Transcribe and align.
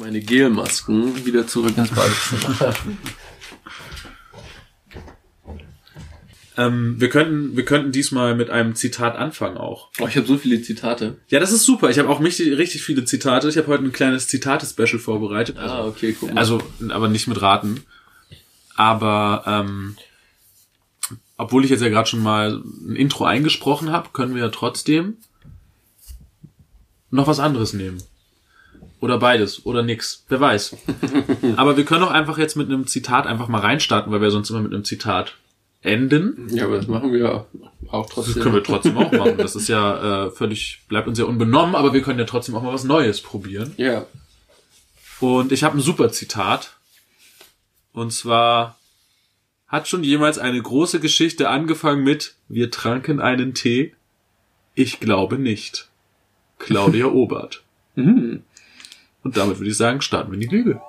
meine 0.00 0.20
Gelmasken 0.20 1.24
wieder 1.26 1.46
zurück 1.46 1.76
ins 1.76 1.90
Badezimmer. 1.90 2.74
Ähm, 6.56 7.00
wir 7.00 7.08
könnten, 7.08 7.56
wir 7.56 7.64
könnten 7.64 7.90
diesmal 7.90 8.34
mit 8.34 8.50
einem 8.50 8.74
Zitat 8.74 9.16
anfangen 9.16 9.56
auch. 9.56 9.88
Oh, 9.98 10.06
ich 10.06 10.16
habe 10.16 10.26
so 10.26 10.36
viele 10.36 10.60
Zitate. 10.60 11.16
Ja, 11.28 11.40
das 11.40 11.52
ist 11.52 11.64
super. 11.64 11.88
Ich 11.88 11.98
habe 11.98 12.10
auch 12.10 12.20
richtig, 12.20 12.58
richtig 12.58 12.82
viele 12.82 13.04
Zitate. 13.06 13.48
Ich 13.48 13.56
habe 13.56 13.68
heute 13.68 13.84
ein 13.84 13.92
kleines 13.92 14.28
Zitate-Special 14.28 14.98
vorbereitet. 14.98 15.56
Ah, 15.56 15.86
okay, 15.86 16.14
guck 16.18 16.34
mal. 16.34 16.38
Also, 16.38 16.60
aber 16.90 17.08
nicht 17.08 17.28
mit 17.28 17.40
Raten. 17.40 17.84
Aber 18.74 19.44
ähm, 19.46 19.96
obwohl 21.38 21.64
ich 21.64 21.70
jetzt 21.70 21.82
ja 21.82 21.88
gerade 21.88 22.10
schon 22.10 22.22
mal 22.22 22.62
ein 22.86 22.96
Intro 22.96 23.24
eingesprochen 23.24 23.90
habe, 23.90 24.10
können 24.12 24.34
wir 24.34 24.42
ja 24.42 24.50
trotzdem 24.50 25.16
noch 27.10 27.26
was 27.26 27.40
anderes 27.40 27.72
nehmen. 27.72 28.02
Oder 29.00 29.18
beides. 29.18 29.64
Oder 29.64 29.82
nix. 29.82 30.24
Wer 30.28 30.40
weiß. 30.40 30.76
aber 31.56 31.76
wir 31.76 31.84
können 31.84 32.04
auch 32.04 32.10
einfach 32.10 32.38
jetzt 32.38 32.56
mit 32.56 32.68
einem 32.68 32.86
Zitat 32.86 33.26
einfach 33.26 33.48
mal 33.48 33.60
reinstarten, 33.60 34.12
weil 34.12 34.20
wir 34.20 34.30
sonst 34.30 34.50
immer 34.50 34.60
mit 34.60 34.72
einem 34.74 34.84
Zitat 34.84 35.34
enden. 35.82 36.48
ja, 36.50 36.66
aber 36.66 36.76
das 36.76 36.86
machen 36.86 37.12
wir 37.12 37.46
auch 37.90 38.04
Das 38.06 38.14
trotzdem. 38.14 38.42
können 38.42 38.54
wir 38.56 38.62
trotzdem 38.62 38.98
auch 38.98 39.10
machen. 39.12 39.38
Das 39.38 39.56
ist 39.56 39.68
ja 39.68 40.26
äh, 40.26 40.30
völlig, 40.30 40.82
bleibt 40.88 41.08
uns 41.08 41.18
ja 41.18 41.24
unbenommen, 41.24 41.74
aber 41.74 41.94
wir 41.94 42.02
können 42.02 42.18
ja 42.18 42.26
trotzdem 42.26 42.54
auch 42.54 42.62
mal 42.62 42.74
was 42.74 42.84
Neues 42.84 43.22
probieren. 43.22 43.72
Ja. 43.78 44.04
Und 45.20 45.52
ich 45.52 45.64
habe 45.64 45.78
ein 45.78 45.80
super 45.80 46.10
Zitat. 46.12 46.76
Und 47.92 48.12
zwar 48.12 48.78
hat 49.66 49.88
schon 49.88 50.04
jemals 50.04 50.38
eine 50.38 50.60
große 50.60 51.00
Geschichte 51.00 51.48
angefangen 51.48 52.04
mit 52.04 52.34
Wir 52.48 52.70
tranken 52.70 53.20
einen 53.20 53.54
Tee? 53.54 53.94
Ich 54.74 55.00
glaube 55.00 55.38
nicht. 55.38 55.88
Claudia 56.58 57.06
Obert. 57.12 57.62
Mhm. 57.94 58.42
Und 59.22 59.36
damit 59.36 59.58
würde 59.58 59.70
ich 59.70 59.76
sagen, 59.76 60.00
starten 60.00 60.32
wir 60.32 60.40
in 60.40 60.48
die 60.48 60.56
Lüge. 60.56 60.80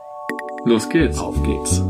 Los 0.65 0.87
geht's. 0.89 1.19
Auf 1.19 1.41
geht's. 1.43 1.81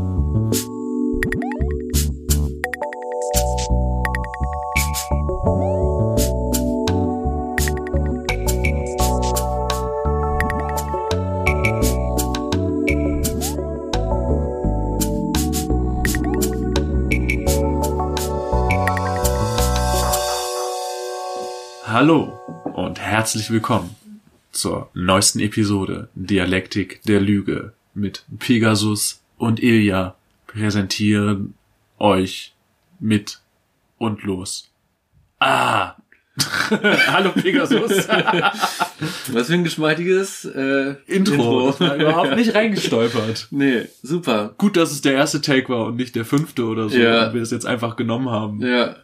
Hallo 21.86 22.32
und 22.74 22.98
herzlich 22.98 23.50
willkommen 23.50 24.01
zur 24.52 24.90
neuesten 24.94 25.40
Episode 25.40 26.08
Dialektik 26.14 27.02
der 27.02 27.20
Lüge 27.20 27.72
mit 27.94 28.24
Pegasus 28.38 29.22
und 29.38 29.62
Ilja 29.62 30.14
präsentieren 30.46 31.54
euch 31.98 32.54
mit 33.00 33.40
und 33.98 34.22
los. 34.22 34.70
Ah! 35.40 35.96
Hallo 36.70 37.30
Pegasus. 37.32 38.08
Was 38.08 39.46
für 39.46 39.52
ein 39.52 39.64
geschmeidiges 39.64 40.46
äh, 40.46 40.94
Intro. 41.06 41.78
War 41.78 41.96
überhaupt 41.96 42.36
nicht 42.36 42.54
reingestolpert. 42.54 43.48
Nee, 43.50 43.82
super. 44.02 44.54
Gut, 44.56 44.76
dass 44.76 44.92
es 44.92 45.02
der 45.02 45.12
erste 45.12 45.42
Take 45.42 45.68
war 45.68 45.86
und 45.86 45.96
nicht 45.96 46.14
der 46.14 46.24
fünfte 46.24 46.64
oder 46.64 46.88
so. 46.88 46.96
Ja. 46.96 47.26
Und 47.26 47.34
wir 47.34 47.42
es 47.42 47.50
jetzt 47.50 47.66
einfach 47.66 47.96
genommen 47.96 48.30
haben. 48.30 48.62
Ja. 48.62 48.96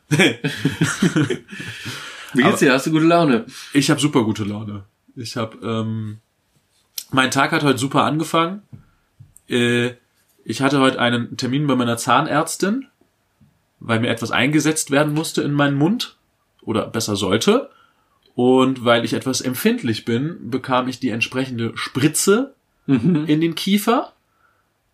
Wie 2.32 2.42
geht's 2.42 2.60
dir? 2.60 2.72
Hast 2.72 2.86
du 2.86 2.92
gute 2.92 3.04
Laune? 3.04 3.44
Ich 3.74 3.90
habe 3.90 4.00
super 4.00 4.24
gute 4.24 4.44
Laune. 4.44 4.84
Ich 5.18 5.36
habe 5.36 5.58
ähm, 5.66 6.18
mein 7.10 7.30
Tag 7.30 7.52
hat 7.52 7.64
heute 7.64 7.78
super 7.78 8.04
angefangen. 8.04 8.62
Äh, 9.48 9.92
ich 10.44 10.62
hatte 10.62 10.80
heute 10.80 11.00
einen 11.00 11.36
Termin 11.36 11.66
bei 11.66 11.74
meiner 11.74 11.96
Zahnärztin, 11.96 12.86
weil 13.80 14.00
mir 14.00 14.08
etwas 14.08 14.30
eingesetzt 14.30 14.90
werden 14.90 15.14
musste 15.14 15.42
in 15.42 15.52
meinen 15.52 15.76
Mund 15.76 16.16
oder 16.62 16.86
besser 16.86 17.16
sollte. 17.16 17.70
Und 18.34 18.84
weil 18.84 19.04
ich 19.04 19.14
etwas 19.14 19.40
empfindlich 19.40 20.04
bin, 20.04 20.50
bekam 20.50 20.86
ich 20.86 21.00
die 21.00 21.10
entsprechende 21.10 21.76
Spritze 21.76 22.54
in 23.26 23.40
den 23.40 23.54
Kiefer 23.54 24.12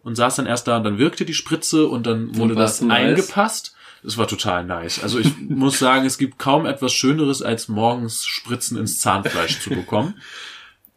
und 0.02 0.16
saß 0.16 0.36
dann 0.36 0.46
erst 0.46 0.66
da 0.66 0.78
und 0.78 0.84
dann 0.84 0.98
wirkte 0.98 1.24
die 1.24 1.34
Spritze 1.34 1.86
und 1.86 2.06
dann 2.06 2.36
wurde 2.36 2.56
war's 2.56 2.78
das 2.78 2.90
eingepasst. 2.90 3.76
Das 4.04 4.18
war 4.18 4.28
total 4.28 4.64
nice. 4.64 5.02
Also 5.02 5.18
ich 5.18 5.36
muss 5.48 5.78
sagen, 5.78 6.04
es 6.04 6.18
gibt 6.18 6.38
kaum 6.38 6.66
etwas 6.66 6.92
Schöneres, 6.92 7.42
als 7.42 7.68
morgens 7.68 8.24
Spritzen 8.24 8.78
ins 8.78 9.00
Zahnfleisch 9.00 9.60
zu 9.60 9.70
bekommen. 9.70 10.14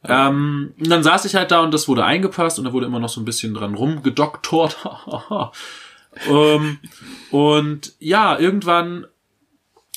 Ähm, 0.04 0.74
und 0.80 0.90
dann 0.90 1.04
saß 1.04 1.26
ich 1.26 1.36
halt 1.36 1.52
da 1.52 1.60
und 1.60 1.74
das 1.74 1.88
wurde 1.88 2.06
eingepasst 2.06 2.60
und 2.60 2.66
da 2.66 2.72
wurde 2.72 2.86
immer 2.86 3.00
noch 3.00 3.10
so 3.10 3.20
ein 3.20 3.26
bisschen 3.26 3.54
dran 3.54 3.74
rumgedoktort. 3.74 4.78
ähm, 6.30 6.78
und 7.32 7.94
ja, 8.00 8.38
irgendwann 8.38 9.08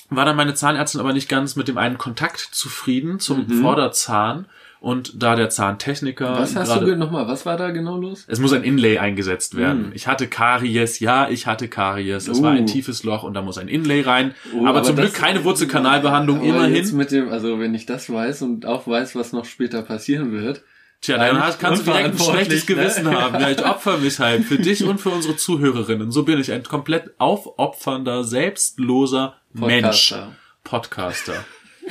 war 0.08 0.24
dann 0.24 0.36
meine 0.36 0.54
Zahnärztin 0.54 1.00
aber 1.00 1.12
nicht 1.12 1.28
ganz 1.28 1.54
mit 1.54 1.68
dem 1.68 1.78
einen 1.78 1.98
Kontakt 1.98 2.40
zufrieden 2.40 3.20
zum 3.20 3.48
Vorderzahn. 3.60 4.46
Und 4.80 5.22
da 5.22 5.36
der 5.36 5.50
Zahntechniker. 5.50 6.38
Was 6.38 6.56
hast 6.56 6.68
gerade- 6.68 6.86
du 6.86 6.96
nochmal? 6.96 7.28
Was 7.28 7.44
war 7.44 7.58
da 7.58 7.68
genau 7.70 7.98
los? 7.98 8.24
es 8.28 8.40
muss 8.40 8.54
ein 8.54 8.64
Inlay 8.64 8.96
eingesetzt 8.96 9.54
werden. 9.54 9.86
Hm. 9.88 9.92
Ich 9.94 10.06
hatte 10.06 10.26
Karies, 10.26 11.00
ja, 11.00 11.28
ich 11.28 11.46
hatte 11.46 11.68
Karies. 11.68 12.28
Es 12.28 12.38
Uh. 12.38 12.42
war 12.44 12.52
ein 12.52 12.66
tiefes 12.66 13.04
Loch 13.04 13.22
und 13.22 13.34
da 13.34 13.42
muss 13.42 13.58
ein 13.58 13.68
Inlay 13.68 14.00
rein. 14.00 14.34
Oh, 14.54 14.60
aber, 14.60 14.70
aber 14.78 14.82
zum 14.84 14.96
Glück 14.96 15.12
keine 15.12 15.44
Wurzelkanalbehandlung 15.44 16.42
immerhin. 16.42 16.74
Jetzt 16.74 16.92
mit 16.94 17.10
dem, 17.10 17.28
also 17.28 17.58
wenn 17.60 17.74
ich 17.74 17.84
das 17.84 18.10
weiß 18.10 18.40
und 18.40 18.64
auch 18.64 18.86
weiß, 18.86 19.14
was 19.16 19.32
noch 19.34 19.44
später 19.44 19.82
passieren 19.82 20.32
wird. 20.32 20.62
Tja, 21.02 21.16
dann 21.18 21.42
hast, 21.42 21.58
kannst 21.60 21.86
du 21.86 21.90
direkt 21.90 22.12
ein 22.14 22.18
schlechtes 22.18 22.66
ne? 22.68 22.74
Gewissen 22.74 23.10
haben. 23.14 23.38
Ja, 23.40 23.50
ich 23.50 23.64
opfer 23.64 23.98
mich 23.98 24.18
halt 24.18 24.44
für 24.44 24.56
dich 24.58 24.84
und 24.84 24.98
für 24.98 25.10
unsere 25.10 25.36
Zuhörerinnen. 25.36 26.10
So 26.10 26.24
bin 26.24 26.38
ich 26.40 26.52
ein 26.52 26.62
komplett 26.62 27.10
aufopfernder, 27.18 28.24
selbstloser 28.24 29.36
Mensch. 29.52 30.10
Podcaster. 30.10 30.32
Podcaster. 30.64 31.44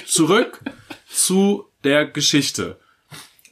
Zurück 0.06 0.60
zu 1.08 1.66
der 1.84 2.06
Geschichte. 2.06 2.78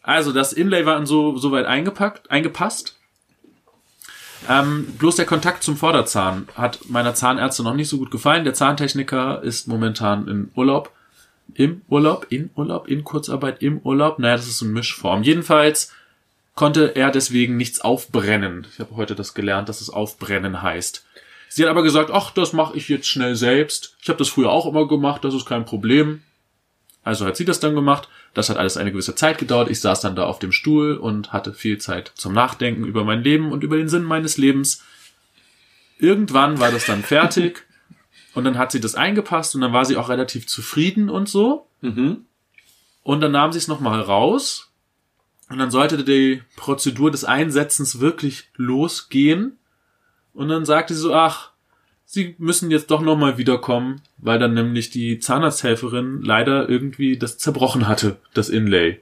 Also 0.01 0.31
das 0.31 0.53
Inlay 0.53 0.85
war 0.85 1.05
so 1.05 1.37
soweit 1.37 1.65
eingepackt, 1.65 2.31
eingepasst. 2.31 2.97
Ähm, 4.47 4.85
bloß 4.97 5.15
der 5.17 5.25
Kontakt 5.25 5.63
zum 5.63 5.75
Vorderzahn 5.75 6.47
hat 6.55 6.79
meiner 6.87 7.15
Zahnärztin 7.15 7.65
noch 7.65 7.73
nicht 7.73 7.89
so 7.89 7.97
gut 7.97 8.11
gefallen. 8.11 8.43
Der 8.43 8.53
Zahntechniker 8.53 9.41
ist 9.43 9.67
momentan 9.67 10.27
in 10.27 10.51
Urlaub. 10.55 10.91
Im 11.53 11.81
Urlaub, 11.87 12.27
in 12.29 12.49
Urlaub, 12.55 12.87
in 12.87 13.03
Kurzarbeit, 13.03 13.61
im 13.61 13.79
Urlaub. 13.79 14.19
Naja, 14.19 14.35
das 14.35 14.47
ist 14.47 14.59
so 14.59 14.65
eine 14.65 14.73
Mischform. 14.73 15.23
Jedenfalls 15.23 15.93
konnte 16.55 16.95
er 16.95 17.11
deswegen 17.11 17.57
nichts 17.57 17.81
aufbrennen. 17.81 18.67
Ich 18.71 18.79
habe 18.79 18.95
heute 18.95 19.15
das 19.15 19.33
gelernt, 19.33 19.69
dass 19.69 19.81
es 19.81 19.89
aufbrennen 19.89 20.61
heißt. 20.61 21.05
Sie 21.49 21.63
hat 21.63 21.69
aber 21.69 21.83
gesagt, 21.83 22.11
ach, 22.11 22.31
das 22.31 22.53
mache 22.53 22.75
ich 22.75 22.89
jetzt 22.89 23.07
schnell 23.07 23.35
selbst. 23.35 23.95
Ich 24.01 24.09
habe 24.09 24.19
das 24.19 24.29
früher 24.29 24.51
auch 24.51 24.65
immer 24.65 24.87
gemacht, 24.87 25.23
das 25.23 25.33
ist 25.33 25.45
kein 25.45 25.65
Problem. 25.65 26.21
Also 27.07 27.25
hat 27.25 27.37
sie 27.37 27.45
das 27.45 27.61
dann 27.61 27.73
gemacht. 27.73 28.09
Das 28.33 28.49
hat 28.49 28.57
alles 28.57 28.75
eine 28.75 28.91
gewisse 28.91 29.15
Zeit 29.15 29.37
gedauert. 29.37 29.69
Ich 29.69 29.79
saß 29.79 30.01
dann 30.01 30.17
da 30.17 30.25
auf 30.25 30.39
dem 30.39 30.51
Stuhl 30.51 30.97
und 30.97 31.31
hatte 31.31 31.53
viel 31.53 31.77
Zeit 31.77 32.11
zum 32.15 32.33
Nachdenken 32.33 32.83
über 32.83 33.05
mein 33.05 33.23
Leben 33.23 33.53
und 33.53 33.63
über 33.63 33.77
den 33.77 33.87
Sinn 33.87 34.03
meines 34.03 34.35
Lebens. 34.35 34.83
Irgendwann 35.99 36.59
war 36.59 36.69
das 36.69 36.85
dann 36.85 37.03
fertig 37.03 37.65
und 38.33 38.43
dann 38.43 38.57
hat 38.57 38.73
sie 38.73 38.81
das 38.81 38.95
eingepasst 38.95 39.55
und 39.55 39.61
dann 39.61 39.71
war 39.71 39.85
sie 39.85 39.95
auch 39.95 40.09
relativ 40.09 40.47
zufrieden 40.47 41.09
und 41.09 41.29
so. 41.29 41.65
Mhm. 41.79 42.25
Und 43.03 43.21
dann 43.21 43.31
nahm 43.31 43.53
sie 43.53 43.59
es 43.59 43.69
nochmal 43.69 44.01
raus 44.01 44.69
und 45.49 45.59
dann 45.59 45.71
sollte 45.71 46.03
die 46.03 46.43
Prozedur 46.57 47.09
des 47.09 47.23
Einsetzens 47.23 48.01
wirklich 48.01 48.49
losgehen. 48.57 49.57
Und 50.33 50.49
dann 50.49 50.65
sagte 50.65 50.93
sie 50.93 50.99
so, 50.99 51.13
ach, 51.13 51.51
sie 52.07 52.33
müssen 52.39 52.71
jetzt 52.71 52.89
doch 52.89 53.01
nochmal 53.01 53.37
wiederkommen, 53.37 54.01
weil 54.17 54.39
dann 54.39 54.55
nämlich 54.55 54.89
die 54.89 55.19
Zahnarzthelferin 55.19 56.21
leider 56.23 56.67
irgendwie 56.67 57.17
das 57.17 57.37
zerbrochen 57.37 57.87
hatte, 57.87 58.17
das 58.33 58.49
Inlay. 58.49 58.99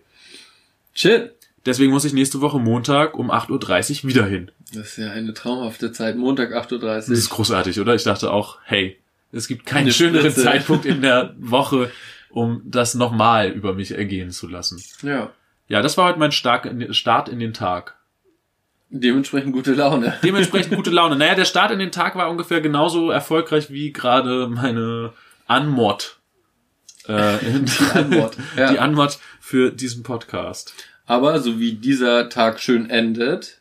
Shit. 0.93 1.31
Deswegen 1.65 1.91
muss 1.91 2.05
ich 2.05 2.13
nächste 2.13 2.41
Woche 2.41 2.59
Montag 2.59 3.17
um 3.17 3.31
8.30 3.31 4.03
Uhr 4.03 4.09
wieder 4.09 4.25
hin. 4.25 4.51
Das 4.73 4.89
ist 4.89 4.97
ja 4.97 5.11
eine 5.11 5.33
traumhafte 5.33 5.91
Zeit. 5.91 6.15
Montag 6.15 6.51
8.30 6.51 6.79
Das 6.79 7.07
Uhr. 7.09 7.15
ist 7.15 7.29
großartig, 7.29 7.79
oder? 7.79 7.95
Ich 7.95 8.03
dachte 8.03 8.31
auch, 8.31 8.59
hey, 8.65 8.97
es 9.31 9.47
gibt 9.47 9.65
keinen 9.65 9.83
Eine 9.83 9.91
schöneren 9.91 10.29
Spritze. 10.31 10.43
Zeitpunkt 10.43 10.85
in 10.85 11.01
der 11.01 11.33
Woche, 11.39 11.89
um 12.29 12.61
das 12.65 12.93
nochmal 12.93 13.49
über 13.49 13.73
mich 13.73 13.91
ergehen 13.91 14.29
zu 14.29 14.47
lassen. 14.47 14.79
Ja. 15.01 15.31
Ja, 15.67 15.81
das 15.81 15.97
war 15.97 16.07
heute 16.09 16.19
mein 16.19 16.31
Start 16.31 17.29
in 17.29 17.39
den 17.39 17.53
Tag. 17.53 17.95
Dementsprechend 19.01 19.51
gute 19.51 19.73
Laune. 19.73 20.13
Dementsprechend 20.23 20.73
gute 20.75 20.89
Laune. 20.89 21.17
Naja, 21.17 21.35
der 21.35 21.45
Start 21.45 21.71
in 21.71 21.79
den 21.79 21.91
Tag 21.91 22.15
war 22.15 22.29
ungefähr 22.29 22.61
genauso 22.61 23.11
erfolgreich 23.11 23.69
wie 23.69 23.91
gerade 23.91 24.47
meine 24.47 25.11
Anmod. 25.47 26.17
Äh, 27.07 27.37
die 27.43 27.97
Anmod, 27.97 28.37
ja. 28.57 28.71
Die 28.71 28.79
Anmod 28.79 29.19
für 29.41 29.71
diesen 29.71 30.03
Podcast. 30.03 30.73
Aber 31.05 31.39
so 31.39 31.59
wie 31.59 31.73
dieser 31.73 32.29
Tag 32.29 32.59
schön 32.61 32.89
endet, 32.89 33.59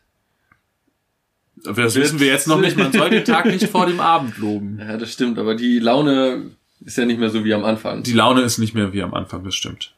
Das 1.63 1.95
wissen 1.95 2.19
wir 2.19 2.27
jetzt 2.27 2.47
noch 2.47 2.59
nicht. 2.59 2.77
Man 2.77 2.91
soll 2.93 3.09
den 3.09 3.25
Tag 3.25 3.45
nicht 3.45 3.67
vor 3.67 3.85
dem 3.85 3.99
Abend 3.99 4.37
loben. 4.37 4.79
ja, 4.79 4.97
das 4.97 5.11
stimmt, 5.11 5.37
aber 5.37 5.55
die 5.55 5.79
Laune 5.79 6.51
ist 6.79 6.97
ja 6.97 7.05
nicht 7.05 7.19
mehr 7.19 7.29
so 7.29 7.43
wie 7.43 7.53
am 7.53 7.65
Anfang. 7.65 8.03
Die 8.03 8.13
Laune 8.13 8.41
ist 8.41 8.57
nicht 8.57 8.73
mehr 8.73 8.93
wie 8.93 9.03
am 9.03 9.13
Anfang, 9.13 9.43
das 9.43 9.55
stimmt. 9.55 9.93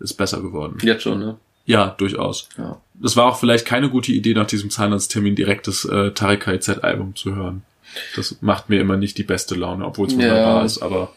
Ist 0.00 0.14
besser 0.14 0.42
geworden. 0.42 0.78
Jetzt 0.82 1.02
schon, 1.02 1.18
ne? 1.18 1.38
Ja, 1.64 1.94
durchaus. 1.96 2.48
Ja. 2.58 2.80
Das 3.02 3.16
war 3.16 3.26
auch 3.26 3.38
vielleicht 3.38 3.66
keine 3.66 3.90
gute 3.90 4.12
Idee, 4.12 4.34
nach 4.34 4.46
diesem 4.46 4.70
Zahnarzttermin 4.70 5.34
direkt 5.34 5.66
das 5.66 5.84
äh, 5.84 6.12
Tarek 6.12 6.40
KZ-Album 6.42 7.14
zu 7.16 7.34
hören. 7.34 7.62
Das 8.16 8.38
macht 8.40 8.70
mir 8.70 8.80
immer 8.80 8.96
nicht 8.96 9.18
die 9.18 9.22
beste 9.24 9.54
Laune, 9.54 9.84
obwohl 9.84 10.06
es 10.06 10.14
wunderbar 10.14 10.60
Ja. 10.60 10.64
ist, 10.64 10.80
aber 10.80 11.12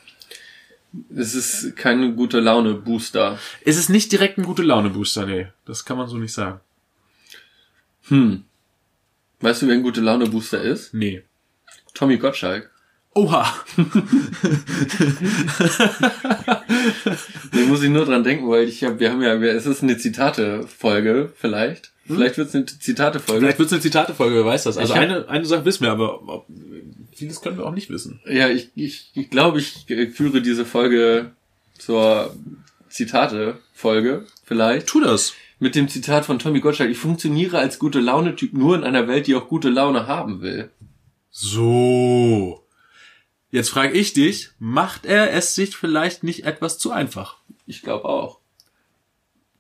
Es 1.16 1.34
ist 1.36 1.76
keine 1.76 2.14
gute 2.14 2.40
Laune-Booster. 2.40 3.38
es 3.64 3.78
ist 3.78 3.90
nicht 3.90 4.12
direkt 4.12 4.38
ein 4.38 4.44
gute 4.44 4.64
Laune-Booster, 4.64 5.26
nee. 5.26 5.48
Das 5.66 5.86
kann 5.86 5.98
man 5.98 6.08
so 6.08 6.18
nicht 6.18 6.34
sagen. 6.34 6.60
Hm. 8.08 8.44
Weißt 9.40 9.62
du, 9.62 9.68
wer 9.68 9.76
ein 9.76 9.84
gute 9.84 10.02
Laune-Booster 10.02 10.62
ist? 10.62 10.94
Nee. 10.94 11.24
Tommy 11.94 12.18
Gottschalk. 12.18 12.72
Oha! 13.16 13.46
Da 17.52 17.60
muss 17.68 17.82
ich 17.84 17.90
nur 17.90 18.06
dran 18.06 18.24
denken, 18.24 18.48
weil 18.50 18.68
ich 18.68 18.84
hab, 18.84 19.00
wir 19.00 19.12
haben 19.12 19.22
ja, 19.22 19.34
es 19.36 19.66
ist 19.66 19.82
eine 19.84 19.98
Zitate-Folge, 19.98 21.32
vielleicht. 21.36 21.92
Vielleicht 22.06 22.38
wird 22.38 22.50
es 22.50 22.56
eine 22.56 22.66
Zitate-Folge. 22.66 23.42
Vielleicht 23.42 23.60
wird 23.60 23.68
es 23.68 23.74
eine 23.74 23.82
Zitate-Folge, 23.82 24.36
wer 24.36 24.46
weiß 24.46 24.64
das. 24.64 24.78
Also 24.78 24.94
Ich 24.94 24.98
hab- 25.00 25.04
eine, 25.04 25.28
eine 25.30 25.46
Sache 25.46 25.66
wissen 25.66 25.84
wir, 25.84 25.92
aber 25.92 26.28
ob, 26.28 26.46
vieles 27.14 27.42
können 27.42 27.58
wir 27.58 27.66
auch 27.66 27.74
nicht 27.74 27.90
wissen. 27.90 28.20
Ja, 28.30 28.50
ich, 28.50 28.70
ich, 28.76 29.12
ich 29.16 29.30
glaube, 29.30 29.60
ich 29.60 29.90
äh, 29.90 30.08
führe 30.08 30.42
diese 30.42 30.66
Folge 30.66 31.32
zur 31.78 32.36
Zitate-Folge, 32.90 34.26
vielleicht. 34.44 34.88
Tu 34.88 35.00
das. 35.02 35.34
Mit 35.60 35.76
dem 35.76 35.88
Zitat 35.88 36.26
von 36.26 36.38
Tommy 36.38 36.60
Gottschalk. 36.60 36.90
Ich 36.92 36.98
funktioniere 36.98 37.58
als 37.60 37.80
gute 37.80 38.00
Laune-Typ 38.02 38.54
nur 38.54 38.76
in 38.76 38.84
einer 38.84 39.08
Welt, 39.08 39.26
die 39.28 39.36
auch 39.36 39.48
gute 39.48 39.70
Laune 39.70 40.06
haben 40.08 40.42
will. 40.42 40.70
So. 41.32 42.62
Jetzt 43.56 43.70
frage 43.70 43.94
ich 43.94 44.12
dich, 44.12 44.50
macht 44.60 45.06
er 45.06 45.32
es 45.32 45.56
sich 45.56 45.78
vielleicht 45.78 46.24
nicht 46.24 46.44
etwas 46.46 46.78
zu 46.78 46.92
einfach? 46.92 47.38
Ich 47.66 47.82
glaube 47.82 48.04
auch. 48.06 48.40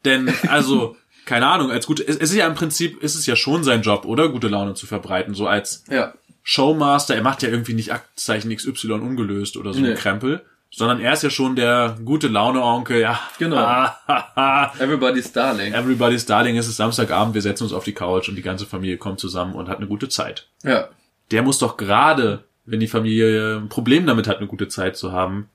Denn, 0.03 0.33
also, 0.49 0.97
keine 1.25 1.47
Ahnung, 1.47 1.71
als 1.71 1.87
gute, 1.87 2.05
es 2.05 2.17
ist 2.17 2.33
ja 2.33 2.45
im 2.45 2.55
Prinzip, 2.55 3.01
ist 3.01 3.15
es 3.15 3.25
ja 3.25 3.35
schon 3.37 3.63
sein 3.63 3.81
Job, 3.83 4.03
oder? 4.03 4.27
Gute 4.29 4.49
Laune 4.49 4.73
zu 4.73 4.85
verbreiten, 4.85 5.33
so 5.33 5.47
als 5.47 5.85
Ja. 5.89 6.13
Showmaster, 6.43 7.15
er 7.15 7.23
macht 7.23 7.41
ja 7.41 7.47
irgendwie 7.49 7.73
nicht 7.73 7.93
Aktzeichen 7.93 8.53
XY 8.55 8.91
ungelöst 8.91 9.55
oder 9.55 9.73
so 9.73 9.79
Nee. 9.79 9.91
ein 9.91 9.95
Krempel, 9.95 10.45
sondern 10.69 10.99
er 10.99 11.13
ist 11.13 11.23
ja 11.23 11.29
schon 11.29 11.55
der 11.55 11.97
gute 12.03 12.27
Laune-Onkel, 12.27 12.99
ja. 12.99 13.17
Genau. 13.39 13.87
Everybody's 14.77 15.31
Darling. 15.31 15.73
Everybody's 15.73 16.25
Darling, 16.25 16.57
es 16.57 16.67
ist 16.67 16.75
Samstagabend, 16.75 17.33
wir 17.33 17.41
setzen 17.41 17.63
uns 17.63 17.71
auf 17.73 17.85
die 17.85 17.93
Couch 17.93 18.27
und 18.29 18.35
die 18.35 18.41
ganze 18.41 18.65
Familie 18.65 18.97
kommt 18.97 19.21
zusammen 19.21 19.55
und 19.55 19.69
hat 19.69 19.77
eine 19.77 19.87
gute 19.87 20.09
Zeit. 20.09 20.49
Ja. 20.63 20.89
Der 21.31 21.41
muss 21.43 21.59
doch 21.59 21.77
gerade, 21.77 22.43
wenn 22.65 22.79
die 22.79 22.87
Familie 22.87 23.57
ein 23.57 23.69
Problem 23.69 24.05
damit 24.05 24.27
hat, 24.27 24.37
eine 24.37 24.47
gute 24.47 24.67
Zeit 24.67 24.97
zu 24.97 25.11
haben, 25.11 25.49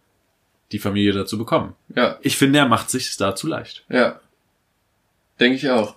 die 0.73 0.79
Familie 0.79 1.13
dazu 1.13 1.37
bekommen. 1.39 1.75
Ja. 1.97 2.19
Ich 2.23 2.37
finde, 2.37 2.59
er 2.61 2.67
macht 2.69 2.91
sich 2.91 3.17
dazu 3.17 3.47
leicht. 3.47 3.85
Ja. 3.89 4.21
Denke 5.41 5.57
ich 5.57 5.69
auch. 5.71 5.97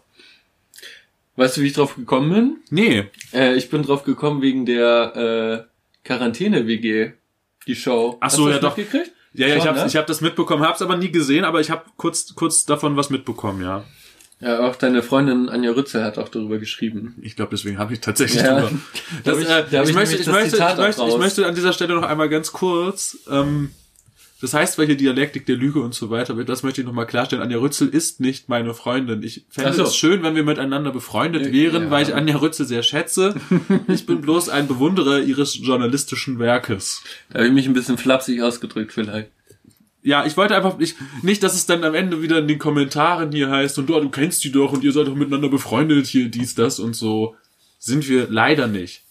Weißt 1.36 1.58
du, 1.58 1.62
wie 1.62 1.68
ich 1.68 1.74
drauf 1.74 1.96
gekommen 1.96 2.32
bin? 2.34 2.58
Nee, 2.70 3.10
Äh, 3.34 3.56
ich 3.56 3.70
bin 3.70 3.84
drauf 3.84 4.04
gekommen 4.04 4.42
wegen 4.42 4.66
der 4.66 5.66
äh, 5.66 6.08
Quarantäne-WG, 6.08 7.12
die 7.68 7.76
Show. 7.76 8.18
Ach 8.20 8.30
so, 8.30 8.46
Hast 8.46 8.48
du 8.48 8.50
ja 8.50 8.60
das 8.60 8.76
doch. 8.76 8.78
ja, 9.34 9.48
ja, 9.48 9.56
ich 9.56 9.62
Schon, 9.62 9.70
habe 9.70 9.80
ne? 9.80 9.86
ich 9.88 9.96
hab 9.96 10.06
das 10.08 10.22
mitbekommen, 10.22 10.64
hab's 10.64 10.82
aber 10.82 10.96
nie 10.98 11.12
gesehen, 11.12 11.44
aber 11.44 11.60
ich 11.60 11.72
habe 11.72 11.86
kurz, 11.98 12.36
kurz 12.36 12.66
davon 12.66 12.96
was 12.98 13.10
mitbekommen, 13.10 13.62
ja. 13.64 13.84
Ja, 14.44 14.60
auch 14.68 14.76
deine 14.76 15.02
Freundin 15.04 15.48
Anja 15.50 15.72
Rützel 15.72 16.04
hat 16.04 16.18
auch 16.18 16.30
darüber 16.30 16.58
geschrieben. 16.58 17.16
Ich 17.22 17.36
glaube, 17.36 17.52
deswegen 17.52 17.78
habe 17.78 17.94
ich 17.94 18.02
tatsächlich 18.02 18.44
Ja. 18.44 18.62
drüber. 18.62 18.72
Da 19.24 19.32
Das, 19.32 19.36
hab 19.36 19.42
ich- 19.42 19.50
äh, 19.50 19.64
da 19.72 19.84
ich, 19.84 19.90
ich 19.90 19.96
möchte, 19.96 20.16
ich, 20.18 20.28
möchte, 20.28 20.56
ich, 20.58 20.62
möchte, 20.62 20.90
ich 20.90 20.98
raus. 21.00 21.18
möchte 21.18 21.46
an 21.48 21.56
dieser 21.56 21.74
Stelle 21.74 21.96
noch 21.96 22.04
einmal 22.04 22.30
ganz 22.30 22.52
kurz, 22.52 23.18
ähm, 23.30 23.70
das 24.42 24.54
heißt, 24.54 24.78
welche 24.78 24.98
Dialektik 24.98 25.46
der 25.46 25.56
Lüge 25.56 25.80
und 25.80 25.94
so 25.96 26.10
weiter 26.10 26.36
wird, 26.36 26.50
das 26.50 26.64
möchte 26.64 26.82
ich 26.82 26.86
nochmal 26.88 27.08
klarstellen. 27.08 27.42
Anja 27.42 27.58
Rützel 27.60 27.88
ist 27.88 28.20
nicht 28.20 28.50
meine 28.50 28.74
Freundin. 28.74 29.24
Ich 29.24 29.46
fände 29.50 29.72
so. 29.72 29.84
es 29.84 29.96
schön, 29.96 30.22
wenn 30.22 30.36
wir 30.36 30.44
miteinander 30.44 30.92
befreundet 30.92 31.46
Ja. 31.46 31.54
wären, 31.54 31.90
weil 31.92 32.04
ich 32.04 32.14
Anja 32.14 32.36
Rützel 32.36 32.66
sehr 32.66 32.84
schätze. 32.84 33.36
Ich 33.88 34.06
bin 34.06 34.20
bloß 34.20 34.50
ein 34.50 34.68
Bewunderer 34.68 35.20
ihres 35.22 35.58
journalistischen 35.58 36.40
Werkes. 36.40 37.02
Da 37.30 37.40
habe 37.40 37.48
ich 37.48 37.54
mich 37.54 37.68
ein 37.68 37.74
bisschen 37.74 37.98
flapsig 37.98 38.42
ausgedrückt 38.42 38.92
vielleicht. 38.92 39.30
Ja, 40.04 40.26
ich 40.26 40.36
wollte 40.36 40.56
einfach 40.56 40.78
nicht, 40.78 40.98
nicht, 41.22 41.42
dass 41.44 41.54
es 41.56 41.66
dann 41.66 41.84
am 41.86 41.96
Ende 41.96 42.22
wieder 42.22 42.40
in 42.40 42.48
den 42.48 42.60
Kommentaren 42.60 43.32
hier 43.32 43.50
heißt 43.50 43.80
und 43.80 43.88
du, 43.88 43.98
du 44.00 44.10
kennst 44.10 44.44
die 44.44 44.52
doch 44.52 44.74
und 44.74 44.84
ihr 44.84 44.92
seid 44.92 45.08
doch 45.08 45.16
miteinander 45.16 45.48
befreundet, 45.50 46.08
hier 46.08 46.28
dies, 46.30 46.56
das 46.56 46.80
und 46.80 46.94
so. 46.96 47.36
Sind 47.80 48.08
wir 48.10 48.28
leider 48.30 48.68
nicht. 48.68 49.04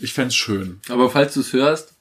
Ich 0.00 0.14
fänd's 0.14 0.34
schön. 0.34 0.80
Aber 0.88 1.10
falls 1.10 1.34
du 1.34 1.40
es 1.40 1.52
hörst, 1.52 1.92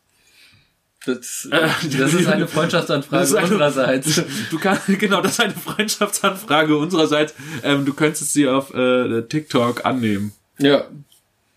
das, 1.06 1.50
das 1.98 2.14
ist 2.14 2.28
eine 2.28 2.48
Freundschaftsanfrage 2.48 3.38
eine- 3.38 3.44
unsererseits. 3.48 4.22
Du 4.52 4.58
kannst, 4.58 4.88
genau, 4.88 5.22
das 5.22 5.34
ist 5.34 5.40
eine 5.42 5.54
Freundschaftsanfrage 5.54 6.78
unsererseits. 6.78 7.34
Ähm, 7.64 7.84
du 7.86 7.94
könntest 7.94 8.32
sie 8.32 8.48
auf 8.48 8.74
äh, 8.74 9.24
TikTok 9.24 9.86
annehmen. 9.86 10.32
Ja. 10.60 10.86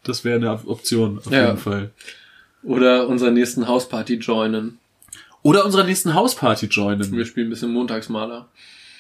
Das 0.02 0.24
wäre 0.24 0.36
eine 0.36 0.50
Option, 0.68 1.18
auf 1.18 1.30
Ja. 1.30 1.46
jeden 1.46 1.58
Fall. 1.58 1.90
Oder 2.64 3.06
unserer 3.06 3.30
nächsten 3.30 3.68
Hausparty 3.68 4.14
joinen. 4.16 4.79
Oder 5.42 5.64
unserer 5.64 5.84
nächsten 5.84 6.14
Hausparty 6.14 6.66
joinen. 6.66 7.12
Wir 7.12 7.24
spielen 7.24 7.46
ein 7.46 7.50
bisschen 7.50 7.72
Montagsmaler. 7.72 8.48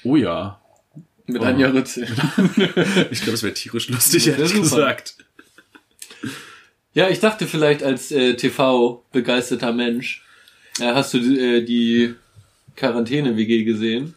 Oh 0.04 0.16
ja. 0.16 0.60
Mit 1.26 1.42
Oh. 1.42 1.44
Anja 1.44 1.68
Rützel. 1.68 2.06
Ich 3.10 3.20
glaube, 3.22 3.34
es 3.34 3.42
wäre 3.42 3.54
tierisch 3.54 3.88
lustig, 3.88 4.26
Ja, 4.26 4.32
ehrlich 4.34 4.54
gesagt. 4.54 5.16
Ja, 6.92 7.08
ich 7.08 7.20
dachte 7.20 7.46
vielleicht 7.46 7.82
als 7.84 8.10
äh, 8.10 8.34
TV-begeisterter 8.34 9.72
Mensch, 9.72 10.24
äh, 10.80 10.92
hast 10.92 11.14
du 11.14 11.18
äh, 11.18 11.62
die 11.64 12.14
Quarantäne-WG 12.76 13.62
gesehen? 13.64 14.14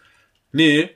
Nee, 0.52 0.90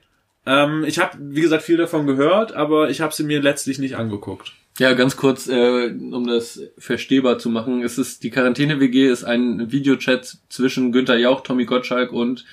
ähm, 0.46 0.86
ich 0.88 0.98
habe, 0.98 1.18
wie 1.20 1.42
gesagt, 1.42 1.64
viel 1.64 1.78
davon 1.78 2.08
gehört, 2.08 2.54
aber 2.54 2.90
ich 2.90 3.02
habe 3.02 3.14
sie 3.14 3.24
mir 3.24 3.42
letztlich 3.42 3.78
nicht 3.78 3.96
angeguckt. 3.96 4.54
Ja, 4.80 4.94
ganz 4.94 5.18
kurz, 5.18 5.48
äh, 5.48 5.88
um 5.90 6.28
das 6.28 6.60
verstehbar 6.78 7.40
zu 7.40 7.50
machen. 7.50 7.82
Es 7.84 7.98
ist, 7.98 8.24
die 8.24 8.30
Quarantäne-WG 8.30 9.08
ist 9.08 9.24
ein 9.24 9.72
Videochat 9.72 10.38
zwischen 10.50 10.92
Günther 10.92 11.18
Jauch, 11.18 11.42
Tommy 11.42 11.66
Gottschalk 11.66 12.12
und 12.12 12.46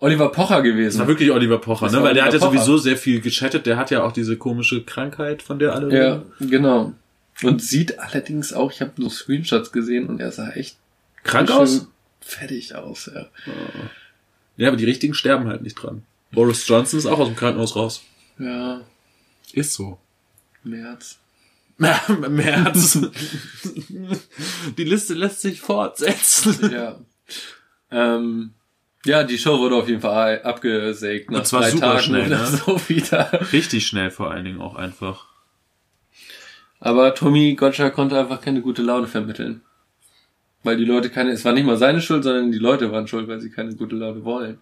Oliver 0.00 0.30
Pocher 0.30 0.48
Das 0.48 0.50
war 0.56 0.62
gewesen. 0.62 1.06
wirklich 1.06 1.30
Oliver 1.30 1.58
Pocher, 1.58 1.86
Das 1.86 1.92
ne? 1.94 2.02
Weil 2.02 2.14
der 2.14 2.24
hat 2.24 2.32
ja 2.32 2.38
Oliver 2.40 2.50
Pocher. 2.50 2.64
sowieso 2.64 2.78
sehr 2.78 2.96
viel 2.96 3.20
gechattet. 3.20 3.66
Der 3.66 3.76
hat 3.76 3.90
ja 3.90 4.02
auch 4.02 4.12
diese 4.12 4.36
komische 4.36 4.82
Krankheit, 4.82 5.42
von 5.42 5.58
der 5.58 5.74
alle 5.74 5.96
Ja, 5.96 6.22
reden. 6.38 6.50
genau. 6.50 6.92
Und 7.42 7.62
sieht 7.62 7.98
allerdings 8.00 8.52
auch, 8.52 8.72
ich 8.72 8.80
habe 8.80 8.92
nur 8.96 9.10
Screenshots 9.10 9.70
gesehen 9.70 10.06
und 10.08 10.20
er 10.20 10.32
sah 10.32 10.50
echt 10.50 10.76
krank 11.22 11.50
aus. 11.52 11.86
Fertig 12.20 12.74
aus, 12.74 13.10
ja. 13.14 13.26
Ja, 14.56 14.68
aber 14.68 14.76
die 14.76 14.84
richtigen 14.84 15.14
sterben 15.14 15.46
halt 15.48 15.62
nicht 15.62 15.74
dran. 15.76 16.02
Boris 16.32 16.66
Johnson 16.66 16.98
ist 16.98 17.06
auch 17.06 17.20
aus 17.20 17.28
dem 17.28 17.36
Krankenhaus 17.36 17.76
raus. 17.76 18.02
Ja, 18.40 18.80
Ist 19.52 19.74
so. 19.74 19.98
März. 20.64 21.18
März. 21.78 22.98
Die 24.76 24.84
Liste 24.84 25.14
lässt 25.14 25.40
sich 25.40 25.60
fortsetzen. 25.60 26.70
Ja. 26.72 26.98
ähm, 27.90 28.54
ja, 29.04 29.22
die 29.22 29.38
Show 29.38 29.58
wurde 29.60 29.76
auf 29.76 29.88
jeden 29.88 30.00
Fall 30.00 30.42
abgesägt 30.42 31.30
nach 31.30 31.38
Und 31.40 31.46
zwar 31.46 31.62
super 31.70 31.86
Tagen 31.92 32.00
schnell, 32.02 32.28
ne? 32.28 32.46
so 32.46 32.80
wieder. 32.88 33.30
Richtig 33.52 33.86
schnell 33.86 34.10
vor 34.10 34.30
allen 34.30 34.44
Dingen 34.44 34.60
auch 34.60 34.74
einfach. 34.74 35.26
Aber 36.80 37.14
Tommy 37.14 37.54
Gottschalk 37.54 37.94
konnte 37.94 38.18
einfach 38.18 38.40
keine 38.40 38.60
gute 38.60 38.82
Laune 38.82 39.06
vermitteln. 39.06 39.62
Weil 40.64 40.76
die 40.76 40.84
Leute 40.84 41.10
keine, 41.10 41.30
es 41.30 41.44
war 41.44 41.52
nicht 41.52 41.64
mal 41.64 41.76
seine 41.76 42.00
Schuld, 42.02 42.24
sondern 42.24 42.50
die 42.50 42.58
Leute 42.58 42.90
waren 42.90 43.06
schuld, 43.06 43.28
weil 43.28 43.40
sie 43.40 43.50
keine 43.50 43.74
gute 43.76 43.94
Laune 43.94 44.24
wollen. 44.24 44.58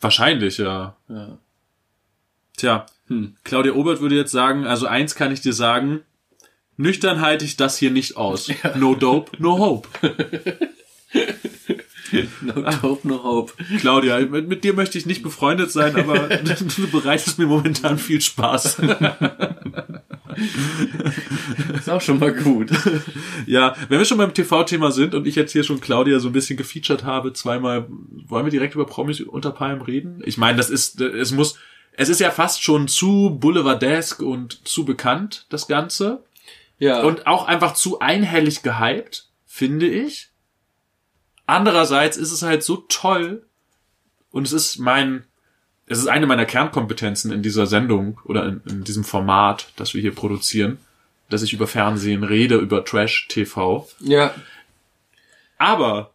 Wahrscheinlich, 0.00 0.58
ja. 0.58 0.96
Ja. 1.08 1.38
Tja, 2.56 2.86
Hm. 3.08 3.36
Claudia 3.42 3.72
Obert 3.72 4.00
würde 4.00 4.16
jetzt 4.16 4.32
sagen, 4.32 4.66
also 4.66 4.86
eins 4.86 5.14
kann 5.14 5.32
ich 5.32 5.40
dir 5.40 5.54
sagen, 5.54 6.02
nüchtern 6.78 7.20
halte 7.20 7.44
ich 7.44 7.56
das 7.56 7.76
hier 7.76 7.90
nicht 7.90 8.16
aus. 8.16 8.50
No 8.76 8.94
dope, 8.94 9.32
no 9.38 9.58
hope. 9.58 9.88
No 12.40 12.54
Ah. 12.64 12.80
hope, 12.80 13.06
no 13.06 13.22
hope. 13.22 13.52
Claudia, 13.80 14.18
mit, 14.20 14.48
mit 14.48 14.64
dir 14.64 14.72
möchte 14.72 14.96
ich 14.96 15.04
nicht 15.04 15.22
befreundet 15.22 15.70
sein, 15.70 15.94
aber 15.94 16.28
du 16.38 16.86
bereitest 16.90 17.38
mir 17.38 17.46
momentan 17.46 17.98
viel 17.98 18.22
Spaß. 18.22 18.78
Ist 21.78 21.90
auch 21.90 22.00
schon 22.00 22.18
mal 22.18 22.32
gut. 22.32 22.70
Ja, 23.46 23.74
wenn 23.90 23.98
wir 23.98 24.06
schon 24.06 24.16
beim 24.18 24.32
TV-Thema 24.32 24.90
sind 24.90 25.14
und 25.14 25.26
ich 25.26 25.34
jetzt 25.34 25.52
hier 25.52 25.64
schon 25.64 25.80
Claudia 25.80 26.18
so 26.18 26.28
ein 26.28 26.32
bisschen 26.32 26.56
gefeatured 26.56 27.04
habe, 27.04 27.34
zweimal, 27.34 27.86
wollen 28.26 28.46
wir 28.46 28.50
direkt 28.52 28.74
über 28.74 28.86
Promis 28.86 29.20
unter 29.20 29.50
Palm 29.50 29.82
reden? 29.82 30.22
Ich 30.24 30.38
meine, 30.38 30.56
das 30.56 30.70
ist, 30.70 31.00
es 31.02 31.32
muss, 31.32 31.56
es 31.92 32.08
ist 32.08 32.20
ja 32.20 32.30
fast 32.30 32.62
schon 32.62 32.88
zu 32.88 33.36
boulevardesk 33.38 34.22
und 34.22 34.66
zu 34.66 34.84
bekannt, 34.86 35.44
das 35.50 35.66
Ganze. 35.66 36.22
Ja. 36.78 37.02
Und 37.02 37.26
auch 37.26 37.46
einfach 37.46 37.74
zu 37.74 38.00
einhellig 38.00 38.62
gehypt, 38.62 39.28
finde 39.46 39.86
ich. 39.86 40.30
Andererseits 41.46 42.16
ist 42.16 42.32
es 42.32 42.42
halt 42.42 42.62
so 42.62 42.84
toll 42.88 43.46
und 44.30 44.46
es 44.46 44.52
ist 44.52 44.78
mein, 44.78 45.24
es 45.86 45.98
ist 45.98 46.06
eine 46.06 46.26
meiner 46.26 46.44
Kernkompetenzen 46.46 47.32
in 47.32 47.42
dieser 47.42 47.66
Sendung 47.66 48.20
oder 48.24 48.46
in, 48.46 48.62
in 48.68 48.84
diesem 48.84 49.04
Format, 49.04 49.72
das 49.76 49.94
wir 49.94 50.00
hier 50.02 50.14
produzieren, 50.14 50.78
dass 51.30 51.42
ich 51.42 51.52
über 51.52 51.66
Fernsehen 51.66 52.22
rede, 52.22 52.56
über 52.56 52.84
Trash-TV. 52.84 53.88
ja. 54.00 54.34
Aber 55.60 56.12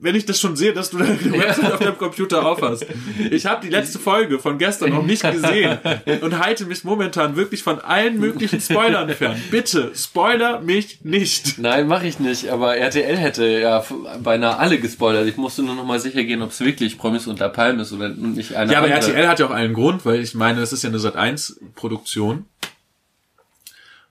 wenn 0.00 0.14
ich 0.14 0.24
das 0.26 0.40
schon 0.40 0.56
sehe, 0.56 0.72
dass 0.72 0.90
du 0.90 0.98
deine 0.98 1.18
Website 1.32 1.72
auf 1.72 1.78
deinem 1.80 1.98
Computer 1.98 2.44
aufhast. 2.46 2.86
Ich 3.30 3.46
habe 3.46 3.64
die 3.64 3.70
letzte 3.70 3.98
Folge 3.98 4.38
von 4.38 4.58
gestern 4.58 4.90
noch 4.90 5.04
nicht 5.04 5.22
gesehen 5.22 5.78
und 6.20 6.38
halte 6.38 6.66
mich 6.66 6.84
momentan 6.84 7.36
wirklich 7.36 7.62
von 7.62 7.80
allen 7.80 8.18
möglichen 8.18 8.60
Spoilern 8.60 9.08
fern. 9.10 9.40
Bitte, 9.50 9.92
spoiler 9.94 10.60
mich 10.60 11.00
nicht. 11.04 11.58
Nein, 11.58 11.86
mache 11.86 12.06
ich 12.06 12.18
nicht, 12.18 12.48
aber 12.48 12.76
RTL 12.76 13.16
hätte 13.16 13.46
ja 13.46 13.84
beinahe 14.22 14.58
alle 14.58 14.78
gespoilert. 14.78 15.26
Ich 15.26 15.36
musste 15.36 15.62
nur 15.62 15.74
noch 15.74 15.84
mal 15.84 16.00
sicher 16.00 16.24
gehen, 16.24 16.42
ob 16.42 16.50
es 16.50 16.60
wirklich 16.60 16.98
Promis 16.98 17.26
unter 17.26 17.48
Palm 17.48 17.80
ist 17.80 17.92
oder 17.92 18.08
nicht 18.08 18.54
eine 18.54 18.72
Ja, 18.72 18.78
aber 18.78 18.92
andere. 18.92 19.12
RTL 19.12 19.28
hat 19.28 19.38
ja 19.40 19.46
auch 19.46 19.50
einen 19.50 19.74
Grund, 19.74 20.04
weil 20.04 20.20
ich 20.20 20.34
meine, 20.34 20.60
das 20.60 20.72
ist 20.72 20.82
ja 20.82 20.88
eine 20.90 20.98
Sat1-Produktion. 20.98 22.46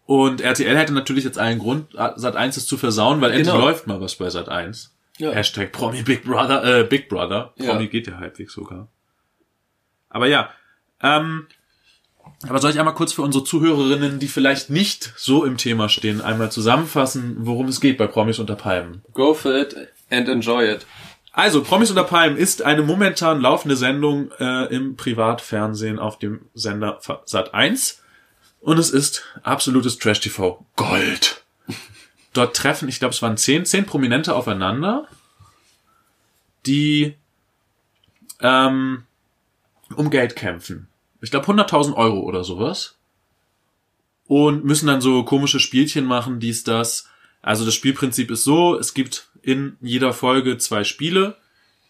Und 0.06 0.42
RTL 0.42 0.78
hätte 0.78 0.94
natürlich 0.94 1.24
jetzt 1.24 1.38
einen 1.38 1.60
Grund, 1.60 1.94
Sat1 1.96 2.58
es 2.58 2.66
zu 2.66 2.78
versauen, 2.78 3.22
weil 3.22 3.32
endlich 3.32 3.48
Genau. 3.54 3.66
läuft 3.66 3.88
mal 3.88 4.02
was 4.02 4.16
bei 4.16 4.28
Sat1. 4.28 4.90
Ja. 5.22 5.32
Hashtag 5.32 5.72
Promi 5.72 6.02
Big 6.02 6.24
Brother, 6.24 6.64
äh, 6.64 6.84
Big 6.84 7.08
Brother. 7.08 7.54
Ja. 7.56 7.72
Promi 7.72 7.88
geht 7.88 8.08
ja 8.08 8.18
halbwegs 8.18 8.54
sogar. 8.54 8.88
Aber 10.10 10.28
ja, 10.28 10.50
ähm, 11.02 11.48
aber 12.48 12.60
soll 12.60 12.72
ich 12.72 12.80
einmal 12.80 12.96
kurz 12.96 13.14
für 13.14 13.22
unsere 13.22 13.44
Zuhörerinnen, 13.44 14.20
die 14.20 14.28
vielleicht 14.28 14.70
nicht 14.70 15.14
so 15.16 15.46
im 15.46 15.58
Thema 15.58 15.90
stehen, 15.90 16.22
einmal 16.22 16.52
zusammenfassen, 16.52 17.38
worum 17.40 17.68
es 17.68 17.80
geht 17.80 17.98
bei 17.98 18.08
Promis 18.08 18.40
unter 18.40 18.56
Palmen? 18.56 19.04
Go 19.14 19.34
for 19.34 19.56
it 19.56 19.76
and 20.10 20.28
enjoy 20.28 20.68
it. 20.72 20.86
Also, 21.34 21.62
Promis 21.62 21.92
unter 21.92 22.04
Palmen 22.04 22.38
ist 22.38 22.64
eine 22.64 22.82
momentan 22.82 23.40
laufende 23.40 23.76
Sendung 23.76 24.32
äh, 24.40 24.66
im 24.74 24.98
Privatfernsehen 24.98 26.00
auf 26.00 26.20
dem 26.20 26.50
Sender 26.54 27.00
Sat 27.26 27.54
1 27.54 28.02
und 28.60 28.78
es 28.80 28.90
ist 28.90 29.24
absolutes 29.44 29.98
Trash-TV 29.98 30.66
Gold. 30.76 31.41
Dort 32.34 32.56
treffen, 32.56 32.88
ich 32.88 33.00
glaube, 33.00 33.14
es 33.14 33.22
waren 33.22 33.38
zehn, 33.38 33.66
zehn 33.66 33.86
Prominente 33.86 34.36
aufeinander, 34.36 35.08
die 36.66 37.16
ähm, 38.40 39.04
um 39.96 40.10
Geld 40.10 40.36
kämpfen. 40.36 40.88
Ich 41.22 41.32
glaube 41.32 41.46
100.000 41.46 41.94
Euro 41.96 42.22
oder 42.22 42.44
sowas. 42.44 42.98
Und 44.28 44.64
müssen 44.64 44.88
dann 44.88 45.02
so 45.02 45.24
komische 45.24 45.60
Spielchen 45.60 46.06
machen, 46.06 46.40
dies, 46.40 46.64
das. 46.64 47.10
Also 47.42 47.66
das 47.66 47.76
Spielprinzip 47.76 48.32
ist 48.32 48.44
so, 48.44 48.78
es 48.78 48.94
gibt 48.94 49.30
in 49.42 49.78
jeder 49.82 50.14
Folge 50.14 50.58
zwei 50.58 50.84
Spiele. 50.84 51.38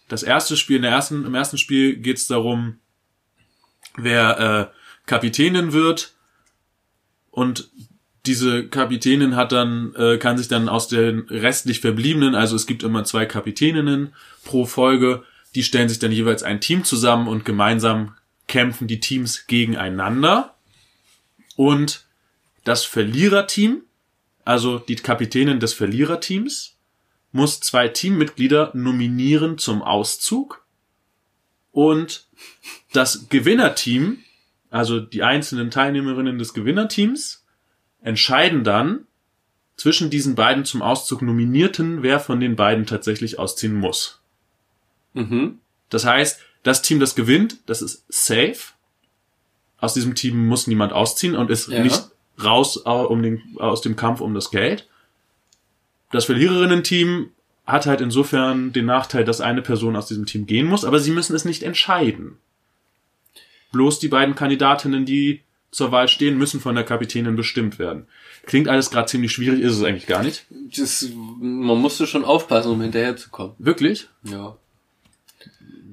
Das 0.07 0.23
erste 0.23 0.57
Spiel, 0.57 0.77
in 0.77 0.81
der 0.81 0.91
ersten, 0.91 1.25
im 1.25 1.35
ersten 1.35 1.57
Spiel 1.57 1.97
geht 1.97 2.17
es 2.17 2.27
darum, 2.27 2.79
wer 3.95 4.71
äh, 4.71 4.77
Kapitänin 5.05 5.71
wird. 5.71 6.13
Und 7.29 7.69
diese 8.25 8.67
Kapitänin 8.67 9.35
hat 9.35 9.51
dann, 9.51 9.95
äh, 9.95 10.17
kann 10.17 10.37
sich 10.37 10.47
dann 10.47 10.69
aus 10.69 10.87
den 10.87 11.21
restlich 11.29 11.79
verbliebenen, 11.79 12.35
also 12.35 12.55
es 12.55 12.67
gibt 12.67 12.83
immer 12.83 13.03
zwei 13.03 13.25
Kapitäninnen 13.25 14.13
pro 14.43 14.65
Folge, 14.65 15.23
die 15.55 15.63
stellen 15.63 15.89
sich 15.89 15.99
dann 15.99 16.11
jeweils 16.11 16.43
ein 16.43 16.61
Team 16.61 16.83
zusammen 16.83 17.27
und 17.27 17.45
gemeinsam 17.45 18.15
kämpfen 18.47 18.87
die 18.87 18.99
Teams 18.99 19.47
gegeneinander. 19.47 20.55
Und 21.55 22.05
das 22.63 22.85
Verliererteam, 22.85 23.81
also 24.45 24.79
die 24.79 24.95
Kapitänin 24.95 25.59
des 25.59 25.73
Verliererteams, 25.73 26.77
muss 27.31 27.59
zwei 27.59 27.87
Teammitglieder 27.87 28.71
nominieren 28.73 29.57
zum 29.57 29.81
Auszug. 29.81 30.65
Und 31.71 32.27
das 32.93 33.29
Gewinnerteam, 33.29 34.19
also 34.69 34.99
die 34.99 35.23
einzelnen 35.23 35.71
Teilnehmerinnen 35.71 36.37
des 36.37 36.53
Gewinnerteams, 36.53 37.40
entscheiden 38.01 38.63
dann 38.63 39.05
zwischen 39.77 40.09
diesen 40.09 40.35
beiden 40.35 40.65
zum 40.65 40.81
Auszug 40.81 41.21
nominierten, 41.21 42.03
wer 42.03 42.19
von 42.19 42.39
den 42.39 42.55
beiden 42.55 42.85
tatsächlich 42.85 43.39
ausziehen 43.39 43.75
muss. 43.75 44.19
Mhm. 45.13 45.59
Das 45.89 46.05
heißt, 46.05 46.39
das 46.63 46.81
Team, 46.81 46.99
das 46.99 47.15
gewinnt, 47.15 47.57
das 47.65 47.81
ist 47.81 48.05
safe. 48.09 48.57
Aus 49.79 49.93
diesem 49.95 50.13
Team 50.15 50.47
muss 50.47 50.67
niemand 50.67 50.93
ausziehen 50.93 51.35
und 51.35 51.49
ist 51.49 51.67
Ja. 51.69 51.81
nicht 51.81 52.03
raus 52.43 52.85
au- 52.85 53.07
um 53.07 53.23
den, 53.23 53.41
aus 53.57 53.81
dem 53.81 53.95
Kampf 53.95 54.21
um 54.21 54.33
das 54.35 54.51
Geld. 54.51 54.87
Das 56.11 56.25
Verliererinnen-Team 56.25 57.31
hat 57.65 57.85
halt 57.87 58.01
insofern 58.01 58.73
den 58.73 58.85
Nachteil, 58.85 59.23
dass 59.23 59.41
eine 59.41 59.61
Person 59.61 59.95
aus 59.95 60.07
diesem 60.07 60.25
Team 60.25 60.45
gehen 60.45 60.67
muss, 60.67 60.83
aber 60.85 60.99
sie 60.99 61.11
müssen 61.11 61.35
es 61.35 61.45
nicht 61.45 61.63
entscheiden. 61.63 62.37
Bloß 63.71 63.99
die 63.99 64.09
beiden 64.09 64.35
Kandidatinnen, 64.35 65.05
die 65.05 65.41
zur 65.71 65.91
Wahl 65.91 66.07
stehen, 66.07 66.37
müssen 66.37 66.59
von 66.59 66.75
der 66.75 66.83
Kapitänin 66.83 67.35
bestimmt 67.35 67.79
werden. 67.79 68.07
Klingt 68.45 68.67
alles 68.67 68.91
gerade 68.91 69.07
ziemlich 69.07 69.31
schwierig, 69.31 69.61
ist 69.61 69.77
es 69.77 69.83
eigentlich 69.83 70.07
gar 70.07 70.23
nicht. 70.23 70.45
Das, 70.77 71.09
man 71.39 71.77
musste 71.77 72.07
schon 72.07 72.25
aufpassen, 72.25 72.71
um 72.71 72.81
hinterherzukommen. 72.81 73.55
Wirklich? 73.57 74.09
Ja. 74.23 74.57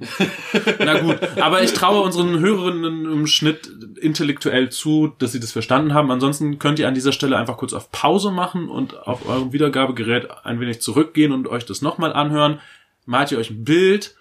Na 0.78 1.00
gut, 1.00 1.18
aber 1.40 1.62
ich 1.62 1.72
traue 1.72 2.02
unseren 2.02 2.38
Hörerinnen 2.38 3.04
im 3.04 3.26
Schnitt 3.26 3.68
intellektuell 4.00 4.70
zu, 4.70 5.08
dass 5.18 5.32
sie 5.32 5.40
das 5.40 5.52
verstanden 5.52 5.94
haben. 5.94 6.10
Ansonsten 6.10 6.58
könnt 6.58 6.78
ihr 6.78 6.88
an 6.88 6.94
dieser 6.94 7.12
Stelle 7.12 7.36
einfach 7.36 7.56
kurz 7.56 7.72
auf 7.72 7.90
Pause 7.90 8.30
machen 8.30 8.68
und 8.68 8.96
auf 8.96 9.28
eurem 9.28 9.52
Wiedergabegerät 9.52 10.28
ein 10.44 10.60
wenig 10.60 10.80
zurückgehen 10.80 11.32
und 11.32 11.48
euch 11.48 11.66
das 11.66 11.82
nochmal 11.82 12.12
anhören. 12.12 12.60
Malt 13.06 13.32
ihr 13.32 13.38
euch 13.38 13.50
ein 13.50 13.64
Bild, 13.64 14.14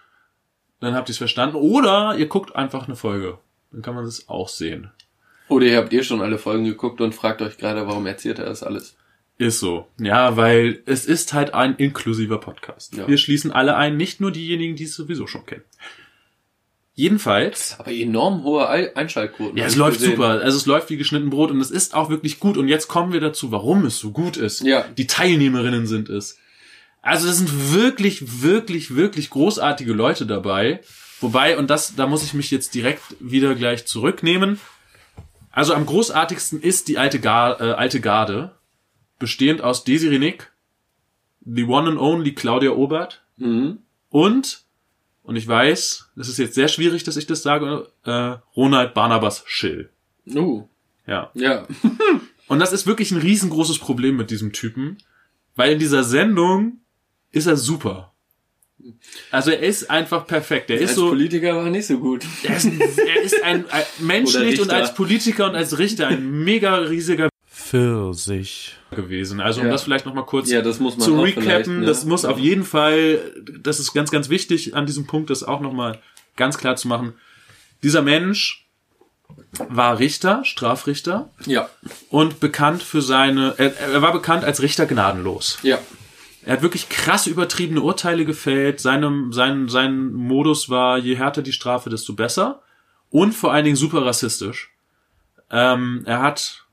dann 0.80 0.96
habt 0.96 1.10
ihr 1.10 1.12
es 1.12 1.18
verstanden. 1.18 1.56
Oder 1.56 2.16
ihr 2.18 2.28
guckt 2.28 2.56
einfach 2.56 2.88
eine 2.88 2.96
Folge. 2.96 3.38
Dann 3.72 3.82
kann 3.82 3.96
man 3.96 4.06
das 4.06 4.30
auch 4.30 4.50
sehen. 4.50 4.92
Oder 5.50 5.66
ihr 5.68 5.78
habt 5.78 5.94
eh 5.94 6.04
schon 6.04 6.22
alle 6.22 6.38
Folgen 6.38 6.66
geguckt 6.66 7.00
und 7.02 7.16
fragt 7.16 7.42
euch 7.42 7.58
gerade, 7.58 7.88
warum 7.88 8.06
erzählt 8.06 8.40
er 8.40 8.46
das 8.46 8.64
alles? 8.64 8.96
Ist 9.38 9.60
so. 9.60 9.88
Ja, 10.00 10.36
weil 10.36 10.82
es 10.86 11.06
ist 11.06 11.34
halt 11.34 11.54
ein 11.54 11.76
inklusiver 11.76 12.40
Podcast. 12.40 12.96
Ja. 12.96 13.08
Wir 13.08 13.18
schließen 13.18 13.52
alle 13.52 13.76
ein, 13.78 13.96
nicht 13.96 14.20
nur 14.20 14.32
diejenigen, 14.32 14.76
die 14.76 14.86
es 14.86 14.96
sowieso 14.96 15.28
schon 15.28 15.46
kennen. 15.46 15.64
Jedenfalls 16.96 17.76
Aber 17.80 17.92
enorm 17.92 18.44
hohe 18.44 18.68
Ei- 18.68 18.96
Einschaltquoten. 18.96 19.56
Ja, 19.56 19.66
es 19.66 19.76
läuft 19.76 20.00
gesehen. 20.00 20.16
super. 20.16 20.42
Also 20.42 20.58
es 20.58 20.66
läuft 20.66 20.90
wie 20.90 20.98
geschnitten 20.98 21.30
Brot 21.30 21.52
und 21.52 21.62
es 21.62 21.70
ist 21.70 21.94
auch 21.94 22.10
wirklich 22.10 22.40
gut. 22.40 22.58
Und 22.58 22.68
jetzt 22.68 22.88
kommen 22.88 23.14
wir 23.14 23.20
dazu, 23.20 23.52
warum 23.52 23.86
es 23.86 24.00
so 24.00 24.10
gut 24.12 24.36
ist. 24.36 24.62
Ja. 24.62 24.84
Die 24.98 25.06
Teilnehmerinnen 25.06 25.86
sind 25.86 26.10
es. 26.10 26.40
Also 27.04 27.28
das 27.28 27.38
sind 27.38 27.72
wirklich, 27.74 28.42
wirklich, 28.42 28.96
wirklich 28.96 29.30
großartige 29.30 29.94
Leute 29.94 30.26
dabei. 30.26 30.80
Wobei, 31.22 31.58
und 31.60 31.70
das, 31.70 31.96
da 31.96 32.08
muss 32.08 32.24
ich 32.24 32.34
mich 32.34 32.50
jetzt 32.50 32.74
direkt 32.74 33.02
wieder 33.20 33.54
gleich 33.54 33.86
zurücknehmen. 33.86 34.60
Also 35.58 35.74
am 35.74 35.88
großartigsten 35.88 36.62
ist 36.62 36.88
die 36.88 37.00
alte, 37.00 37.20
Gar, 37.20 37.60
äh, 37.60 37.72
alte 37.72 38.00
Garde, 38.00 38.52
bestehend 39.18 39.64
aus 39.64 39.84
Desiree 39.84 40.20
Nick, 40.20 40.52
the 41.44 41.64
one 41.64 41.90
and 41.90 41.98
only 42.00 42.36
Claudia 42.36 42.70
Obert 42.74 43.24
Mhm. 43.38 43.80
und, 44.10 44.66
und 45.24 45.36
ich 45.36 45.48
weiß, 45.48 46.12
das 46.16 46.30
ist 46.30 46.38
jetzt 46.38 46.54
sehr 46.54 46.68
schwierig, 46.68 47.04
dass 47.06 47.18
ich 47.18 47.26
das 47.26 47.42
sage, 47.42 47.90
äh, 48.06 48.36
Ronald 48.56 48.94
Barnabas 48.94 49.44
Schill. 49.48 49.90
Uh, 50.28 50.68
Ja. 51.08 51.32
ja. 51.34 51.66
Und 52.48 52.60
das 52.60 52.72
ist 52.72 52.86
wirklich 52.86 53.12
ein 53.12 53.18
riesengroßes 53.20 53.80
Problem 53.80 54.16
mit 54.16 54.30
diesem 54.30 54.54
Typen, 54.54 54.98
weil 55.56 55.74
in 55.74 55.80
dieser 55.80 56.04
Sendung 56.04 56.82
ist 57.32 57.48
er 57.48 57.58
super. 57.58 58.14
Also 59.32 59.52
er 59.52 59.60
ist 59.60 59.90
einfach 59.90 60.26
perfekt. 60.28 60.70
Er 60.70 60.78
ist 60.80 60.90
Als 60.90 60.96
so, 60.98 61.10
Politiker 61.10 61.56
war 61.56 61.66
er 61.66 61.72
nicht 61.72 61.88
so 61.88 61.98
gut. 62.00 62.24
er 62.44 62.56
ist, 62.58 62.66
er 62.66 63.22
ist 63.22 63.44
ein, 63.44 63.70
ein 63.70 63.84
menschlich 64.00 64.60
und 64.62 64.72
als 64.72 64.94
Politiker 64.94 65.46
und 65.50 65.56
als 65.56 65.78
Richter 65.78 66.08
ein 66.08 66.44
mega 66.44 66.76
riesiger 66.76 67.30
Pfirsich 67.52 68.76
gewesen. 68.92 69.40
Also 69.42 69.62
um 69.62 69.68
Ja. 69.68 69.72
das 69.74 69.84
vielleicht 69.84 70.06
noch 70.06 70.14
mal 70.14 70.24
kurz 70.26 70.50
Ja, 70.50 70.62
das 70.62 70.80
muss 70.80 70.98
man 70.98 71.06
zu 71.06 71.20
recappen, 71.22 71.82
ne? 71.82 71.86
das 71.86 72.06
muss 72.06 72.24
auf 72.26 72.40
jeden 72.40 72.64
Fall, 72.64 73.20
das 73.60 73.80
ist 73.80 73.94
ganz, 73.94 74.10
ganz 74.12 74.30
wichtig 74.30 74.76
an 74.76 74.86
diesem 74.86 75.06
Punkt, 75.08 75.30
das 75.30 75.44
auch 75.44 75.60
noch 75.60 75.74
mal 75.74 76.00
ganz 76.36 76.58
klar 76.58 76.76
zu 76.76 76.88
machen. 76.88 77.14
Dieser 77.84 78.02
Mensch 78.02 78.66
war 79.70 80.00
Richter, 80.00 80.44
Strafrichter 80.46 81.30
Ja, 81.46 81.70
und 82.10 82.40
bekannt 82.40 82.84
für 82.84 83.02
seine, 83.02 83.56
er, 83.58 83.76
er 83.78 84.02
war 84.02 84.14
bekannt 84.14 84.44
als 84.46 84.62
Richter 84.62 84.86
gnadenlos. 84.86 85.58
ja. 85.64 85.80
Er 86.48 86.54
hat 86.54 86.62
wirklich 86.62 86.88
krass 86.88 87.28
übertriebene 87.28 87.82
Urteile 87.82 88.24
gefällt. 88.24 88.80
Seinem, 88.80 89.34
sein, 89.34 89.68
sein 89.68 90.14
Modus 90.14 90.70
war, 90.70 90.98
je 90.98 91.18
härter 91.18 91.42
die 91.42 91.52
Strafe, 91.52 91.90
desto 91.90 92.14
besser. 92.14 92.62
Und 93.10 93.34
vor 93.34 93.52
allen 93.52 93.66
Dingen 93.66 93.76
super 93.76 94.06
rassistisch. 94.06 94.72
Ähm, 95.52 96.04
er 96.06 96.22
hat, 96.22 96.64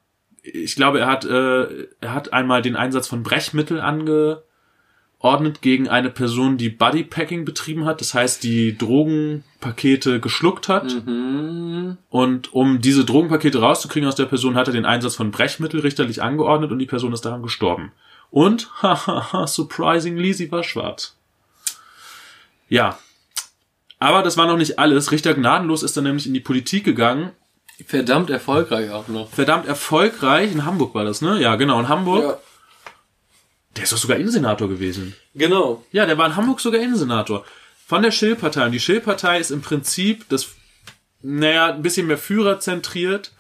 ich 0.44 0.76
glaube, 0.76 1.00
er 1.00 1.08
hat, 1.08 1.24
äh, 1.24 1.88
er 2.00 2.14
hat 2.14 2.32
einmal 2.32 2.62
den 2.62 2.76
Einsatz 2.76 3.08
von 3.08 3.24
Brechmittel 3.24 3.80
angeordnet 3.80 5.60
gegen 5.60 5.88
eine 5.88 6.10
Person, 6.10 6.56
die 6.56 6.70
Bodypacking 6.70 7.44
betrieben 7.44 7.84
hat. 7.84 8.00
Das 8.00 8.14
heißt, 8.14 8.44
die 8.44 8.78
Drogenpakete 8.78 10.20
geschluckt 10.20 10.68
hat. 10.68 11.04
Mhm. 11.04 11.98
Und 12.10 12.54
um 12.54 12.80
diese 12.80 13.04
Drogenpakete 13.04 13.58
rauszukriegen 13.58 14.08
aus 14.08 14.14
der 14.14 14.26
Person, 14.26 14.54
hat 14.54 14.68
er 14.68 14.72
den 14.72 14.86
Einsatz 14.86 15.16
von 15.16 15.32
Brechmittel 15.32 15.80
richterlich 15.80 16.22
angeordnet 16.22 16.70
und 16.70 16.78
die 16.78 16.86
Person 16.86 17.12
ist 17.12 17.24
daran 17.24 17.42
gestorben. 17.42 17.90
Und, 18.34 18.68
hahaha, 18.82 19.46
surprisingly, 19.46 20.32
sie 20.32 20.50
war 20.50 20.64
schwarz. 20.64 21.14
Ja. 22.68 22.98
Aber 24.00 24.24
das 24.24 24.36
war 24.36 24.48
noch 24.48 24.56
nicht 24.56 24.80
alles. 24.80 25.12
Richter 25.12 25.34
Gnadenlos 25.34 25.84
ist 25.84 25.96
dann 25.96 26.02
nämlich 26.02 26.26
in 26.26 26.34
die 26.34 26.40
Politik 26.40 26.82
gegangen. 26.82 27.30
Verdammt 27.86 28.30
erfolgreich 28.30 28.90
auch 28.90 29.06
noch. 29.06 29.30
Verdammt 29.30 29.66
erfolgreich. 29.66 30.50
In 30.50 30.64
Hamburg 30.64 30.96
war 30.96 31.04
das, 31.04 31.22
ne? 31.22 31.40
Ja, 31.40 31.54
genau, 31.54 31.78
in 31.78 31.88
Hamburg. 31.88 32.24
Ja. 32.24 32.38
Der 33.76 33.84
ist 33.84 33.92
doch 33.92 33.98
sogar 33.98 34.16
Innensenator 34.16 34.68
gewesen. 34.68 35.14
Genau. 35.36 35.84
Ja, 35.92 36.04
der 36.04 36.18
war 36.18 36.26
in 36.26 36.34
Hamburg 36.34 36.60
sogar 36.60 36.80
Innensenator. 36.80 37.44
Von 37.86 38.02
der 38.02 38.10
Schill-Partei. 38.10 38.66
Und 38.66 38.72
die 38.72 38.80
Schill-Partei 38.80 39.38
ist 39.38 39.52
im 39.52 39.62
Prinzip 39.62 40.28
das, 40.28 40.48
naja, 41.22 41.72
ein 41.72 41.82
bisschen 41.82 42.08
mehr 42.08 42.18
führerzentriert 42.18 43.30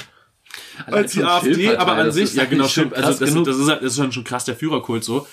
als 0.86 1.12
die 1.12 1.22
AfD, 1.24 1.76
aber 1.76 1.92
an 1.94 2.12
sich, 2.12 2.24
ist 2.24 2.36
ja 2.36 2.44
genau, 2.50 2.64
also 2.64 2.88
krass 2.88 3.18
das, 3.18 3.34
das, 3.34 3.56
ist, 3.58 3.68
halt- 3.68 3.82
das 3.82 3.92
ist 3.92 3.96
schon, 3.98 4.12
schon 4.12 4.24
krass 4.24 4.44
der 4.44 4.56
Führerkult 4.56 5.04
so. 5.04 5.26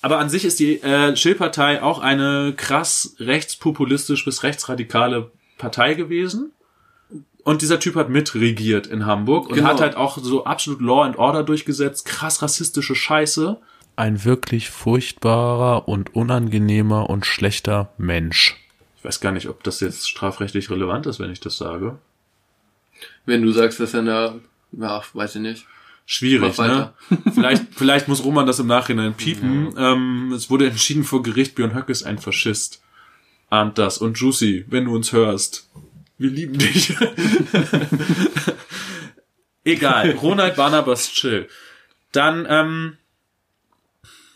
Aber 0.00 0.18
an 0.18 0.28
sich 0.30 0.44
ist 0.44 0.60
die 0.60 0.80
äh, 0.82 1.16
Schill-Partei 1.16 1.82
auch 1.82 1.98
eine 1.98 2.54
krass 2.56 3.16
rechtspopulistisch 3.18 4.24
bis 4.24 4.42
rechtsradikale 4.44 5.30
Partei 5.58 5.94
gewesen. 5.94 6.52
Und 7.42 7.62
dieser 7.62 7.80
Typ 7.80 7.96
hat 7.96 8.08
mitregiert 8.10 8.86
in 8.86 9.06
Hamburg 9.06 9.48
und 9.48 9.54
Genau. 9.54 9.68
hat 9.68 9.80
halt 9.80 9.96
auch 9.96 10.18
so 10.18 10.44
absolut 10.44 10.80
Law 10.82 11.02
and 11.04 11.16
Order 11.18 11.42
durchgesetzt, 11.42 12.04
krass 12.04 12.42
rassistische 12.42 12.94
Scheiße. 12.94 13.56
Ein 13.96 14.24
wirklich 14.24 14.70
furchtbarer 14.70 15.88
und 15.88 16.14
unangenehmer 16.14 17.08
und 17.10 17.26
schlechter 17.26 17.90
Mensch. 17.96 18.56
Ich 18.98 19.04
weiß 19.04 19.20
gar 19.20 19.32
nicht, 19.32 19.48
ob 19.48 19.64
das 19.64 19.80
jetzt 19.80 20.08
strafrechtlich 20.08 20.70
relevant 20.70 21.06
ist, 21.06 21.18
wenn 21.20 21.32
ich 21.32 21.40
das 21.40 21.56
sage. 21.56 21.98
Wenn 23.28 23.42
du 23.42 23.52
sagst, 23.52 23.78
dass 23.78 23.92
er 23.92 24.00
eine, 24.00 24.40
ja, 24.72 25.02
weiß 25.12 25.36
ich 25.36 25.42
nicht. 25.42 25.66
Schwierig, 26.06 26.56
ne? 26.56 26.94
vielleicht, 27.34 27.64
vielleicht 27.76 28.08
muss 28.08 28.24
Roman 28.24 28.46
das 28.46 28.58
im 28.58 28.66
Nachhinein 28.66 29.12
piepen. 29.12 29.74
Ähm, 29.76 30.32
es 30.34 30.48
wurde 30.48 30.66
entschieden 30.66 31.04
vor 31.04 31.22
Gericht, 31.22 31.54
Björn 31.54 31.74
Höcke 31.74 31.92
ist 31.92 32.04
ein 32.04 32.16
Faschist. 32.16 32.80
Ahnt 33.50 33.76
das. 33.76 33.98
Und 33.98 34.18
Juicy, 34.18 34.64
wenn 34.68 34.86
du 34.86 34.94
uns 34.94 35.12
hörst, 35.12 35.68
wir 36.16 36.30
lieben 36.30 36.56
dich. 36.56 36.96
Egal. 39.64 40.12
Ronald 40.12 40.56
Barnabas 40.56 41.12
Chill. 41.12 41.48
Dann, 42.12 42.46
ähm, 42.48 42.96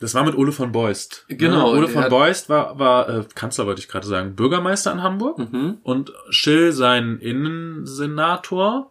das 0.02 0.14
war 0.14 0.24
mit 0.24 0.36
Ole 0.36 0.52
von 0.52 0.72
Beust. 0.72 1.24
Genau, 1.28 1.72
Ne? 1.72 1.78
Ole 1.78 1.88
von 1.88 2.08
Beust 2.08 2.48
war, 2.48 2.78
war 2.78 3.08
äh, 3.08 3.24
Kanzler, 3.34 3.66
wollte 3.66 3.80
ich 3.80 3.88
gerade 3.88 4.06
sagen, 4.06 4.34
Bürgermeister 4.36 4.92
in 4.92 5.02
Hamburg 5.02 5.38
Mhm. 5.38 5.78
und 5.82 6.12
Schill 6.30 6.72
sein 6.72 7.18
Innensenator. 7.20 8.90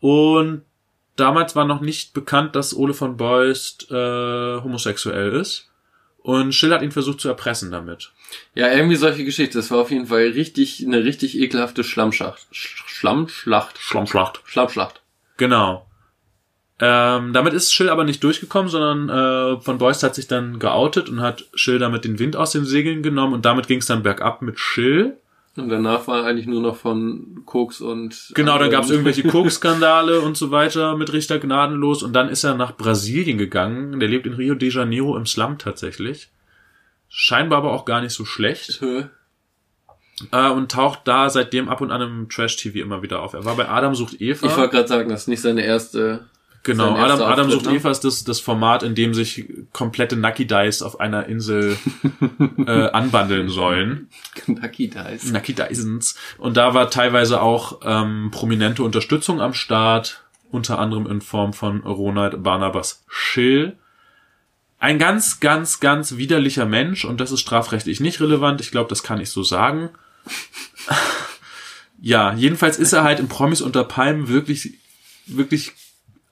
Und 0.00 0.62
damals 1.16 1.56
war 1.56 1.64
noch 1.64 1.80
nicht 1.80 2.14
bekannt, 2.14 2.56
dass 2.56 2.74
Ole 2.74 2.94
von 2.94 3.16
Beust 3.16 3.90
äh, 3.90 3.94
homosexuell 4.60 5.32
ist. 5.34 5.66
Und 6.22 6.52
Schill 6.54 6.72
hat 6.72 6.82
ihn 6.82 6.92
versucht 6.92 7.20
zu 7.20 7.28
erpressen 7.28 7.70
damit. 7.70 8.12
Ja, 8.54 8.70
irgendwie 8.72 8.96
solche 8.96 9.24
Geschichte. 9.24 9.58
Das 9.58 9.70
war 9.70 9.78
auf 9.78 9.90
jeden 9.90 10.06
Fall 10.06 10.28
richtig, 10.28 10.84
eine 10.86 11.04
richtig 11.04 11.38
ekelhafte 11.38 11.84
Schlammschacht. 11.84 12.46
Sch 12.50 12.84
Schlammschlacht. 12.86 13.78
Schlammschlacht. 13.78 14.40
Schlammschlacht. 14.44 15.00
Genau. 15.36 15.86
Ähm, 16.80 17.32
damit 17.32 17.54
ist 17.54 17.72
Schill 17.72 17.88
aber 17.88 18.04
nicht 18.04 18.22
durchgekommen, 18.22 18.68
sondern 18.68 19.08
äh, 19.08 19.60
von 19.60 19.78
Beust 19.78 20.02
hat 20.04 20.14
sich 20.14 20.28
dann 20.28 20.60
geoutet 20.60 21.08
und 21.08 21.20
hat 21.20 21.44
Schill 21.54 21.80
damit 21.80 22.04
den 22.04 22.18
Wind 22.20 22.36
aus 22.36 22.52
den 22.52 22.64
Segeln 22.64 23.02
genommen 23.02 23.34
und 23.34 23.44
damit 23.44 23.66
ging 23.66 23.80
es 23.80 23.86
dann 23.86 24.04
bergab 24.04 24.42
mit 24.42 24.60
Schill. 24.60 25.16
Und 25.56 25.70
danach 25.70 26.06
war 26.06 26.24
eigentlich 26.24 26.46
nur 26.46 26.62
noch 26.62 26.76
von 26.76 27.42
Koks 27.44 27.80
und... 27.80 28.30
Genau, 28.34 28.58
dann 28.58 28.70
gab 28.70 28.84
es 28.84 28.90
irgendwelche 28.92 29.24
Koks-Skandale 29.24 30.20
und 30.20 30.36
so 30.36 30.52
weiter 30.52 30.96
mit 30.96 31.12
Richter 31.12 31.40
gnadenlos 31.40 32.04
und 32.04 32.12
dann 32.12 32.28
ist 32.28 32.44
er 32.44 32.54
nach 32.54 32.76
Brasilien 32.76 33.38
gegangen. 33.38 33.98
Der 33.98 34.08
lebt 34.08 34.26
in 34.26 34.34
Rio 34.34 34.54
de 34.54 34.70
Janeiro 34.70 35.16
im 35.16 35.26
Slum 35.26 35.58
tatsächlich. 35.58 36.30
Scheinbar 37.08 37.58
aber 37.58 37.72
auch 37.72 37.86
gar 37.86 38.02
nicht 38.02 38.12
so 38.12 38.24
schlecht. 38.24 38.80
Äh, 40.30 40.50
und 40.50 40.70
taucht 40.70 41.00
da 41.06 41.28
seitdem 41.28 41.68
ab 41.68 41.80
und 41.80 41.90
an 41.90 42.02
im 42.02 42.28
Trash-TV 42.28 42.78
immer 42.78 43.02
wieder 43.02 43.20
auf. 43.20 43.32
Er 43.32 43.44
war 43.44 43.56
bei 43.56 43.68
Adam 43.68 43.96
sucht 43.96 44.20
Eva. 44.20 44.46
Ich 44.46 44.56
wollte 44.56 44.76
gerade 44.76 44.88
sagen, 44.88 45.08
das 45.08 45.22
ist 45.22 45.28
nicht 45.28 45.40
seine 45.40 45.64
erste... 45.64 46.28
genau, 46.62 46.94
Adam, 46.94 47.22
Adam 47.22 47.46
Auftritt, 47.46 47.50
sucht 47.52 47.66
ne? 47.66 47.76
Eva 47.76 47.90
ist 47.90 48.04
das, 48.04 48.24
das 48.24 48.40
Format, 48.40 48.82
in 48.82 48.94
dem 48.94 49.14
sich 49.14 49.46
komplette 49.72 50.16
Nucky 50.16 50.46
Dice 50.46 50.82
auf 50.82 51.00
einer 51.00 51.26
Insel 51.26 51.76
äh, 52.66 52.88
anbandeln 52.90 53.48
sollen. 53.48 54.08
Nucky 54.46 54.88
Dice. 54.88 55.32
Nucky 55.32 55.54
Dysons. 55.54 56.16
Und 56.38 56.56
da 56.56 56.74
war 56.74 56.90
teilweise 56.90 57.40
auch 57.40 57.80
ähm, 57.84 58.30
prominente 58.30 58.82
Unterstützung 58.82 59.40
am 59.40 59.54
Start, 59.54 60.24
unter 60.50 60.78
anderem 60.78 61.06
in 61.06 61.20
Form 61.20 61.52
von 61.52 61.80
Ronald 61.82 62.42
Barnabas 62.42 63.04
Schill. 63.08 63.76
Ein 64.80 64.98
ganz, 64.98 65.40
ganz, 65.40 65.80
ganz 65.80 66.16
widerlicher 66.16 66.64
Mensch 66.64 67.04
und 67.04 67.20
das 67.20 67.32
ist 67.32 67.40
strafrechtlich 67.40 67.98
nicht 68.00 68.20
relevant. 68.20 68.60
Ich 68.60 68.70
glaube, 68.70 68.88
das 68.88 69.02
kann 69.02 69.20
ich 69.20 69.30
so 69.30 69.42
sagen. 69.42 69.90
ja, 72.00 72.32
jedenfalls 72.34 72.78
ist 72.78 72.92
er 72.92 73.02
halt 73.02 73.18
in 73.18 73.28
Promis 73.28 73.60
unter 73.60 73.82
Palmen 73.82 74.28
wirklich, 74.28 74.74
wirklich 75.26 75.72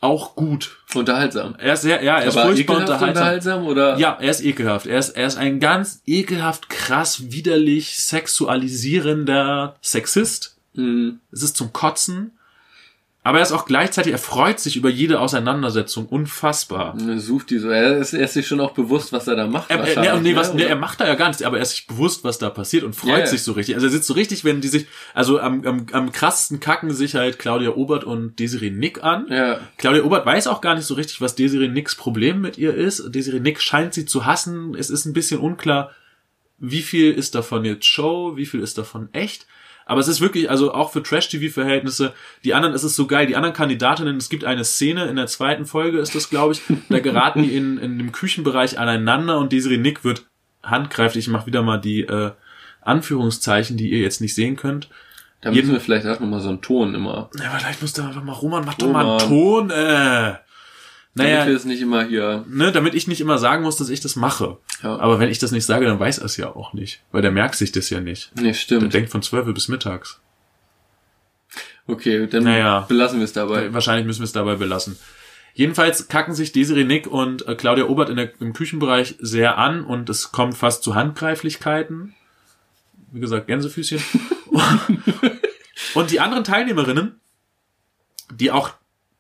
auch 0.01 0.35
gut. 0.37 0.79
Unterhaltsam. 0.95 1.55
Er 1.59 1.75
ist 1.75 1.83
sehr, 1.83 2.03
ja, 2.03 2.19
er 2.19 2.27
ist 2.27 2.37
Aber 2.37 2.47
furchtbar 2.47 2.81
ekelhaft 2.81 3.03
unterhaltsam. 3.03 3.63
unterhaltsam 3.63 3.67
oder? 3.67 3.99
Ja, 3.99 4.17
er 4.21 4.31
ist 4.31 4.45
ekelhaft. 4.45 4.87
Er 4.87 4.99
ist, 4.99 5.11
er 5.11 5.27
ist 5.27 5.37
ein 5.37 5.61
ganz 5.61 6.03
ekelhaft, 6.07 6.69
krass, 6.69 7.31
widerlich 7.33 7.99
sexualisierender 8.03 9.77
Sexist. 9.83 10.57
Mhm. 10.75 11.21
Es 11.33 11.43
ist 11.43 11.57
zum 11.57 11.73
Kotzen. 11.73 12.36
Aber 13.27 13.39
er 13.39 13.43
ist 13.43 13.51
auch 13.51 13.65
gleichzeitig, 13.65 14.13
er 14.13 14.21
freut 14.21 14.61
sich 14.61 14.77
über 14.77 14.89
jede 14.89 15.19
Auseinandersetzung. 15.19 16.07
Unfassbar. 16.07 16.97
Er 16.97 17.19
sucht 17.19 17.51
die 17.51 17.59
so. 17.59 17.71
Er 17.71 17.97
ist, 17.97 18.13
er 18.13 18.25
ist 18.25 18.35
sich 18.35 18.47
schon 18.47 18.61
auch 18.61 18.71
bewusst, 18.71 19.13
was 19.13 19.27
er 19.27 19.35
da 19.35 19.49
macht. 19.49 19.69
Er, 19.69 19.81
er, 19.81 20.21
nee, 20.21 20.37
was, 20.37 20.51
ne? 20.51 20.61
nee, 20.61 20.63
er 20.63 20.77
macht 20.77 21.01
da 21.01 21.09
ja 21.09 21.17
gar 21.17 21.27
nichts, 21.27 21.43
aber 21.43 21.57
er 21.57 21.65
ist 21.65 21.71
sich 21.71 21.89
bewusst, 21.89 22.23
was 22.23 22.39
da 22.39 22.51
passiert 22.51 22.85
und 22.85 22.95
freut 22.95 23.19
ja. 23.19 23.27
sich 23.27 23.43
so 23.43 23.51
richtig. 23.51 23.75
Also 23.75 23.89
er 23.89 23.91
sitzt 23.91 24.07
so 24.07 24.15
richtig, 24.15 24.45
wenn 24.45 24.61
die 24.61 24.69
sich, 24.69 24.87
also 25.13 25.41
am, 25.41 25.67
am, 25.67 25.87
am 25.91 26.13
krassesten 26.13 26.61
kacken 26.61 26.93
sich 26.93 27.17
halt 27.17 27.41
Claudia 27.41 27.71
Obert 27.71 28.05
und 28.05 28.39
Desiree 28.39 28.71
Nick 28.71 29.03
an. 29.03 29.27
Ja. 29.29 29.59
Claudia 29.77 30.05
Obert 30.05 30.25
weiß 30.25 30.47
auch 30.47 30.61
gar 30.61 30.77
nicht 30.77 30.87
so 30.87 30.95
richtig, 30.95 31.21
was 31.21 31.35
Desiree 31.35 31.67
Nicks 31.67 31.97
Problem 31.97 32.41
mit 32.41 32.59
ihr 32.59 32.75
ist. 32.75 33.13
Desiree 33.13 33.41
Nick 33.41 33.61
scheint 33.61 33.93
sie 33.93 34.07
zu 34.07 34.25
hassen. 34.25 34.77
Es 34.79 34.89
ist 34.89 35.05
ein 35.05 35.15
bisschen 35.15 35.41
unklar, 35.41 35.91
wie 36.59 36.83
viel 36.83 37.11
ist 37.11 37.35
davon 37.35 37.65
jetzt 37.65 37.87
Show, 37.87 38.37
wie 38.37 38.47
viel 38.47 38.61
ist 38.61 38.79
davon 38.79 39.09
echt. 39.13 39.49
Aber 39.89 40.01
es 40.01 40.09
ist 40.09 40.21
wirklich, 40.21 40.51
also 40.51 40.75
auch 40.75 40.91
für 40.91 41.03
Trash-TV-Verhältnisse, 41.03 42.13
die 42.45 42.55
anderen, 42.55 42.75
es 42.75 42.83
ist 42.83 42.97
so 42.97 43.07
geil, 43.07 43.27
die 43.27 43.37
anderen 43.37 43.55
Kandidatinnen, 43.55 44.17
es 44.17 44.29
gibt 44.29 44.45
eine 44.45 44.65
Szene, 44.65 45.07
in 45.07 45.15
der 45.15 45.29
zweiten 45.29 45.65
Folge 45.65 45.99
ist 45.99 46.15
das, 46.15 46.29
glaube 46.29 46.55
ich, 46.55 46.63
da 46.89 46.99
geraten 46.99 47.45
die 47.45 47.57
in, 47.57 47.79
in 47.79 47.97
dem 47.97 48.11
Küchenbereich 48.13 48.79
aneinander 48.81 49.39
und 49.39 49.53
Desiree 49.53 49.79
Nick 49.79 50.05
wird 50.05 50.27
handgreiflich, 50.65 51.27
ich 51.27 51.33
mache 51.33 51.47
wieder 51.47 51.63
mal 51.63 51.79
die 51.79 52.01
äh, 52.01 52.33
Anführungszeichen, 52.83 53.77
die 53.77 53.91
ihr 53.91 54.01
jetzt 54.01 54.21
nicht 54.21 54.35
sehen 54.35 54.57
könnt. 54.57 54.89
Da 55.41 55.51
Jeden- 55.51 55.69
müssen 55.69 55.75
wir 55.75 55.81
vielleicht 55.81 56.07
auch 56.07 56.19
nochmal 56.19 56.41
so 56.41 56.49
einen 56.49 56.63
Ton 56.63 56.95
immer. 56.95 57.31
Ja, 57.39 57.51
vielleicht 57.57 57.81
muss 57.81 57.93
da 57.93 58.11
doch 58.13 58.25
mal, 58.25 58.33
Roman, 58.33 58.65
mach 58.65 58.75
doch 58.75 58.91
mal 58.91 59.01
einen 59.01 59.21
Roman. 59.31 59.69
Ton, 59.69 59.71
äh. 59.71 60.35
Damit 61.17 61.33
Naja, 61.33 61.47
wir 61.47 61.57
es 61.57 61.65
nicht 61.65 61.81
immer 61.81 62.05
hier. 62.05 62.45
ne, 62.47 62.71
damit 62.73 62.95
ich 62.95 63.09
nicht 63.09 63.21
immer 63.23 63.39
sagen 63.39 63.63
muss, 63.63 63.77
dass 63.77 63.89
ich 63.89 64.01
das 64.01 64.17
mache. 64.17 64.59
Ja. 64.83 64.97
Aber 64.99 65.19
wenn 65.19 65.31
ich 65.31 65.39
das 65.39 65.51
nicht 65.51 65.65
sage, 65.65 65.87
dann 65.87 65.99
weiß 65.99 66.19
er 66.19 66.27
es 66.27 66.37
ja 66.37 66.55
auch 66.55 66.75
nicht. 66.75 67.01
Weil 67.11 67.23
der 67.23 67.31
merkt 67.33 67.55
sich 67.57 67.73
das 67.73 67.89
ja 67.91 68.01
nicht. 68.01 68.31
Nee, 68.37 68.43
Der 68.49 68.53
stimmt. 68.55 68.93
denkt 68.93 69.11
von 69.11 69.23
12 69.23 69.55
bis 69.55 69.69
mittags. 69.69 70.21
Okay, 71.87 72.27
dann 72.27 72.45
Naja. 72.45 72.81
belassen 72.89 73.19
wir 73.19 73.25
es 73.25 73.33
dabei. 73.33 73.73
Wahrscheinlich 73.73 74.07
müssen 74.07 74.21
wir 74.21 74.25
es 74.27 74.33
dabei 74.33 74.57
belassen. 74.57 74.99
Jedenfalls 75.55 76.09
kacken 76.09 76.35
sich 76.35 76.53
Desiree 76.53 76.85
Nick 76.85 77.07
und 77.07 77.49
äh, 77.49 77.55
Claudia 77.55 77.85
Obert 77.87 78.11
in 78.11 78.17
der, 78.17 78.31
im 78.41 78.53
Küchenbereich 78.53 79.15
sehr 79.19 79.57
an 79.57 79.85
und 79.85 80.11
es 80.11 80.33
kommt 80.33 80.55
fast 80.57 80.83
zu 80.83 80.95
Handgreiflichkeiten. 80.95 82.15
Wie 83.13 83.21
gesagt, 83.21 83.47
Gänsefüßchen. 83.47 84.03
und 85.95 86.11
die 86.11 86.21
anderen 86.21 86.45
Teilnehmerinnen, 86.45 87.19
die 88.35 88.51
auch 88.51 88.71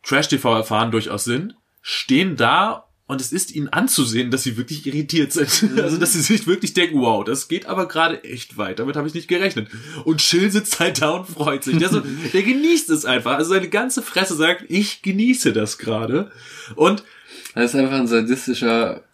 Trash-TV 0.02 0.56
erfahren 0.56 0.90
durchaus 0.90 1.24
sind, 1.24 1.54
stehen 1.88 2.35
da 2.37 2.88
und 3.07 3.20
es 3.20 3.31
ist 3.31 3.55
ihnen 3.55 3.68
anzusehen, 3.68 4.33
dass 4.33 4.42
sie 4.42 4.57
wirklich 4.57 4.85
irritiert 4.88 5.33
sind. 5.33 5.79
Also, 5.81 5.99
dass 5.99 6.14
sie 6.14 6.20
sich 6.20 6.49
wirklich 6.49 6.75
denken, 6.75 7.01
wow, 7.01 7.22
das 7.25 7.46
geht 7.46 7.66
aber 7.66 7.87
gerade 7.87 8.25
echt 8.25 8.57
weit. 8.59 8.81
Damit 8.81 8.96
habe 8.96 9.07
ich 9.07 9.14
nicht 9.14 9.29
gerechnet. 9.29 9.68
Und 10.05 10.20
Chill 10.20 10.51
sitzt 10.51 10.81
halt 10.81 11.01
da 11.01 11.11
und 11.11 11.27
freut 11.29 11.62
sich. 11.62 11.79
Der, 11.79 11.88
so, 11.88 12.01
der 12.33 12.42
genießt 12.42 12.90
es 12.90 13.05
einfach. 13.05 13.35
Also 13.37 13.51
seine 13.55 13.68
ganze 13.68 14.03
Fresse 14.03 14.35
sagt, 14.35 14.64
ich 14.68 15.03
genieße 15.03 15.53
das 15.53 15.79
gerade. 15.79 16.33
Und 16.75 17.05
Das 17.55 17.72
ist 17.72 17.77
einfach 17.77 17.94
ein 18.01 18.09
sadistischer 18.09 19.05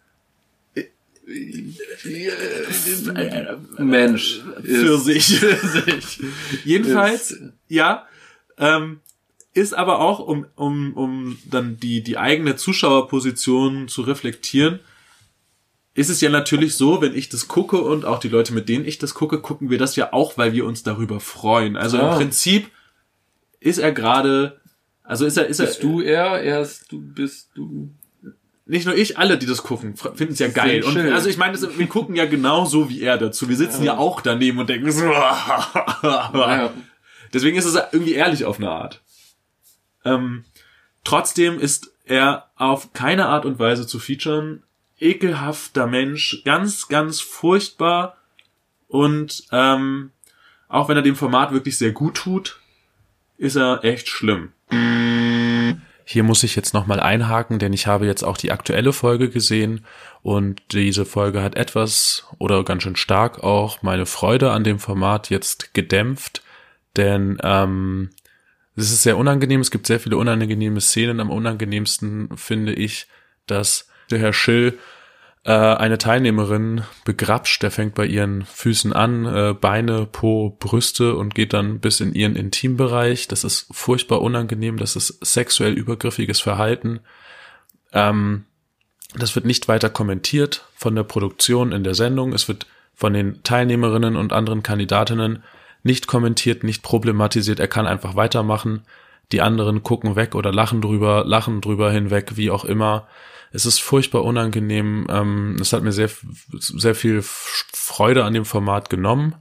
Mensch. 3.79 4.41
für 4.65 4.95
Ist- 4.95 5.05
sich. 5.05 6.21
Jedenfalls, 6.65 7.37
ja, 7.69 8.07
ähm, 8.59 9.01
ist 9.55 9.75
aber 9.75 10.01
auch, 10.01 10.19
um, 10.19 10.47
um, 10.57 10.95
um 10.95 11.39
dann 11.45 11.77
die, 11.79 12.03
die 12.03 12.17
eigene 12.19 12.57
Zuschauerposition 12.57 13.89
zu 13.89 14.03
reflektieren, 14.03 14.81
ist 15.95 16.09
es 16.09 16.23
ja 16.23 16.31
natürlich 16.31 16.75
so, 16.77 17.03
wenn 17.03 17.15
ich 17.15 17.29
das 17.29 17.49
gucke 17.49 17.77
und 17.83 18.07
auch 18.07 18.19
die 18.19 18.29
Leute, 18.31 18.55
mit 18.55 18.69
denen 18.69 18.87
ich 18.87 18.99
das 18.99 19.13
gucke, 19.13 19.41
gucken 19.41 19.69
wir 19.69 19.77
das 19.79 19.95
ja 19.97 20.13
auch, 20.15 20.39
weil 20.39 20.55
wir 20.55 20.65
uns 20.65 20.83
darüber 20.83 21.21
freuen. 21.21 21.77
Also 21.77 21.99
Ah. 21.99 22.13
im 22.13 22.17
Prinzip 22.19 22.71
ist 23.61 23.77
er 23.79 23.93
gerade, 23.93 24.61
also 25.03 25.27
ist 25.27 25.37
er, 25.37 25.47
ist 25.47 25.61
er, 25.61 25.67
Bist 25.67 25.83
du 25.83 26.01
er? 26.01 26.41
Er 26.43 26.63
ist, 26.63 26.91
du 26.91 26.99
bist 26.99 27.51
du. 27.55 27.91
nicht 28.65 28.87
nur 28.87 28.95
ich, 28.97 29.19
alle, 29.19 29.37
die 29.37 29.45
das 29.45 29.63
gucken, 29.63 29.95
finden 29.97 30.33
es 30.33 30.39
ja 30.39 30.49
geil. 30.49 30.83
Und 30.83 30.97
also 30.97 31.29
ich 31.29 31.37
meine, 31.37 31.61
wir 31.61 31.87
gucken 31.89 32.15
ja 32.17 32.25
genauso 32.25 32.89
wie 32.89 33.03
er 33.03 33.19
dazu. 33.19 33.51
Wir 33.51 33.57
sitzen 33.57 33.85
ja, 33.85 33.99
auch 33.99 34.23
daneben 34.23 34.61
und 34.61 34.71
denken 34.71 34.91
so, 34.91 35.05
Ja. 36.03 36.73
Deswegen 37.35 37.57
ist 37.59 37.67
es 37.67 37.75
irgendwie 37.93 38.15
ehrlich 38.15 38.47
auf 38.47 38.57
eine 38.59 38.71
Art. 38.71 39.03
Ähm, 40.05 40.45
trotzdem 41.05 41.59
ist 41.59 41.93
er 42.05 42.49
auf 42.57 42.93
keine 42.93 43.27
Art 43.27 43.45
und 43.45 43.59
Weise 43.59 43.87
zu 43.87 43.99
featuren. 43.99 44.63
ekelhafter 44.99 45.87
Mensch, 45.87 46.43
ganz, 46.45 46.87
ganz 46.89 47.21
furchtbar 47.21 48.17
und 48.87 49.45
ähm, 49.51 50.13
auch 50.69 50.89
wenn 50.89 50.97
er 50.97 51.03
dem 51.03 51.17
Format 51.17 51.53
wirklich 51.53 51.77
sehr 51.77 51.93
gut 51.93 52.15
tut, 52.15 52.61
ist 53.37 53.57
er 53.57 53.85
echt 53.85 54.09
schlimm. 54.09 54.53
Hier 56.05 56.23
muss 56.23 56.43
ich 56.43 56.57
jetzt 56.57 56.75
nochmal 56.75 57.01
einhaken, 57.01 57.59
denn 57.59 57.73
ich 57.73 57.87
habe 57.87 58.07
jetzt 58.07 58.23
auch 58.23 58.37
die 58.37 58.53
aktuelle 58.53 58.93
Folge 58.93 59.31
gesehen 59.31 59.85
und 60.23 60.61
diese 60.73 61.05
Folge 61.05 61.43
hat 61.43 61.57
etwas 61.57 62.27
oder 62.39 62.65
ganz 62.65 62.83
schön 62.83 62.97
stark 62.97 63.43
auch 63.43 63.83
meine 63.83 64.07
Freude 64.07 64.51
an 64.53 64.63
dem 64.63 64.79
Format 64.79 65.31
jetzt 65.31 65.75
gedämpft, 65.75 66.43
denn 66.97 67.39
ähm, 67.43 68.11
es 68.77 68.91
ist 68.91 69.03
sehr 69.03 69.19
unangenehm, 69.19 69.61
es 69.61 69.71
gibt 69.71 69.87
sehr 69.87 70.01
viele 70.01 70.17
unangenehme 70.17 70.81
Szenen. 70.81 71.21
Am 71.21 71.31
unangenehmsten 71.31 72.37
finde 72.37 72.73
ich, 72.73 73.07
dass 73.47 73.89
der 74.11 74.19
Herr 74.19 74.33
Schill 74.33 74.79
äh, 75.45 75.53
eine 75.53 75.99
Teilnehmerin 75.99 76.83
begrapscht, 77.05 77.63
der 77.63 77.71
fängt 77.71 77.95
bei 77.95 78.07
ihren 78.07 78.45
Füßen 78.45 78.93
an, 78.93 79.27
äh, 79.27 79.55
Beine, 79.55 80.07
Po, 80.07 80.57
Brüste 80.59 81.17
und 81.17 81.35
geht 81.35 81.53
dann 81.53 81.81
bis 81.81 82.01
in 82.01 82.15
ihren 82.15 82.37
Intimbereich. 82.37 83.29
Das 83.29 83.45
ist 83.45 83.67
furchtbar 83.73 84.23
unangenehm, 84.23 84.79
das 84.79 84.97
ist 84.97 85.19
sexuell 85.25 85.75
übergriffiges 85.75 86.41
Verhalten. 86.41 87.01
Ähm, 87.93 88.45
das 89.15 89.35
wird 89.35 89.45
nicht 89.45 89.69
weiter 89.69 89.91
kommentiert 89.91 90.65
von 90.75 90.95
der 90.95 91.03
Produktion 91.03 91.73
in 91.73 91.85
der 91.85 91.95
Sendung. 91.95 92.33
Es 92.33 92.49
wird 92.49 92.67
von 92.95 93.13
den 93.13 93.43
Teilnehmerinnen 93.43 94.17
und 94.17 94.33
anderen 94.33 94.63
Kandidatinnen 94.63 95.43
nicht 95.83 96.07
kommentiert, 96.07 96.65
nicht 96.65 96.83
problematisiert. 96.83 97.61
Er 97.61 97.69
kann 97.69 97.87
einfach 97.87 98.17
weitermachen. 98.17 98.83
Die 99.33 99.41
anderen 99.41 99.83
gucken 99.83 100.17
weg 100.17 100.35
oder 100.35 100.53
lachen 100.53 100.81
drüber, 100.81 101.25
lachen 101.25 101.61
drüber 101.61 101.91
hinweg, 101.91 102.37
wie 102.37 102.51
auch 102.51 102.65
immer. 102.65 103.09
Es 103.51 103.67
ist 103.67 103.81
furchtbar 103.81 104.25
unangenehm. 104.25 105.07
Ähm, 105.11 105.57
es 105.61 105.73
hat 105.73 105.83
mir 105.83 105.93
sehr, 105.93 106.11
sehr 106.59 106.95
viel 106.95 107.21
Freude 107.23 108.25
an 108.25 108.35
dem 108.35 108.45
Format 108.45 108.91
genommen. 108.91 109.35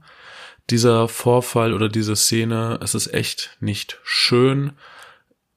Dieser 0.70 1.08
Vorfall 1.08 1.72
oder 1.74 1.88
diese 1.88 2.16
Szene, 2.16 2.78
es 2.82 2.94
ist 2.94 3.12
echt 3.12 3.56
nicht 3.60 3.98
schön. 4.02 4.72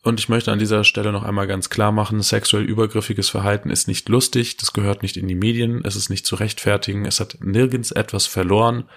Und 0.06 0.20
ich 0.20 0.30
möchte 0.30 0.52
an 0.52 0.60
dieser 0.60 0.84
Stelle 0.84 1.12
noch 1.12 1.24
einmal 1.24 1.48
ganz 1.48 1.72
klar 1.72 1.92
machen, 1.92 2.22
sexuell 2.22 2.64
übergriffiges 2.64 3.30
Verhalten 3.30 3.72
ist 3.72 3.88
nicht 3.88 4.08
lustig, 4.08 4.56
das 4.58 4.72
gehört 4.72 5.02
nicht 5.02 5.18
in 5.18 5.28
die 5.28 5.34
Medien, 5.34 5.84
es 5.84 5.96
ist 5.96 6.12
nicht 6.12 6.28
zu 6.28 6.36
rechtfertigen, 6.36 7.06
es 7.06 7.20
hat 7.20 7.38
nirgends 7.42 7.92
etwas 7.92 8.28
verloren 8.28 8.88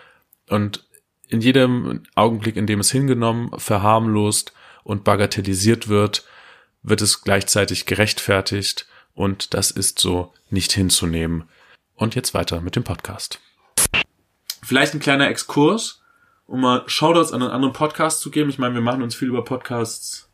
und 0.51 0.87
in 1.29 1.41
jedem 1.41 2.03
Augenblick, 2.15 2.57
in 2.57 2.67
dem 2.67 2.81
es 2.81 2.91
hingenommen, 2.91 3.51
verharmlost 3.59 4.53
und 4.83 5.05
bagatellisiert 5.05 5.89
wird, 5.89 6.25
wird 6.83 7.03
es 7.03 7.23
gleichzeitig 7.23 7.87
gerechtfertigt 7.87 8.87
und 9.15 9.55
das 9.55 9.71
ist 9.71 9.99
so 9.99 10.33
nicht 10.51 10.73
hinzunehmen. 10.73 11.45
Und 11.95 12.15
jetzt 12.15 12.33
weiter 12.33 12.61
mit 12.61 12.77
dem 12.77 12.85
Podcast. 12.85 13.41
Vielleicht 14.63 14.95
ein 14.95 15.01
kleiner 15.01 15.29
Exkurs, 15.29 16.03
um 16.47 16.61
mal 16.61 16.85
Shoutouts 16.87 17.33
an 17.33 17.43
einen 17.43 17.51
anderen 17.51 17.73
Podcast 17.73 18.21
zu 18.21 18.31
geben. 18.31 18.51
Ich 18.51 18.59
meine, 18.59 18.75
wir 18.75 18.81
machen 18.81 19.03
uns 19.03 19.15
viel 19.15 19.29
über 19.29 19.45
Podcasts. 19.45 20.28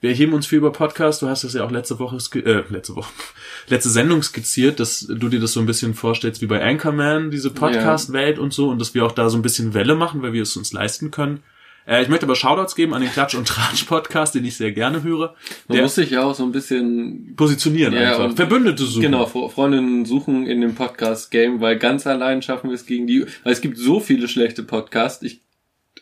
Wir 0.00 0.10
erheben 0.10 0.34
uns 0.34 0.46
viel 0.46 0.58
über 0.58 0.72
Podcasts. 0.72 1.20
Du 1.20 1.28
hast 1.28 1.44
das 1.44 1.54
ja 1.54 1.64
auch 1.64 1.70
letzte 1.70 1.98
Woche, 1.98 2.18
äh, 2.38 2.62
letzte 2.68 2.96
Woche, 2.96 3.10
letzte 3.68 3.88
Sendung 3.88 4.22
skizziert, 4.22 4.80
dass 4.80 5.00
du 5.00 5.28
dir 5.28 5.40
das 5.40 5.52
so 5.52 5.60
ein 5.60 5.66
bisschen 5.66 5.94
vorstellst 5.94 6.42
wie 6.42 6.46
bei 6.46 6.62
Anchorman, 6.62 7.30
diese 7.30 7.50
Podcast-Welt 7.50 8.38
und 8.38 8.52
so, 8.52 8.68
und 8.68 8.80
dass 8.80 8.94
wir 8.94 9.04
auch 9.04 9.12
da 9.12 9.30
so 9.30 9.38
ein 9.38 9.42
bisschen 9.42 9.74
Welle 9.74 9.94
machen, 9.94 10.22
weil 10.22 10.32
wir 10.32 10.42
es 10.42 10.56
uns 10.56 10.72
leisten 10.72 11.10
können. 11.10 11.42
Äh, 11.86 12.02
ich 12.02 12.08
möchte 12.08 12.26
aber 12.26 12.36
Shoutouts 12.36 12.74
geben 12.74 12.94
an 12.94 13.02
den 13.02 13.10
Klatsch 13.10 13.34
und 13.34 13.46
Tratsch 13.46 13.84
Podcast, 13.84 14.34
den 14.34 14.44
ich 14.44 14.56
sehr 14.56 14.72
gerne 14.72 15.02
höre. 15.02 15.34
Man 15.68 15.80
muss 15.80 15.94
sich 15.94 16.10
ja 16.10 16.24
auch 16.24 16.34
so 16.34 16.44
ein 16.44 16.52
bisschen 16.52 17.34
positionieren 17.36 17.94
ja, 17.94 18.16
einfach. 18.16 18.36
Verbündete 18.36 18.84
suchen. 18.84 19.02
Genau, 19.02 19.26
Freundinnen 19.26 20.04
suchen 20.04 20.46
in 20.46 20.60
dem 20.60 20.74
Podcast-Game, 20.74 21.60
weil 21.60 21.78
ganz 21.78 22.06
allein 22.06 22.42
schaffen 22.42 22.70
wir 22.70 22.74
es 22.74 22.86
gegen 22.86 23.06
die, 23.06 23.26
weil 23.42 23.52
es 23.52 23.60
gibt 23.60 23.78
so 23.78 24.00
viele 24.00 24.28
schlechte 24.28 24.62
Podcasts. 24.62 25.22
Ich 25.22 25.40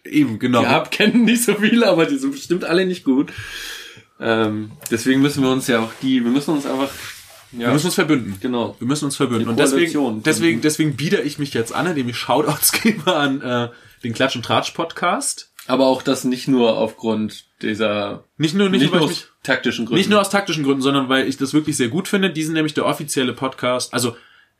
Eben, 0.05 0.39
genau. 0.39 0.63
Ja, 0.63 0.81
kennen 0.81 1.25
nicht 1.25 1.45
so 1.45 1.55
viele, 1.55 1.87
aber 1.87 2.07
die 2.07 2.17
sind 2.17 2.33
bestimmt 2.33 2.65
alle 2.65 2.87
nicht 2.87 3.05
gut. 3.05 3.33
Ähm, 4.23 4.71
deswegen 4.91 5.21
müssen 5.21 5.43
wir 5.43 5.51
uns 5.51 5.67
ja 5.67 5.81
auch 5.81 5.93
die, 6.01 6.23
wir 6.25 6.31
müssen 6.31 6.53
uns 6.53 6.65
einfach 6.65 6.91
ja. 7.53 7.67
Wir 7.67 7.75
müssen 7.75 7.87
uns 7.87 7.95
verbünden. 7.95 8.39
Genau. 8.41 8.77
Wir 8.79 8.87
müssen 8.87 9.05
uns 9.05 9.17
verbünden. 9.17 9.49
Und 9.49 9.59
deswegen, 9.59 10.23
deswegen, 10.23 10.61
deswegen 10.63 10.97
biete 10.97 11.21
ich 11.21 11.39
mich 11.39 11.53
jetzt 11.53 11.75
an, 11.75 11.87
indem 11.87 12.09
ich 12.09 12.17
Shoutouts 12.17 12.73
gebe 12.83 13.15
an 13.15 13.43
äh, 13.43 13.69
den 14.03 14.15
Klatsch 14.15 14.37
und 14.37 14.45
Tratsch 14.45 14.71
Podcast. 14.71 15.53
Aber 15.67 15.87
auch 15.87 16.03
das 16.03 16.25
nicht 16.25 16.49
nur 16.49 16.77
aufgrund 16.77 17.45
dieser 17.61 18.25
nicht 18.37 18.55
nur 18.55 18.69
nicht, 18.69 18.81
nicht 18.81 18.93
nur 18.93 19.03
aus 19.03 19.11
mich, 19.11 19.27
taktischen 19.43 19.85
Gründen. 19.85 19.99
Nicht 19.99 20.11
nur 20.11 20.21
aus 20.21 20.31
taktischen 20.31 20.65
Gründen, 20.65 20.83
sondern 20.83 21.09
weil 21.09 21.29
ich 21.29 21.37
das 21.37 21.53
wirklich 21.55 21.77
sehr 21.77 21.89
gut 21.89 22.09
finde. 22.09 22.31
Die 22.31 22.43
sind 22.43 22.55
nämlich 22.55 22.75
der 22.75 22.87
offizielle 22.87 23.33
Podcast. 23.33 23.93
Also 23.93 24.17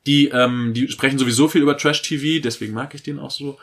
die 0.07 0.29
ähm, 0.29 0.75
die 0.75 0.89
sprechen 0.89 1.19
sowieso 1.19 1.49
viel 1.49 1.63
über 1.63 1.77
Trash 1.77 2.03
TV, 2.03 2.43
deswegen 2.43 2.75
mag 2.75 2.95
ich 2.95 3.03
den 3.03 3.19
auch 3.19 3.31
so. 3.31 3.59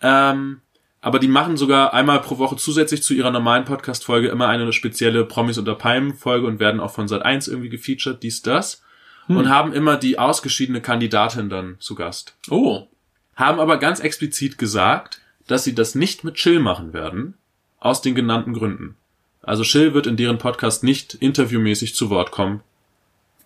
Ähm, 0.00 0.60
aber 1.02 1.18
die 1.18 1.28
machen 1.28 1.56
sogar 1.56 1.92
einmal 1.92 2.20
pro 2.20 2.38
Woche 2.38 2.56
zusätzlich 2.56 3.02
zu 3.02 3.12
ihrer 3.12 3.32
normalen 3.32 3.64
Podcast-Folge 3.64 4.28
immer 4.28 4.48
eine 4.48 4.72
spezielle 4.72 5.24
Promis 5.24 5.58
unter 5.58 5.74
Palmen-Folge 5.74 6.46
und 6.46 6.60
werden 6.60 6.80
auch 6.80 6.92
von 6.92 7.08
Sat 7.08 7.22
1 7.22 7.48
irgendwie 7.48 7.68
gefeatured, 7.68 8.22
dies, 8.22 8.40
das. 8.40 8.82
Hm. 9.26 9.36
Und 9.36 9.48
haben 9.48 9.72
immer 9.72 9.96
die 9.96 10.20
ausgeschiedene 10.20 10.80
Kandidatin 10.80 11.50
dann 11.50 11.76
zu 11.80 11.96
Gast. 11.96 12.36
Oh. 12.48 12.86
Haben 13.34 13.58
aber 13.58 13.78
ganz 13.78 13.98
explizit 13.98 14.58
gesagt, 14.58 15.20
dass 15.48 15.64
sie 15.64 15.74
das 15.74 15.96
nicht 15.96 16.22
mit 16.22 16.36
Chill 16.36 16.60
machen 16.60 16.92
werden, 16.92 17.34
aus 17.80 18.00
den 18.00 18.14
genannten 18.14 18.54
Gründen. 18.54 18.96
Also 19.42 19.64
Chill 19.64 19.94
wird 19.94 20.06
in 20.06 20.16
deren 20.16 20.38
Podcast 20.38 20.84
nicht 20.84 21.14
interviewmäßig 21.14 21.96
zu 21.96 22.10
Wort 22.10 22.30
kommen, 22.30 22.60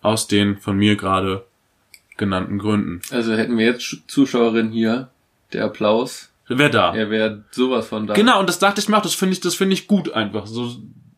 aus 0.01 0.27
den 0.27 0.57
von 0.57 0.77
mir 0.77 0.95
gerade 0.95 1.43
genannten 2.17 2.59
Gründen. 2.59 3.01
Also 3.09 3.33
hätten 3.33 3.57
wir 3.57 3.65
jetzt 3.65 4.03
Zuschauerin 4.07 4.69
hier, 4.69 5.09
der 5.53 5.65
Applaus. 5.65 6.29
Wer 6.47 6.69
da? 6.69 6.95
Er 6.95 7.09
wäre 7.09 7.43
sowas 7.51 7.87
von 7.87 8.07
da. 8.07 8.13
Genau, 8.13 8.39
und 8.39 8.47
das 8.47 8.59
dachte 8.59 8.79
ich 8.79 8.87
mir 8.87 8.97
auch, 8.97 9.01
das 9.01 9.15
finde 9.15 9.33
ich, 9.33 9.41
das 9.41 9.55
finde 9.55 9.73
ich 9.73 9.87
gut 9.87 10.11
einfach. 10.13 10.47
So 10.47 10.71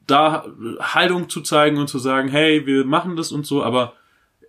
da 0.07 0.45
Haltung 0.79 1.29
zu 1.29 1.41
zeigen 1.41 1.77
und 1.77 1.87
zu 1.87 1.99
sagen, 1.99 2.29
hey, 2.29 2.65
wir 2.65 2.85
machen 2.85 3.15
das 3.15 3.31
und 3.31 3.45
so, 3.45 3.63
aber 3.63 3.93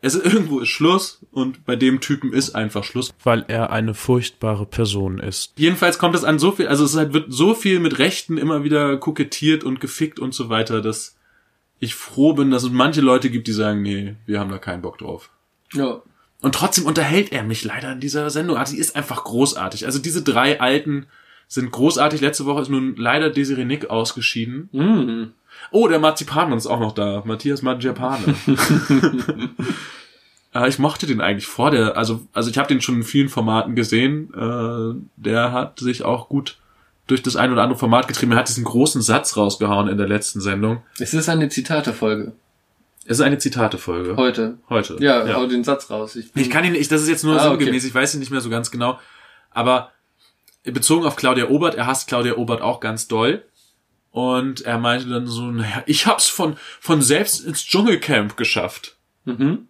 es 0.01 0.15
ist, 0.15 0.25
irgendwo 0.33 0.61
ist 0.61 0.69
Schluss 0.69 1.25
und 1.31 1.65
bei 1.65 1.77
dem 1.77 2.01
Typen 2.01 2.33
ist 2.33 2.55
einfach 2.55 2.85
Schluss. 2.85 3.13
Weil 3.23 3.45
er 3.49 3.71
eine 3.71 3.95
furchtbare 3.95 4.67
Person 4.67 5.19
ist. 5.19 5.53
Jedenfalls 5.59 5.99
kommt 5.99 6.15
es 6.15 6.25
an 6.25 6.39
so 6.39 6.53
viel, 6.53 6.69
also 6.69 6.85
es 6.85 6.97
halt, 6.97 7.13
wird 7.13 7.33
so 7.33 7.55
viel 7.55 7.81
mit 7.81 7.99
Rechten 7.99 8.39
immer 8.39 8.65
wieder 8.65 8.97
kokettiert 8.97 9.65
und 9.65 9.81
gefickt 9.81 10.19
und 10.19 10.35
so 10.35 10.49
weiter, 10.49 10.81
dass 10.81 11.17
ich 11.79 11.95
froh 11.95 12.35
bin, 12.35 12.51
dass 12.51 12.63
es 12.63 12.71
manche 12.71 13.01
Leute 13.01 13.31
gibt, 13.31 13.47
die 13.49 13.53
sagen, 13.53 13.83
nee, 13.83 14.17
wir 14.27 14.39
haben 14.39 14.51
da 14.51 14.59
keinen 14.59 14.83
Bock 14.83 14.99
drauf. 14.99 15.31
Ja. 15.73 16.03
Und 16.43 16.55
trotzdem 16.55 16.87
unterhält 16.87 17.33
er 17.33 17.43
mich 17.43 17.65
leider 17.65 17.93
in 17.93 18.01
dieser 18.01 18.31
Sendung. 18.31 18.57
Also, 18.57 18.75
die 18.75 18.81
ist 18.81 18.97
einfach 18.97 19.25
großartig. 19.25 19.87
Also 19.87 19.99
diese 19.99 20.23
drei 20.23 20.61
Alten 20.61 21.07
sind 21.49 21.71
großartig. 21.71 22.21
Letzte 22.21 22.47
Woche 22.47 22.63
ist 22.63 22.71
nun 22.71 22.97
leider 22.97 23.31
Desiree 23.31 23.65
Nick 23.65 23.91
ausgeschieden. 23.91 24.69
Mhm. 24.73 25.33
Oh, 25.71 25.89
der 25.89 25.99
Marzipanmann 25.99 26.59
ist 26.59 26.67
auch 26.67 26.81
noch 26.81 26.93
da. 26.93 27.23
Matthias 27.27 27.63
Marzipan. 27.63 28.35
äh, 30.55 30.69
ich 30.69 30.79
mochte 30.79 31.07
den 31.07 31.21
eigentlich 31.21 31.47
vor 31.47 31.71
der, 31.71 31.97
also, 31.97 32.27
also 32.33 32.51
ich 32.51 32.57
habe 32.57 32.69
den 32.69 32.81
schon 32.81 32.97
in 32.97 33.03
vielen 33.03 33.29
Formaten 33.29 33.75
gesehen. 33.75 34.33
Äh, 34.33 35.01
der 35.17 35.53
hat 35.53 35.81
sich 35.81 36.05
auch 36.05 36.29
gut 36.29 36.57
durch 37.07 37.23
das 37.23 37.37
ein 37.37 37.53
oder 37.53 37.63
andere 37.63 37.79
Format 37.79 38.09
getrieben. 38.09 38.33
Er 38.33 38.39
hat 38.39 38.49
diesen 38.49 38.65
großen 38.65 39.03
Satz 39.03 39.37
rausgehauen 39.37 39.89
in 39.89 39.99
der 39.99 40.09
letzten 40.09 40.41
Sendung. 40.41 40.83
Es 40.99 41.13
ist 41.13 41.29
eine 41.29 41.49
Zitatefolge. 41.49 42.33
Es 43.05 43.19
ist 43.19 43.23
eine 43.23 43.39
Zitatefolge. 43.39 44.17
Heute. 44.17 44.59
Heute. 44.69 44.97
Ja, 45.01 45.27
ja. 45.27 45.35
hau 45.35 45.47
den 45.47 45.65
Satz 45.65 45.91
raus. 45.91 46.17
Ich, 46.17 46.31
ich 46.35 46.51
kann 46.51 46.65
ihn 46.65 46.73
nicht, 46.73 46.93
das 46.93 47.03
ist 47.03 47.09
jetzt 47.09 47.25
nur 47.25 47.41
ah, 47.41 47.43
sinngemäß, 47.43 47.83
okay. 47.83 47.89
ich 47.89 47.95
weiß 47.95 48.15
ihn 48.15 48.21
nicht 48.21 48.31
mehr 48.31 48.41
so 48.41 48.51
ganz 48.51 48.71
genau. 48.71 48.99
Aber 49.51 49.93
bezogen 50.65 51.07
auf 51.07 51.17
Claudia 51.17 51.49
Obert, 51.49 51.75
er 51.75 51.87
hasst 51.87 52.09
Claudia 52.09 52.37
Obert 52.37 52.63
auch 52.63 52.81
ganz 52.81 53.09
doll. 53.09 53.45
Und 54.11 54.63
er 54.63 54.79
meinte 54.79 55.09
dann 55.09 55.27
so, 55.27 55.51
naja, 55.51 55.83
ich 55.87 56.07
hab's 56.07 56.29
von, 56.29 56.57
von 56.81 57.01
selbst 57.01 57.45
ins 57.45 57.65
Dschungelcamp 57.65 58.37
geschafft. 58.37 58.97
Mhm. 59.25 59.69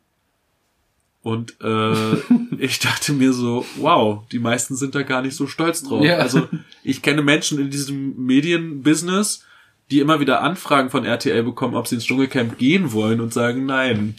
Und 1.22 1.60
äh, 1.60 2.14
ich 2.58 2.78
dachte 2.78 3.12
mir 3.12 3.32
so, 3.32 3.66
wow, 3.76 4.26
die 4.32 4.38
meisten 4.38 4.76
sind 4.76 4.94
da 4.94 5.02
gar 5.02 5.22
nicht 5.22 5.36
so 5.36 5.46
stolz 5.46 5.82
drauf. 5.82 6.02
Ja. 6.02 6.16
Also 6.16 6.48
ich 6.82 7.02
kenne 7.02 7.22
Menschen 7.22 7.58
in 7.58 7.70
diesem 7.70 8.16
Medienbusiness, 8.24 9.44
die 9.90 10.00
immer 10.00 10.20
wieder 10.20 10.42
Anfragen 10.42 10.90
von 10.90 11.04
RTL 11.04 11.42
bekommen, 11.42 11.74
ob 11.74 11.86
sie 11.86 11.96
ins 11.96 12.04
Dschungelcamp 12.04 12.58
gehen 12.58 12.92
wollen 12.92 13.20
und 13.20 13.32
sagen, 13.32 13.66
nein, 13.66 14.16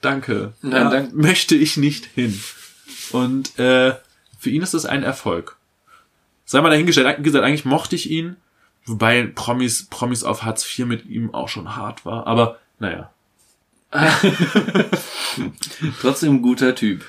danke, 0.00 0.52
nein, 0.62 0.84
da 0.84 0.90
danke. 0.90 1.16
möchte 1.16 1.56
ich 1.56 1.76
nicht 1.76 2.06
hin. 2.06 2.40
Und 3.10 3.58
äh, 3.58 3.94
für 4.38 4.50
ihn 4.50 4.62
ist 4.62 4.74
das 4.74 4.86
ein 4.86 5.02
Erfolg. 5.02 5.56
Sei 6.44 6.60
mal 6.60 6.70
dahingestellt, 6.70 7.22
gesagt, 7.24 7.44
eigentlich 7.44 7.64
mochte 7.64 7.96
ich 7.96 8.10
ihn, 8.10 8.36
wobei 8.84 9.26
Promis, 9.34 9.86
Promis 9.86 10.22
auf 10.22 10.44
Hartz 10.44 10.64
IV 10.64 10.86
mit 10.86 11.06
ihm 11.06 11.34
auch 11.34 11.48
schon 11.48 11.74
hart 11.74 12.04
war, 12.04 12.26
aber 12.26 12.58
naja. 12.78 13.10
Trotzdem 16.00 16.42
guter 16.42 16.74
Typ. 16.74 17.04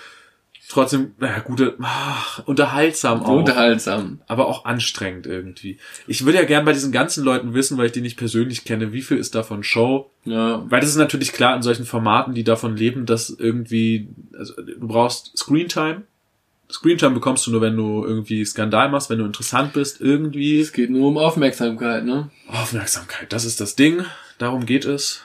Trotzdem, 0.69 1.13
naja, 1.19 1.39
gute, 1.39 1.75
ach, 1.81 2.45
unterhaltsam 2.45 3.23
auch. 3.23 3.39
Unterhaltsam. 3.39 4.21
aber 4.27 4.47
auch 4.47 4.65
anstrengend 4.65 5.25
irgendwie. 5.25 5.77
Ich 6.07 6.25
würde 6.25 6.39
ja 6.39 6.45
gern 6.45 6.65
bei 6.65 6.73
diesen 6.73 6.91
ganzen 6.91 7.23
Leuten 7.23 7.53
wissen, 7.53 7.77
weil 7.77 7.87
ich 7.87 7.91
die 7.91 8.01
nicht 8.01 8.17
persönlich 8.17 8.65
kenne, 8.65 8.91
wie 8.93 9.01
viel 9.01 9.17
ist 9.17 9.35
davon 9.35 9.63
Show? 9.63 10.11
Ja. 10.25 10.63
Weil 10.69 10.81
das 10.81 10.89
ist 10.89 10.97
natürlich 10.97 11.31
klar 11.31 11.55
in 11.55 11.61
solchen 11.61 11.85
Formaten, 11.85 12.33
die 12.33 12.43
davon 12.43 12.75
leben, 12.75 13.05
dass 13.05 13.29
irgendwie, 13.29 14.09
also 14.37 14.53
du 14.55 14.87
brauchst 14.87 15.37
Screentime. 15.37 16.03
Screentime 16.69 17.13
bekommst 17.13 17.47
du 17.47 17.51
nur, 17.51 17.61
wenn 17.61 17.77
du 17.77 18.03
irgendwie 18.03 18.43
Skandal 18.43 18.89
machst, 18.89 19.09
wenn 19.09 19.19
du 19.19 19.25
interessant 19.25 19.71
bist, 19.73 20.01
irgendwie. 20.01 20.59
Es 20.59 20.73
geht 20.73 20.89
nur 20.89 21.07
um 21.07 21.17
Aufmerksamkeit, 21.17 22.03
ne? 22.03 22.29
Aufmerksamkeit, 22.47 23.31
das 23.31 23.45
ist 23.45 23.61
das 23.61 23.75
Ding. 23.75 24.03
Darum 24.37 24.65
geht 24.65 24.83
es. 24.83 25.21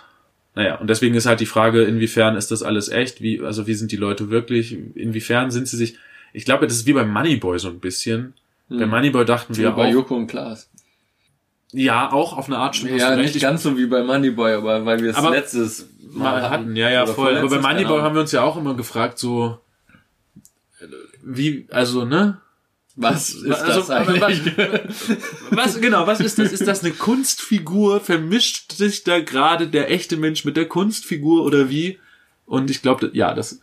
Naja, 0.54 0.76
und 0.76 0.88
deswegen 0.90 1.14
ist 1.14 1.24
halt 1.26 1.40
die 1.40 1.46
Frage, 1.46 1.82
inwiefern 1.84 2.36
ist 2.36 2.50
das 2.50 2.62
alles 2.62 2.88
echt? 2.90 3.22
Wie, 3.22 3.40
also 3.40 3.66
wie 3.66 3.74
sind 3.74 3.90
die 3.90 3.96
Leute 3.96 4.28
wirklich? 4.30 4.76
Inwiefern 4.94 5.50
sind 5.50 5.66
sie 5.66 5.76
sich? 5.78 5.96
Ich 6.34 6.44
glaube, 6.44 6.66
das 6.66 6.76
ist 6.76 6.86
wie 6.86 6.92
beim 6.92 7.10
Moneyboy 7.10 7.58
so 7.58 7.68
ein 7.68 7.80
bisschen. 7.80 8.34
Bei 8.68 8.86
Moneyboy 8.86 9.24
dachten 9.24 9.54
Wie 9.56 9.60
wir 9.62 9.70
bei 9.72 9.88
auch, 9.88 9.92
Joko 9.92 10.14
und 10.16 10.26
Klaas. 10.28 10.70
ja, 11.72 12.10
auch 12.12 12.36
auf 12.36 12.46
eine 12.46 12.56
Art 12.58 12.76
schon. 12.76 12.94
Ja, 12.96 13.16
nicht 13.16 13.34
Ich- 13.36 13.42
ganz 13.42 13.62
so 13.62 13.76
wie 13.76 13.86
bei 13.86 14.02
Moneyboy, 14.02 14.52
aber 14.54 14.84
weil 14.86 15.02
wir 15.02 15.10
es 15.10 15.22
letztes 15.30 15.88
mal 16.10 16.48
hatten. 16.48 16.74
Ja, 16.76 16.90
ja, 16.90 17.06
voll. 17.06 17.36
Aber 17.36 17.48
bei 17.48 17.58
Moneyboy 17.58 18.00
haben 18.00 18.14
wir 18.14 18.20
uns 18.22 18.32
ja 18.32 18.42
auch 18.42 18.56
immer 18.56 18.74
gefragt, 18.74 19.18
so, 19.18 19.58
wie, 21.22 21.66
also, 21.70 22.04
ne? 22.04 22.38
Was 22.96 23.30
ist 23.30 23.50
Also, 23.50 23.80
das 23.80 23.90
eigentlich? 23.90 24.40
Was, 25.50 25.80
genau, 25.80 26.06
was 26.06 26.20
ist 26.20 26.38
das? 26.38 26.52
Ist 26.52 26.66
das 26.66 26.84
eine 26.84 26.92
Kunstfigur? 26.92 28.00
Vermischt 28.00 28.72
sich 28.72 29.02
da 29.04 29.20
gerade 29.20 29.66
der 29.68 29.90
echte 29.90 30.16
Mensch 30.16 30.44
mit 30.44 30.56
der 30.56 30.66
Kunstfigur 30.68 31.42
oder 31.44 31.70
wie? 31.70 31.98
Und 32.46 32.70
ich 32.70 32.82
glaube, 32.82 33.10
ja, 33.14 33.32
das 33.34 33.60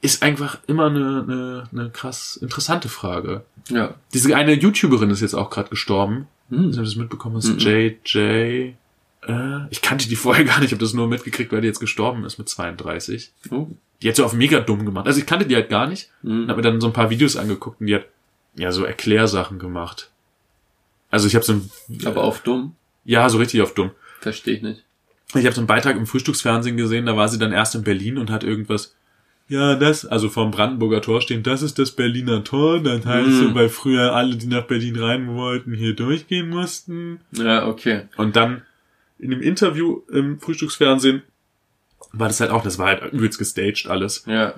ist 0.00 0.22
einfach 0.22 0.58
immer 0.66 0.86
eine, 0.86 1.24
eine, 1.28 1.64
eine 1.72 1.90
krass 1.90 2.36
interessante 2.40 2.88
Frage. 2.88 3.44
ja. 3.68 3.94
Diese 4.14 4.34
eine 4.36 4.54
YouTuberin 4.54 5.10
ist 5.10 5.20
jetzt 5.20 5.34
auch 5.34 5.50
gerade 5.50 5.68
gestorben. 5.70 6.26
Hm. 6.50 6.70
Ich 6.70 6.76
habe 6.76 6.86
das 6.86 6.96
mitbekommen, 6.96 7.34
das 7.36 7.44
ist 7.46 7.60
JJ. 7.62 8.18
Äh, 9.26 9.66
ich 9.70 9.80
kannte 9.82 10.08
die 10.08 10.16
vorher 10.16 10.44
gar 10.44 10.56
nicht, 10.60 10.66
ich 10.66 10.72
habe 10.72 10.84
das 10.84 10.92
nur 10.94 11.08
mitgekriegt, 11.08 11.52
weil 11.52 11.60
die 11.62 11.66
jetzt 11.68 11.80
gestorben 11.80 12.24
ist 12.24 12.38
mit 12.38 12.48
32. 12.48 13.32
Oh. 13.50 13.68
Die 14.02 14.08
hat 14.08 14.16
so 14.16 14.24
auf 14.24 14.34
mega 14.34 14.60
dumm 14.60 14.84
gemacht. 14.84 15.06
Also 15.06 15.18
ich 15.20 15.26
kannte 15.26 15.46
die 15.46 15.54
halt 15.54 15.68
gar 15.70 15.86
nicht 15.86 16.10
und 16.22 16.30
Hm. 16.30 16.48
habe 16.48 16.56
mir 16.56 16.62
dann 16.62 16.80
so 16.80 16.86
ein 16.88 16.92
paar 16.92 17.10
Videos 17.10 17.36
angeguckt 17.36 17.80
und 17.80 17.86
die 17.86 17.94
hat 17.94 18.04
ja 18.56 18.72
so 18.72 18.84
Erklärsachen 18.84 19.58
gemacht. 19.58 20.10
Also 21.10 21.26
ich 21.26 21.34
habe 21.34 21.44
so 21.44 21.52
ein 21.54 21.70
Aber 22.04 22.24
auf 22.24 22.40
dumm. 22.42 22.74
ja 23.04 23.28
so 23.28 23.38
richtig 23.38 23.62
auf 23.62 23.74
dumm. 23.74 23.90
Verstehe 24.20 24.56
ich 24.56 24.62
nicht. 24.62 24.84
Ich 25.34 25.44
habe 25.44 25.52
so 25.54 25.60
einen 25.60 25.66
Beitrag 25.66 25.96
im 25.96 26.06
Frühstücksfernsehen 26.06 26.76
gesehen, 26.76 27.06
da 27.06 27.16
war 27.16 27.28
sie 27.28 27.38
dann 27.38 27.52
erst 27.52 27.74
in 27.74 27.82
Berlin 27.82 28.18
und 28.18 28.30
hat 28.30 28.44
irgendwas 28.44 28.94
ja, 29.46 29.74
das, 29.74 30.06
also 30.06 30.30
vom 30.30 30.50
Brandenburger 30.50 31.02
Tor 31.02 31.20
stehen, 31.20 31.42
das 31.42 31.60
ist 31.60 31.78
das 31.78 31.90
Berliner 31.92 32.44
Tor, 32.44 32.82
das 32.82 33.04
heißt 33.04 33.28
Mm. 33.28 33.38
so, 33.48 33.54
weil 33.54 33.68
früher 33.68 34.14
alle, 34.14 34.36
die 34.36 34.46
nach 34.46 34.62
Berlin 34.66 34.98
rein 34.98 35.28
wollten, 35.34 35.74
hier 35.74 35.94
durchgehen 35.94 36.48
mussten. 36.48 37.20
Ja, 37.32 37.66
okay. 37.66 38.08
Und 38.16 38.36
dann 38.36 38.62
in 39.18 39.30
dem 39.30 39.42
Interview 39.42 40.00
im 40.10 40.40
Frühstücksfernsehen 40.40 41.22
war 42.12 42.28
das 42.28 42.40
halt 42.40 42.50
auch, 42.52 42.62
das 42.62 42.78
war 42.78 42.86
halt 42.86 43.12
übelst 43.12 43.38
gestaged 43.38 43.86
alles. 43.86 44.24
Ja. 44.26 44.54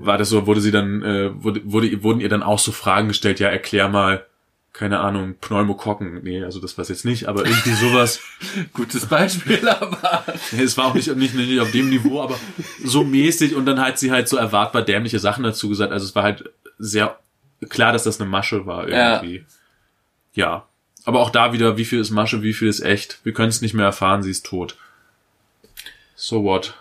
War 0.00 0.18
das 0.18 0.28
so, 0.28 0.46
wurde 0.46 0.60
sie 0.60 0.72
dann, 0.72 1.02
äh, 1.02 1.30
wurde, 1.42 1.60
wurde, 1.64 2.02
wurden 2.02 2.20
ihr 2.20 2.28
dann 2.28 2.42
auch 2.42 2.58
so 2.58 2.72
Fragen 2.72 3.08
gestellt, 3.08 3.38
ja, 3.38 3.48
erklär 3.48 3.88
mal, 3.88 4.26
keine 4.72 5.00
Ahnung, 5.00 5.36
Pneumokokken. 5.40 6.22
Nee, 6.22 6.42
also 6.42 6.58
das 6.58 6.78
war's 6.78 6.88
jetzt 6.88 7.04
nicht, 7.04 7.26
aber 7.28 7.44
irgendwie 7.44 7.74
sowas. 7.74 8.20
Gutes 8.72 9.06
Beispiel, 9.06 9.68
aber. 9.68 10.24
Nee, 10.50 10.62
es 10.62 10.76
war 10.76 10.86
auch 10.86 10.94
nicht, 10.94 11.14
nicht, 11.14 11.34
nicht 11.34 11.60
auf 11.60 11.70
dem 11.70 11.90
Niveau, 11.90 12.22
aber 12.22 12.38
so 12.82 13.04
mäßig 13.04 13.54
und 13.54 13.66
dann 13.66 13.80
hat 13.80 13.98
sie 13.98 14.10
halt 14.10 14.28
so 14.28 14.36
erwartbar 14.36 14.82
dämliche 14.82 15.18
Sachen 15.18 15.44
dazu 15.44 15.68
gesagt. 15.68 15.92
Also 15.92 16.06
es 16.06 16.14
war 16.14 16.22
halt 16.22 16.50
sehr 16.78 17.18
klar, 17.68 17.92
dass 17.92 18.04
das 18.04 18.20
eine 18.20 18.28
Masche 18.28 18.66
war 18.66 18.88
irgendwie. 18.88 19.44
Ja. 20.34 20.66
Aber 21.04 21.20
auch 21.20 21.30
da 21.30 21.52
wieder, 21.52 21.76
wie 21.76 21.84
viel 21.84 22.00
ist 22.00 22.10
Masche, 22.10 22.42
wie 22.42 22.52
viel 22.52 22.68
ist 22.68 22.80
echt? 22.80 23.20
Wir 23.24 23.32
können 23.32 23.48
es 23.48 23.60
nicht 23.60 23.74
mehr 23.74 23.86
erfahren, 23.86 24.22
sie 24.22 24.30
ist 24.30 24.46
tot. 24.46 24.76
So 26.14 26.44
what? 26.44 26.74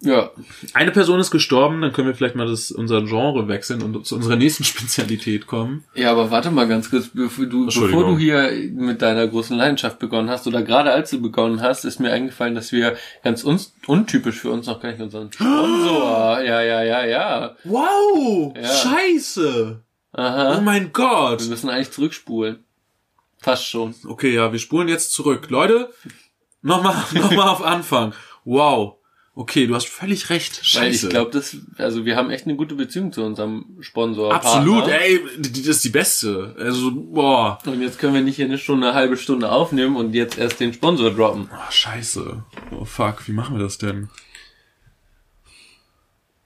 Ja. 0.00 0.30
Eine 0.74 0.92
Person 0.92 1.18
ist 1.18 1.32
gestorben, 1.32 1.80
dann 1.80 1.92
können 1.92 2.06
wir 2.06 2.14
vielleicht 2.14 2.36
mal 2.36 2.46
das, 2.46 2.70
unser 2.70 3.02
Genre 3.02 3.48
wechseln 3.48 3.82
und 3.82 4.06
zu 4.06 4.14
unserer 4.14 4.36
nächsten 4.36 4.62
Spezialität 4.64 5.48
kommen. 5.48 5.84
Ja, 5.94 6.12
aber 6.12 6.30
warte 6.30 6.52
mal 6.52 6.68
ganz 6.68 6.90
kurz, 6.90 7.08
bevor 7.08 7.46
du, 7.46 7.66
bevor 7.66 8.04
du 8.04 8.16
hier 8.16 8.50
mit 8.72 9.02
deiner 9.02 9.26
großen 9.26 9.56
Leidenschaft 9.56 9.98
begonnen 9.98 10.30
hast 10.30 10.46
oder 10.46 10.62
gerade 10.62 10.92
als 10.92 11.10
du 11.10 11.20
begonnen 11.20 11.62
hast, 11.62 11.84
ist 11.84 11.98
mir 11.98 12.12
eingefallen, 12.12 12.54
dass 12.54 12.70
wir 12.70 12.96
ganz 13.24 13.42
uns, 13.42 13.74
untypisch 13.86 14.38
für 14.38 14.50
uns 14.50 14.66
noch 14.66 14.80
gar 14.80 14.92
nicht 14.92 15.00
unseren 15.00 15.32
Sponsor. 15.32 16.42
Ja, 16.42 16.62
ja, 16.62 16.82
ja, 16.84 17.04
ja. 17.04 17.56
Wow! 17.64 18.54
Ja. 18.56 18.68
Scheiße! 18.68 19.82
Oh 20.12 20.20
Aha. 20.20 20.60
mein 20.60 20.92
Gott! 20.92 21.42
Wir 21.42 21.48
müssen 21.48 21.70
eigentlich 21.70 21.90
zurückspulen. 21.90 22.64
Fast 23.38 23.66
schon. 23.66 23.94
Okay, 24.06 24.34
ja, 24.34 24.52
wir 24.52 24.58
spulen 24.60 24.88
jetzt 24.88 25.12
zurück. 25.12 25.50
Leute, 25.50 25.92
nochmal 26.62 26.94
noch 27.14 27.32
mal 27.32 27.48
auf 27.48 27.64
Anfang. 27.64 28.14
Wow. 28.44 28.97
Okay, 29.38 29.68
du 29.68 29.76
hast 29.76 29.86
völlig 29.86 30.30
recht. 30.30 30.66
Scheiße. 30.66 30.80
Weil 30.80 30.92
ich 30.94 31.08
glaube, 31.10 31.30
das, 31.30 31.56
also 31.76 32.04
wir 32.04 32.16
haben 32.16 32.28
echt 32.30 32.46
eine 32.46 32.56
gute 32.56 32.74
Beziehung 32.74 33.12
zu 33.12 33.22
unserem 33.22 33.76
Sponsor. 33.78 34.34
Absolut, 34.34 34.86
Partner. 34.86 35.00
ey, 35.00 35.20
das 35.38 35.76
ist 35.76 35.84
die 35.84 35.90
beste. 35.90 36.56
Also, 36.58 36.90
boah. 36.92 37.60
Und 37.64 37.80
jetzt 37.80 38.00
können 38.00 38.14
wir 38.14 38.20
nicht 38.20 38.34
hier 38.34 38.46
eine 38.46 38.58
Stunde, 38.58 38.88
eine 38.88 38.96
halbe 38.96 39.16
Stunde 39.16 39.52
aufnehmen 39.52 39.94
und 39.94 40.12
jetzt 40.12 40.38
erst 40.38 40.58
den 40.58 40.72
Sponsor 40.72 41.12
droppen. 41.14 41.48
Oh, 41.52 41.70
scheiße. 41.70 42.42
Oh 42.72 42.84
fuck, 42.84 43.28
wie 43.28 43.32
machen 43.32 43.56
wir 43.56 43.62
das 43.62 43.78
denn? 43.78 44.08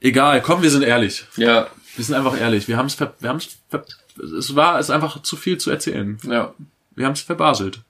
Egal, 0.01 0.43
komm, 0.43 0.61
wir 0.61 0.71
sind 0.71 0.83
ehrlich. 0.83 1.25
Ja, 1.37 1.69
Wir 1.97 2.05
sind 2.05 2.15
einfach 2.15 2.39
ehrlich. 2.39 2.69
Wir 2.69 2.77
haben 2.77 2.87
es 2.89 2.95
ver 2.95 3.15
wir 3.21 3.31
haben's 3.31 3.57
ver 3.71 3.87
es 4.39 4.55
war 4.55 4.79
es 4.79 4.91
einfach 4.91 5.23
zu 5.23 5.37
viel 5.37 5.57
zu 5.57 5.71
erzählen. 5.71 6.19
ja. 6.25 6.55
Wir 6.95 7.07
haben 7.07 7.15
es 7.15 7.23
verbaselt. 7.23 7.81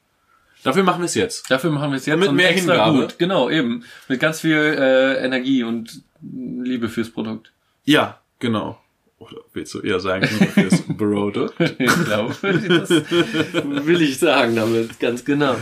Dafür 0.63 0.83
machen 0.83 1.01
wir 1.01 1.07
es 1.07 1.15
jetzt. 1.15 1.51
Dafür 1.51 1.71
machen 1.71 1.91
wir 1.91 1.97
es 1.97 2.07
jetzt 2.07 2.19
Mit 2.19 2.29
und 2.29 2.37
mehr 2.37 2.51
Hingabe. 2.53 3.01
gut. 3.01 3.19
Genau, 3.19 3.51
eben. 3.51 3.85
Mit 4.09 4.21
ganz 4.21 4.41
viel 4.41 4.57
äh, 4.57 5.25
Energie 5.25 5.65
und 5.65 6.03
Liebe 6.23 6.89
fürs 6.89 7.11
Produkt. 7.11 7.53
Ja, 7.85 8.21
genau. 8.39 8.79
Oder 9.19 9.39
willst 9.53 9.75
du 9.75 9.81
eher 9.81 10.01
sagen, 10.01 10.27
fürs 10.27 10.83
Produkt? 10.99 11.55
Ich 11.61 12.05
glaube, 12.05 12.35
das 12.41 12.91
will 12.91 14.03
ich 14.03 14.19
sagen 14.19 14.57
damit, 14.57 14.99
ganz 15.01 15.25
genau. 15.25 15.57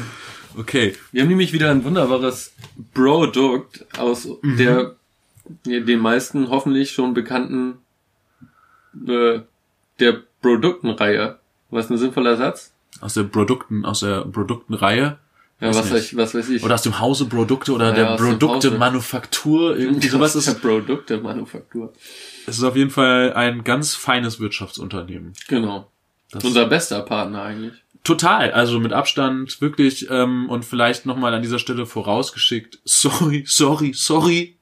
Okay. 0.57 0.95
Wir 1.13 1.23
haben 1.23 1.29
nämlich 1.29 1.53
wieder 1.53 1.71
ein 1.71 1.85
wunderbares 1.85 2.53
Produkt 2.95 3.87
aus 3.99 4.29
der 4.43 4.97
ja, 5.67 5.81
den 5.81 5.99
meisten 5.99 6.51
hoffentlich 6.51 6.93
schon 6.93 7.15
bekannten 7.15 7.79
äh, 9.07 9.41
der 9.99 10.23
Produktenreihe. 10.43 11.39
Was 11.71 11.91
ein 11.91 11.99
sinnvoller 11.99 12.37
Satz? 12.37 12.70
Aus 13.01 13.15
der 13.15 13.25
Produkten, 13.25 13.85
aus 13.85 14.01
der 14.01 14.23
Produktenreihe. 14.23 15.19
Ja, 15.61 15.69
Weiß 15.69 15.77
was, 15.91 15.93
ich, 15.93 16.17
was 16.17 16.35
weiß 16.35 16.49
ich. 16.49 16.63
Oder 16.63 16.75
aus 16.75 16.83
dem 16.83 16.99
Hause 17.01 17.27
Produkte 17.27 17.73
oder 17.73 17.89
Ja, 17.89 17.93
der 17.95 18.11
aus 18.13 18.21
dem 18.21 18.39
Produkte-Manufaktur. 18.39 19.77
Irgendwie 19.77 20.09
sowas 20.09 20.35
Aus 20.37 20.45
der 20.47 20.55
ist. 20.55 20.61
Produktemanufaktur. 20.63 21.93
Es 22.47 22.59
ist 22.59 22.65
auf 22.65 22.77
jeden 22.77 22.91
Fall 22.91 23.33
ein 23.35 23.63
ganz 23.65 23.95
feines 23.95 24.41
Wirtschaftsunternehmen. 24.41 25.33
Genau. 25.49 25.91
Das 26.31 26.45
Unser 26.45 26.67
bester 26.67 27.03
Partner 27.03 27.43
eigentlich. 27.43 27.75
Total, 28.05 28.51
also 28.53 28.81
mit 28.81 28.95
Abstand, 28.95 29.61
wirklich, 29.61 30.09
ähm, 30.11 30.49
und 30.49 30.65
vielleicht 30.65 31.05
nochmal 31.05 31.35
an 31.35 31.43
dieser 31.43 31.59
Stelle 31.59 31.85
vorausgeschickt, 31.85 32.79
sorry, 32.85 33.45
sorry, 33.47 33.93
sorry. 33.95 34.57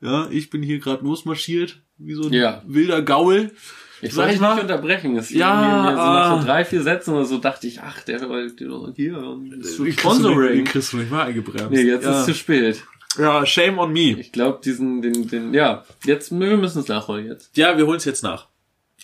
Ja, 0.00 0.28
ich 0.30 0.48
bin 0.48 0.62
hier 0.62 0.78
gerade 0.78 1.04
losmarschiert, 1.04 1.80
wie 1.98 2.14
so 2.14 2.22
ein 2.24 2.32
Ja. 2.32 2.62
wilder 2.66 3.02
Gaul. 3.02 3.50
Ich 4.02 4.16
wollte 4.16 4.32
ich 4.32 4.40
dich 4.40 4.48
nicht 4.48 4.62
unterbrechen. 4.62 5.16
Es 5.16 5.30
Ja, 5.30 5.54
mir, 5.54 5.90
mir 5.90 5.90
so 5.90 5.96
nach 5.96 6.30
ah. 6.30 6.40
so 6.40 6.46
drei, 6.46 6.64
vier 6.64 6.82
Sätzen 6.82 7.14
oder 7.14 7.24
so 7.24 7.38
dachte 7.38 7.68
ich, 7.68 7.80
ach, 7.80 8.02
der 8.02 8.18
hier 8.96 9.18
und 9.18 9.64
Sponsoring. 9.64 10.64
Kriegst 10.64 10.92
du 10.92 10.96
nicht 10.96 11.10
mal 11.10 11.26
eingebremst. 11.26 11.70
Nee, 11.70 11.82
jetzt 11.82 12.04
ja. 12.04 12.10
ist 12.10 12.18
es 12.18 12.24
zu 12.26 12.34
spät. 12.34 12.82
Ja, 13.16 13.46
shame 13.46 13.78
on 13.78 13.92
me. 13.92 14.18
Ich 14.18 14.32
glaube, 14.32 14.60
diesen, 14.64 15.02
den, 15.02 15.28
den, 15.28 15.54
ja, 15.54 15.84
jetzt, 16.04 16.32
wir 16.32 16.56
müssen 16.56 16.80
es 16.80 16.88
nachholen 16.88 17.26
jetzt. 17.26 17.56
Ja, 17.56 17.76
wir 17.76 17.86
holen 17.86 17.98
es 17.98 18.04
jetzt 18.04 18.24
nach. 18.24 18.48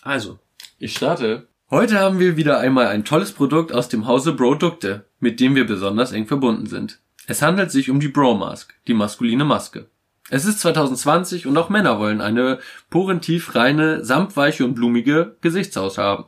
Also, 0.03 0.39
Ich 0.79 0.95
starte. 0.95 1.47
Heute 1.71 1.99
haben 1.99 2.19
wir 2.19 2.37
wieder 2.37 2.59
einmal 2.59 2.87
ein 2.87 3.05
tolles 3.05 3.33
Produkt 3.33 3.73
aus 3.73 3.89
dem 3.89 4.07
Hause 4.07 4.33
Produkte, 4.33 5.05
mit 5.21 5.39
dem 5.39 5.55
wir 5.55 5.67
besonders 5.67 6.13
eng 6.13 6.27
verbunden 6.27 6.67
sind. 6.67 6.99
Es 7.27 7.43
handelt 7.43 7.71
sich 7.71 7.91
um 7.91 8.01
die 8.01 8.09
Bro 8.09 8.37
Mask, 8.37 8.75
die 8.87 8.95
maskuline 8.95 9.45
Maske. 9.45 9.87
Es 10.31 10.45
ist 10.45 10.61
2020 10.61 11.47
und 11.47 11.57
auch 11.57 11.71
Männer 11.71 11.99
wollen 11.99 12.21
eine 12.21 12.59
porentief 12.91 13.55
reine, 13.55 14.05
samtweiche 14.05 14.65
und 14.65 14.75
blumige 14.75 15.37
Gesichtshaut 15.41 15.97
haben. 15.97 16.27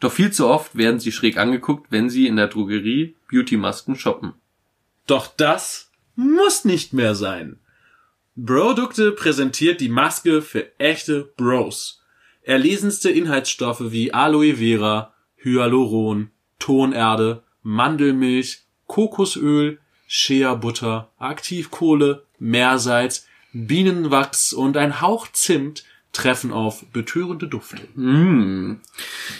Doch 0.00 0.10
viel 0.10 0.32
zu 0.32 0.48
oft 0.48 0.76
werden 0.76 0.98
sie 0.98 1.12
schräg 1.12 1.36
angeguckt, 1.36 1.86
wenn 1.90 2.10
sie 2.10 2.26
in 2.26 2.34
der 2.34 2.48
Drogerie 2.48 3.14
Beauty-Masken 3.30 3.94
shoppen. 3.94 4.34
Doch 5.06 5.28
das 5.28 5.92
muss 6.16 6.64
nicht 6.64 6.92
mehr 6.92 7.14
sein. 7.14 7.60
Produkte 8.34 9.12
präsentiert 9.12 9.80
die 9.80 9.88
Maske 9.88 10.42
für 10.42 10.78
echte 10.80 11.32
Bros. 11.36 12.02
Erlesenste 12.42 13.10
Inhaltsstoffe 13.10 13.92
wie 13.92 14.12
Aloe 14.12 14.56
Vera, 14.56 15.14
Hyaluron, 15.36 16.30
Tonerde, 16.58 17.44
Mandelmilch, 17.62 18.62
Kokosöl, 18.86 19.78
Shea-Butter, 20.08 21.12
Aktivkohle, 21.18 22.26
Meersalz, 22.42 23.26
Bienenwachs 23.52 24.52
und 24.52 24.76
ein 24.76 25.00
Hauch 25.00 25.28
Zimt 25.32 25.84
treffen 26.12 26.52
auf 26.52 26.84
betörende 26.92 27.46
Dufte. 27.46 27.80
Mm. 27.94 28.80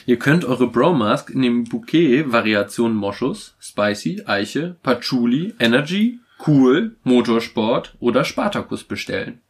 Ihr 0.06 0.18
könnt 0.18 0.44
eure 0.44 0.68
Bro 0.68 0.94
Mask 0.94 1.30
in 1.30 1.42
dem 1.42 1.64
Bouquet 1.64 2.32
Variationen 2.32 2.96
Moschus, 2.96 3.54
Spicy, 3.60 4.22
Eiche, 4.24 4.76
Patchouli, 4.82 5.54
Energy, 5.58 6.20
Cool, 6.46 6.96
Motorsport 7.04 7.94
oder 8.00 8.24
Spartacus 8.24 8.84
bestellen. 8.84 9.40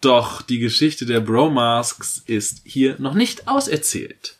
Doch 0.00 0.42
die 0.42 0.58
Geschichte 0.58 1.04
der 1.04 1.20
Bro 1.20 1.50
Masks 1.50 2.22
ist 2.26 2.62
hier 2.64 2.96
noch 2.98 3.14
nicht 3.14 3.48
auserzählt. 3.48 4.38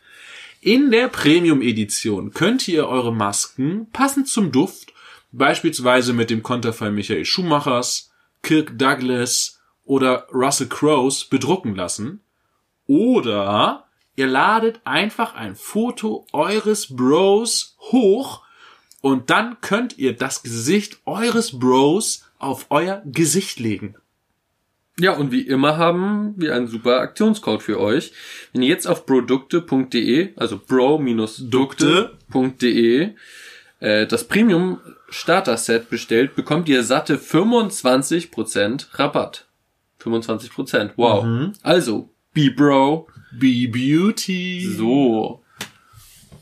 In 0.61 0.91
der 0.91 1.09
Premium-Edition 1.09 2.33
könnt 2.33 2.67
ihr 2.69 2.89
eure 2.89 3.13
Masken 3.13 3.89
passend 3.93 4.29
zum 4.29 4.51
Duft, 4.51 4.93
beispielsweise 5.31 6.13
mit 6.13 6.31
dem 6.31 6.43
Konterfei 6.43 6.91
Michael 6.91 7.25
Schumachers, 7.25 8.14
Kirk 8.45 8.79
Douglas 8.79 9.61
oder 9.85 10.29
Russell 10.33 10.69
Crowes 10.69 11.25
bedrucken 11.25 11.75
lassen. 11.75 12.21
Oder 12.87 13.87
ihr 14.15 14.29
ladet 14.29 14.81
einfach 14.85 15.35
ein 15.35 15.57
Foto 15.57 16.27
eures 16.33 16.95
Bros 16.95 17.77
hoch 17.91 18.43
und 19.01 19.31
dann 19.31 19.61
könnt 19.61 19.99
ihr 19.99 20.15
das 20.15 20.43
Gesicht 20.43 20.99
eures 21.05 21.59
Bros 21.59 22.25
auf 22.39 22.67
euer 22.71 23.03
Gesicht 23.05 23.59
legen. 23.59 23.97
Ja, 24.99 25.17
und 25.17 25.33
wie 25.33 25.41
immer 25.41 25.77
haben 25.77 26.35
wir 26.37 26.55
einen 26.55 26.69
super 26.69 27.01
Aktionscode 27.01 27.63
für 27.63 27.81
euch. 27.81 28.13
Wenn 28.53 28.63
ihr 28.63 28.69
jetzt 28.69 28.87
auf 28.87 29.07
produkte.de, 29.07 30.35
also 30.37 30.57
bro-dukte.de, 30.59 33.15
äh, 33.85 34.07
das 34.07 34.25
Premium 34.25 34.81
Starter 35.11 35.57
Set 35.57 35.91
bestellt, 35.91 36.35
bekommt 36.35 36.69
ihr 36.69 36.83
satte 36.83 37.19
25% 37.19 38.99
Rabatt. 38.99 39.47
25%, 40.03 40.93
wow. 40.97 41.53
Also, 41.63 42.11
be 42.33 42.51
bro, 42.51 43.07
Be 43.33 43.69
Beauty. 43.69 44.67
so. 44.77 45.43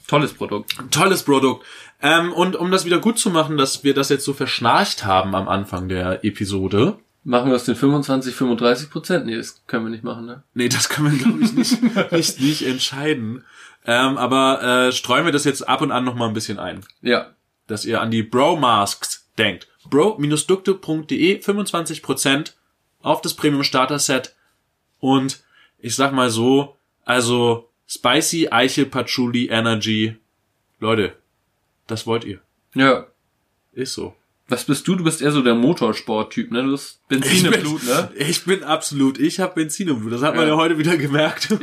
Tolles 0.07 0.33
Produkt. 0.35 0.75
Tolles 0.91 1.23
Produkt. 1.23 1.65
Ähm, 2.01 2.33
und 2.33 2.57
um 2.57 2.71
das 2.71 2.85
wieder 2.85 2.99
gut 2.99 3.19
zu 3.19 3.31
machen, 3.31 3.57
dass 3.57 3.83
wir 3.83 3.95
das 3.95 4.09
jetzt 4.09 4.25
so 4.25 4.33
verschnarcht 4.35 5.05
haben 5.05 5.35
am 5.35 5.49
Anfang 5.49 5.89
der 5.89 6.25
Episode. 6.25 6.99
Machen 7.25 7.51
wir 7.51 7.55
aus 7.55 7.65
den 7.65 7.77
25, 7.77 8.35
35 8.35 8.91
Prozent? 8.91 9.27
Nee, 9.27 9.37
das 9.37 9.63
können 9.67 9.85
wir 9.87 9.91
nicht 9.91 10.03
machen, 10.03 10.27
ne? 10.27 10.43
Nee, 10.55 10.69
das 10.69 10.89
können 10.89 11.13
wir, 11.13 11.19
glaube 11.19 11.43
ich, 11.43 11.53
nicht, 11.53 11.83
nicht, 12.13 12.41
nicht 12.41 12.67
entscheiden. 12.67 13.45
Ähm, 13.85 14.17
aber 14.17 14.63
äh, 14.63 14.93
streuen 14.93 15.25
wir 15.25 15.33
das 15.33 15.45
jetzt 15.45 15.69
ab 15.69 15.81
und 15.81 15.91
an 15.91 16.05
noch 16.05 16.15
mal 16.15 16.29
ein 16.29 16.35
bisschen 16.35 16.59
ein. 16.59 16.85
Ja. 17.01 17.33
Dass 17.67 17.85
ihr 17.85 18.01
an 18.01 18.11
die 18.11 18.23
Bro-Masks 18.23 19.31
denkt. 19.39 19.69
bro-dukte.de 19.89 21.41
25% 21.41 22.53
auf 23.01 23.21
das 23.23 23.35
Premium 23.35 23.65
Starter 23.65 23.99
Set. 23.99 24.35
Und 25.01 25.43
ich 25.79 25.97
sag 25.97 26.13
mal 26.13 26.31
so, 26.31 26.77
also 27.05 27.69
Spicy, 27.89 28.49
Eiche, 28.51 28.87
Patchouli, 28.87 29.49
Energy. 29.49 30.17
Leute, 30.79 31.17
das 31.87 32.07
wollt 32.07 32.25
ihr. 32.25 32.41
Ja. 32.75 33.07
Ist 33.73 33.95
so. 33.95 34.15
Was 34.49 34.65
bist 34.65 34.87
du? 34.87 34.97
Du 34.97 35.05
bist 35.05 35.23
eher 35.23 35.33
so 35.33 35.41
der 35.41 35.55
Motorsport-Typ, 35.55 36.51
ne? 36.51 36.63
Du 36.65 36.73
hast 36.73 37.01
Benzin 37.09 37.47
im 37.47 37.61
Blut, 37.61 37.85
ne? 37.85 38.11
Ich 38.17 38.45
bin 38.45 38.63
absolut, 38.65 39.19
ich 39.19 39.41
habe 39.41 39.55
Benzin 39.55 39.89
im 39.89 40.01
Blut. 40.01 40.13
Das 40.13 40.23
hat 40.23 40.35
man 40.35 40.45
Ja. 40.45 40.51
ja 40.55 40.57
heute 40.57 40.77
wieder 40.79 40.97
gemerkt. 40.97 41.51
Mit 41.61 41.63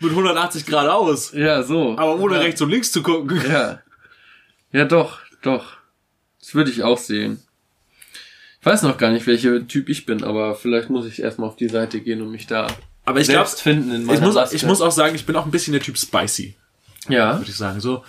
180 0.00 0.66
Grad 0.66 0.88
aus. 0.88 1.32
Ja, 1.32 1.62
so. 1.62 1.96
Aber 1.98 2.18
ohne 2.18 2.36
ja. 2.36 2.40
rechts 2.40 2.60
und 2.62 2.70
links 2.70 2.90
zu 2.90 3.02
gucken. 3.02 3.40
Ja. 3.48 3.80
Ja, 4.72 4.84
doch, 4.86 5.20
doch. 5.42 5.76
Das 6.40 6.54
würde 6.54 6.70
ich 6.70 6.82
auch 6.82 6.98
sehen. 6.98 7.42
Ich 8.60 8.66
weiß 8.66 8.82
noch 8.82 8.96
gar 8.96 9.10
nicht, 9.10 9.26
welcher 9.26 9.66
Typ 9.66 9.88
ich 9.88 10.06
bin, 10.06 10.24
aber 10.24 10.54
vielleicht 10.54 10.88
muss 10.88 11.06
ich 11.06 11.20
erstmal 11.20 11.48
auf 11.48 11.56
die 11.56 11.68
Seite 11.68 12.00
gehen 12.00 12.22
und 12.22 12.30
mich 12.30 12.46
da 12.46 12.66
Aber 13.04 13.20
ich 13.20 13.28
glaube, 13.28 13.46
selbst 13.46 13.60
finden 13.60 13.92
in 13.92 14.04
meiner 14.04 14.18
ich 14.18 14.24
muss, 14.24 14.52
ich 14.52 14.64
muss 14.64 14.80
auch 14.80 14.92
sagen, 14.92 15.14
ich 15.14 15.26
bin 15.26 15.36
auch 15.36 15.44
ein 15.44 15.50
bisschen 15.50 15.72
der 15.72 15.82
Typ 15.82 15.98
Spicy, 15.98 16.56
ja. 17.08 17.38
würde 17.38 17.50
ich 17.50 17.56
sagen. 17.56 17.80
So 17.80 18.04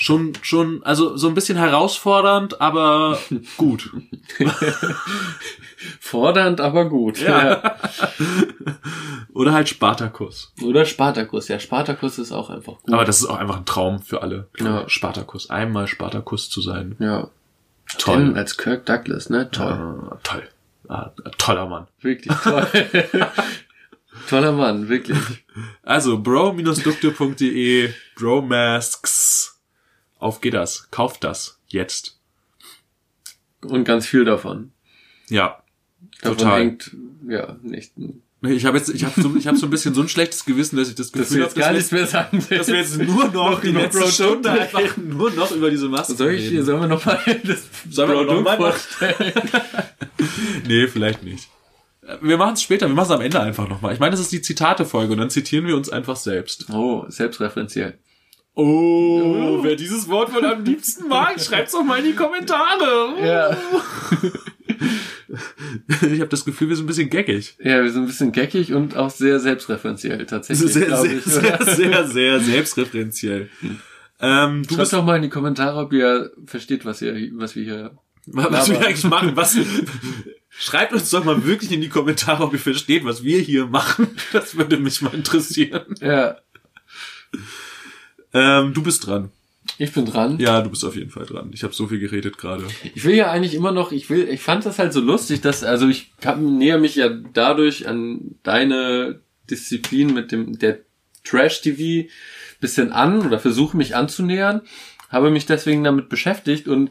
schon, 0.00 0.32
schon, 0.42 0.82
also 0.82 1.16
so 1.16 1.28
ein 1.28 1.34
bisschen 1.34 1.58
herausfordernd, 1.58 2.60
aber 2.60 3.18
gut. 3.56 3.90
Fordernd, 6.00 6.60
aber 6.60 6.88
gut. 6.88 7.20
Ja. 7.20 7.76
Oder 9.34 9.52
halt 9.52 9.68
Spartakus. 9.68 10.52
Oder 10.62 10.84
Spartakus. 10.84 11.48
Ja, 11.48 11.58
Spartakus 11.60 12.18
ist 12.18 12.32
auch 12.32 12.50
einfach 12.50 12.74
gut. 12.82 12.92
Aber 12.92 13.04
das 13.04 13.20
ist 13.20 13.26
auch 13.26 13.36
einfach 13.36 13.58
ein 13.58 13.64
Traum 13.66 14.02
für 14.02 14.22
alle. 14.22 14.48
Ja. 14.58 14.88
Spartakus. 14.88 15.50
Einmal 15.50 15.86
Spartakus 15.86 16.50
zu 16.50 16.60
sein. 16.60 16.96
ja. 16.98 17.28
Toll. 17.98 18.18
Tim 18.18 18.36
als 18.36 18.56
Kirk 18.56 18.86
Douglas, 18.86 19.30
ne? 19.30 19.50
Toll. 19.50 19.72
Ah, 19.72 20.18
toll. 20.22 20.48
Ah, 20.88 21.10
toller 21.38 21.66
Mann. 21.66 21.88
Wirklich 22.00 22.32
toll. 22.38 22.68
Toller 24.28 24.52
Mann, 24.52 24.88
wirklich. 24.88 25.18
Also 25.82 26.18
bro-dukte.de 26.22 27.92
Bro-Masks. 28.16 29.49
Auf 30.20 30.40
geht 30.40 30.54
das. 30.54 30.88
Kauft 30.90 31.24
das. 31.24 31.58
Jetzt. 31.68 32.18
Und 33.62 33.84
ganz 33.84 34.06
viel 34.06 34.24
davon. 34.24 34.72
Ja. 35.28 35.62
Davon 36.22 36.38
Total. 36.38 36.60
hängt, 36.60 36.96
ja, 37.28 37.56
nicht. 37.62 37.92
Ich 38.42 38.64
habe 38.64 38.78
jetzt, 38.78 38.88
ich 38.88 39.04
habe 39.04 39.20
so, 39.20 39.36
ich 39.36 39.46
hab 39.46 39.56
so 39.56 39.66
ein 39.66 39.70
bisschen 39.70 39.92
so 39.94 40.00
ein 40.00 40.08
schlechtes 40.08 40.46
Gewissen, 40.46 40.76
dass 40.76 40.88
ich 40.88 40.94
das 40.94 41.12
Dass 41.12 41.28
Gefühl 41.28 41.42
habe, 41.42 41.50
jetzt 41.50 41.58
gar 41.58 41.68
dass, 41.68 41.76
nichts 41.76 41.92
mehr 41.92 42.06
sagen 42.06 42.42
wir- 42.48 42.58
dass 42.58 42.68
wir 42.68 42.76
jetzt 42.76 42.96
nur 42.98 43.28
noch 43.28 43.60
die 43.60 43.68
über 43.68 43.80
letzte 43.82 43.98
Produkte 43.98 44.22
Stunde 44.24 44.50
reden. 44.52 44.60
einfach 44.76 44.96
nur 44.96 45.30
noch 45.32 45.50
über 45.52 45.70
diese 45.70 45.88
Masken 45.88 46.16
Soll 46.16 46.34
ich, 46.34 46.50
reden. 46.50 46.64
sollen 46.64 46.80
wir 46.80 46.88
noch 46.88 47.04
mal 47.04 47.20
das 47.44 47.62
Sollen 47.90 48.10
wir 48.10 48.24
noch 48.24 48.40
mal 48.42 48.56
vorstellen? 48.56 49.32
Nee, 50.66 50.86
vielleicht 50.88 51.22
nicht. 51.22 51.48
Wir 52.22 52.38
machen 52.38 52.54
es 52.54 52.62
später, 52.62 52.88
wir 52.88 52.94
machen 52.94 53.06
es 53.06 53.12
am 53.12 53.20
Ende 53.20 53.40
einfach 53.40 53.68
nochmal. 53.68 53.92
Ich 53.92 54.00
meine, 54.00 54.12
das 54.12 54.20
ist 54.20 54.32
die 54.32 54.40
Zitate-Folge 54.42 55.12
und 55.12 55.18
dann 55.18 55.30
zitieren 55.30 55.66
wir 55.66 55.76
uns 55.76 55.90
einfach 55.90 56.16
selbst. 56.16 56.66
Oh, 56.70 57.04
selbstreferenziell. 57.08 57.98
Oh, 58.54 59.60
wer 59.62 59.76
dieses 59.76 60.08
Wort 60.08 60.34
wohl 60.34 60.44
am 60.44 60.64
liebsten 60.64 61.08
mag, 61.08 61.40
schreibt's 61.40 61.72
doch 61.72 61.84
mal 61.84 61.98
in 62.00 62.06
die 62.06 62.14
Kommentare. 62.14 63.14
Ja. 63.24 63.56
Ich 66.02 66.18
habe 66.20 66.28
das 66.28 66.44
Gefühl, 66.44 66.68
wir 66.70 66.76
sind 66.76 66.86
ein 66.86 66.88
bisschen 66.88 67.10
geckig. 67.10 67.56
Ja, 67.62 67.82
wir 67.82 67.90
sind 67.90 68.02
ein 68.02 68.06
bisschen 68.08 68.32
geckig 68.32 68.72
und 68.72 68.96
auch 68.96 69.10
sehr 69.10 69.38
selbstreferenziell 69.38 70.26
tatsächlich. 70.26 70.72
Sehr, 70.72 70.96
sehr, 70.96 71.12
ich. 71.18 71.24
sehr, 71.24 71.64
sehr, 71.64 72.08
sehr 72.08 72.40
selbstreferenziell. 72.40 73.48
Ähm, 74.20 74.62
du 74.62 74.68
Schreibt 74.70 74.78
bist, 74.80 74.92
doch 74.92 75.04
mal 75.04 75.16
in 75.16 75.22
die 75.22 75.28
Kommentare, 75.28 75.78
ob 75.78 75.92
ihr 75.92 76.32
versteht, 76.46 76.84
was 76.84 77.00
ihr, 77.02 77.14
was 77.34 77.54
wir 77.54 77.62
hier. 77.64 77.90
was 78.26 78.68
wir 78.68 78.76
aber- 78.76 78.86
eigentlich 78.86 79.04
machen. 79.04 79.36
Was, 79.36 79.56
schreibt 80.48 80.92
uns 80.92 81.10
doch 81.10 81.24
mal 81.24 81.44
wirklich 81.44 81.70
in 81.70 81.80
die 81.80 81.88
Kommentare, 81.88 82.42
ob 82.42 82.52
ihr 82.52 82.58
versteht, 82.58 83.04
was 83.04 83.22
wir 83.22 83.38
hier 83.40 83.66
machen. 83.66 84.08
Das 84.32 84.56
würde 84.56 84.78
mich 84.78 85.00
mal 85.00 85.14
interessieren. 85.14 85.94
Ja, 86.00 86.38
Ähm, 88.32 88.74
du 88.74 88.82
bist 88.82 89.06
dran. 89.06 89.30
ich 89.78 89.92
bin 89.92 90.06
dran. 90.06 90.38
Ja, 90.38 90.60
du 90.62 90.70
bist 90.70 90.84
auf 90.84 90.96
jeden 90.96 91.10
Fall 91.10 91.26
dran. 91.26 91.50
Ich 91.52 91.62
habe 91.62 91.74
so 91.74 91.86
viel 91.86 91.98
geredet 91.98 92.38
gerade. 92.38 92.64
Ich 92.94 93.04
will 93.04 93.14
ja 93.14 93.30
eigentlich 93.30 93.54
immer 93.54 93.72
noch, 93.72 93.92
ich 93.92 94.08
will, 94.10 94.28
ich 94.28 94.40
fand 94.40 94.64
das 94.66 94.78
halt 94.78 94.92
so 94.92 95.00
lustig, 95.00 95.40
dass, 95.40 95.64
also 95.64 95.88
ich 95.88 96.12
hab, 96.24 96.38
näher 96.38 96.78
mich 96.78 96.96
ja 96.96 97.08
dadurch 97.08 97.88
an 97.88 98.36
deine 98.42 99.20
Disziplin 99.50 100.14
mit 100.14 100.32
dem, 100.32 100.58
der 100.58 100.78
Trash-TV 101.24 102.08
bisschen 102.60 102.92
an 102.92 103.26
oder 103.26 103.38
versuche 103.38 103.76
mich 103.76 103.96
anzunähern, 103.96 104.62
habe 105.08 105.30
mich 105.30 105.46
deswegen 105.46 105.82
damit 105.82 106.08
beschäftigt 106.08 106.68
und 106.68 106.90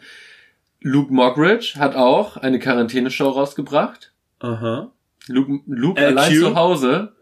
Luke 0.81 1.13
Mockridge 1.13 1.73
hat 1.77 1.95
auch 1.95 2.37
eine 2.37 2.59
Quarantäneshow 2.59 3.29
rausgebracht. 3.29 4.11
Aha. 4.39 4.91
Luke, 5.27 5.61
Luke 5.67 5.99
LQ? 6.01 6.07
allein 6.07 6.35
zu 6.35 6.55
Hause. 6.55 7.13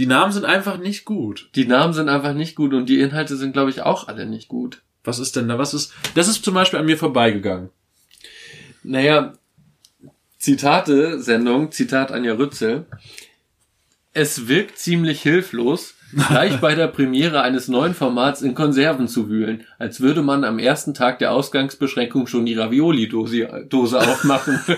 Die 0.00 0.06
Namen 0.06 0.32
sind 0.32 0.46
einfach 0.46 0.78
nicht 0.78 1.04
gut. 1.04 1.50
Die 1.56 1.66
Namen 1.66 1.92
sind 1.92 2.08
einfach 2.08 2.32
nicht 2.32 2.56
gut 2.56 2.72
und 2.72 2.88
die 2.88 3.00
Inhalte 3.00 3.36
sind, 3.36 3.52
glaube 3.52 3.68
ich, 3.68 3.82
auch 3.82 4.08
alle 4.08 4.24
nicht 4.24 4.48
gut. 4.48 4.80
Was 5.04 5.18
ist 5.18 5.36
denn 5.36 5.46
da? 5.46 5.58
Was 5.58 5.74
ist? 5.74 5.92
Das 6.14 6.26
ist 6.26 6.42
zum 6.42 6.54
Beispiel 6.54 6.78
an 6.78 6.86
mir 6.86 6.96
vorbeigegangen. 6.96 7.68
Naja, 8.82 9.34
Zitate, 10.38 11.20
Sendung, 11.20 11.70
Zitat 11.70 12.12
Anja 12.12 12.32
Rützel. 12.32 12.86
Es 14.14 14.48
wirkt 14.48 14.78
ziemlich 14.78 15.20
hilflos, 15.20 15.92
gleich 16.14 16.56
bei 16.60 16.74
der 16.74 16.88
Premiere 16.88 17.42
eines 17.42 17.68
neuen 17.68 17.94
Formats 17.94 18.42
in 18.42 18.54
Konserven 18.54 19.08
zu 19.08 19.28
wühlen, 19.28 19.64
als 19.78 20.00
würde 20.00 20.22
man 20.22 20.44
am 20.44 20.58
ersten 20.58 20.94
Tag 20.94 21.18
der 21.18 21.32
Ausgangsbeschränkung 21.32 22.26
schon 22.26 22.46
die 22.46 22.54
Ravioli-Dose 22.54 23.66
Dose 23.68 23.98
aufmachen. 24.00 24.60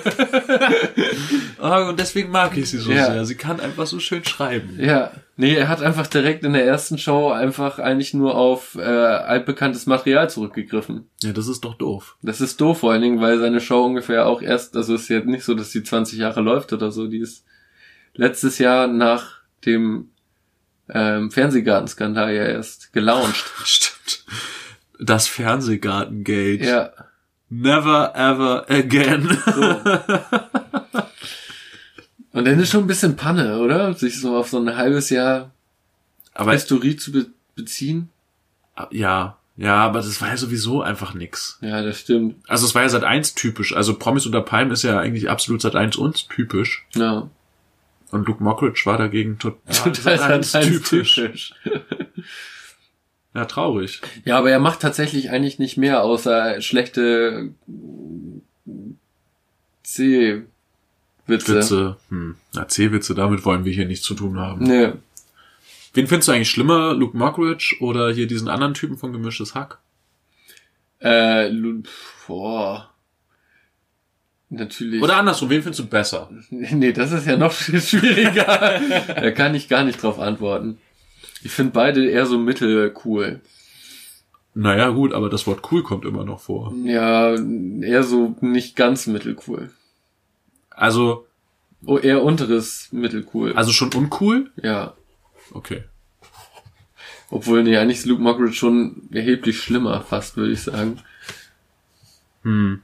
Ah, 1.60 1.88
und 1.90 1.98
deswegen 2.00 2.30
mag 2.30 2.56
ich 2.56 2.70
sie 2.70 2.78
so 2.78 2.90
Ja. 2.90 3.12
sehr. 3.12 3.24
Sie 3.24 3.36
kann 3.36 3.60
einfach 3.60 3.86
so 3.86 4.00
schön 4.00 4.24
schreiben. 4.24 4.76
ja, 4.80 5.12
nee, 5.36 5.54
er 5.54 5.68
hat 5.68 5.80
einfach 5.82 6.06
direkt 6.08 6.44
in 6.44 6.54
der 6.54 6.64
ersten 6.66 6.98
Show 6.98 7.30
einfach 7.30 7.78
eigentlich 7.78 8.14
nur 8.14 8.34
auf 8.34 8.74
äh, 8.76 8.80
altbekanntes 8.82 9.86
Material 9.86 10.28
zurückgegriffen. 10.28 11.08
Ja, 11.22 11.32
das 11.32 11.46
ist 11.46 11.60
doch 11.64 11.74
doof. 11.74 12.16
Das 12.22 12.40
ist 12.40 12.60
doof, 12.60 12.80
vor 12.80 12.92
allen 12.92 13.02
Dingen, 13.02 13.20
weil 13.20 13.38
seine 13.38 13.60
Show 13.60 13.84
ungefähr 13.84 14.26
auch 14.26 14.42
erst, 14.42 14.76
also 14.76 14.94
ist 14.96 15.08
jetzt 15.08 15.26
nicht 15.26 15.44
so, 15.44 15.54
dass 15.54 15.70
die 15.70 15.84
20 15.84 16.18
Jahre 16.18 16.40
läuft 16.40 16.72
oder 16.72 16.90
so, 16.90 17.06
die 17.06 17.18
ist 17.20 17.44
letztes 18.14 18.58
Jahr 18.58 18.88
nach 18.88 19.40
dem 19.64 20.08
ähm, 20.92 21.30
Fernsehgartenskandal 21.30 22.32
ja 22.32 22.44
erst 22.44 22.92
gelauncht. 22.92 23.44
Stimmt. 23.64 24.24
Das 25.00 25.26
Fernsehgartengate. 25.26 26.64
Ja, 26.64 26.92
Never 27.54 28.14
ever 28.14 28.64
again. 28.70 29.28
Und 32.32 32.46
dann 32.46 32.58
ist 32.58 32.70
schon 32.70 32.84
ein 32.84 32.86
bisschen 32.86 33.14
Panne, 33.16 33.58
oder? 33.58 33.92
Sich 33.92 34.18
so 34.18 34.34
auf 34.34 34.48
so 34.48 34.58
ein 34.58 34.74
halbes 34.74 35.10
Jahr 35.10 35.50
Aber 36.32 36.52
Historie 36.52 36.96
zu 36.96 37.12
be 37.12 37.26
beziehen. 37.54 38.08
ja, 38.90 39.36
ja, 39.58 39.74
aber 39.84 39.98
das 39.98 40.18
war 40.22 40.28
ja 40.28 40.38
sowieso 40.38 40.80
einfach 40.80 41.12
nix. 41.12 41.58
Ja, 41.60 41.82
das 41.82 42.00
stimmt. 42.00 42.36
Also 42.48 42.64
es 42.64 42.74
war 42.74 42.80
ja 42.80 42.88
seit 42.88 43.04
eins 43.04 43.34
typisch. 43.34 43.76
Also 43.76 43.98
Promis 43.98 44.24
unter 44.24 44.40
Palmen 44.40 44.72
ist 44.72 44.82
ja 44.82 44.98
eigentlich 44.98 45.28
absolut 45.28 45.60
seit 45.60 45.76
eins 45.76 45.96
uns 45.96 46.26
typisch. 46.28 46.86
Ja. 46.94 47.28
Und 48.12 48.28
Luke 48.28 48.42
Mockridge 48.42 48.82
war 48.84 48.98
dagegen 48.98 49.38
total 49.38 49.92
Total 49.92 50.18
Sat.1 50.18 50.42
Sat.1 50.44 50.88
typisch. 50.88 51.14
typisch. 51.14 51.54
Ja, 53.34 53.46
traurig. 53.46 54.02
Ja, 54.26 54.36
aber 54.36 54.50
er 54.50 54.58
macht 54.58 54.80
tatsächlich 54.80 55.30
eigentlich 55.30 55.58
nicht 55.58 55.78
mehr, 55.78 56.02
außer 56.02 56.60
schlechte 56.60 57.54
C-Witze. 59.84 60.44
Witze. 61.26 61.96
Hm. 62.10 62.36
Na, 62.52 62.68
C-Witze, 62.68 63.14
damit 63.14 63.46
wollen 63.46 63.64
wir 63.64 63.72
hier 63.72 63.86
nichts 63.86 64.04
zu 64.04 64.12
tun 64.14 64.38
haben. 64.38 64.64
Nee. 64.64 64.92
Wen 65.94 66.06
findest 66.06 66.28
du 66.28 66.32
eigentlich 66.32 66.50
schlimmer, 66.50 66.92
Luke 66.92 67.16
Mockridge 67.16 67.76
oder 67.80 68.12
hier 68.12 68.26
diesen 68.26 68.48
anderen 68.48 68.74
Typen 68.74 68.98
von 68.98 69.12
Gemischtes 69.12 69.54
Hack? 69.54 69.78
Äh, 70.98 71.50
boah. 72.26 72.91
Natürlich. 74.54 75.02
Oder 75.02 75.16
andersrum, 75.16 75.48
wen 75.48 75.62
findest 75.62 75.80
du 75.80 75.86
besser? 75.86 76.28
Nee, 76.50 76.92
das 76.92 77.10
ist 77.12 77.26
ja 77.26 77.36
noch 77.38 77.52
viel 77.52 77.80
schwieriger. 77.80 78.80
da 79.06 79.30
kann 79.30 79.54
ich 79.54 79.68
gar 79.68 79.82
nicht 79.82 80.02
drauf 80.02 80.18
antworten. 80.18 80.78
Ich 81.42 81.52
finde 81.52 81.72
beide 81.72 82.04
eher 82.08 82.26
so 82.26 82.38
mittelcool. 82.38 83.40
Naja, 84.54 84.90
gut, 84.90 85.14
aber 85.14 85.30
das 85.30 85.46
Wort 85.46 85.72
cool 85.72 85.82
kommt 85.82 86.04
immer 86.04 86.24
noch 86.24 86.40
vor. 86.40 86.74
Ja, 86.84 87.34
eher 87.34 88.02
so 88.02 88.36
nicht 88.42 88.76
ganz 88.76 89.06
mittelcool. 89.06 89.70
Also, 90.70 91.26
Oh, 91.84 91.98
eher 91.98 92.22
unteres 92.22 92.88
mittelcool. 92.92 93.54
also 93.54 93.72
schon 93.72 93.92
uncool? 93.94 94.50
ja. 94.62 94.94
Okay. 95.52 95.82
Obwohl, 97.30 97.62
nee, 97.62 97.76
eigentlich 97.78 97.98
ist 97.98 98.06
Luke 98.06 98.22
Mockridge 98.22 98.52
schon 98.54 99.08
erheblich 99.10 99.58
schlimmer, 99.60 100.02
fast, 100.02 100.36
würde 100.36 100.52
ich 100.52 100.60
sagen. 100.62 100.98
Hm. 102.42 102.82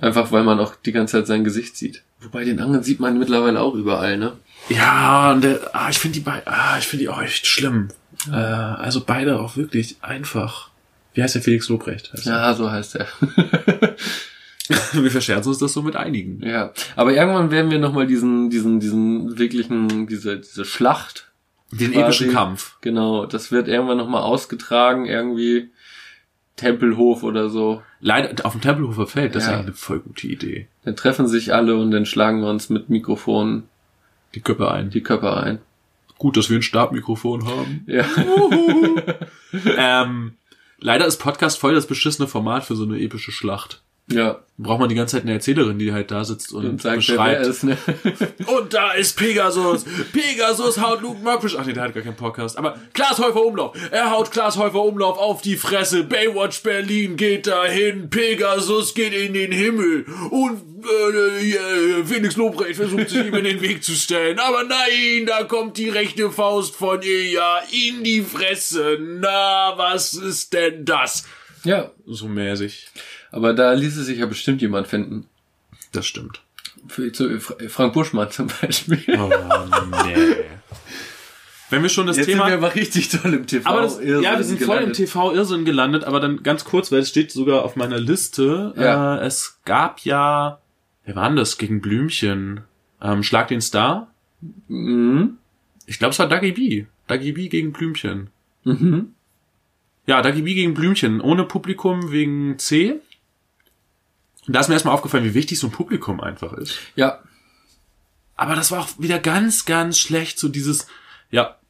Einfach, 0.00 0.32
weil 0.32 0.42
man 0.44 0.58
auch 0.60 0.74
die 0.76 0.92
ganze 0.92 1.18
Zeit 1.18 1.26
sein 1.26 1.44
Gesicht 1.44 1.76
sieht. 1.76 2.02
Wobei 2.20 2.44
den 2.44 2.60
anderen 2.60 2.82
sieht 2.82 3.00
man 3.00 3.18
mittlerweile 3.18 3.60
auch 3.60 3.74
überall, 3.74 4.16
ne? 4.18 4.32
Ja, 4.68 5.32
und 5.32 5.42
der, 5.44 5.60
ah, 5.72 5.88
ich 5.90 5.98
finde 5.98 6.14
die 6.18 6.24
beiden, 6.24 6.42
ah, 6.46 6.76
ich 6.78 6.86
finde 6.86 7.04
die 7.04 7.08
auch 7.08 7.20
echt 7.22 7.46
schlimm. 7.46 7.88
Äh, 8.30 8.34
also 8.34 9.02
beide 9.04 9.40
auch 9.40 9.56
wirklich 9.56 9.96
einfach. 10.02 10.70
Wie 11.14 11.22
heißt 11.22 11.34
der 11.34 11.42
Felix 11.42 11.68
Lobrecht? 11.68 12.12
Heißt 12.12 12.26
Ja, 12.26 12.54
so 12.54 12.70
heißt 12.70 12.96
er. 12.96 13.06
er. 13.80 13.96
Wir 14.92 15.10
verscherzen 15.10 15.48
uns 15.50 15.58
das 15.58 15.72
so 15.72 15.82
mit 15.82 15.96
einigen. 15.96 16.40
ja. 16.46 16.72
Aber 16.94 17.12
irgendwann 17.12 17.50
werden 17.50 17.70
wir 17.72 17.80
nochmal 17.80 18.06
diesen, 18.06 18.50
diesen, 18.50 18.78
diesen 18.78 19.36
wirklichen, 19.36 20.06
diese, 20.06 20.38
diese 20.38 20.64
Schlacht 20.64 21.28
Den 21.72 21.90
Quasi. 21.90 22.02
epischen 22.04 22.32
Kampf. 22.32 22.76
Genau, 22.80 23.26
das 23.26 23.50
wird 23.50 23.66
irgendwann 23.66 23.98
nochmal 23.98 24.22
ausgetragen, 24.22 25.06
irgendwie 25.06 25.70
Tempelhof 26.60 27.22
oder 27.22 27.48
so. 27.48 27.82
Leider 28.00 28.44
auf 28.46 28.52
dem 28.52 28.60
Tempelhofer 28.60 29.06
Feld, 29.06 29.34
das 29.34 29.44
ist 29.44 29.48
Ja. 29.48 29.54
eigentlich 29.56 29.66
eine 29.68 29.74
voll 29.76 30.00
gute 30.00 30.26
Idee. 30.26 30.68
Dann 30.84 30.96
treffen 30.96 31.26
sich 31.26 31.52
alle 31.54 31.76
und 31.76 31.90
dann 31.90 32.06
schlagen 32.06 32.40
wir 32.42 32.48
uns 32.50 32.68
mit 32.70 32.88
Mikrofonen 32.90 33.64
Die 34.34 34.40
Köpfe 34.40 34.70
ein. 34.70 34.90
die 34.90 35.02
Köpfe 35.02 35.36
ein. 35.36 35.58
Gut, 36.18 36.36
dass 36.36 36.50
wir 36.50 36.58
ein 36.58 36.62
Stabmikrofon 36.62 37.46
haben. 37.46 37.84
Ja. 37.86 38.04
ähm, 39.76 40.34
leider 40.78 41.06
ist 41.06 41.16
Podcast 41.18 41.58
voll 41.58 41.74
das 41.74 41.86
beschissene 41.86 42.28
Format 42.28 42.64
für 42.64 42.76
so 42.76 42.84
eine 42.84 42.98
epische 43.00 43.32
Schlacht. 43.32 43.82
Ja. 44.12 44.40
Braucht 44.58 44.80
man 44.80 44.90
die 44.90 44.94
ganze 44.94 45.16
Zeit 45.16 45.22
eine 45.22 45.32
Erzählerin, 45.32 45.78
die 45.78 45.90
halt 45.90 46.10
da 46.10 46.22
sitzt 46.22 46.52
und, 46.52 46.66
Und 46.66 46.82
sagt, 46.82 46.96
beschreibt. 46.96 47.46
ist, 47.46 47.64
ne? 47.64 47.78
Und 48.46 48.74
da 48.74 48.92
ist 48.92 49.16
Pegasus. 49.16 49.86
Pegasus 50.12 50.78
haut 50.78 51.00
Luke 51.00 51.18
Mockridge. 51.22 51.56
Ach 51.58 51.64
nee, 51.64 51.72
der 51.72 51.84
hat 51.84 51.94
gar 51.94 52.02
keinen 52.02 52.16
Podcast. 52.16 52.58
Aber 52.58 52.78
Klaas 52.92 53.18
Häufer 53.18 53.42
Umlauf. 53.42 53.74
Er 53.90 54.10
haut 54.10 54.30
Klaas 54.30 54.58
Häufer 54.58 54.82
Umlauf 54.82 55.16
auf 55.16 55.40
die 55.40 55.56
Fresse. 55.56 56.04
Baywatch 56.04 56.62
Berlin 56.62 57.16
geht 57.16 57.46
dahin. 57.46 58.10
Pegasus 58.10 58.92
geht 58.92 59.14
in 59.14 59.32
den 59.32 59.50
Himmel. 59.50 60.04
Und 60.30 60.60
äh, 60.84 61.52
äh, 61.52 62.04
Felix 62.04 62.36
Lobrecht 62.36 62.76
versucht 62.76 63.08
sich 63.08 63.26
ihm 63.28 63.34
in 63.34 63.44
den 63.44 63.62
Weg 63.62 63.82
zu 63.82 63.92
stellen. 63.92 64.38
Aber 64.38 64.62
nein, 64.64 65.24
da 65.26 65.44
kommt 65.44 65.78
die 65.78 65.88
rechte 65.88 66.30
Faust 66.30 66.76
von 66.76 67.00
Ilja 67.00 67.60
in 67.88 68.04
die 68.04 68.20
Fresse. 68.20 68.98
Na, 69.00 69.72
was 69.76 70.12
ist 70.12 70.52
denn 70.52 70.84
das? 70.84 71.24
Ja. 71.64 71.90
So 72.06 72.26
mäßig. 72.28 72.88
Aber 73.32 73.52
da 73.54 73.72
ließe 73.72 74.02
sich 74.04 74.18
ja 74.18 74.26
bestimmt 74.26 74.60
jemand 74.62 74.88
finden. 74.88 75.26
Das 75.92 76.06
stimmt. 76.06 76.40
Für, 76.88 77.12
zu, 77.12 77.40
Fra- 77.40 77.56
Frank 77.68 77.92
Buschmann 77.92 78.30
zum 78.30 78.48
Beispiel. 78.60 79.02
Oh, 79.18 79.30
nee. 80.04 80.16
Wenn 81.68 81.82
wir 81.82 81.88
schon 81.88 82.06
das 82.08 82.16
Jetzt 82.16 82.26
Thema... 82.26 82.44
sind 82.48 82.50
wir 82.60 82.66
aber 82.66 82.74
richtig 82.74 83.10
toll 83.10 83.32
im 83.34 83.46
TV. 83.46 83.68
Aber 83.68 83.82
das, 83.82 84.00
ja, 84.02 84.36
wir 84.36 84.42
sind 84.44 84.60
voll 84.60 84.76
im 84.78 84.80
gelandet. 84.92 84.96
TV-Irrsinn 84.96 85.64
gelandet, 85.64 86.04
aber 86.04 86.18
dann 86.18 86.42
ganz 86.42 86.64
kurz, 86.64 86.90
weil 86.90 86.98
es 87.00 87.10
steht 87.10 87.30
sogar 87.30 87.64
auf 87.64 87.76
meiner 87.76 87.98
Liste. 88.00 88.74
Ja. 88.76 89.18
Äh, 89.18 89.26
es 89.26 89.58
gab 89.64 90.00
ja, 90.00 90.58
wer 91.04 91.14
war 91.14 91.28
denn 91.28 91.36
das 91.36 91.58
gegen 91.58 91.80
Blümchen? 91.80 92.62
Ähm, 93.00 93.22
Schlag 93.22 93.48
den 93.48 93.60
Star? 93.60 94.10
Mhm. 94.68 95.36
Ich 95.86 95.98
glaube, 95.98 96.10
es 96.12 96.18
war 96.18 96.28
Dagi 96.28 96.52
B. 96.52 96.86
Dagi 97.06 97.32
B 97.32 97.48
gegen 97.48 97.72
Blümchen. 97.72 98.30
Mhm. 98.64 99.14
Ja, 100.06 100.22
Dagi 100.22 100.42
B 100.42 100.54
gegen 100.54 100.74
Blümchen. 100.74 101.20
Ohne 101.20 101.44
Publikum 101.44 102.10
wegen 102.10 102.58
C. 102.58 102.96
Und 104.46 104.54
da 104.54 104.60
ist 104.60 104.68
mir 104.68 104.74
erstmal 104.74 104.94
aufgefallen, 104.94 105.24
wie 105.24 105.34
wichtig 105.34 105.58
so 105.58 105.68
ein 105.68 105.72
Publikum 105.72 106.20
einfach 106.20 106.52
ist. 106.54 106.78
Ja. 106.96 107.20
Aber 108.36 108.54
das 108.54 108.70
war 108.70 108.80
auch 108.80 108.88
wieder 108.98 109.18
ganz, 109.18 109.66
ganz 109.66 109.98
schlecht, 109.98 110.38
so 110.38 110.48
dieses, 110.48 110.86
ja, 111.30 111.60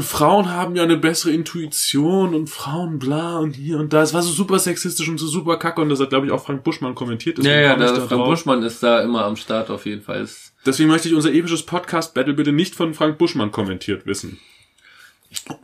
Frauen 0.00 0.50
haben 0.50 0.76
ja 0.76 0.82
eine 0.82 0.96
bessere 0.96 1.32
Intuition 1.32 2.34
und 2.34 2.48
Frauen 2.48 2.98
bla 2.98 3.38
und 3.38 3.52
hier 3.52 3.78
und 3.78 3.92
da. 3.92 4.02
Es 4.02 4.14
war 4.14 4.22
so 4.22 4.32
super 4.32 4.58
sexistisch 4.58 5.08
und 5.08 5.18
so 5.18 5.26
super 5.26 5.58
kacke 5.58 5.82
und 5.82 5.90
das 5.90 6.00
hat, 6.00 6.08
glaube 6.08 6.26
ich, 6.26 6.32
auch 6.32 6.42
Frank 6.42 6.64
Buschmann 6.64 6.94
kommentiert. 6.94 7.38
Ja, 7.38 7.44
deswegen 7.44 7.62
ja, 7.62 7.76
der 7.76 7.88
da 7.88 7.94
Frank 7.96 8.08
drauf. 8.08 8.28
Buschmann 8.28 8.62
ist 8.62 8.82
da 8.82 9.02
immer 9.02 9.24
am 9.26 9.36
Start 9.36 9.68
auf 9.68 9.84
jeden 9.84 10.02
Fall. 10.02 10.26
Deswegen 10.64 10.88
möchte 10.88 11.08
ich 11.08 11.14
unser 11.14 11.32
episches 11.32 11.64
Podcast-Battle 11.66 12.32
bitte 12.32 12.52
nicht 12.52 12.74
von 12.74 12.94
Frank 12.94 13.18
Buschmann 13.18 13.52
kommentiert 13.52 14.06
wissen. 14.06 14.38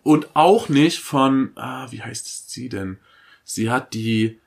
Und 0.02 0.34
auch 0.34 0.68
nicht 0.68 0.98
von, 0.98 1.52
ah, 1.54 1.86
wie 1.90 2.02
heißt 2.02 2.50
sie 2.50 2.68
denn? 2.68 2.98
Sie 3.44 3.70
hat 3.70 3.94
die, 3.94 4.38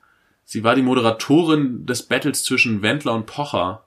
sie 0.54 0.62
war 0.62 0.76
die 0.76 0.82
Moderatorin 0.82 1.84
des 1.84 2.04
Battles 2.04 2.44
zwischen 2.44 2.80
Wendler 2.80 3.12
und 3.12 3.26
Pocher. 3.26 3.82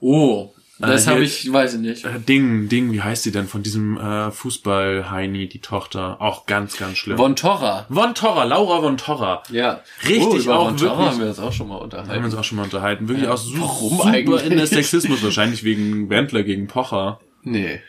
Oh, 0.00 0.52
das 0.78 1.06
Äh, 1.06 1.10
habe 1.10 1.24
ich, 1.24 1.50
weiß 1.50 1.74
ich 1.74 1.80
nicht. 1.80 2.04
Äh, 2.04 2.20
Ding, 2.20 2.68
Ding, 2.68 2.92
wie 2.92 3.00
heißt 3.00 3.22
sie 3.22 3.32
denn 3.32 3.46
von 3.48 3.62
diesem 3.62 3.96
äh, 3.96 4.30
Fußball-Heini, 4.30 5.48
die 5.48 5.60
Tochter? 5.60 6.20
Auch 6.20 6.44
ganz, 6.44 6.76
ganz 6.76 6.98
schlimm. 6.98 7.16
Von 7.16 7.36
Torra. 7.36 7.86
Von 7.90 8.14
Torra, 8.14 8.44
Laura 8.44 8.80
von 8.82 8.98
Torra. 8.98 9.42
Ja. 9.50 9.80
Richtig, 10.06 10.46
oh, 10.48 10.52
auch 10.52 10.68
Von 10.68 10.76
Torra 10.76 11.06
haben 11.06 11.20
wir 11.20 11.26
uns 11.28 11.38
auch 11.38 11.52
schon 11.52 11.68
mal 11.68 11.76
Da 11.76 11.80
haben 11.80 11.90
wir 11.92 11.98
unterhalten. 12.00 12.24
uns 12.26 12.34
auch 12.34 12.44
schon 12.44 12.56
mal 12.58 12.64
unterhalten. 12.64 13.08
Wirklich 13.08 13.28
auch 13.28 13.36
su 13.38 13.58
warum 13.60 13.96
super 13.96 14.08
eigentlich? 14.10 14.44
in 14.44 14.56
der 14.58 14.66
Sexismus, 14.66 15.22
wahrscheinlich 15.22 15.64
wegen 15.64 16.10
Wendler 16.10 16.42
gegen 16.42 16.66
Pocher. 16.66 17.18
Nee. 17.44 17.80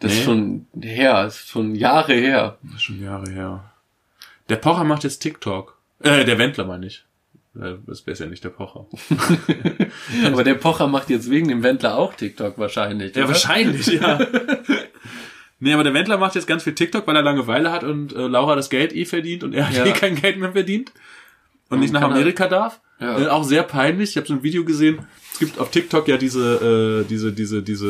Das 0.00 0.10
Nee? 0.12 0.18
ist 0.18 0.24
schon 0.24 0.66
her, 0.80 1.26
ist 1.26 1.48
schon 1.48 1.74
Jahre 1.76 2.14
her. 2.14 2.58
Das 2.64 2.74
ist 2.76 2.82
schon 2.82 3.00
Jahre 3.02 3.30
her. 3.30 3.70
Der 4.48 4.56
Pocher 4.56 4.82
macht 4.84 5.04
jetzt 5.04 5.18
TikTok. 5.20 5.76
Äh, 6.02 6.24
der 6.24 6.38
Wendler 6.38 6.64
meine 6.64 6.86
ich. 6.86 7.04
Das 7.52 8.06
wäre 8.06 8.16
ja 8.18 8.26
nicht 8.26 8.44
der 8.44 8.50
Pocher. 8.50 8.86
Aber 10.26 10.44
der 10.44 10.54
Pocher 10.54 10.86
macht 10.86 11.10
jetzt 11.10 11.28
wegen 11.30 11.48
dem 11.48 11.62
Wendler 11.62 11.96
auch 11.98 12.14
TikTok 12.14 12.58
wahrscheinlich. 12.58 13.14
Ja, 13.16 13.22
oder? 13.24 13.32
wahrscheinlich, 13.32 13.86
ja. 13.88 14.20
nee, 15.58 15.72
aber 15.74 15.82
der 15.84 15.92
Wendler 15.94 16.16
macht 16.16 16.36
jetzt 16.36 16.46
ganz 16.46 16.62
viel 16.62 16.74
TikTok, 16.74 17.06
weil 17.08 17.16
er 17.16 17.22
Langeweile 17.22 17.72
hat 17.72 17.82
und 17.82 18.12
äh, 18.14 18.26
Laura 18.28 18.54
das 18.54 18.70
Geld 18.70 18.94
eh 18.94 19.04
verdient 19.04 19.42
und 19.44 19.52
er 19.52 19.68
hat 19.68 19.74
Ja. 19.76 19.84
eh 19.84 19.92
kein 19.92 20.14
Geld 20.14 20.38
mehr 20.38 20.52
verdient 20.52 20.92
und 21.70 21.80
nicht 21.80 21.92
nach 21.92 22.02
kann 22.02 22.10
er- 22.12 22.16
Amerika 22.16 22.46
darf. 22.46 22.80
Ja. 23.00 23.18
Äh, 23.18 23.26
auch 23.28 23.44
sehr 23.44 23.62
peinlich. 23.64 24.10
Ich 24.10 24.16
habe 24.16 24.26
so 24.28 24.34
ein 24.34 24.42
Video 24.42 24.64
gesehen. 24.64 25.00
Es 25.32 25.38
gibt 25.40 25.58
auf 25.58 25.70
TikTok 25.70 26.06
ja 26.06 26.18
diese, 26.18 27.02
äh, 27.02 27.08
diese, 27.08 27.32
diese, 27.32 27.62
diese 27.62 27.86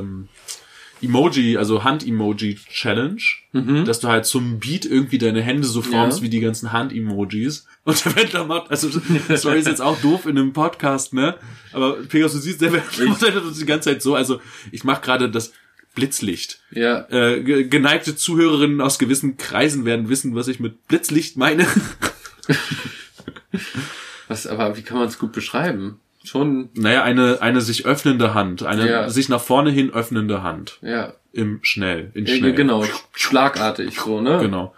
ähm, 0.00 0.28
Emoji, 1.02 1.56
also 1.56 1.84
Hand-Emoji-Challenge, 1.84 3.20
dass 3.84 4.00
du 4.00 4.08
halt 4.08 4.26
zum 4.26 4.58
Beat 4.58 4.84
irgendwie 4.84 5.18
deine 5.18 5.40
Hände 5.42 5.66
so 5.66 5.82
formst 5.82 6.18
Ja. 6.18 6.24
wie 6.24 6.28
die 6.28 6.40
ganzen 6.40 6.72
Hand-Emojis. 6.72 7.66
Und 7.84 8.04
der 8.04 8.16
Wendler 8.16 8.44
macht, 8.44 8.70
also 8.70 8.88
sorry, 9.36 9.58
ist 9.60 9.66
jetzt 9.68 9.80
auch 9.82 10.00
doof 10.00 10.26
in 10.26 10.36
einem 10.38 10.52
Podcast, 10.52 11.12
ne? 11.14 11.36
Aber 11.72 11.94
Pegasus, 11.94 12.40
du 12.40 12.44
siehst, 12.46 12.60
der 12.60 12.72
Wendler 12.72 13.06
macht 13.06 13.22
halt 13.22 13.34
das 13.36 13.58
die 13.58 13.64
ganze 13.66 13.90
Zeit 13.90 14.02
so. 14.02 14.14
Also 14.14 14.40
ich 14.72 14.84
mache 14.84 15.00
gerade 15.02 15.30
das 15.30 15.52
Blitzlicht. 15.94 16.60
Ja. 16.70 17.06
Äh, 17.10 17.42
ge- 17.42 17.64
geneigte 17.68 18.14
Zuhörerinnen 18.14 18.80
aus 18.80 18.98
gewissen 18.98 19.36
Kreisen 19.36 19.84
werden 19.84 20.08
wissen, 20.08 20.34
was 20.34 20.48
ich 20.48 20.60
mit 20.60 20.86
Blitzlicht 20.88 21.36
meine. 21.36 21.66
Was, 24.28 24.46
aber 24.46 24.76
wie 24.76 24.82
kann 24.82 24.98
man 24.98 25.08
es 25.08 25.18
gut 25.18 25.32
beschreiben? 25.32 26.00
Schon, 26.28 26.68
naja, 26.74 27.02
eine, 27.02 27.40
eine 27.42 27.60
sich 27.60 27.86
öffnende 27.86 28.34
Hand, 28.34 28.62
eine 28.62 28.88
Ja. 28.88 29.08
sich 29.10 29.28
nach 29.28 29.40
vorne 29.40 29.70
hin 29.70 29.90
öffnende 29.92 30.42
Hand. 30.42 30.78
ja. 30.82 31.14
Im 31.32 31.60
Schnell, 31.62 32.10
in 32.14 32.26
Schnell. 32.26 32.54
genau, 32.54 32.84
schlagartig 33.12 34.00
so, 34.00 34.20
ne? 34.20 34.38
Genau. 34.40 34.74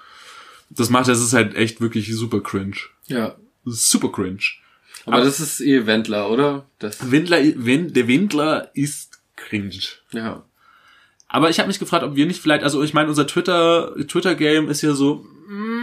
Das 0.68 0.90
macht, 0.90 1.08
das 1.08 1.20
ist 1.20 1.32
halt 1.32 1.54
echt 1.54 1.80
wirklich 1.80 2.14
super 2.14 2.40
cringe. 2.40 2.76
Ja. 3.06 3.36
Super 3.64 4.10
cringe. 4.12 4.42
Aber, 5.06 5.22
das 5.24 5.40
ist 5.40 5.60
eh 5.60 5.86
Wendler, 5.86 6.28
oder? 6.28 6.66
Das, 6.78 7.10
Windler, 7.10 7.38
Wind, 7.56 7.96
der 7.96 8.08
Windler 8.08 8.70
ist 8.74 9.20
cringe. 9.36 9.78
Ja. 10.12 10.42
Aber 11.28 11.48
ich 11.48 11.58
habe 11.60 11.68
mich 11.68 11.78
gefragt, 11.78 12.04
ob 12.04 12.16
wir 12.16 12.26
nicht 12.26 12.42
vielleicht, 12.42 12.64
also 12.64 12.82
ich 12.82 12.92
meine, 12.92 13.08
unser 13.08 13.26
Twitter 13.26 13.94
Twitter 14.08 14.34
Game 14.34 14.68
ist 14.68 14.82
ja 14.82 14.92
so, 14.92 15.24
mm, 15.48 15.79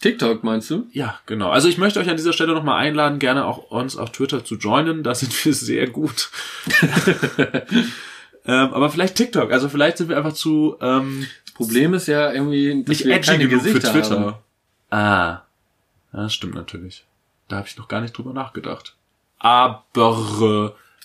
TikTok 0.00 0.44
meinst 0.44 0.70
du? 0.70 0.86
ja, 0.92 1.18
genau. 1.26 1.50
Also 1.50 1.68
ich 1.68 1.78
möchte 1.78 1.98
euch 1.98 2.08
an 2.08 2.16
dieser 2.16 2.32
Stelle 2.32 2.54
nochmal 2.54 2.80
einladen, 2.80 3.18
gerne 3.18 3.44
auch 3.44 3.70
uns 3.70 3.96
auf 3.96 4.12
Twitter 4.12 4.44
zu 4.44 4.56
joinen. 4.56 5.02
Da 5.02 5.14
sind 5.14 5.32
wir 5.44 5.52
sehr 5.54 5.88
gut. 5.88 6.30
ähm, 8.44 8.72
aber 8.72 8.90
vielleicht 8.90 9.16
TikTok. 9.16 9.50
Also 9.52 9.68
vielleicht 9.68 9.98
sind 9.98 10.08
wir 10.08 10.16
einfach 10.16 10.34
zu 10.34 10.76
ähm, 10.80 11.26
Das 11.44 11.54
Problem 11.54 11.94
ist 11.94 12.06
ja 12.06 12.32
irgendwie, 12.32 12.84
dass 12.84 12.88
nicht 12.88 13.04
wir 13.06 13.14
edgy 13.16 13.30
keine 13.30 13.48
genug 13.48 13.62
für 13.62 13.72
Gesichter 13.74 13.92
Twitter. 13.92 14.20
haben. 14.20 14.34
Ah, 14.90 15.42
ja, 16.12 16.22
das 16.22 16.34
stimmt 16.34 16.54
natürlich. 16.54 17.04
Da 17.48 17.56
habe 17.56 17.66
ich 17.66 17.76
noch 17.76 17.88
gar 17.88 18.00
nicht 18.00 18.16
drüber 18.16 18.32
nachgedacht. 18.32 18.94
Aber 19.38 19.84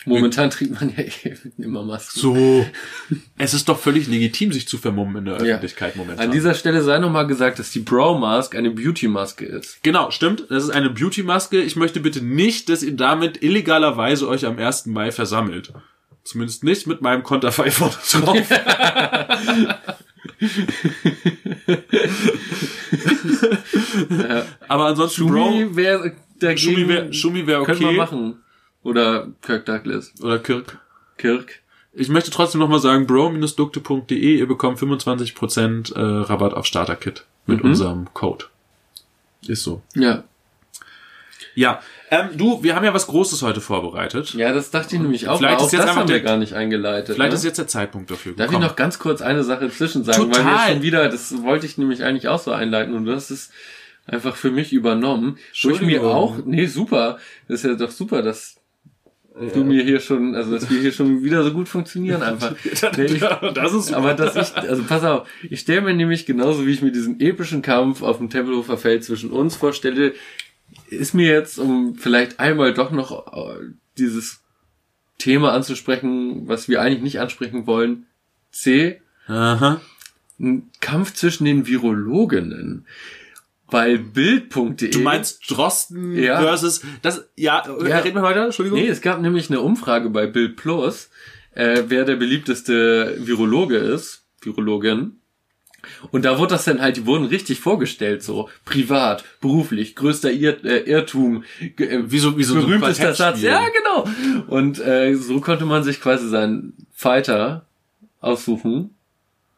Momentan 0.06 0.49
trägt 0.49 0.80
man 0.80 0.93
ja 0.95 1.04
eben 1.24 1.54
immer 1.58 1.84
Masken. 1.84 2.20
so, 2.20 2.66
es 3.38 3.54
ist 3.54 3.70
doch 3.70 3.80
völlig 3.80 4.08
legitim, 4.08 4.51
sich 4.51 4.68
zu 4.68 4.78
vermummen 4.78 5.18
in 5.18 5.26
der 5.26 5.36
Ja. 5.36 5.39
Öffentlichkeit 5.41 5.95
momentan. 5.95 6.26
An 6.26 6.32
dieser 6.32 6.54
Stelle 6.54 6.82
sei 6.82 6.99
nochmal 6.99 7.28
gesagt, 7.28 7.60
dass 7.60 7.72
die 7.72 7.80
Bro 7.80 8.18
Mask 8.20 8.56
eine 8.56 8.72
Beauty 8.72 9.08
Maske 9.08 9.45
ist. 9.45 9.82
Genau, 9.84 10.12
stimmt. 10.12 10.45
Das 10.49 10.64
ist 10.64 10.70
eine 10.72 10.89
Beauty-Maske. 10.89 11.62
Ich 11.62 11.76
möchte 11.76 11.99
bitte 11.99 12.24
nicht, 12.24 12.70
dass 12.70 12.84
ihr 12.84 12.95
damit 12.95 13.41
illegalerweise 13.43 14.28
euch 14.28 14.45
am 14.45 14.58
1. 14.58 14.88
Mai 14.88 15.12
versammelt. 15.12 15.74
Zumindest 16.24 16.64
nicht 16.64 16.88
mit 16.88 17.01
meinem 17.01 17.24
Konterfei 17.24 17.70
vorne 17.72 17.93
drauf. 18.12 18.38
Aber 24.68 24.86
ansonsten, 24.86 25.28
Bro, 25.28 25.51
Schumi 25.51 25.76
wäre 25.76 26.14
dagegen. 26.39 27.14
Schumi 27.14 27.47
wäre 27.47 27.60
wär 27.62 27.66
Können 27.66 27.80
wir 27.80 27.88
okay. 27.89 27.97
machen. 27.97 28.43
Oder 28.84 29.28
Kirk 29.42 29.66
Douglas. 29.66 30.14
Oder 30.22 30.40
Kirk. 30.40 30.80
Kirk. 31.18 31.60
Ich 31.94 32.10
möchte 32.10 32.32
trotzdem 32.32 32.60
nochmal 32.60 32.80
sagen, 32.80 33.06
bro-dukte.de, 33.06 34.38
ihr 34.38 34.48
bekommt 34.48 34.80
25% 34.80 35.96
äh, 35.96 36.00
Rabatt 36.24 36.54
auf 36.54 36.66
Starter-Kit 36.66 37.26
mit 37.46 37.60
Mhm. 37.64 37.70
unserem 37.70 38.14
Code. 38.14 38.46
Ist 39.48 39.64
so. 39.64 39.82
Ja. 39.96 40.24
Ja, 41.56 41.82
ähm, 42.10 42.30
du, 42.36 42.64
wir 42.64 42.76
haben 42.76 42.84
ja 42.84 42.96
was 42.96 43.06
Großes 43.06 43.44
heute 43.44 43.62
vorbereitet. 43.62 44.34
Ja, 44.34 44.54
das 44.54 44.72
dachte 44.72 44.96
ich 44.96 45.02
nämlich 45.02 45.28
auch. 45.28 45.38
Vielleicht 45.38 45.60
auch 45.60 45.66
ist 45.68 45.74
jetzt 45.74 45.88
das 45.88 45.96
haben 45.96 46.08
wir 46.10 46.16
der- 46.16 46.24
gar 46.24 46.38
nicht 46.38 46.54
eingeleitet. 46.54 47.14
Vielleicht 47.16 47.32
ne? 47.32 47.36
ist 47.38 47.44
jetzt 47.44 47.60
der 47.60 47.68
Zeitpunkt 47.68 48.10
dafür 48.10 48.34
Darf 48.34 48.46
ich 48.46 48.52
gekommen. 48.52 48.66
noch 48.68 48.76
ganz 48.76 48.98
kurz 48.98 49.22
eine 49.22 49.44
Sache 49.44 49.70
zwischen 49.70 50.04
sagen, 50.04 50.20
weil 50.24 50.30
wir 50.30 50.36
Total. 50.52 50.72
schon 50.74 50.82
wieder, 50.82 51.10
das 51.10 51.44
wollte 51.44 51.68
ich 51.68 51.78
nämlich 51.78 52.04
eigentlich 52.04 52.28
auch 52.28 52.40
so 52.40 52.52
einleiten 52.52 52.96
und 52.96 53.06
du 53.06 53.14
hast 53.14 53.30
es 53.30 53.52
einfach 54.08 54.36
für 54.36 54.50
mich 54.50 54.74
übernommen. 54.74 55.38
Wo 55.62 55.70
ich 55.70 55.82
mir 55.82 56.02
auch, 56.04 56.38
nee, 56.44 56.66
super. 56.66 57.20
Das 57.48 57.64
ist 57.64 57.70
ja 57.70 57.76
doch 57.76 57.92
super, 57.92 58.24
dass 58.24 58.56
du 59.34 59.64
mir 59.64 59.84
hier 59.84 60.00
schon, 60.00 60.36
also 60.36 60.52
dass 60.52 60.70
wir 60.70 60.80
hier 60.80 60.92
schon 60.92 61.24
wieder 61.24 61.44
so 61.44 61.52
gut 61.52 61.68
funktionieren 61.68 62.22
einfach. 62.24 62.56
Nee, 62.98 63.06
ich, 63.06 63.20
das 63.54 63.74
ist 63.74 63.94
aber 63.94 64.14
dass 64.14 64.36
ich, 64.36 64.56
also 64.56 64.84
pass 64.84 65.04
auf, 65.04 65.28
ich 65.50 65.62
stelle 65.62 65.82
mir 65.82 65.94
nämlich 65.94 66.26
genauso 66.26 66.66
wie 66.66 66.72
ich 66.72 66.82
mir 66.82 66.92
diesen 66.92 67.20
epischen 67.20 67.62
Kampf 67.62 68.02
auf 68.02 68.18
dem 68.18 68.30
Tempelhofer 68.30 68.78
Feld 68.78 69.04
zwischen 69.04 69.32
uns 69.32 69.56
vorstelle, 69.56 70.14
ist 70.90 71.14
mir 71.14 71.28
jetzt, 71.32 71.60
um 71.60 71.96
vielleicht 71.96 72.40
einmal 72.40 72.74
doch 72.74 72.92
noch 72.92 73.34
äh, 73.34 73.66
dieses 73.98 74.42
Thema 75.18 75.54
anzusprechen, 75.54 76.48
was 76.48 76.68
wir 76.68 76.82
eigentlich 76.82 77.04
nicht 77.04 77.20
ansprechen 77.20 77.66
wollen, 77.68 78.06
C, 78.52 79.02
Aha. 79.28 79.82
ein 80.40 80.70
Kampf 80.80 81.14
zwischen 81.14 81.46
den 81.46 81.66
Virologinnen. 81.68 82.86
Bei 83.74 83.97
Bild.de. 83.97 84.91
Du 84.91 84.99
meinst 84.99 85.49
Drosten 85.49 86.15
Ja. 86.15 86.39
versus 86.39 86.82
das 87.01 87.26
ja, 87.36 87.63
Ja. 87.65 87.97
reden 87.99 88.15
wir 88.17 88.21
weiter, 88.21 88.45
Entschuldigung. 88.45 88.78
Nee, 88.80 88.88
es 88.88 89.01
gab 89.01 89.19
nämlich 89.19 89.49
eine 89.49 89.61
Umfrage 89.61 90.11
bei 90.11 90.28
Bild 90.28 90.57
Plus, 90.57 91.09
äh, 91.55 91.82
wer 91.88 92.05
der 92.05 92.15
beliebteste 92.17 93.17
Virologe 93.17 93.78
ist, 93.78 94.26
Virologin. 94.41 95.13
Und 96.11 96.24
da 96.24 96.38
wurde 96.38 96.51
das 96.53 96.65
dann 96.65 96.82
halt, 96.82 96.97
die 96.97 97.07
wurden 97.07 97.26
richtig 97.26 97.59
vorgestellt, 97.61 98.21
so 98.21 98.47
privat, 98.63 99.24
beruflich, 99.41 99.95
größter 99.95 100.32
Irr 100.32 100.63
äh, 100.63 100.89
Irrtum, 100.89 101.43
äh, 101.59 101.99
Wieso 102.03 102.38
wieso 102.38 102.53
berühmtester 102.53 103.15
Satz. 103.15 103.41
Ja, 103.41 103.65
genau. 103.69 104.07
Und 104.47 104.80
äh, 104.86 105.15
so 105.15 105.41
konnte 105.41 105.65
man 105.65 105.84
sich 105.84 105.99
quasi 105.99 106.30
seinen 106.30 106.74
Fighter 106.93 107.65
aussuchen. 108.21 108.91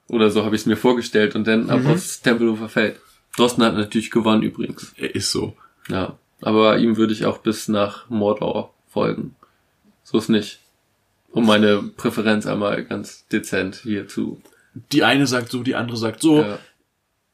Oder 0.07 0.30
so 0.30 0.45
habe 0.45 0.55
ich 0.55 0.61
es 0.61 0.66
mir 0.68 0.78
vorgestellt 0.78 1.36
und 1.36 1.45
dann 1.47 1.70
ab 1.70 1.82
Mhm. 1.82 1.88
aufs 1.88 2.22
Tempelhofer 2.22 2.70
Feld. 2.70 2.95
Drosten 3.38 3.64
hat 3.64 3.76
natürlich 3.76 4.12
gewonnen 4.12 4.44
übrigens. 4.44 4.94
Er 4.98 5.14
ist 5.14 5.32
so. 5.32 5.56
Ja. 5.90 6.18
Aber 6.42 6.78
ihm 6.78 6.98
würde 6.98 7.14
ich 7.14 7.26
auch 7.26 7.40
bis 7.40 7.68
nach 7.68 8.10
Mordor 8.10 8.74
folgen. 8.88 9.36
So 10.04 10.18
ist 10.18 10.30
nicht. 10.30 10.60
Um 11.32 11.46
meine 11.46 11.82
Präferenz 11.82 12.46
einmal 12.46 12.86
ganz 12.86 13.28
dezent 13.28 13.76
hier 13.84 14.08
zu. 14.08 14.42
Die 14.92 15.04
eine 15.04 15.28
sagt 15.28 15.50
so, 15.50 15.64
die 15.64 15.76
andere 15.76 15.98
sagt 15.98 16.22
so. 16.22 16.42
Ja. 16.42 16.60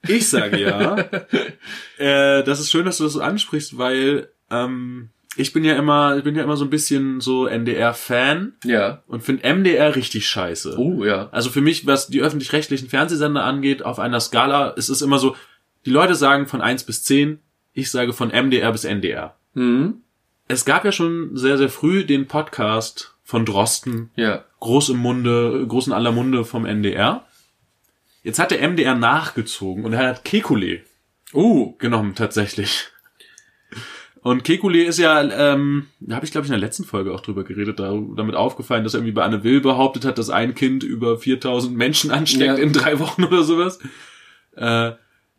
Ich 0.07 0.29
sage 0.29 0.59
ja. 0.59 0.95
äh, 1.97 2.43
das 2.43 2.59
ist 2.59 2.71
schön, 2.71 2.85
dass 2.85 2.97
du 2.97 3.03
das 3.03 3.13
so 3.13 3.21
ansprichst, 3.21 3.77
weil 3.77 4.29
ähm, 4.49 5.09
ich 5.37 5.53
bin 5.53 5.63
ja 5.63 5.75
immer, 5.75 6.17
ich 6.17 6.23
bin 6.23 6.35
ja 6.35 6.43
immer 6.43 6.57
so 6.57 6.65
ein 6.65 6.69
bisschen 6.69 7.21
so 7.21 7.45
NDR-Fan 7.45 8.53
ja. 8.65 9.03
und 9.07 9.23
finde 9.23 9.53
MDR 9.53 9.95
richtig 9.95 10.27
scheiße. 10.27 10.77
Oh, 10.77 11.05
ja. 11.05 11.29
Also 11.31 11.49
für 11.49 11.61
mich, 11.61 11.85
was 11.85 12.07
die 12.07 12.21
öffentlich-rechtlichen 12.21 12.89
Fernsehsender 12.89 13.43
angeht, 13.43 13.83
auf 13.83 13.99
einer 13.99 14.19
Skala 14.19 14.69
ist 14.71 14.89
es 14.89 15.01
immer 15.01 15.19
so, 15.19 15.35
die 15.85 15.89
Leute 15.91 16.15
sagen 16.15 16.47
von 16.47 16.61
1 16.61 16.83
bis 16.83 17.03
10, 17.03 17.39
ich 17.73 17.89
sage 17.89 18.13
von 18.13 18.29
MDR 18.29 18.71
bis 18.71 18.83
NDR. 18.83 19.35
Mhm. 19.53 20.01
Es 20.47 20.65
gab 20.65 20.83
ja 20.85 20.91
schon 20.91 21.35
sehr, 21.37 21.57
sehr 21.57 21.69
früh 21.69 22.03
den 22.03 22.27
Podcast 22.27 23.15
von 23.23 23.45
Drosten, 23.45 24.11
Ja. 24.15 24.43
groß 24.59 24.89
im 24.89 24.97
Munde, 24.97 25.65
groß 25.67 25.87
in 25.87 25.93
aller 25.93 26.11
Munde 26.11 26.43
vom 26.43 26.65
NDR. 26.65 27.25
Jetzt 28.23 28.39
hat 28.39 28.51
der 28.51 28.61
MDR 28.61 28.95
nachgezogen 28.95 29.85
und 29.85 29.93
er 29.93 30.07
hat 30.09 30.25
Kekulé 30.25 30.81
Oh. 31.33 31.73
genommen, 31.77 32.13
tatsächlich. 32.15 32.87
Und 34.23 34.43
Kekulé 34.45 34.83
ist 34.83 34.99
ja, 34.99 35.21
ähm, 35.53 35.87
da 35.99 36.15
habe 36.17 36.25
ich 36.25 36.31
glaube 36.31 36.45
ich 36.45 36.51
in 36.51 36.59
der 36.59 36.67
letzten 36.67 36.83
Folge 36.83 37.11
auch 37.11 37.21
drüber 37.21 37.43
geredet, 37.43 37.79
da, 37.79 37.97
damit 38.15 38.35
aufgefallen, 38.35 38.83
dass 38.83 38.93
er 38.93 38.99
irgendwie 38.99 39.13
bei 39.13 39.23
Anne 39.23 39.43
Will 39.43 39.61
behauptet 39.61 40.05
hat, 40.05 40.19
dass 40.19 40.29
ein 40.29 40.53
Kind 40.53 40.83
über 40.83 41.17
4000 41.17 41.75
Menschen 41.75 42.11
ansteckt 42.11 42.57
Ja. 42.59 42.63
in 42.63 42.71
drei 42.73 42.99
Wochen 42.99 43.23
oder 43.23 43.43
sowas. 43.43 43.79
Äh, 44.55 44.91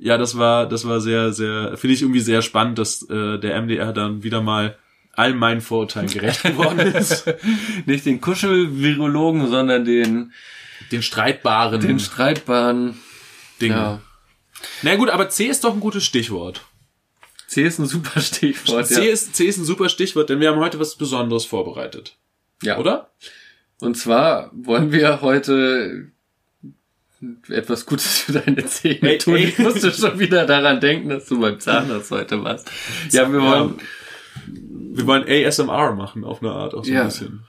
ja, 0.02 0.18
das 0.18 0.36
war, 0.36 0.68
das 0.68 0.86
war 0.86 1.00
sehr, 1.00 1.32
sehr, 1.32 1.76
finde 1.76 1.94
ich 1.94 2.02
irgendwie 2.02 2.20
sehr 2.20 2.42
spannend, 2.42 2.78
dass 2.78 3.02
äh, 3.08 3.38
der 3.38 3.62
MDR 3.62 3.92
dann 3.92 4.24
wieder 4.24 4.42
mal 4.42 4.76
all 5.12 5.32
meinen 5.32 5.60
Vorurteilen 5.60 6.08
gerecht 6.08 6.42
geworden 6.42 6.80
ist. 6.80 7.32
Nicht 7.86 8.04
den 8.04 8.20
Kuschelvirologen, 8.20 9.48
sondern 9.48 9.84
den, 9.84 10.32
Den 10.90 11.02
streitbaren 11.02 11.80
den 11.80 12.00
streitbaren. 12.00 12.98
Dingen. 13.60 13.76
Ja. 13.76 14.00
Na 14.82 14.96
gut, 14.96 15.08
aber 15.08 15.28
C 15.28 15.46
ist 15.46 15.62
doch 15.62 15.72
ein 15.72 15.80
gutes 15.80 16.04
Stichwort. 16.04 16.62
C 17.46 17.62
ist 17.62 17.78
ein 17.78 17.86
super 17.86 18.20
Stichwort. 18.20 18.88
C, 18.88 19.06
ja. 19.06 19.12
ist, 19.12 19.36
C 19.36 19.44
ist 19.44 19.58
ein 19.58 19.64
super 19.64 19.88
Stichwort, 19.88 20.30
denn 20.30 20.40
wir 20.40 20.50
haben 20.50 20.58
heute 20.58 20.80
was 20.80 20.96
Besonderes 20.96 21.44
vorbereitet. 21.44 22.16
ja. 22.62 22.78
Oder? 22.78 23.12
Und 23.80 23.96
zwar 23.96 24.50
wollen 24.52 24.90
wir 24.92 25.20
heute 25.22 26.11
etwas 27.48 27.86
Gutes 27.86 28.18
für 28.20 28.32
deine 28.32 28.64
Zähne 28.66 29.10
Ey, 29.12 29.18
tun. 29.18 29.36
ey. 29.36 29.44
Ich 29.44 29.58
musste 29.58 29.92
schon 29.92 30.18
wieder 30.18 30.46
daran 30.46 30.80
denken, 30.80 31.08
dass 31.08 31.26
du 31.26 31.40
beim 31.40 31.60
Zahnarzt 31.60 32.10
heute 32.10 32.42
warst. 32.42 32.70
Ja, 33.10 33.30
wir 33.32 33.40
wollen, 33.40 33.74
Wir 34.94 35.06
wollen 35.06 35.24
ASMR 35.28 35.94
machen, 35.94 36.24
auf 36.24 36.42
eine 36.42 36.52
Art, 36.52 36.74
auch 36.74 36.84
so 36.84 36.90
Ja. 36.92 37.02
ein 37.02 37.06
bisschen. 37.08 37.44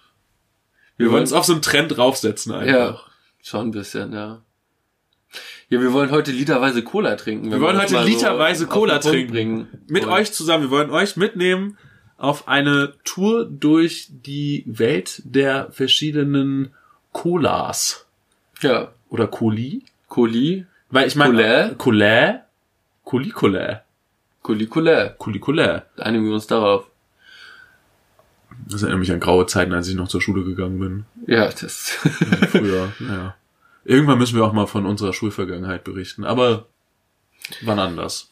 wir 0.98 1.06
Wir 1.08 1.12
wollen 1.12 1.22
uns 1.22 1.34
auf 1.34 1.46
so 1.46 1.54
einen 1.54 1.62
Trend 1.62 1.96
draufsetzen 1.98 2.52
einfach. 2.54 2.74
Ja, 2.74 3.00
schon 3.42 3.68
ein 3.68 3.72
bisschen, 3.72 4.14
ja. 4.14 4.42
Ja, 5.70 5.82
wir 5.82 5.92
wollen 5.94 6.12
heute 6.12 6.32
literweise 6.32 6.84
Cola 6.84 7.16
trinken. 7.16 7.50
Wir 7.50 7.60
wollen 7.60 7.78
heute 7.82 7.94
so 7.94 8.02
literweise 8.02 8.66
den 8.66 8.70
Cola 8.70 9.00
trinken. 9.00 9.32
Bringen 9.34 9.68
Mit 9.88 10.06
euch 10.06 10.32
zusammen. 10.32 10.66
Wir 10.66 10.70
wollen 10.72 10.92
euch 10.92 11.18
mitnehmen 11.18 11.78
auf 12.18 12.48
eine 12.48 12.94
Tour 13.04 13.46
durch 13.46 14.08
die 14.12 14.64
Welt 14.68 15.22
der 15.26 15.72
verschiedenen 15.72 16.74
Colas. 17.12 18.06
Ja, 18.62 18.92
Oder 19.14 19.28
Coli. 19.28 19.84
Coli, 20.10 20.66
Weil 20.90 21.08
ich 21.08 21.16
meine. 21.16 21.76
Coli 21.78 23.30
Colä. 23.30 23.82
Coli 24.42 25.40
Colä. 25.40 25.82
Einigen 25.98 26.26
wir 26.26 26.34
uns 26.34 26.48
darauf. 26.48 26.88
Das 28.68 28.82
erinnert 28.82 29.00
mich 29.02 29.12
an 29.12 29.20
graue 29.20 29.46
Zeiten, 29.46 29.72
als 29.74 29.88
ich 29.88 29.96
noch 29.96 30.08
zur 30.08 30.22
Schule 30.22 30.44
gegangen 30.44 30.80
bin. 30.80 31.06
Ja, 31.28 31.46
das. 31.48 31.90
Früher, 32.52 32.92
naja. 33.00 33.36
Irgendwann 33.86 34.18
müssen 34.18 34.36
wir 34.36 34.46
auch 34.46 34.54
mal 34.54 34.66
von 34.66 34.86
unserer 34.88 35.14
Schulvergangenheit 35.14 35.84
berichten, 35.84 36.24
aber 36.24 36.66
wann 37.62 37.78
anders. 37.80 38.30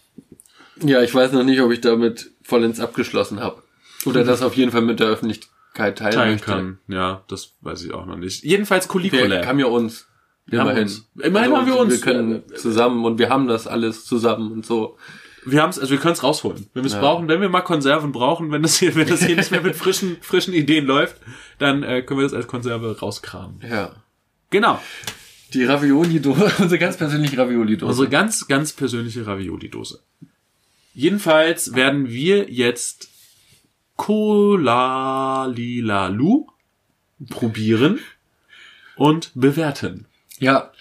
ja, 0.81 1.01
ich 1.03 1.13
weiß 1.13 1.33
noch 1.33 1.43
nicht, 1.43 1.61
ob 1.61 1.71
ich 1.71 1.81
damit 1.81 2.31
vollends 2.43 2.79
abgeschlossen 2.79 3.39
habe. 3.39 3.61
Oder 4.05 4.23
das 4.23 4.41
auf 4.41 4.55
jeden 4.55 4.71
Fall 4.71 4.81
mit 4.81 4.99
der 4.99 5.07
Öffentlichkeit 5.07 5.97
teilen, 5.99 6.13
Teilen 6.13 6.31
möchte. 6.31 6.45
kann. 6.47 6.79
Ja, 6.87 7.23
das 7.27 7.53
weiß 7.61 7.83
ich 7.83 7.93
auch 7.93 8.05
noch 8.07 8.17
nicht. 8.17 8.43
Jedenfalls 8.43 8.85
Wir 8.85 8.89
Colicolä. 8.91 9.45
haben 9.45 9.59
ja 9.59 9.67
uns. 9.67 10.07
Haben 10.51 10.69
immerhin. 10.71 10.91
Immerhin 11.21 11.53
haben 11.55 11.67
wir 11.67 11.77
uns. 11.77 11.93
Wir 11.93 12.01
können 12.01 12.43
zusammen 12.55 13.05
und 13.05 13.19
wir 13.19 13.29
haben 13.29 13.47
das 13.47 13.67
alles 13.67 14.05
zusammen 14.05 14.51
und 14.51 14.65
so. 14.65 14.97
Wir 15.45 15.61
haben's, 15.61 15.79
also 15.79 15.91
wir 15.91 15.97
können 15.99 16.13
es 16.13 16.21
rausholen. 16.23 16.67
Wenn 16.73 16.83
wir 16.83 16.87
es 16.87 16.93
Ja. 16.93 16.99
brauchen, 16.99 17.27
wenn 17.27 17.41
wir 17.41 17.49
mal 17.49 17.61
Konserven 17.61 18.11
brauchen, 18.11 18.51
wenn 18.51 18.61
das 18.61 18.77
hier, 18.77 18.93
wenn 18.95 19.07
das 19.07 19.23
hier 19.23 19.35
nicht 19.37 19.49
mehr 19.51 19.61
mit 19.61 19.75
frischen, 19.75 20.17
frischen 20.21 20.53
Ideen 20.53 20.85
läuft, 20.85 21.15
dann 21.57 21.81
äh, 21.83 22.01
können 22.03 22.19
wir 22.19 22.25
das 22.25 22.33
als 22.33 22.47
Konserve 22.47 22.99
rauskramen. 22.99 23.59
Ja. 23.67 23.95
Genau. 24.51 24.79
Die 25.53 25.63
Ravioli-Dose, 25.63 26.51
unsere 26.59 26.77
ganz 26.79 26.97
persönliche 26.97 27.37
Ravioli-Dose. 27.37 27.89
Unsere 27.89 28.09
ganz, 28.09 28.47
ganz 28.47 28.73
persönliche 28.73 29.25
Ravioli-Dose. 29.25 30.01
Jedenfalls 30.93 31.73
werden 31.73 32.09
wir 32.09 32.51
jetzt 32.51 33.09
Cola 33.95 35.45
Lilalu 35.45 36.45
probieren 37.29 37.99
und 38.95 39.31
bewerten. 39.35 40.05
Ja. 40.41 40.71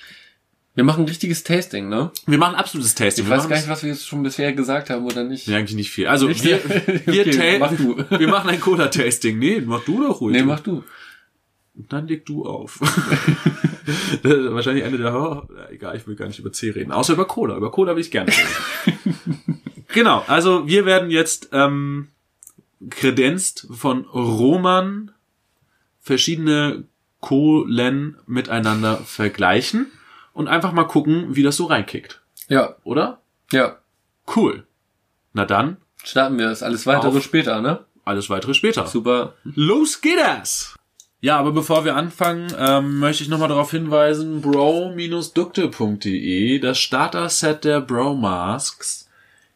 Wir 0.75 0.85
machen 0.85 1.05
ein 1.05 1.09
richtiges 1.09 1.45
Tasting, 1.45 1.89
ne? 1.89 2.11
Wir 2.27 2.39
machen 2.39 2.55
absolutes 2.55 2.95
Tasting. 2.95 3.25
Ich 3.25 3.31
wir 3.31 3.37
weiß 3.37 3.49
gar 3.49 3.57
nicht, 3.57 3.69
was 3.69 3.83
wir 3.83 3.91
jetzt 3.91 4.07
schon 4.07 4.23
bisher 4.23 4.53
gesagt 4.53 4.89
haben 4.89 5.05
oder 5.05 5.25
nicht. 5.25 5.47
Nee, 5.47 5.57
eigentlich 5.57 5.77
nicht 5.77 5.91
viel. 5.91 6.07
Also 6.07 6.29
Nicht? 6.29 6.43
wir, 6.45 6.59
wir, 7.07 7.27
Okay, 7.27 7.59
mach 7.59 7.77
du. 7.77 7.99
wir 8.19 8.29
machen 8.29 8.49
ein 8.49 8.61
Cola-Tasting. 8.61 9.39
Nee, 9.39 9.61
mach 9.65 9.85
du 9.85 10.03
doch 10.03 10.21
ruhig. 10.21 10.37
Nee, 10.37 10.43
mach 10.43 10.61
du. 10.61 10.83
Dann 11.75 12.09
leg 12.09 12.27
du 12.27 12.45
auf. 12.45 12.81
Das 14.23 14.33
ist 14.33 14.53
Wahrscheinlich 14.53 14.85
eine 14.85 14.99
der, 14.99 15.13
oh, 15.13 15.43
egal, 15.71 15.97
ich 15.97 16.07
will 16.07 16.15
gar 16.15 16.29
nicht 16.29 16.39
über 16.39 16.53
C 16.53 16.71
reden. 16.71 16.93
Außer 16.93 17.15
über 17.15 17.25
Cola. 17.25 17.57
Über 17.57 17.73
Cola 17.73 17.97
will 17.97 18.03
ich 18.03 18.13
gerne 18.13 18.31
reden. 18.31 19.61
genau, 19.93 20.23
also 20.29 20.69
wir 20.69 20.87
werden 20.87 21.11
jetzt 21.11 21.49
ähm, 21.53 22.09
kredenzt 22.89 23.67
von 23.73 24.05
Roman 24.05 25.11
verschiedene 25.99 26.85
Kohlen 27.21 28.17
miteinander 28.27 28.99
vergleichen 28.99 29.91
und 30.33 30.49
einfach 30.49 30.73
mal 30.73 30.85
gucken, 30.85 31.37
wie 31.37 31.43
das 31.43 31.57
so 31.57 31.67
reinkickt. 31.67 32.21
Ja. 32.49 32.77
Oder? 32.85 33.21
Ja. 33.53 33.79
Cool. 34.35 34.67
Na 35.33 35.45
dann, 35.45 35.77
Starten 36.03 36.39
wir 36.39 36.49
das 36.49 36.63
alles 36.63 36.87
weitere 36.87 37.21
später, 37.21 37.61
ne? 37.61 37.85
alles 38.05 38.31
weitere 38.31 38.55
später. 38.55 38.87
Super. 38.87 39.35
Los 39.45 40.01
geht 40.01 40.19
es! 40.43 40.75
Ja, 41.21 41.37
aber 41.39 41.53
bevor 41.53 41.85
wir 41.85 41.97
anfangen, 41.97 42.51
ähm, 42.59 42.99
möchte 42.99 43.23
ich 43.23 43.29
nochmal 43.29 43.51
darauf 43.51 43.71
hinweisen, 43.71 44.41
bro-dukte.de, 44.41 44.99
das 46.61 46.79
Starter-Set 46.79 47.65
der 47.65 47.83
Bro-Masks 47.83 49.07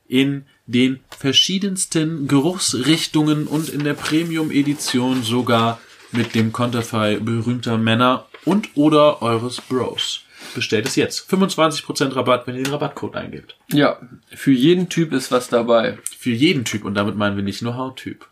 in 0.07 0.45
den 0.67 1.01
verschiedensten 1.19 2.29
Geruchsrichtungen 2.29 3.47
und 3.47 3.71
in 3.71 3.83
der 3.83 3.95
Premium-Edition 3.95 5.23
sogar 5.23 5.81
mit 6.17 6.35
dem 6.35 6.53
Konterfei 6.53 7.17
berühmter 7.17 7.79
Männer 7.79 8.27
und 8.45 8.71
oder 8.77 9.23
eures 9.23 9.61
Bros. 9.61 10.23
Bestellt 10.55 10.87
es 10.87 10.97
jetzt. 10.97 11.31
25% 11.31 12.15
Rabatt, 12.15 12.47
wenn 12.47 12.57
ihr 12.57 12.65
den 12.65 12.73
Rabattcode 12.73 13.17
eingebt. 13.17 13.57
Ja. 13.69 13.99
Für 14.29 14.53
jeden 14.53 14.89
Typ 14.89 15.13
ist 15.13 15.33
was 15.33 15.49
dabei. 15.49 15.99
Für 16.19 16.31
jeden 16.31 16.65
Typ 16.65 16.85
und 16.85 16.95
damit 16.95 17.17
meinen 17.17 17.37
wir 17.37 17.43
nicht 17.43 17.63
nur 17.63 17.77
Hauttyp. 17.77 18.27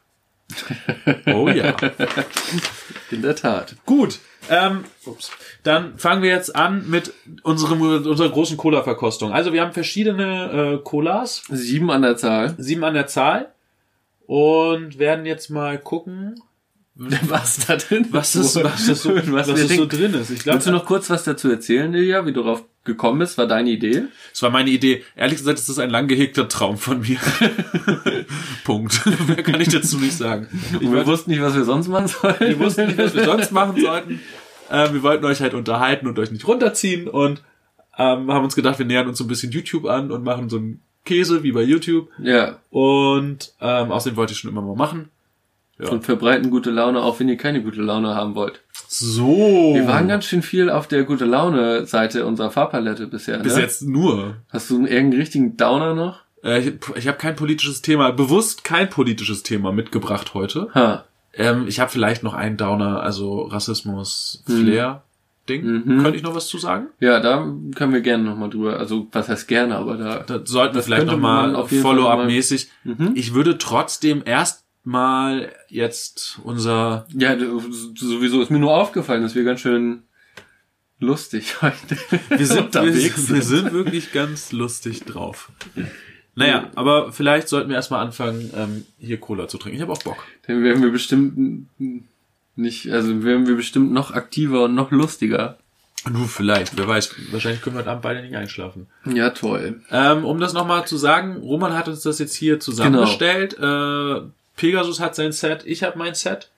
Oh 1.26 1.48
ja. 1.48 1.74
In 3.10 3.22
der 3.22 3.34
Tat. 3.34 3.76
Gut. 3.86 4.18
Ähm, 4.50 4.84
ups. 5.06 5.30
Dann 5.62 5.98
fangen 5.98 6.22
wir 6.22 6.30
jetzt 6.30 6.54
an 6.54 6.88
mit 6.90 7.12
unserem, 7.42 7.80
unserer 7.80 8.28
großen 8.28 8.56
Cola-Verkostung. 8.56 9.32
Also 9.32 9.52
wir 9.52 9.62
haben 9.62 9.72
verschiedene 9.72 10.78
äh, 10.80 10.84
Colas, 10.84 11.44
Sieben 11.48 11.90
an 11.90 12.02
der 12.02 12.16
Zahl. 12.16 12.54
sieben 12.58 12.84
an 12.84 12.94
der 12.94 13.06
Zahl 13.06 13.52
und 14.26 14.98
werden 14.98 15.26
jetzt 15.26 15.48
mal 15.50 15.78
gucken, 15.78 16.40
Was 16.94 17.66
da 17.66 17.76
drin 17.76 18.06
was 18.10 18.32
das, 18.32 18.54
was 18.56 18.86
das 18.86 19.02
so, 19.02 19.14
was 19.32 19.48
was 19.48 19.60
das 19.60 19.76
so 19.76 19.86
drin 19.86 20.12
ist. 20.12 20.30
Ich 20.30 20.44
Willst 20.44 20.66
du 20.66 20.70
glaube, 20.70 20.70
noch 20.72 20.84
kurz 20.84 21.08
was 21.08 21.24
dazu 21.24 21.50
erzählen, 21.50 21.92
Ilja, 21.94 22.26
wie 22.26 22.32
du 22.32 22.42
darauf 22.42 22.64
gekommen 22.84 23.20
bist? 23.20 23.38
War 23.38 23.46
deine 23.46 23.70
Idee? 23.70 24.04
das 24.30 24.42
war 24.42 24.50
meine 24.50 24.68
Idee. 24.68 25.02
Ehrlich 25.16 25.38
gesagt, 25.38 25.58
ist 25.58 25.70
das 25.70 25.78
ein 25.78 25.88
lang 25.88 26.06
gehegter 26.06 26.48
Traum 26.48 26.76
von 26.76 27.00
mir. 27.00 27.18
Punkt. 28.64 29.00
Mehr 29.26 29.42
kann 29.42 29.60
ich 29.60 29.68
dazu 29.68 29.98
nicht 29.98 30.16
sagen. 30.16 30.48
Ich 30.80 30.92
wir 30.92 31.06
wussten 31.06 31.30
nicht, 31.30 31.40
was 31.40 31.54
wir 31.54 31.64
sonst 31.64 31.88
machen 31.88 32.08
sollen. 32.08 32.36
wir 32.40 32.58
wussten 32.58 32.86
nicht, 32.86 32.98
was 32.98 33.14
wir 33.14 33.24
sonst 33.24 33.52
machen 33.52 33.80
sollten. 33.80 34.20
Äh, 34.68 34.92
wir 34.92 35.02
wollten 35.02 35.24
euch 35.24 35.40
halt 35.40 35.54
unterhalten 35.54 36.06
und 36.06 36.18
euch 36.18 36.30
nicht 36.30 36.46
runterziehen 36.46 37.08
und 37.08 37.42
ähm, 37.96 38.30
haben 38.30 38.44
uns 38.44 38.54
gedacht, 38.54 38.78
wir 38.78 38.86
nähern 38.86 39.08
uns 39.08 39.16
so 39.18 39.24
ein 39.24 39.28
bisschen 39.28 39.52
YouTube 39.52 39.86
an 39.86 40.10
und 40.10 40.24
machen 40.24 40.50
so 40.50 40.58
einen 40.58 40.82
Käse 41.04 41.42
wie 41.42 41.52
bei 41.52 41.62
YouTube. 41.62 42.08
Ja. 42.18 42.58
Und 42.70 43.54
ähm, 43.60 43.92
außerdem 43.92 44.16
wollte 44.16 44.32
ich 44.34 44.38
schon 44.38 44.50
immer 44.50 44.62
mal 44.62 44.76
machen. 44.76 45.10
Ja. 45.82 45.88
Und 45.88 46.04
verbreiten 46.04 46.50
gute 46.50 46.70
Laune, 46.70 47.02
auch 47.02 47.18
wenn 47.18 47.28
ihr 47.28 47.36
keine 47.36 47.62
gute 47.62 47.82
Laune 47.82 48.14
haben 48.14 48.34
wollt. 48.36 48.60
So. 48.88 49.72
Wir 49.74 49.86
waren 49.88 50.06
ganz 50.06 50.26
schön 50.26 50.42
viel 50.42 50.70
auf 50.70 50.86
der 50.86 51.02
gute 51.04 51.24
Laune 51.24 51.86
Seite 51.86 52.24
unserer 52.24 52.50
Farbpalette 52.50 53.06
bisher. 53.08 53.38
bis 53.38 53.56
ne? 53.56 53.62
jetzt 53.62 53.82
nur. 53.82 54.36
Hast 54.50 54.70
du 54.70 54.86
irgendeinen 54.86 55.14
richtigen 55.14 55.56
Downer 55.56 55.94
noch? 55.94 56.20
Äh, 56.44 56.60
ich 56.60 56.74
ich 56.94 57.08
habe 57.08 57.18
kein 57.18 57.34
politisches 57.34 57.82
Thema, 57.82 58.12
bewusst 58.12 58.64
kein 58.64 58.88
politisches 58.88 59.42
Thema 59.42 59.72
mitgebracht 59.72 60.34
heute. 60.34 60.68
Ha. 60.74 61.04
Ähm, 61.34 61.66
ich 61.66 61.80
habe 61.80 61.90
vielleicht 61.90 62.22
noch 62.22 62.34
einen 62.34 62.56
Downer, 62.56 63.02
also 63.02 63.42
Rassismus, 63.42 64.44
Flair. 64.46 65.02
Ding. 65.48 65.64
Mhm. 65.64 66.02
Könnte 66.02 66.16
ich 66.16 66.22
noch 66.22 66.36
was 66.36 66.46
zu 66.46 66.58
sagen? 66.58 66.86
Ja, 67.00 67.18
da 67.18 67.52
können 67.74 67.92
wir 67.92 68.00
gerne 68.00 68.22
nochmal 68.22 68.50
drüber. 68.50 68.78
Also, 68.78 69.08
was 69.10 69.28
heißt 69.28 69.48
gerne, 69.48 69.76
aber 69.76 69.96
da. 69.96 70.18
Da 70.20 70.40
sollten 70.44 70.76
wir 70.76 70.82
vielleicht 70.82 71.00
könnte 71.00 71.14
noch 71.14 71.20
mal 71.20 71.48
man 71.48 71.56
auf 71.56 71.72
jeden 71.72 71.82
Fall 71.82 71.96
Follow-up-mäßig. 71.96 72.70
Mhm. 72.84 73.12
Ich 73.16 73.34
würde 73.34 73.58
trotzdem 73.58 74.22
erstmal 74.82 75.52
jetzt 75.68 76.40
unser 76.42 77.06
Ja, 77.16 77.36
sowieso 77.38 78.42
ist 78.42 78.50
mir 78.50 78.58
nur 78.58 78.74
aufgefallen, 78.74 79.22
dass 79.22 79.34
wir 79.34 79.44
ganz 79.44 79.60
schön 79.60 80.02
lustig 80.98 81.62
heute 81.62 81.96
wir 82.28 82.46
sind, 82.46 82.66
unterwegs 82.66 83.28
wir, 83.28 83.36
wir 83.36 83.42
sind. 83.42 83.72
wirklich 83.72 84.12
ganz 84.12 84.52
lustig 84.52 85.04
drauf. 85.04 85.50
Naja, 86.34 86.70
aber 86.74 87.12
vielleicht 87.12 87.48
sollten 87.48 87.68
wir 87.68 87.76
erstmal 87.76 88.04
anfangen, 88.04 88.50
ähm, 88.56 88.84
hier 88.98 89.20
Cola 89.20 89.48
zu 89.48 89.58
trinken. 89.58 89.76
Ich 89.76 89.82
habe 89.82 89.92
auch 89.92 90.02
Bock. 90.02 90.24
Dann 90.46 90.64
werden 90.64 90.82
wir 90.82 90.90
bestimmt 90.90 91.68
nicht, 92.56 92.90
also 92.90 93.22
werden 93.22 93.46
wir 93.46 93.54
bestimmt 93.54 93.92
noch 93.92 94.12
aktiver 94.12 94.64
und 94.64 94.74
noch 94.74 94.90
lustiger. 94.90 95.58
Nur 96.10 96.26
vielleicht, 96.26 96.76
wer 96.76 96.88
weiß. 96.88 97.14
Wahrscheinlich 97.30 97.62
können 97.62 97.76
wir 97.76 97.80
heute 97.80 97.90
Abend 97.90 98.02
beide 98.02 98.22
nicht 98.22 98.34
einschlafen. 98.34 98.88
Ja, 99.04 99.30
toll. 99.30 99.82
Ähm, 99.90 100.24
um 100.24 100.40
das 100.40 100.52
nochmal 100.52 100.84
zu 100.84 100.96
sagen, 100.96 101.36
Roman 101.36 101.74
hat 101.74 101.86
uns 101.86 102.00
das 102.00 102.18
jetzt 102.18 102.34
hier 102.34 102.58
zusammengestellt. 102.58 103.56
Äh, 103.60 104.22
Pegasus 104.62 105.00
hat 105.00 105.16
sein 105.16 105.32
Set, 105.32 105.64
ich 105.66 105.82
habe 105.82 105.98
mein 105.98 106.14
Set. 106.14 106.48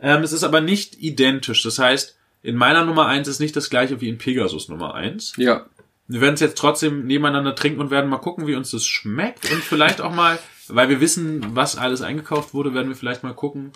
Ähm, 0.00 0.22
es 0.22 0.32
ist 0.32 0.44
aber 0.44 0.60
nicht 0.60 1.02
identisch. 1.02 1.64
Das 1.64 1.80
heißt, 1.80 2.16
in 2.44 2.54
meiner 2.54 2.84
Nummer 2.84 3.06
eins 3.06 3.26
ist 3.26 3.40
nicht 3.40 3.56
das 3.56 3.68
gleiche 3.68 4.00
wie 4.00 4.08
in 4.08 4.16
Pegasus 4.16 4.68
Nummer 4.68 4.94
eins. 4.94 5.32
Ja. 5.36 5.66
Wir 6.06 6.20
werden 6.20 6.34
es 6.34 6.40
jetzt 6.40 6.56
trotzdem 6.56 7.04
nebeneinander 7.04 7.56
trinken 7.56 7.80
und 7.80 7.90
werden 7.90 8.08
mal 8.08 8.18
gucken, 8.18 8.46
wie 8.46 8.54
uns 8.54 8.70
das 8.70 8.86
schmeckt. 8.86 9.50
Und 9.50 9.64
vielleicht 9.64 10.00
auch 10.00 10.14
mal, 10.14 10.38
weil 10.68 10.88
wir 10.88 11.00
wissen, 11.00 11.56
was 11.56 11.76
alles 11.76 12.00
eingekauft 12.00 12.54
wurde, 12.54 12.74
werden 12.74 12.90
wir 12.90 12.94
vielleicht 12.94 13.24
mal 13.24 13.34
gucken. 13.34 13.72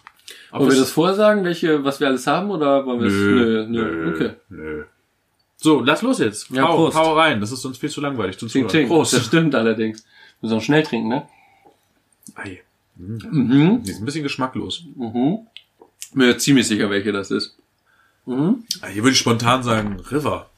ob 0.52 0.60
Wollen 0.60 0.70
wir 0.70 0.78
das 0.78 0.92
vorsagen, 0.92 1.42
welche, 1.42 1.82
was 1.82 1.98
wir 1.98 2.06
alles 2.06 2.28
haben, 2.28 2.52
oder 2.52 2.86
wollen 2.86 3.00
wir 3.00 3.08
es? 3.08 3.12
Nö, 3.12 3.66
nö. 3.68 4.14
Okay. 4.14 4.30
nö. 4.48 4.84
So, 5.56 5.80
lass 5.80 6.02
los 6.02 6.20
jetzt. 6.20 6.50
Ja, 6.50 6.68
hau, 6.68 6.84
Prost. 6.84 6.96
hau 6.96 7.14
rein. 7.14 7.40
Das 7.40 7.50
ist 7.50 7.62
sonst 7.62 7.78
viel 7.78 7.90
zu 7.90 8.00
langweilig. 8.00 8.38
Zum 8.38 8.48
Tink, 8.48 8.70
Zuhören. 8.70 8.88
tink. 8.88 9.00
Das 9.00 9.10
Prost. 9.10 9.26
stimmt 9.26 9.56
allerdings. 9.56 10.04
Wir 10.40 10.50
sollen 10.50 10.60
schnell 10.60 10.84
trinken, 10.84 11.08
ne? 11.08 11.28
Ei, 12.36 12.62
Mhm. 12.96 13.82
die 13.84 13.90
ist 13.90 14.00
ein 14.00 14.04
bisschen 14.04 14.22
geschmacklos. 14.22 14.84
Mhm. 14.96 15.38
Bin 16.14 16.26
mir 16.26 16.38
ziemlich 16.38 16.66
sicher, 16.66 16.90
welche 16.90 17.12
das 17.12 17.30
ist. 17.30 17.56
Mhm. 18.26 18.64
Ah, 18.82 18.86
Hier 18.88 19.02
würde 19.02 19.12
ich 19.12 19.18
spontan 19.18 19.62
sagen 19.62 19.98
River. 20.10 20.50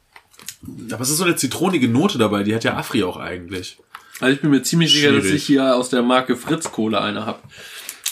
Aber 0.90 1.00
es 1.02 1.10
ist 1.10 1.18
so 1.18 1.24
eine 1.24 1.36
zitronige 1.36 1.88
Note 1.88 2.18
dabei, 2.18 2.42
die 2.42 2.54
hat 2.54 2.64
ja 2.64 2.76
Afri 2.76 3.02
auch 3.04 3.16
eigentlich. 3.18 3.78
Also 4.20 4.34
ich 4.34 4.40
bin 4.40 4.50
mir 4.50 4.62
ziemlich 4.62 4.92
sicher, 4.92 5.12
dass 5.12 5.22
Schwierig. 5.22 5.36
ich 5.42 5.46
hier 5.46 5.74
aus 5.76 5.90
der 5.90 6.02
Marke 6.02 6.36
Fritz 6.36 6.70
Cola 6.72 7.02
eine 7.04 7.26
habe. 7.26 7.40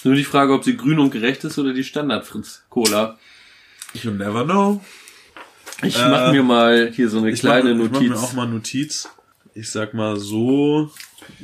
Nur 0.04 0.14
die 0.14 0.24
Frage, 0.24 0.52
ob 0.52 0.64
sie 0.64 0.76
grün 0.76 0.98
und 0.98 1.10
gerecht 1.10 1.44
ist 1.44 1.58
oder 1.58 1.72
die 1.72 1.84
Standard 1.84 2.26
Fritz 2.26 2.62
Cola. 2.70 3.18
You 3.94 4.10
never 4.10 4.44
know. 4.44 4.80
Ich 5.82 5.96
Äh, 5.98 6.08
mache 6.08 6.32
mir 6.32 6.42
mal 6.42 6.90
hier 6.94 7.08
so 7.08 7.18
eine 7.18 7.32
kleine 7.32 7.74
mach, 7.74 7.86
Ich 7.86 7.92
Notiz. 7.92 8.08
mach 8.10 8.16
mir 8.18 8.22
auch 8.24 8.32
mal 8.34 8.46
Notiz. 8.48 9.08
Ich 9.54 9.70
sag 9.70 9.94
mal 9.94 10.16
so 10.18 10.90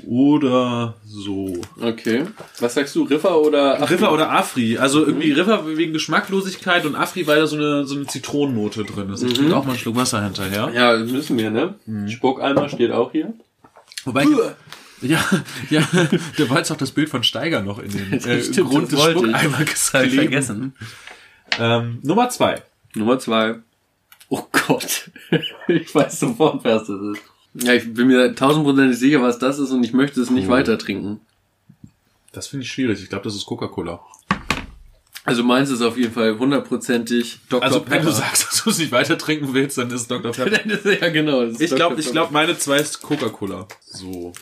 oder 0.06 0.94
so. 1.04 1.60
okay. 1.80 2.24
Was 2.60 2.74
sagst 2.74 2.94
du, 2.96 3.04
Riffer 3.04 3.40
oder 3.40 3.82
Afri? 3.82 3.94
River 3.94 4.12
oder 4.12 4.30
Afri. 4.30 4.78
Also 4.78 5.04
irgendwie 5.04 5.32
River 5.32 5.64
wegen 5.76 5.92
Geschmacklosigkeit 5.92 6.86
und 6.86 6.94
Afri, 6.94 7.26
weil 7.26 7.40
da 7.40 7.46
so 7.46 7.56
eine, 7.56 7.84
so 7.84 7.96
eine 7.96 8.06
Zitronennote 8.06 8.84
drin 8.84 9.10
ist. 9.10 9.22
Ich 9.22 9.34
trinke 9.34 9.56
auch 9.56 9.64
mal 9.64 9.72
einen 9.72 9.78
Schluck 9.78 9.96
Wasser 9.96 10.22
hinterher. 10.22 10.70
Ja, 10.74 10.96
das 10.96 11.10
müssen 11.10 11.36
wir, 11.38 11.50
ne? 11.50 11.74
Mhm. 11.86 12.08
Spuckeimer 12.08 12.68
steht 12.68 12.92
auch 12.92 13.12
hier. 13.12 13.34
Wobei, 14.04 14.24
ja, 15.02 15.24
ja, 15.70 15.86
der 16.38 16.50
war 16.50 16.58
jetzt 16.58 16.70
auch 16.70 16.76
das 16.76 16.90
Bild 16.92 17.08
von 17.08 17.22
Steiger 17.22 17.62
noch 17.62 17.78
in 17.78 17.90
den 17.90 18.12
äh, 18.24 18.42
Stimmt, 18.42 18.70
Grund 18.70 18.92
des. 18.92 19.02
Spuckeimer 19.02 19.66
vergessen. 19.66 20.74
Ähm, 21.58 21.98
Nummer 22.02 22.28
zwei. 22.30 22.62
Nummer 22.94 23.18
zwei. 23.18 23.56
Oh 24.28 24.42
Gott. 24.66 25.10
ich 25.68 25.94
weiß 25.94 26.20
sofort, 26.20 26.64
was 26.64 26.86
das 26.86 27.00
ist. 27.00 27.22
Ja, 27.60 27.74
ich 27.74 27.92
bin 27.92 28.06
mir 28.08 28.34
tausendprozentig 28.34 28.98
sicher, 28.98 29.20
was 29.22 29.38
das 29.38 29.58
ist 29.58 29.70
und 29.70 29.82
ich 29.84 29.92
möchte 29.92 30.20
es 30.20 30.30
nicht 30.30 30.46
Oh. 30.48 30.50
weiter 30.52 30.78
trinken. 30.78 31.20
Das 32.32 32.46
finde 32.46 32.64
ich 32.64 32.70
schwierig. 32.72 33.02
Ich 33.02 33.08
glaube, 33.08 33.24
das 33.24 33.34
ist 33.34 33.46
Coca-Cola. 33.46 34.00
Also 35.24 35.42
meins 35.42 35.68
ist 35.68 35.82
auf 35.82 35.98
jeden 35.98 36.12
Fall 36.12 36.38
hundertprozentig 36.38 37.40
Dr. 37.50 37.62
Also, 37.62 37.84
wenn 37.88 38.02
du 38.02 38.10
sagst, 38.10 38.46
dass 38.46 38.62
du 38.64 38.70
es 38.70 38.78
nicht 38.78 38.92
weiter 38.92 39.18
trinken 39.18 39.52
willst, 39.52 39.76
dann 39.76 39.90
ist 39.90 40.10
Dr. 40.10 40.32
Pepper. 40.32 40.92
Ja, 41.00 41.08
genau. 41.10 41.42
Ich 41.42 41.74
glaube, 41.74 42.00
ich 42.00 42.10
glaube, 42.12 42.32
meine 42.32 42.56
zwei 42.58 42.78
ist 42.78 43.02
Coca-Cola. 43.02 43.66
So. 43.84 44.32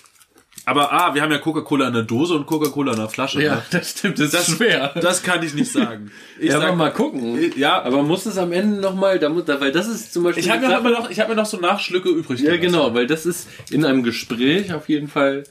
Aber 0.69 0.93
ah, 0.93 1.15
wir 1.15 1.23
haben 1.23 1.31
ja 1.31 1.39
Coca-Cola 1.39 1.87
in 1.87 1.95
der 1.95 2.03
Dose 2.03 2.35
und 2.35 2.45
Coca-Cola 2.45 2.91
in 2.93 2.99
der 2.99 3.09
Flasche. 3.09 3.41
Ja, 3.41 3.55
ne? 3.55 3.63
das 3.71 3.91
stimmt, 3.91 4.19
das, 4.19 4.33
Das- 4.33 4.49
ist 4.49 4.57
schwer. 4.57 4.93
Das 5.01 5.23
kann 5.23 5.41
ich 5.45 5.55
nicht 5.55 5.71
sagen. 5.71 6.11
Ich 6.41 6.47
ja, 6.51 6.59
sag- 6.59 6.65
aber 6.69 6.77
mal 6.77 6.93
gucken. 6.93 7.39
Ja. 7.57 7.83
aber 7.83 8.03
muss 8.03 8.27
es 8.27 8.37
am 8.37 8.51
Ende 8.53 8.81
nochmal, 8.81 9.21
da 9.21 9.29
muss, 9.29 9.45
da, 9.45 9.61
weil 9.61 9.71
das 9.71 9.87
ist 9.87 10.13
zum 10.13 10.25
Beispiel. 10.25 10.43
ich 10.45 10.51
habe 10.51 10.67
mir, 10.83 10.91
noch- 10.91 11.09
ich 11.09 11.21
hab 11.21 11.29
mir 11.29 11.37
noch 11.37 11.47
so 11.47 11.57
Nachschlücke 11.59 12.09
übrig 12.09 12.41
Ja, 12.41 12.57
genau, 12.57 12.93
weil 12.95 13.07
das 13.07 13.27
ist 13.27 13.49
in 13.71 13.85
einem 13.85 14.03
Gespräch 14.03 14.73
auf 14.75 14.89
jeden 14.89 15.07
Fall, 15.07 15.45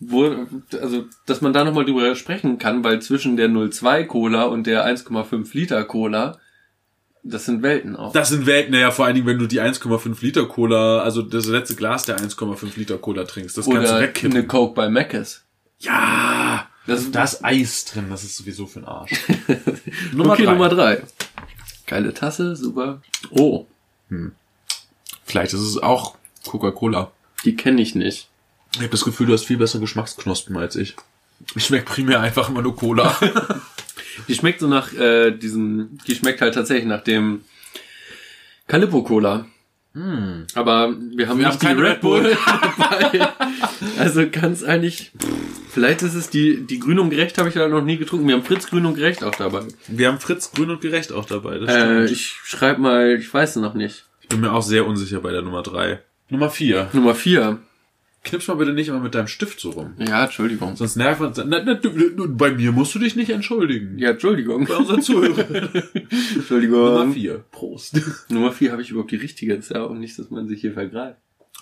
wo, 0.00 0.34
also, 0.80 1.04
dass 1.26 1.42
man 1.42 1.52
da 1.52 1.62
nochmal 1.64 1.84
drüber 1.84 2.14
sprechen 2.16 2.58
kann, 2.58 2.82
weil 2.84 3.02
zwischen 3.02 3.36
der 3.36 3.50
02 3.70 4.04
Cola 4.04 4.44
und 4.44 4.66
der 4.66 4.86
1,5 4.86 5.50
Liter 5.52 5.84
Cola, 5.84 6.38
das 7.24 7.46
sind 7.46 7.62
Welten 7.62 7.96
auch. 7.96 8.12
Das 8.12 8.28
sind 8.28 8.46
Welten, 8.46 8.72
naja, 8.72 8.90
vor 8.90 9.06
allen 9.06 9.14
Dingen, 9.14 9.26
wenn 9.26 9.38
du 9.38 9.46
die 9.46 9.60
1,5 9.60 10.16
Liter 10.20 10.46
Cola, 10.46 11.00
also 11.00 11.22
das 11.22 11.46
letzte 11.46 11.74
Glas 11.74 12.04
der 12.04 12.18
1,5 12.18 12.76
Liter 12.76 12.98
Cola 12.98 13.24
trinkst, 13.24 13.56
das 13.56 13.68
kannst 13.68 13.90
du 13.92 14.00
wegkippen. 14.00 14.36
eine 14.36 14.46
Coke 14.46 14.74
bei 14.74 14.88
Mc's. 14.88 15.42
Ja, 15.78 16.68
Das, 16.86 17.10
da 17.10 17.24
ist 17.24 17.44
Eis 17.44 17.86
drin, 17.86 18.06
das 18.10 18.24
ist 18.24 18.36
sowieso 18.36 18.66
für 18.66 18.80
den 18.80 18.88
Arsch. 18.88 19.10
Nummer 20.12 20.34
okay, 20.34 20.44
drei. 20.44 20.52
Nummer 20.52 20.68
drei. 20.68 21.02
Geile 21.86 22.12
Tasse, 22.14 22.54
super. 22.56 23.00
Oh, 23.30 23.66
Vielleicht 25.24 25.52
ist 25.54 25.60
es 25.60 25.82
auch 25.82 26.16
Coca-Cola. 26.46 27.10
die 27.44 27.56
kenne 27.56 27.80
ich 27.82 27.94
nicht. 27.94 28.28
Ich 28.74 28.80
habe 28.80 28.90
das 28.90 29.04
Gefühl, 29.04 29.26
du 29.26 29.32
hast 29.32 29.44
viel 29.44 29.56
bessere 29.56 29.80
Geschmacksknospen 29.80 30.56
als 30.56 30.76
ich. 30.76 30.94
Ich 31.54 31.64
schmecke 31.66 31.86
primär 31.86 32.20
einfach 32.20 32.48
immer 32.48 32.62
nur 32.62 32.76
Cola. 32.76 33.16
Die 34.28 34.34
schmeckt 34.34 34.60
so 34.60 34.68
nach 34.68 34.92
äh, 34.94 35.30
diesem, 35.32 35.98
die 36.06 36.14
schmeckt 36.14 36.40
halt 36.40 36.54
tatsächlich 36.54 36.86
nach 36.86 37.02
dem 37.02 37.40
Calippo 38.68 39.02
Cola. 39.02 39.46
Aber 39.96 40.92
wir 41.14 41.28
haben 41.28 41.38
Wir 41.38 41.46
nicht 41.46 41.46
haben 41.46 41.58
keine 41.60 41.82
Red 41.82 42.00
Bull. 42.00 42.36
dabei. 42.78 43.28
Also 43.96 44.28
ganz 44.28 44.64
eigentlich, 44.64 45.12
vielleicht 45.70 46.02
ist 46.02 46.14
es 46.14 46.30
die, 46.30 46.66
die 46.66 46.80
Grün 46.80 46.98
und 46.98 47.10
Gerecht 47.10 47.38
habe 47.38 47.48
ich 47.48 47.54
leider 47.54 47.68
noch 47.68 47.84
nie 47.84 47.96
getrunken. 47.96 48.26
Wir 48.26 48.34
haben 48.34 48.42
Fritz 48.42 48.66
Grün 48.66 48.86
und 48.86 48.94
Gerecht 48.94 49.22
auch 49.22 49.34
dabei. 49.36 49.62
Wir 49.86 50.08
haben 50.08 50.18
Fritz 50.18 50.50
Grün 50.52 50.70
und 50.70 50.80
Gerecht 50.80 51.12
auch 51.12 51.26
dabei. 51.26 51.58
Das 51.58 51.70
Äh, 51.70 51.80
stimmt. 51.80 52.10
ich 52.10 52.26
schreibe 52.44 52.80
mal, 52.80 53.14
ich 53.20 53.32
weiß 53.32 53.50
es 53.50 53.62
noch 53.62 53.74
nicht. 53.74 54.04
ich 54.20 54.28
bin 54.28 54.40
mir 54.40 54.52
auch 54.52 54.62
sehr 54.62 54.84
unsicher 54.84 55.20
bei 55.20 55.30
der 55.30 55.42
Nummer 55.42 55.62
drei. 55.62 56.00
Nummer 56.28 56.50
vier. 56.50 56.88
Nummer 56.92 57.14
vier. 57.14 57.58
Knips 58.24 58.48
mal 58.48 58.54
bitte 58.54 58.72
nicht 58.72 58.88
immer 58.88 59.00
mit 59.00 59.14
deinem 59.14 59.26
Stift 59.26 59.60
so 59.60 59.70
rum. 59.70 59.94
Ja, 59.98 60.24
Entschuldigung. 60.24 60.76
Sonst 60.76 60.96
nervt 60.96 61.20
man. 61.20 61.32
Na, 61.46 61.62
na, 61.62 61.74
du, 61.74 61.90
du, 61.90 62.34
bei 62.34 62.50
mir 62.50 62.72
musst 62.72 62.94
du 62.94 62.98
dich 62.98 63.16
nicht 63.16 63.30
entschuldigen. 63.30 63.98
Ja, 63.98 64.10
Entschuldigung. 64.10 64.64
Bei 64.64 64.76
unseren 64.76 65.02
Zuhörern. 65.02 65.70
Entschuldigung. 66.34 66.84
Nummer 66.84 67.12
vier. 67.12 67.44
Prost. 67.50 68.00
Nummer 68.30 68.50
vier 68.50 68.72
habe 68.72 68.80
ich 68.80 68.90
überhaupt 68.90 69.10
die 69.10 69.16
richtige. 69.16 69.54
Ist 69.54 69.70
ja 69.70 69.82
auch 69.82 69.92
nicht, 69.92 70.18
dass 70.18 70.30
man 70.30 70.48
sich 70.48 70.62
hier 70.62 70.72
vergreift. 70.72 71.18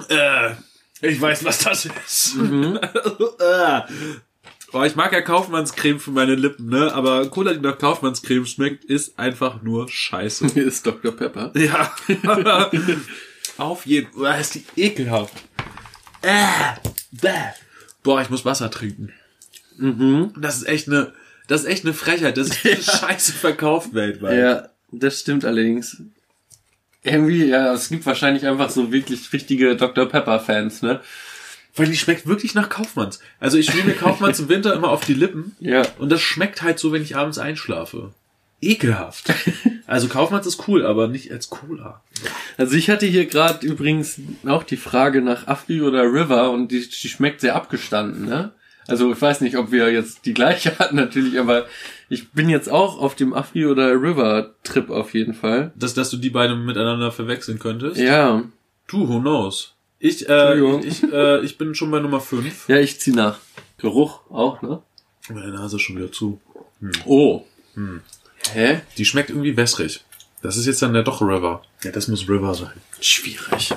Äh, 0.09 0.53
ich 1.01 1.21
weiß, 1.21 1.45
was 1.45 1.59
das 1.59 1.87
ist. 1.87 2.37
Äh. 2.37 3.81
oh, 4.73 4.85
ich 4.85 4.95
mag 4.95 5.13
ja 5.13 5.21
Kaufmannscreme 5.21 5.99
für 5.99 6.13
meine 6.13 6.37
Lippen, 6.37 6.69
ne? 6.69 6.95
Aber 6.95 7.29
Cola, 7.29 7.55
die 7.55 7.61
nach 7.61 7.77
Kaufmannscreme 7.77 8.47
schmeckt, 8.47 8.85
ist 8.85 9.19
einfach 9.19 9.63
nur 9.63 9.89
scheiße. 9.89 10.47
Hier 10.55 10.65
ist 10.65 10.87
Dr. 10.87 11.11
Pepper. 11.11 11.53
Ja. 11.57 11.93
Auf 13.59 13.85
jeden 13.85 14.13
Fall. 14.13 14.41
Ist 14.41 14.55
die 14.55 14.65
ekelhaft. 14.77 15.35
Äh, 16.23 16.89
bäh. 17.11 17.31
Boah, 18.03 18.20
ich 18.23 18.31
muss 18.31 18.45
Wasser 18.45 18.70
trinken. 18.70 19.12
Mhm. 19.77 20.33
Das 20.37 20.57
ist 20.57 20.68
echt 20.68 20.89
eine, 20.89 21.12
das 21.49 21.62
ist 21.62 21.66
echt 21.68 21.85
eine 21.85 21.95
Frechheit, 21.95 22.37
dass 22.37 22.51
diese 22.51 22.83
Scheiße 22.99 23.33
verkauft 23.33 23.95
weltweit. 23.95 24.39
Ja, 24.39 24.68
das 24.91 25.20
stimmt 25.20 25.45
allerdings. 25.45 26.03
Irgendwie, 27.03 27.47
ja, 27.47 27.73
es 27.73 27.89
gibt 27.89 28.07
wahrscheinlich 28.07 28.47
einfach 28.47 28.70
so 28.70 28.93
wirklich 28.93 29.33
richtige 29.33 29.75
Dr. 29.77 30.09
Pepper-Fans, 30.09 30.83
ne? 30.83 31.01
Weil 31.75 31.87
die 31.87 31.97
schmeckt 31.97 32.27
wirklich 32.27 32.55
nach 32.55 32.68
Kaufmanns. 32.68 33.18
Also 33.41 33.57
ich 33.57 33.66
schmier 33.66 33.85
mir 33.85 33.95
Kaufmanns 33.95 34.39
im 34.39 34.49
Winter 34.51 34.75
immer 34.75 34.91
auf 34.91 35.05
die 35.05 35.14
Lippen. 35.14 35.57
Ja. 35.59 35.83
Und 35.99 36.11
das 36.12 36.20
schmeckt 36.20 36.62
halt 36.62 36.79
so, 36.79 36.93
wenn 36.93 37.03
ich 37.03 37.16
abends 37.16 37.39
einschlafe. 37.39 38.12
Ekelhaft. 38.63 39.33
Also 39.87 40.09
Kaufmanns 40.09 40.47
ist 40.47 40.67
cool, 40.69 40.87
aber 40.87 41.09
nicht 41.09 41.31
als 41.33 41.51
Cola. 41.51 42.03
Also 42.57 42.77
ich 42.77 42.89
hatte 42.89 43.05
hier 43.07 43.27
gerade 43.27 43.67
übrigens 43.67 44.21
auch 44.47 44.63
die 44.63 44.77
Frage 44.77 45.21
nach 45.21 45.47
Afri 45.49 45.83
oder 45.83 46.05
River 46.05 46.51
und 46.51 46.69
die, 46.69 46.89
die 46.89 47.09
schmeckt 47.09 47.41
sehr 47.41 47.57
abgestanden, 47.57 48.25
ne? 48.25 48.53
Also 48.89 49.13
ich 49.13 49.21
weiß 49.21 49.43
nicht, 49.43 49.57
ob 49.57 49.71
wir 49.71 49.93
jetzt 49.93 50.25
die 50.27 50.35
gleiche 50.35 50.77
hatten 50.79 50.97
natürlich, 50.97 51.39
aber 51.39 51.67
ich 52.09 52.31
bin 52.31 52.49
jetzt 52.49 52.71
auch 52.71 52.99
auf 52.99 53.15
dem 53.15 53.35
Afri 53.35 53.67
oder 53.67 53.93
River 53.93 54.55
Trip 54.65 54.91
auf 54.91 55.15
jeden 55.15 55.35
Fall. 55.35 55.73
Dass, 55.77 55.95
dass 55.95 56.11
du 56.11 56.17
die 56.17 56.31
beiden 56.31 56.65
miteinander 56.65 57.13
verwechseln 57.13 57.59
könntest? 57.59 58.01
Ja, 58.01 58.43
Du, 58.87 59.09
who 59.09 59.21
knows? 59.21 59.75
Ich, 59.99 60.29
äh, 60.29 60.79
ich, 60.81 61.03
äh, 61.05 61.41
ich 61.41 61.57
bin 61.57 61.75
schon 61.75 61.91
bei 61.91 62.01
Nummer 62.01 62.21
5. 62.21 62.69
ja, 62.69 62.77
ich 62.77 63.01
zieh 63.01 63.13
nach. 63.13 63.39
Geruch 63.79 64.21
auch, 64.31 64.61
ne? 64.61 64.83
Meine 65.31 65.53
Nase 65.53 65.77
ist 65.77 65.83
schon 65.83 65.97
wieder 65.97 66.13
zu. 66.13 66.41
Oh. 67.07 67.45
Hä? 68.53 68.80
Die 68.99 69.05
schmeckt 69.05 69.30
irgendwie 69.30 69.57
wässrig. 69.57 70.05
Das 70.43 70.57
ist 70.57 70.66
jetzt 70.66 70.82
dann 70.82 70.93
der 70.93 71.03
doch 71.05 71.20
River. 71.22 71.62
Ja, 71.84 71.93
das 71.93 72.09
muss 72.09 72.28
River 72.28 72.55
sein. 72.55 72.72
Schwierig. 73.01 73.72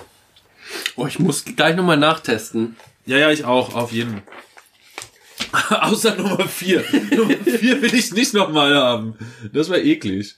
Oh, 0.96 1.06
ich 1.06 1.20
muss 1.20 1.46
gleich 1.46 1.76
nochmal 1.76 1.98
nachtesten. 1.98 2.76
Ja, 3.06 3.18
ja, 3.18 3.32
ich 3.32 3.46
auch, 3.46 3.76
auf 3.76 3.92
jeden. 3.92 4.24
Außer 5.70 6.16
Nummer 6.16 6.48
4. 6.48 6.84
Nummer 7.16 7.36
4 7.38 7.82
will 7.82 7.94
ich 7.94 8.12
nicht 8.12 8.34
nochmal 8.34 8.76
haben. 8.76 9.16
Das 9.54 9.70
war 9.70 9.78
eklig. 9.78 10.36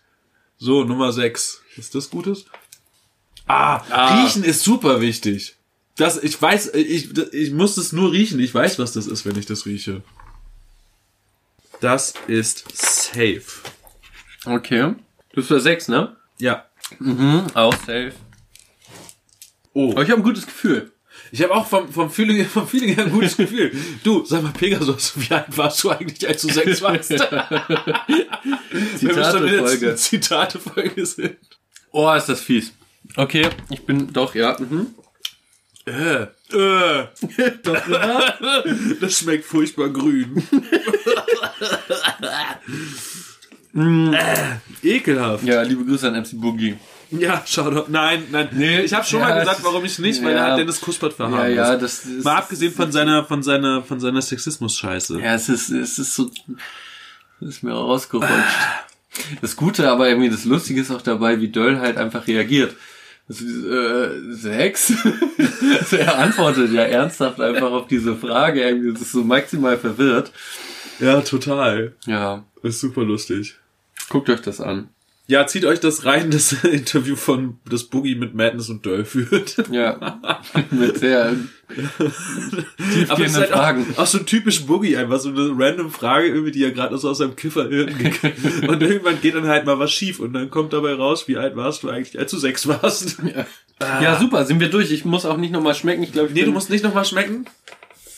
So, 0.57 0.83
Nummer 0.83 1.13
6. 1.13 1.61
Ist 1.77 1.95
das 1.95 2.09
Gutes? 2.09 2.45
Ah, 3.45 3.81
Ah. 3.89 4.21
riechen 4.23 4.43
ist 4.43 4.63
super 4.63 4.99
wichtig. 4.99 5.55
Das, 5.95 6.21
ich 6.21 6.39
weiß, 6.39 6.73
ich, 6.73 7.17
ich 7.33 7.51
muss 7.51 7.77
es 7.77 7.93
nur 7.93 8.11
riechen. 8.11 8.39
Ich 8.39 8.53
weiß, 8.53 8.77
was 8.79 8.91
das 8.91 9.07
ist, 9.07 9.25
wenn 9.25 9.37
ich 9.37 9.45
das 9.45 9.65
rieche. 9.65 10.03
Das 11.79 12.13
ist 12.27 12.65
safe. 12.75 13.43
Okay. 14.47 14.95
Du 15.29 15.35
bist 15.35 15.49
bei 15.49 15.59
sechs, 15.59 15.87
ne? 15.87 16.15
Ja. 16.39 16.65
Mhm, 16.99 17.47
auch 17.53 17.73
safe. 17.73 18.13
Oh. 19.73 19.91
Aber 19.91 20.03
ich 20.03 20.09
habe 20.09 20.21
ein 20.21 20.23
gutes 20.23 20.45
Gefühl. 20.45 20.91
Ich 21.31 21.41
habe 21.43 21.53
auch 21.53 21.67
vom, 21.67 21.91
vom, 21.91 22.09
Feeling, 22.09 22.45
vom 22.45 22.67
Feeling 22.67 22.95
her 22.95 23.05
ein 23.05 23.11
gutes 23.11 23.37
Gefühl. 23.37 23.71
Du, 24.03 24.23
sag 24.25 24.43
mal, 24.43 24.51
Pegasus, 24.51 25.13
wie 25.15 25.33
alt 25.33 25.57
warst 25.57 25.83
du 25.83 25.89
eigentlich, 25.89 26.27
als 26.27 26.41
du 26.41 26.51
sechs 26.51 26.81
warst? 26.81 27.09
Zitate-Folge. 28.97 29.95
Zitate-Folge 29.95 31.05
sind. 31.05 31.37
Oh, 31.91 32.11
ist 32.13 32.29
das 32.29 32.41
fies. 32.41 32.73
Okay, 33.15 33.49
ich 33.69 33.85
bin 33.85 34.11
doch, 34.13 34.35
ja. 34.35 34.57
Mhm. 34.59 34.87
Äh, 35.85 36.23
äh. 36.53 37.07
das 38.99 39.19
schmeckt 39.19 39.45
furchtbar 39.45 39.89
grün. 39.89 40.43
Äh, 43.77 44.57
ekelhaft. 44.83 45.43
Ja, 45.43 45.61
liebe 45.61 45.85
Grüße 45.85 46.07
an 46.07 46.15
MC 46.21 46.31
Boogie. 46.39 46.75
Ja, 47.11 47.41
schau 47.45 47.69
doch. 47.71 47.87
Nein, 47.87 48.23
nein. 48.31 48.49
Nee, 48.51 48.81
ich 48.81 48.93
habe 48.93 49.05
schon 49.05 49.19
ja, 49.21 49.29
mal 49.29 49.39
gesagt, 49.39 49.59
es- 49.59 49.63
warum 49.65 49.85
ich 49.85 49.97
nicht, 49.99 50.21
weil 50.23 50.33
ja. 50.33 50.45
er 50.47 50.51
hat 50.51 50.59
Dennis 50.59 50.81
Kuspert 50.81 51.11
Ja, 51.13 51.15
verharmlost. 51.29 51.55
ja, 51.55 51.75
das 51.77 52.05
ist. 52.05 52.23
Mal 52.25 52.35
abgesehen 52.35 52.73
von 52.73 52.91
seiner, 52.91 53.23
von 53.23 53.41
seiner, 53.43 53.81
von 53.83 53.99
seiner 53.99 54.21
Sexismus-Scheiße. 54.21 55.19
Ja, 55.21 55.35
es 55.35 55.47
ist, 55.47 55.69
es 55.69 55.99
ist 55.99 56.15
so. 56.15 56.29
Das 57.39 57.49
ist 57.49 57.63
mir 57.63 57.71
rausgerutscht. 57.71 58.31
Das 59.41 59.55
Gute, 59.55 59.89
aber 59.89 60.09
irgendwie 60.09 60.29
das 60.29 60.43
Lustige 60.45 60.81
ist 60.81 60.91
auch 60.91 61.01
dabei, 61.01 61.39
wie 61.39 61.47
Döll 61.47 61.79
halt 61.79 61.97
einfach 61.97 62.27
reagiert. 62.27 62.75
Das 63.27 63.41
ist, 63.41 63.63
äh, 63.65 64.09
sechs? 64.33 64.93
Also 65.79 65.97
er 65.97 66.17
antwortet 66.17 66.71
ja 66.71 66.83
ernsthaft 66.83 67.39
einfach 67.41 67.71
auf 67.71 67.87
diese 67.87 68.15
Frage. 68.15 68.61
Irgendwie, 68.61 68.91
das 68.93 69.01
ist 69.01 69.11
so 69.11 69.23
maximal 69.23 69.77
verwirrt. 69.77 70.31
Ja, 70.99 71.21
total. 71.21 71.93
Ja, 72.05 72.43
Ist 72.63 72.79
super 72.79 73.03
lustig. 73.03 73.55
Guckt 74.09 74.29
euch 74.29 74.41
das 74.41 74.61
an. 74.61 74.89
Ja, 75.29 75.45
zieht 75.45 75.65
euch 75.65 75.81
das 75.81 76.05
rein, 76.05 76.31
das 76.31 76.53
Interview 76.63 77.17
von 77.17 77.59
das 77.69 77.83
Boogie 77.83 78.15
mit 78.15 78.33
Madness 78.33 78.69
und 78.69 78.85
Döll 78.85 79.03
führt. 79.03 79.57
Ja, 79.69 80.21
mit 80.71 80.99
sehr 80.99 81.35
tiefgehenden 82.93 83.35
halt 83.35 83.49
Fragen. 83.49 83.85
Auch, 83.95 84.03
auch 84.03 84.07
so 84.07 84.19
typisch 84.19 84.65
Boogie, 84.65 84.95
einfach 84.95 85.19
so 85.19 85.27
eine 85.29 85.51
random 85.53 85.91
Frage, 85.91 86.27
irgendwie, 86.27 86.51
die 86.51 86.63
er 86.63 86.71
gerade 86.71 86.97
so 86.97 87.09
aus 87.09 87.17
seinem 87.17 87.35
Kifferhirn 87.35 87.89
Und 88.67 88.81
irgendwann 88.81 89.19
geht 89.19 89.35
dann 89.35 89.47
halt 89.47 89.65
mal 89.65 89.77
was 89.79 89.91
schief 89.91 90.21
und 90.21 90.31
dann 90.31 90.49
kommt 90.49 90.71
dabei 90.71 90.93
raus, 90.93 91.27
wie 91.27 91.35
alt 91.35 91.57
warst 91.57 91.83
du 91.83 91.89
eigentlich, 91.89 92.17
als 92.17 92.31
du 92.31 92.37
sechs 92.37 92.65
warst. 92.65 93.17
Ja, 93.81 94.17
super, 94.17 94.45
sind 94.45 94.61
wir 94.61 94.69
durch. 94.69 94.91
Ich 94.91 95.03
muss 95.03 95.25
auch 95.25 95.37
nicht 95.37 95.51
nochmal 95.51 95.75
schmecken. 95.75 96.03
Ich 96.03 96.13
glaube, 96.13 96.29
ich 96.29 96.35
Nee, 96.35 96.45
du 96.45 96.51
musst 96.51 96.69
nicht 96.69 96.85
nochmal 96.85 97.05
schmecken. 97.05 97.45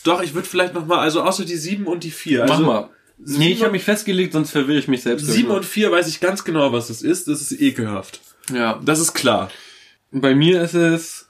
Doch, 0.04 0.22
ich 0.22 0.36
würde 0.36 0.48
vielleicht 0.48 0.76
nochmal, 0.76 1.00
also 1.00 1.24
außer 1.24 1.44
die 1.44 1.58
sieben 1.58 1.88
und 1.88 2.04
die 2.04 2.12
vier. 2.12 2.46
Mach 2.48 2.52
Also, 2.52 2.66
mal. 2.66 2.90
Nee, 3.26 3.52
ich 3.52 3.62
habe 3.62 3.74
mich 3.74 3.84
festgelegt, 3.84 4.34
sonst 4.34 4.52
verwirre 4.52 4.80
ich 4.80 4.88
mich 4.88 5.04
selbst. 5.04 5.26
Sieben 5.28 5.52
und 5.52 5.66
vier 5.66 5.92
weiß 5.92 6.08
ich 6.08 6.20
ganz 6.20 6.44
genau, 6.44 6.72
was 6.72 6.88
das 6.88 7.02
ist. 7.02 7.28
Das 7.28 7.42
ist 7.42 7.60
ekelhaft. 7.60 8.22
ja. 8.54 8.80
Das 8.84 9.00
ist 9.00 9.14
klar. 9.14 9.52
Bei 10.12 10.34
mir 10.34 10.62
ist 10.64 10.74
es 10.74 11.28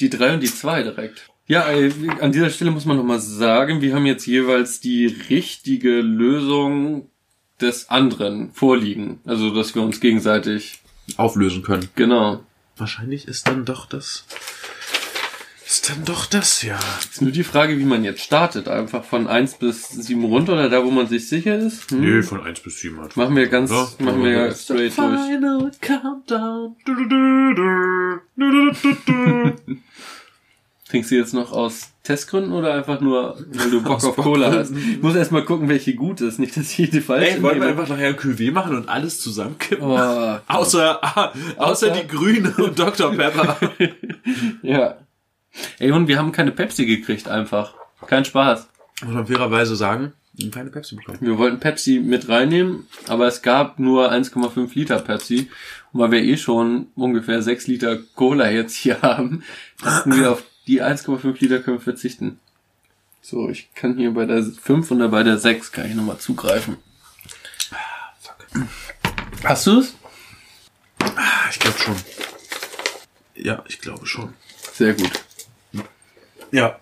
die 0.00 0.10
drei 0.10 0.34
und 0.34 0.40
die 0.40 0.52
zwei 0.52 0.82
direkt. 0.82 1.28
Ja, 1.46 1.70
äh, 1.70 1.92
an 2.20 2.32
dieser 2.32 2.50
Stelle 2.50 2.70
muss 2.70 2.84
man 2.86 2.96
nochmal 2.96 3.20
sagen, 3.20 3.80
wir 3.82 3.94
haben 3.94 4.06
jetzt 4.06 4.26
jeweils 4.26 4.80
die 4.80 5.06
richtige 5.28 6.00
Lösung 6.00 7.10
des 7.60 7.90
anderen 7.90 8.52
vorliegen. 8.52 9.20
Also, 9.26 9.54
dass 9.54 9.74
wir 9.74 9.82
uns 9.82 10.00
gegenseitig, 10.00 10.80
Auflösen 11.16 11.62
können. 11.62 11.88
genau. 11.96 12.44
Wahrscheinlich 12.76 13.28
ist 13.28 13.46
dann 13.46 13.66
doch 13.66 13.84
das 13.84 14.24
Ist 15.70 15.88
dann 15.88 16.04
doch 16.04 16.26
das 16.26 16.62
ja. 16.62 16.76
Ist 16.98 17.22
nur 17.22 17.30
die 17.30 17.44
Frage, 17.44 17.78
wie 17.78 17.84
man 17.84 18.02
jetzt 18.02 18.22
startet. 18.22 18.66
Einfach 18.66 19.04
von 19.04 19.28
1 19.28 19.54
bis 19.58 19.88
7 19.88 20.24
runter 20.24 20.54
oder 20.54 20.68
da, 20.68 20.84
wo 20.84 20.90
man 20.90 21.06
sich 21.06 21.28
sicher 21.28 21.56
ist? 21.56 21.88
Hm? 21.92 22.00
Nö, 22.00 22.22
von 22.24 22.42
1 22.44 22.58
bis 22.58 22.80
7 22.80 23.00
hat. 23.00 23.16
Machen 23.16 23.36
wir 23.36 23.46
ganz, 23.46 23.70
Ja, 23.70 23.86
machen 24.00 24.24
wir 24.24 24.30
ja. 24.32 24.52
straight 24.52 24.98
durch. 24.98 25.20
Final 25.20 25.70
Countdown. 25.80 26.74
Trinkst 30.88 31.12
du 31.12 31.14
jetzt 31.14 31.34
noch 31.34 31.52
aus 31.52 31.90
Testgründen 32.02 32.52
oder 32.52 32.74
einfach 32.74 33.00
nur, 33.00 33.38
weil 33.52 33.70
du 33.70 33.80
Bock 33.80 34.02
auf 34.02 34.16
Cola 34.16 34.50
hast? 34.50 34.72
Ich 34.72 35.00
muss 35.00 35.14
erst 35.14 35.30
mal 35.30 35.44
gucken, 35.44 35.68
welche 35.68 35.94
gut 35.94 36.20
ist. 36.20 36.40
Nicht, 36.40 36.56
dass 36.56 36.76
ich 36.76 36.90
die 36.90 37.00
falsche 37.00 37.36
Ey, 37.36 37.42
wollen 37.44 37.60
wir 37.60 37.68
einfach 37.68 37.86
nachher 37.88 38.08
ein 38.08 38.16
QW 38.16 38.50
machen 38.50 38.74
und 38.76 38.88
alles 38.88 39.20
zusammenkippen? 39.20 39.86
Oh, 39.86 39.96
Außer, 40.48 41.00
außer 41.04 41.32
Außer- 41.58 41.90
die 41.90 42.08
Grüne 42.08 42.52
und 42.56 42.76
Dr. 42.76 43.12
Pepper. 43.12 43.56
ja. 44.62 44.96
Ey, 45.78 45.90
und 45.92 46.08
wir 46.08 46.18
haben 46.18 46.32
keine 46.32 46.52
Pepsi 46.52 46.86
gekriegt 46.86 47.28
einfach. 47.28 47.74
Kein 48.06 48.24
Spaß. 48.24 48.68
Muss 49.02 49.14
man 49.14 49.26
fairerweise 49.26 49.76
sagen, 49.76 50.12
keine 50.52 50.70
Pepsi 50.70 50.94
bekommen. 50.96 51.18
Wir 51.20 51.36
wollten 51.38 51.60
Pepsi 51.60 52.00
mit 52.00 52.28
reinnehmen, 52.28 52.86
aber 53.08 53.26
es 53.26 53.42
gab 53.42 53.78
nur 53.78 54.10
1,5 54.12 54.70
Liter 54.74 54.98
Pepsi. 55.00 55.50
Und 55.92 56.00
weil 56.00 56.10
wir 56.12 56.22
eh 56.22 56.36
schon 56.36 56.86
ungefähr 56.94 57.42
6 57.42 57.66
Liter 57.66 57.98
Cola 58.14 58.50
jetzt 58.50 58.74
hier 58.74 59.02
haben, 59.02 59.42
dachten 59.82 60.16
wir 60.16 60.32
auf 60.32 60.42
die 60.66 60.82
1,5 60.82 61.36
Liter 61.40 61.58
können 61.60 61.78
wir 61.78 61.82
verzichten. 61.82 62.38
So, 63.22 63.48
ich 63.50 63.74
kann 63.74 63.96
hier 63.96 64.12
bei 64.12 64.24
der 64.24 64.42
5 64.42 64.90
und 64.90 65.10
bei 65.10 65.22
der 65.22 65.38
6 65.38 65.72
kann 65.72 65.86
ich 65.86 65.94
nochmal 65.94 66.18
zugreifen. 66.18 66.76
Hast 69.44 69.66
du 69.66 69.80
es? 69.80 69.94
Ah, 71.00 71.48
Ich 71.50 71.58
glaube 71.58 71.78
schon. 71.78 71.96
Ja, 73.34 73.64
ich 73.68 73.80
glaube 73.80 74.06
schon. 74.06 74.34
Sehr 74.72 74.94
gut. 74.94 75.10
Ja. 76.52 76.78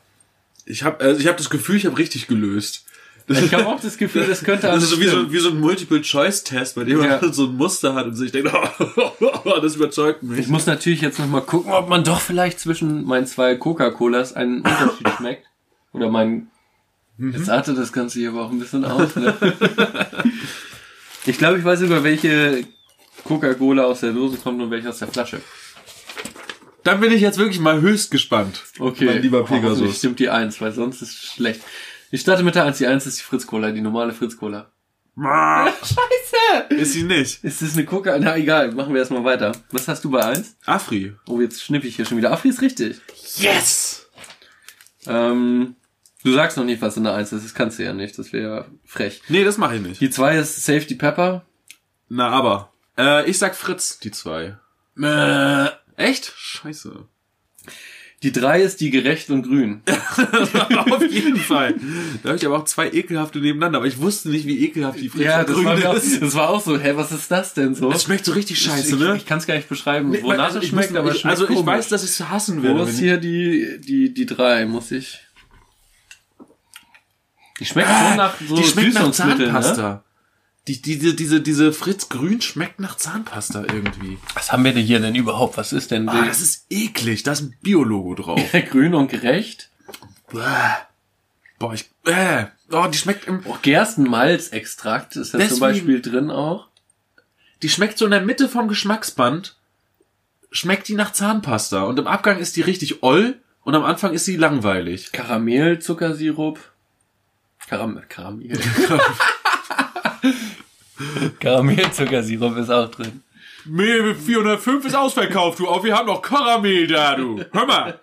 Ich 0.64 0.82
habe 0.82 1.02
also 1.04 1.20
ich 1.20 1.26
hab 1.26 1.36
das 1.36 1.50
Gefühl, 1.50 1.76
ich 1.76 1.86
habe 1.86 1.96
richtig 1.98 2.26
gelöst. 2.26 2.84
Ich 3.30 3.52
habe 3.52 3.66
auch 3.66 3.78
das 3.78 3.98
Gefühl, 3.98 4.26
das 4.26 4.42
könnte 4.42 4.62
Das 4.62 4.70
alles 4.70 4.84
ist 4.84 4.90
so 4.90 5.00
wie, 5.00 5.06
so, 5.06 5.30
wie 5.30 5.38
so 5.38 5.50
ein 5.50 5.60
Multiple-Choice-Test, 5.60 6.76
bei 6.76 6.84
dem 6.84 6.96
man 6.98 7.08
Ja. 7.10 7.32
so 7.32 7.44
ein 7.44 7.56
Muster 7.56 7.94
hat 7.94 8.06
und 8.06 8.14
sich 8.14 8.32
denkt, 8.32 8.50
oh, 9.20 9.60
das 9.60 9.76
überzeugt 9.76 10.22
mich. 10.22 10.38
Ich 10.40 10.48
muss 10.48 10.64
natürlich 10.64 11.02
jetzt 11.02 11.18
nochmal 11.18 11.42
gucken, 11.42 11.70
ob 11.70 11.90
man 11.90 12.04
doch 12.04 12.22
vielleicht 12.22 12.58
zwischen 12.58 13.04
meinen 13.04 13.26
zwei 13.26 13.54
Coca-Colas 13.56 14.32
einen 14.34 14.58
Unterschied 14.62 15.08
schmeckt. 15.18 15.46
Oder 15.92 16.08
mein... 16.08 16.48
Jetzt 17.18 17.50
artet 17.50 17.76
das 17.76 17.92
Ganze 17.92 18.20
hier 18.20 18.30
aber 18.30 18.46
auch 18.46 18.50
ein 18.50 18.60
bisschen 18.60 18.84
aus, 18.86 19.14
ne? 19.16 19.34
Ich 21.26 21.36
glaube, 21.36 21.58
ich 21.58 21.64
weiß 21.64 21.80
sogar, 21.80 22.04
welche 22.04 22.64
Coca-Cola 23.24 23.84
aus 23.84 24.00
der 24.00 24.12
Dose 24.12 24.38
kommt 24.38 24.62
und 24.62 24.70
welche 24.70 24.88
aus 24.88 25.00
der 25.00 25.08
Flasche. 25.08 25.40
Dann 26.88 27.00
bin 27.00 27.12
ich 27.12 27.20
jetzt 27.20 27.36
wirklich 27.36 27.60
mal 27.60 27.82
höchst 27.82 28.10
gespannt. 28.10 28.62
Okay. 28.78 29.04
Mein 29.04 29.20
lieber 29.20 29.40
Hoffentlich 29.40 29.60
Pegasus. 29.62 29.98
stimmt 29.98 30.20
die 30.20 30.30
1, 30.30 30.58
weil 30.62 30.72
sonst 30.72 31.02
ist 31.02 31.10
es 31.10 31.32
schlecht. 31.34 31.60
Ich 32.10 32.22
starte 32.22 32.42
mit 32.42 32.54
der 32.54 32.64
1. 32.64 32.78
Die 32.78 32.86
1 32.86 33.06
ist 33.06 33.18
die 33.18 33.24
Fritz-Cola, 33.24 33.72
die 33.72 33.82
normale 33.82 34.14
Fritz-Cola. 34.14 34.72
Scheiße! 35.20 36.74
Ist 36.74 36.94
sie 36.94 37.02
nicht. 37.02 37.44
Ist 37.44 37.60
das 37.60 37.74
eine 37.74 37.84
Coca? 37.84 38.18
Na 38.18 38.38
egal, 38.38 38.72
machen 38.72 38.94
wir 38.94 39.00
erstmal 39.00 39.22
weiter. 39.22 39.52
Was 39.70 39.86
hast 39.86 40.02
du 40.02 40.10
bei 40.10 40.24
1? 40.24 40.56
Afri. 40.64 41.14
Oh, 41.28 41.42
jetzt 41.42 41.62
schnipp 41.62 41.84
ich 41.84 41.96
hier 41.96 42.06
schon 42.06 42.16
wieder. 42.16 42.32
Afri 42.32 42.48
ist 42.48 42.62
richtig. 42.62 43.02
Yes! 43.36 44.08
Ähm, 45.06 45.76
du 46.24 46.32
sagst 46.32 46.56
noch 46.56 46.64
nicht, 46.64 46.80
was 46.80 46.96
in 46.96 47.04
der 47.04 47.12
1 47.12 47.32
ist. 47.32 47.44
Das 47.44 47.52
kannst 47.54 47.78
du 47.78 47.84
ja 47.84 47.92
nicht. 47.92 48.18
Das 48.18 48.32
wäre 48.32 48.70
frech. 48.86 49.20
Nee, 49.28 49.44
das 49.44 49.58
mache 49.58 49.76
ich 49.76 49.82
nicht. 49.82 50.00
Die 50.00 50.08
2 50.08 50.38
ist 50.38 50.64
Safety 50.64 50.94
Pepper. 50.94 51.44
Na, 52.08 52.30
aber. 52.30 52.72
Äh, 52.96 53.28
ich 53.28 53.38
sag 53.38 53.54
Fritz, 53.56 53.98
die 53.98 54.10
zwei. 54.10 54.56
Äh, 55.00 55.68
Echt? 55.98 56.32
Scheiße. 56.36 57.04
Die 58.24 58.32
3 58.32 58.62
ist 58.62 58.80
die 58.80 58.90
gerecht 58.90 59.30
und 59.30 59.42
grün. 59.44 59.80
Auf 60.90 61.02
jeden 61.08 61.36
Fall. 61.36 61.74
Da 62.22 62.30
habe 62.30 62.36
ich 62.38 62.44
aber 62.46 62.56
auch 62.58 62.64
zwei 62.64 62.90
ekelhafte 62.90 63.38
nebeneinander, 63.38 63.78
aber 63.78 63.86
ich 63.86 63.98
wusste 64.00 64.30
nicht, 64.30 64.44
wie 64.44 64.64
ekelhaft 64.64 64.98
die 65.00 65.08
Fritz 65.08 65.22
Ja, 65.22 65.44
das 65.44 65.54
grün 65.54 65.64
war, 65.66 65.76
mir 65.76 65.88
auch, 65.90 65.94
ist. 65.94 66.20
das 66.20 66.34
war 66.34 66.48
auch 66.48 66.60
so. 66.60 66.76
Hä, 66.80 66.92
was 66.96 67.12
ist 67.12 67.30
das 67.30 67.54
denn 67.54 67.76
so? 67.76 67.92
Es 67.92 68.02
schmeckt 68.04 68.24
so 68.24 68.32
richtig 68.32 68.60
scheiße, 68.60 68.94
ich, 68.94 69.00
ne? 69.00 69.16
Ich 69.16 69.24
kann 69.26 69.38
es 69.38 69.46
gar 69.46 69.54
nicht 69.54 69.68
beschreiben, 69.68 70.10
Nee, 70.10 70.22
wonach 70.22 70.46
also 70.46 70.58
es 70.58 70.64
ich 70.64 70.70
schmeckt, 70.70 70.90
muss- 70.90 70.98
aber 70.98 71.10
es 71.10 71.14
ich, 71.16 71.20
schmeckt 71.20 71.30
Also 71.38 71.44
ich 71.48 71.54
komisch. 71.56 71.66
weiß, 71.66 71.88
dass 71.90 72.02
ich 72.02 72.10
es 72.10 72.28
hassen 72.28 72.62
werde. 72.64 72.80
Wo 72.80 72.82
ist 72.84 72.94
ich- 72.94 72.98
hier 72.98 73.18
die, 73.18 73.80
die, 73.86 74.12
die 74.12 74.26
3? 74.26 74.66
Muss 74.66 74.90
ich... 74.90 75.20
Die 77.60 77.64
schmeckt 77.66 77.88
schon 77.88 78.16
nach 78.16 78.34
so 78.48 78.56
die 78.56 78.64
schmeckt 78.64 78.94
nach 78.94 79.06
Süßungsmitteln, 79.12 79.52
Ne? 79.52 80.02
Die, 80.68 80.82
diese, 80.82 81.14
diese, 81.14 81.40
diese 81.40 81.72
Fritz 81.72 82.10
Grün 82.10 82.42
schmeckt 82.42 82.78
nach 82.78 82.98
Zahnpasta 82.98 83.62
irgendwie. 83.62 84.18
Was 84.34 84.52
haben 84.52 84.64
wir 84.64 84.74
denn 84.74 84.84
hier 84.84 85.00
denn 85.00 85.14
überhaupt? 85.14 85.56
Was 85.56 85.72
ist 85.72 85.90
denn 85.90 86.06
Ah, 86.10 86.26
das 86.26 86.42
ist 86.42 86.66
eklig. 86.68 87.22
Da 87.22 87.32
ist 87.32 87.40
ein 87.40 87.56
Biologo 87.62 88.14
drauf. 88.14 88.40
grün 88.70 88.94
und 88.94 89.10
gerecht? 89.10 89.70
Bäh. 90.30 90.42
Boah, 91.58 91.72
ich, 91.72 91.88
äh, 92.04 92.44
oh, 92.70 92.86
die 92.86 92.98
schmeckt 92.98 93.26
im, 93.26 93.46
Auch 93.46 93.62
Gerstenmalzextrakt 93.62 95.16
ist 95.16 95.32
da 95.32 95.48
zum 95.48 95.58
Beispiel 95.58 96.02
drin 96.02 96.30
auch. 96.30 96.68
die 97.62 97.70
schmeckt 97.70 97.96
so 97.96 98.04
in 98.04 98.10
der 98.10 98.20
Mitte 98.20 98.48
vom 98.48 98.68
Geschmacksband, 98.68 99.56
schmeckt 100.52 100.86
die 100.88 100.94
nach 100.94 101.12
Zahnpasta. 101.14 101.82
Und 101.84 101.98
im 101.98 102.06
Abgang 102.06 102.38
ist 102.38 102.56
die 102.56 102.60
richtig 102.60 103.02
oll 103.02 103.40
und 103.62 103.74
am 103.74 103.84
Anfang 103.84 104.12
ist 104.12 104.26
sie 104.26 104.36
langweilig. 104.36 105.12
Karamell, 105.12 105.78
Zuckersirup. 105.78 106.60
Karamell, 107.66 108.04
Karamell. 108.06 108.58
Karamell-Zuckersirup 111.40 112.56
ist 112.56 112.70
auch 112.70 112.90
drin. 112.90 113.22
Mehl 113.64 114.14
405 114.14 114.84
ist 114.86 114.94
ausverkauft, 114.94 115.58
du 115.58 115.66
auf. 115.68 115.84
Wir 115.84 115.96
haben 115.96 116.06
noch 116.06 116.22
Karamell 116.22 116.86
da, 116.86 117.16
du. 117.16 117.44
Hör 117.52 117.66
mal. 117.66 118.00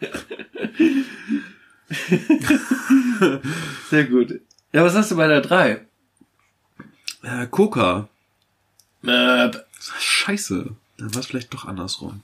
Sehr 3.90 4.06
gut. 4.06 4.40
Ja, 4.74 4.84
was 4.84 4.96
hast 4.96 5.12
du 5.12 5.16
bei 5.16 5.28
der 5.28 5.42
3? 5.42 5.86
Äh, 7.24 7.48
Coca. 7.50 8.10
Äh, 9.04 9.52
Scheiße. 10.00 10.76
Dann 10.98 11.14
war 11.14 11.22
es 11.22 11.28
vielleicht 11.28 11.54
doch 11.54 11.66
andersrum. 11.66 12.22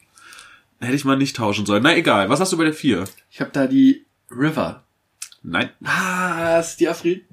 Hätte 0.80 0.96
ich 0.96 1.06
mal 1.06 1.18
nicht 1.18 1.36
tauschen 1.36 1.66
sollen. 1.66 1.84
Na 1.84 1.96
egal. 1.96 2.30
Was 2.30 2.40
hast 2.40 2.54
du 2.54 2.58
bei 2.58 2.64
der 2.66 2.74
4? 2.74 3.06
ich 3.30 3.40
habe 3.42 3.52
da 3.52 3.68
die 3.68 4.06
River. 4.30 4.84
Nein. 5.44 5.70
Ah, 5.84 6.60
ist 6.60 6.80
die 6.80 6.88
Afri? 6.88 7.26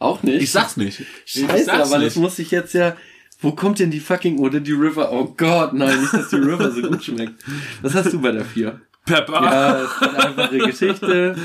Auch 0.00 0.24
nicht? 0.24 0.42
Ich 0.42 0.50
sag's 0.50 0.76
nicht. 0.76 1.00
ich 1.26 1.46
Scheiße, 1.46 1.64
sag's 1.66 1.88
aber 1.88 1.98
nicht. 1.98 2.08
das 2.08 2.16
muss 2.16 2.38
ich 2.40 2.50
jetzt 2.50 2.74
ja... 2.74 2.96
Wo 3.42 3.52
kommt 3.52 3.78
denn 3.78 3.90
die 3.90 4.00
fucking... 4.00 4.38
Oder 4.38 4.58
die 4.60 4.72
River? 4.72 5.12
Oh 5.12 5.32
Gott, 5.36 5.72
nein, 5.72 6.00
nicht, 6.00 6.12
dass 6.12 6.28
die 6.30 6.36
River 6.36 6.70
so 6.72 6.82
gut 6.82 7.04
schmeckt. 7.04 7.34
Was 7.82 7.94
hast 7.94 8.12
du 8.12 8.20
bei 8.20 8.32
der 8.32 8.44
4? 8.44 8.80
Pepper. 9.04 9.42
Ja, 9.42 9.82
ist 9.82 10.02
eine 10.02 10.18
einfache 10.24 10.58
Geschichte. 10.58 11.36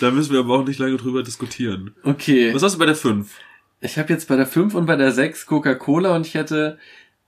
Da 0.00 0.10
müssen 0.10 0.32
wir 0.32 0.40
aber 0.40 0.58
auch 0.58 0.64
nicht 0.64 0.78
lange 0.78 0.96
drüber 0.96 1.22
diskutieren. 1.22 1.94
Okay. 2.04 2.54
Was 2.54 2.62
hast 2.62 2.74
du 2.74 2.78
bei 2.78 2.86
der 2.86 2.94
5? 2.94 3.30
Ich 3.80 3.98
habe 3.98 4.12
jetzt 4.12 4.28
bei 4.28 4.36
der 4.36 4.46
5 4.46 4.74
und 4.74 4.86
bei 4.86 4.96
der 4.96 5.12
6 5.12 5.46
Coca-Cola 5.46 6.14
und 6.14 6.26
ich 6.26 6.34
hätte, 6.34 6.78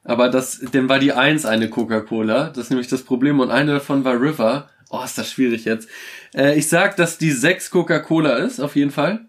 aber 0.04 0.28
das, 0.28 0.60
denn 0.60 0.88
war 0.88 0.98
die 0.98 1.12
1 1.12 1.46
eine 1.46 1.68
Coca-Cola, 1.68 2.48
das 2.50 2.64
ist 2.64 2.70
nämlich 2.70 2.88
das 2.88 3.02
Problem 3.02 3.40
und 3.40 3.50
eine 3.50 3.72
davon 3.72 4.04
war 4.04 4.20
River. 4.20 4.70
Oh, 4.90 5.02
ist 5.02 5.18
das 5.18 5.30
schwierig 5.30 5.64
jetzt. 5.64 5.88
Äh, 6.34 6.56
ich 6.58 6.68
sag, 6.68 6.96
dass 6.96 7.18
die 7.18 7.32
6 7.32 7.70
Coca-Cola 7.70 8.36
ist, 8.36 8.60
auf 8.60 8.76
jeden 8.76 8.90
Fall. 8.90 9.26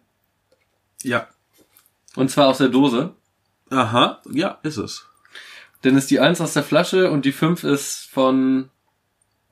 Ja. 1.03 1.27
Und 2.15 2.29
zwar 2.31 2.47
aus 2.47 2.57
der 2.59 2.69
Dose. 2.69 3.13
Aha. 3.69 4.21
Ja, 4.31 4.59
ist 4.63 4.77
es. 4.77 5.05
Dann 5.81 5.97
ist 5.97 6.09
die 6.11 6.19
1 6.19 6.41
aus 6.41 6.53
der 6.53 6.63
Flasche 6.63 7.11
und 7.11 7.25
die 7.25 7.31
5 7.31 7.63
ist 7.63 8.07
von 8.11 8.69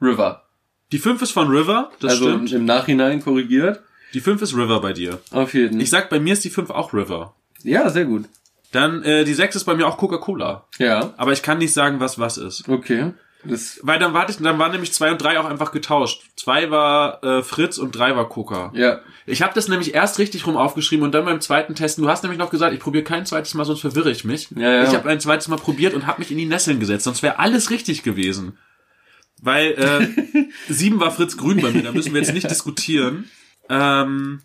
River. 0.02 0.44
Die 0.92 1.00
5 1.00 1.22
ist 1.22 1.32
von 1.32 1.48
River. 1.50 1.92
Das 2.00 2.14
also 2.14 2.30
stimmt. 2.30 2.52
im 2.54 2.66
Nachhinein 2.66 3.24
korrigiert. 3.24 3.82
Die 4.14 4.20
5 4.22 4.42
ist 4.42 4.56
River 4.56 4.80
bei 4.82 4.94
dir. 4.94 5.20
Auf 5.32 5.54
jeden. 5.54 5.80
Ich 5.80 5.90
sag, 5.90 6.10
bei 6.10 6.20
mir 6.20 6.34
ist 6.34 6.44
die 6.44 6.50
5 6.50 6.70
auch 6.70 6.94
River. 6.94 7.34
ja, 7.64 7.90
sehr 7.90 8.06
gut. 8.06 8.26
Dann, 8.72 9.04
äh, 9.04 9.24
die 9.24 9.34
6 9.36 9.56
ist 9.56 9.66
bei 9.66 9.76
mir 9.76 9.88
auch 9.88 9.98
Coca-Cola. 9.98 10.66
Ja, 10.80 11.14
Aber 11.18 11.32
ich 11.32 11.44
kann 11.44 11.60
nicht 11.60 11.74
sagen, 11.74 12.00
was 12.00 12.18
was 12.18 12.38
ist. 12.38 12.68
okay. 12.68 13.14
Das, 13.46 13.80
Weil 13.84 14.00
dann 14.00 14.14
warte 14.14 14.32
ich, 14.32 14.38
dann 14.38 14.58
waren 14.60 14.72
nämlich 14.72 14.94
2 14.94 15.12
und 15.12 15.22
3 15.22 15.40
auch 15.40 15.46
einfach 15.46 15.72
getauscht. 15.72 16.24
2 16.38 16.72
war 16.72 17.24
äh, 17.24 17.44
Fritz 17.44 17.78
und 17.78 17.92
3 17.92 18.16
war 18.16 18.30
Coca. 18.30 18.72
ja. 18.76 19.00
Ich 19.26 19.42
habe 19.42 19.54
das 19.56 19.70
nämlich 19.70 19.94
erst 19.94 20.20
richtig 20.20 20.46
rum 20.48 20.58
aufgeschrieben 20.58 21.06
und 21.06 21.14
dann 21.14 21.24
beim 21.24 21.40
zweiten 21.40 21.76
Testen. 21.76 22.04
Du 22.04 22.10
hast 22.10 22.24
nämlich 22.24 22.40
noch 22.40 22.50
gesagt, 22.50 22.74
ich 22.74 22.82
probiere 22.82 23.06
kein 23.06 23.26
zweites 23.26 23.54
Mal, 23.54 23.64
sonst 23.64 23.80
verwirre 23.80 24.12
ich 24.12 24.26
mich. 24.26 24.50
Ja, 24.52 24.70
ja. 24.70 24.84
Ich 24.84 24.94
habe 24.94 25.08
ein 25.08 25.22
zweites 25.22 25.48
Mal 25.48 25.56
probiert 25.56 25.94
und 25.94 26.08
habe 26.08 26.20
mich 26.20 26.30
in 26.30 26.38
die 26.38 26.46
Nesseln 26.46 26.82
gesetzt, 26.82 27.06
sonst 27.06 27.24
wäre 27.24 27.40
alles 27.40 27.70
richtig 27.70 28.04
gewesen. 28.04 28.58
Weil 29.42 29.72
äh, 29.72 30.44
sieben 30.74 31.00
war 31.00 31.12
Fritz 31.12 31.38
Grün 31.38 31.62
bei 31.62 31.72
mir, 31.72 31.84
da 31.84 31.94
müssen 31.94 32.14
wir 32.14 32.22
jetzt 32.22 32.34
nicht 32.34 32.50
diskutieren. 32.50 33.30
Ähm, 33.70 34.42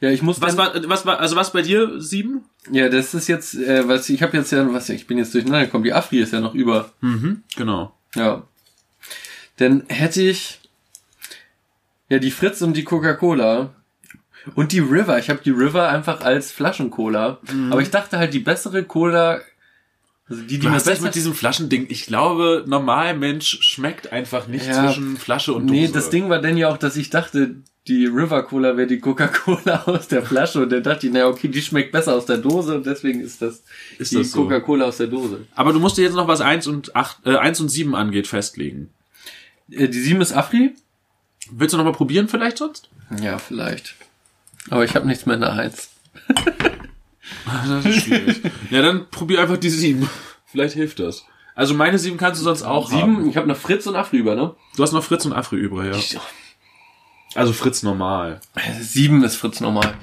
Ja, 0.00 0.10
ich 0.10 0.22
muss 0.22 0.40
was 0.40 0.56
war, 0.56 0.72
was 0.88 1.04
war, 1.04 1.18
also 1.18 1.34
was 1.34 1.52
bei 1.52 1.62
dir 1.62 2.00
sieben? 2.00 2.44
Ja, 2.70 2.88
das 2.88 3.14
ist 3.14 3.26
jetzt, 3.26 3.54
äh, 3.56 3.88
was 3.88 4.08
ich 4.08 4.22
habe 4.22 4.36
jetzt 4.36 4.52
ja, 4.52 4.72
was 4.72 4.88
ich 4.88 5.08
bin 5.08 5.18
jetzt 5.18 5.34
durcheinander 5.34 5.64
gekommen. 5.66 5.82
Die 5.84 5.92
Afri 5.92 6.20
ist 6.20 6.32
ja 6.32 6.40
noch 6.40 6.54
über. 6.54 6.92
Mhm, 7.00 7.42
genau. 7.56 7.92
Ja. 8.14 8.42
Dann 9.56 9.84
hätte 9.88 10.22
ich 10.22 10.60
ja 12.08 12.18
die 12.18 12.30
Fritz 12.30 12.62
und 12.62 12.74
die 12.74 12.84
Coca-Cola 12.84 13.74
und 14.54 14.72
die 14.72 14.80
River. 14.80 15.18
Ich 15.18 15.30
habe 15.30 15.40
die 15.44 15.50
River 15.50 15.88
einfach 15.88 16.20
als 16.22 16.52
Flaschencola. 16.52 17.38
Aber 17.70 17.80
ich 17.80 17.90
dachte 17.90 18.18
halt, 18.18 18.34
die 18.34 18.40
bessere 18.40 18.84
Cola 18.84 19.40
Also 20.32 20.42
die, 20.42 20.58
die 20.58 20.58
Du 20.60 20.70
hast 20.70 20.86
das 20.86 20.94
besser 20.94 21.04
mit 21.04 21.14
diesem 21.14 21.34
Flaschending. 21.34 21.86
Ich 21.88 22.06
glaube, 22.06 22.64
normal 22.66 23.16
Mensch 23.16 23.58
schmeckt 23.62 24.12
einfach 24.12 24.46
nicht 24.48 24.66
Ja. 24.66 24.86
zwischen 24.88 25.16
Flasche 25.16 25.52
und 25.52 25.66
Dose. 25.68 25.80
Nee, 25.80 25.88
das 25.92 26.10
Ding 26.10 26.28
war 26.28 26.40
denn 26.40 26.56
ja 26.56 26.68
auch, 26.70 26.78
dass 26.78 26.96
ich 26.96 27.10
dachte, 27.10 27.56
die 27.88 28.06
River 28.06 28.44
Cola 28.44 28.76
wäre 28.76 28.86
die 28.86 29.00
Coca-Cola 29.00 29.82
aus 29.86 30.06
der 30.08 30.22
Flasche 30.22 30.62
und 30.62 30.70
dann 30.70 30.82
dachte 30.84 31.06
ich, 31.06 31.12
naja, 31.12 31.26
okay, 31.28 31.48
die 31.48 31.60
schmeckt 31.62 31.90
besser 31.92 32.14
aus 32.14 32.26
der 32.26 32.38
Dose 32.38 32.76
und 32.76 32.86
deswegen 32.86 33.20
ist 33.20 33.42
das 33.42 33.62
Ist 33.98 34.12
die 34.12 34.16
das 34.18 34.30
so? 34.30 34.42
Coca-Cola 34.44 34.84
aus 34.86 34.98
der 34.98 35.08
Dose. 35.08 35.46
Aber 35.54 35.72
du 35.72 35.80
musst 35.80 35.98
dir 35.98 36.02
jetzt 36.02 36.14
noch 36.14 36.28
was 36.28 36.40
1 36.40 36.66
und 36.68 36.94
8, 36.96 37.26
äh, 37.26 37.36
1 37.36 37.60
und 37.60 37.68
7 37.68 37.94
angeht 37.94 38.26
festlegen. 38.28 38.90
Äh, 39.70 39.88
Die 39.88 40.00
7 40.00 40.20
ist 40.20 40.32
Afri? 40.32 40.74
Willst 41.50 41.72
du 41.74 41.76
noch 41.76 41.84
mal 41.84 41.92
probieren 41.92 42.28
vielleicht 42.28 42.58
sonst? 42.58 42.88
Ja, 43.20 43.38
vielleicht. 43.38 43.96
Aber 44.70 44.84
ich 44.84 44.94
habe 44.94 45.06
nichts 45.08 45.26
mehr 45.26 45.34
in 45.34 45.40
der 45.40 45.56
Heiz. 45.56 45.90
Das 47.66 47.84
ist 47.86 48.04
schwierig. 48.04 48.40
ja, 48.70 48.82
dann 48.82 49.08
probier 49.10 49.40
einfach 49.40 49.56
die 49.56 49.70
7. 49.70 50.08
Vielleicht 50.46 50.74
hilft 50.74 50.98
das. 51.00 51.24
Also 51.54 51.74
meine 51.74 51.98
7 51.98 52.16
kannst 52.16 52.40
du 52.40 52.44
sonst 52.44 52.62
auch 52.62 52.90
haben. 52.92 53.16
Sieben, 53.16 53.28
ich 53.30 53.36
habe 53.36 53.46
noch 53.48 53.56
Fritz 53.56 53.86
und 53.86 53.94
Afri 53.96 54.16
über, 54.18 54.34
ne? 54.34 54.54
Du 54.76 54.82
hast 54.82 54.92
noch 54.92 55.04
Fritz 55.04 55.24
und 55.26 55.32
Afri 55.32 55.56
übrig, 55.56 55.94
ja. 56.14 56.20
Also 57.34 57.52
Fritz 57.52 57.82
normal. 57.82 58.40
Sieben 58.80 59.22
ist 59.24 59.36
Fritz 59.36 59.60
normal. 59.60 59.94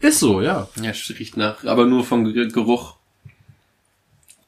Ist 0.00 0.20
so, 0.20 0.40
ja. 0.40 0.68
Ja, 0.80 0.92
riecht 1.18 1.36
nach, 1.36 1.64
aber 1.64 1.86
nur 1.86 2.04
vom 2.04 2.32
Ge- 2.32 2.48
Geruch. 2.48 2.96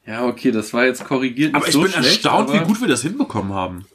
Ja, 0.05 0.25
okay, 0.25 0.51
das 0.51 0.73
war 0.73 0.85
jetzt 0.85 1.05
korrigiert. 1.05 1.53
Aber 1.55 1.67
ich 1.67 1.73
so 1.73 1.81
bin 1.81 1.91
schlecht, 1.91 2.07
erstaunt, 2.07 2.51
wie 2.53 2.59
gut 2.59 2.81
wir 2.81 2.87
das 2.87 3.01
hinbekommen 3.01 3.53
haben. 3.53 3.85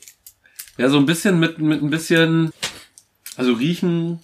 Ja, 0.76 0.88
so 0.88 0.96
ein 0.98 1.06
bisschen 1.06 1.38
mit, 1.40 1.58
mit 1.58 1.82
ein 1.82 1.90
bisschen, 1.90 2.52
also 3.36 3.52
riechen, 3.52 4.20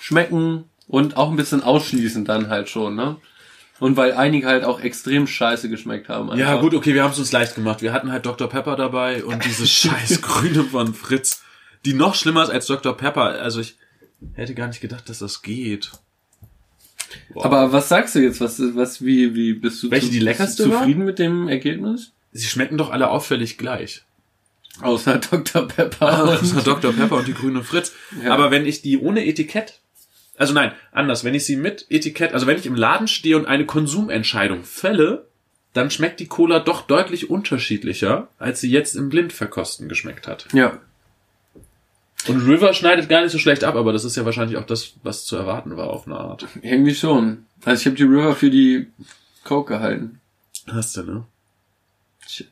schmecken 0.00 0.64
und 0.86 1.16
auch 1.16 1.30
ein 1.30 1.36
bisschen 1.36 1.62
ausschließen 1.62 2.24
dann 2.24 2.48
halt 2.48 2.68
schon, 2.68 2.94
ne? 2.94 3.16
Und 3.80 3.96
weil 3.96 4.12
einige 4.12 4.46
halt 4.46 4.64
auch 4.64 4.80
extrem 4.80 5.26
scheiße 5.26 5.68
geschmeckt 5.68 6.08
haben. 6.08 6.28
Ja, 6.38 6.50
einfach. 6.50 6.60
gut, 6.60 6.74
okay, 6.74 6.94
wir 6.94 7.02
haben 7.02 7.10
es 7.10 7.18
uns 7.18 7.32
leicht 7.32 7.54
gemacht. 7.56 7.82
Wir 7.82 7.92
hatten 7.92 8.12
halt 8.12 8.24
Dr. 8.24 8.48
Pepper 8.48 8.76
dabei 8.76 9.24
und 9.24 9.44
diese 9.44 9.66
scheiß 9.66 10.22
Grüne 10.22 10.62
von 10.64 10.94
Fritz, 10.94 11.42
die 11.84 11.92
noch 11.92 12.14
schlimmer 12.14 12.44
ist 12.44 12.50
als 12.50 12.66
Dr. 12.66 12.96
Pepper. 12.96 13.40
Also 13.40 13.60
ich 13.60 13.76
hätte 14.34 14.54
gar 14.54 14.68
nicht 14.68 14.80
gedacht, 14.80 15.08
dass 15.08 15.18
das 15.18 15.42
geht. 15.42 15.90
Boah. 17.32 17.44
Aber 17.46 17.72
was 17.72 17.88
sagst 17.88 18.14
du 18.14 18.20
jetzt? 18.20 18.40
Was, 18.40 18.60
was, 18.74 19.04
wie, 19.04 19.34
wie 19.34 19.54
bist 19.54 19.82
du 19.82 19.90
Welche 19.90 20.10
die 20.10 20.20
leckerste 20.20 20.70
war? 20.70 20.80
zufrieden 20.80 21.04
mit 21.04 21.18
dem 21.18 21.48
Ergebnis? 21.48 22.12
sie 22.34 22.48
schmecken 22.48 22.76
doch 22.76 22.90
alle 22.90 23.10
auffällig 23.10 23.58
gleich. 23.58 24.02
Außer 24.80 25.18
Dr. 25.30 25.68
Pepper. 25.68 26.34
Außer 26.34 26.62
Dr. 26.62 26.92
Pepper 26.92 27.16
und 27.16 27.28
die 27.28 27.34
grüne 27.34 27.62
Fritz. 27.62 27.92
Ja. 28.22 28.34
Aber 28.34 28.50
wenn 28.50 28.66
ich 28.66 28.82
die 28.82 28.98
ohne 28.98 29.24
Etikett, 29.24 29.80
also 30.36 30.52
nein, 30.52 30.72
anders, 30.92 31.24
wenn 31.24 31.34
ich 31.34 31.44
sie 31.44 31.56
mit 31.56 31.86
Etikett, 31.90 32.32
also 32.32 32.46
wenn 32.46 32.58
ich 32.58 32.66
im 32.66 32.74
Laden 32.74 33.08
stehe 33.08 33.36
und 33.36 33.46
eine 33.46 33.66
Konsumentscheidung 33.66 34.64
fälle, 34.64 35.26
dann 35.72 35.90
schmeckt 35.90 36.20
die 36.20 36.26
Cola 36.26 36.60
doch 36.60 36.82
deutlich 36.82 37.30
unterschiedlicher, 37.30 38.28
als 38.38 38.60
sie 38.60 38.70
jetzt 38.70 38.94
im 38.94 39.08
Blindverkosten 39.08 39.88
geschmeckt 39.88 40.26
hat. 40.26 40.46
ja. 40.52 40.78
Und 42.26 42.46
River 42.46 42.72
schneidet 42.72 43.10
gar 43.10 43.20
nicht 43.20 43.32
so 43.32 43.38
schlecht 43.38 43.64
ab, 43.64 43.74
aber 43.74 43.92
das 43.92 44.04
ist 44.04 44.16
ja 44.16 44.24
wahrscheinlich 44.24 44.56
auch 44.56 44.64
das, 44.64 44.94
was 45.02 45.26
zu 45.26 45.36
erwarten 45.36 45.76
war 45.76 45.90
auf 45.90 46.06
eine 46.06 46.16
Art. 46.16 46.46
Irgendwie 46.62 46.94
schon. 46.94 47.44
Also 47.66 47.80
ich 47.80 47.86
habe 47.86 47.96
die 47.96 48.04
River 48.04 48.34
für 48.34 48.48
die 48.48 48.86
Coke 49.44 49.74
gehalten. 49.74 50.20
Hast 50.66 50.96
du, 50.96 51.02
ne? 51.02 51.24
Shit. 52.26 52.48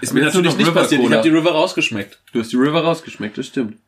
Ist 0.00 0.10
Aber 0.10 0.18
mir 0.18 0.26
natürlich 0.26 0.56
nicht 0.56 0.74
passiert. 0.74 1.02
Ich 1.02 1.12
habe 1.12 1.22
die 1.22 1.28
River 1.28 1.52
rausgeschmeckt. 1.52 2.18
Du 2.32 2.40
hast 2.40 2.50
die 2.50 2.56
River 2.56 2.82
rausgeschmeckt, 2.82 3.38
das 3.38 3.46
stimmt. 3.46 3.78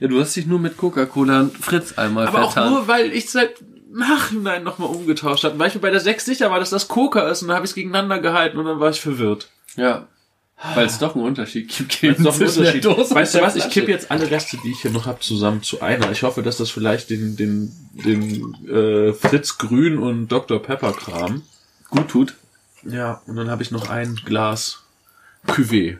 Ja, 0.00 0.08
du 0.08 0.20
hast 0.20 0.34
dich 0.36 0.46
nur 0.46 0.58
mit 0.58 0.76
Coca-Cola 0.76 1.40
und 1.40 1.56
Fritz 1.58 1.92
einmal 1.98 2.26
Aber 2.26 2.44
auch 2.44 2.52
vertan. 2.52 2.72
nur, 2.72 2.88
weil 2.88 3.12
ich 3.12 3.30
seit 3.30 3.54
Nachhinein 3.92 4.62
nochmal 4.64 4.88
umgetauscht 4.88 5.44
habe. 5.44 5.58
Weil 5.58 5.68
ich 5.68 5.74
mir 5.74 5.80
bei 5.80 5.90
der 5.90 6.00
6 6.00 6.24
sicher 6.24 6.50
war, 6.50 6.58
dass 6.60 6.70
das 6.70 6.88
Coca 6.88 7.28
ist 7.28 7.42
und 7.42 7.48
dann 7.48 7.56
habe 7.56 7.66
ich 7.66 7.72
es 7.72 7.74
gegeneinander 7.74 8.18
gehalten 8.20 8.58
und 8.58 8.64
dann 8.64 8.80
war 8.80 8.90
ich 8.90 9.00
verwirrt. 9.00 9.48
Ja. 9.76 10.06
Weil 10.74 10.86
es 10.86 10.98
doch 10.98 11.16
einen 11.16 11.24
Unterschied 11.24 11.68
gibt. 11.68 12.02
Ist 12.04 12.24
doch 12.24 12.32
ein 12.32 12.38
zwischen 12.38 12.62
der 12.62 12.90
Unterschied. 12.90 13.16
Weißt 13.16 13.34
du 13.34 13.40
was? 13.40 13.56
Ich 13.56 13.68
kippe 13.70 13.90
jetzt 13.90 14.10
alle 14.12 14.30
Reste, 14.30 14.56
die 14.64 14.70
ich 14.70 14.80
hier 14.82 14.92
noch 14.92 15.06
habe, 15.06 15.18
zusammen 15.20 15.62
zu 15.62 15.80
einer. 15.82 16.12
Ich 16.12 16.22
hoffe, 16.22 16.42
dass 16.42 16.58
das 16.58 16.70
vielleicht 16.70 17.10
den, 17.10 17.36
den, 17.36 17.72
den 17.92 18.54
äh, 18.68 19.12
Fritz 19.12 19.58
Grün 19.58 19.98
und 19.98 20.28
Dr. 20.28 20.62
Pepper 20.62 20.92
Kram. 20.92 21.42
gut 21.90 22.08
tut. 22.08 22.34
Ja, 22.84 23.22
und 23.26 23.36
dann 23.36 23.50
habe 23.50 23.62
ich 23.62 23.72
noch 23.72 23.90
ein 23.90 24.20
Glas 24.24 24.84
Cuvée. 25.46 25.98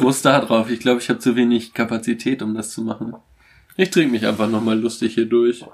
Groß 0.00 0.22
da 0.22 0.40
drauf. 0.40 0.70
Ich 0.70 0.80
glaube, 0.80 1.00
ich 1.00 1.08
habe 1.08 1.18
zu 1.18 1.36
wenig 1.36 1.74
Kapazität, 1.74 2.42
um 2.42 2.54
das 2.54 2.70
zu 2.70 2.82
machen. 2.82 3.14
Ich 3.76 3.90
trinke 3.90 4.12
mich 4.12 4.26
einfach 4.26 4.48
nochmal 4.48 4.78
lustig 4.78 5.14
hier 5.14 5.26
durch. 5.26 5.64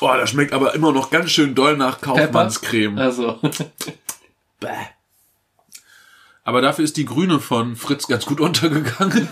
Oh, 0.00 0.12
das 0.16 0.30
schmeckt 0.30 0.52
aber 0.52 0.74
immer 0.74 0.92
noch 0.92 1.10
ganz 1.10 1.30
schön 1.30 1.54
doll 1.54 1.76
nach 1.76 2.00
Kaufmannscreme. 2.00 2.98
Also. 2.98 3.38
Bäh. 4.60 4.68
Aber 6.42 6.60
dafür 6.60 6.84
ist 6.84 6.96
die 6.96 7.06
grüne 7.06 7.40
von 7.40 7.76
Fritz 7.76 8.06
ganz 8.06 8.26
gut 8.26 8.40
untergegangen. 8.40 9.28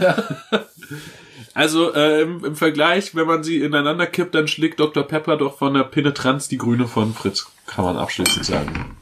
Also 1.55 1.93
äh, 1.93 2.23
im, 2.23 2.45
im 2.45 2.57
Vergleich, 2.57 3.15
wenn 3.15 3.27
man 3.27 3.45
sie 3.45 3.61
ineinander 3.61 4.07
kippt, 4.07 4.35
dann 4.35 4.49
schlägt 4.49 4.81
Dr. 4.81 5.03
Pepper 5.03 5.37
doch 5.37 5.59
von 5.59 5.75
der 5.75 5.85
Penetranz 5.85 6.49
die 6.49 6.57
grüne 6.57 6.89
von 6.89 7.13
Fritz, 7.13 7.47
kann 7.67 7.85
man 7.85 7.99
abschließend 7.99 8.47
sagen. 8.47 8.97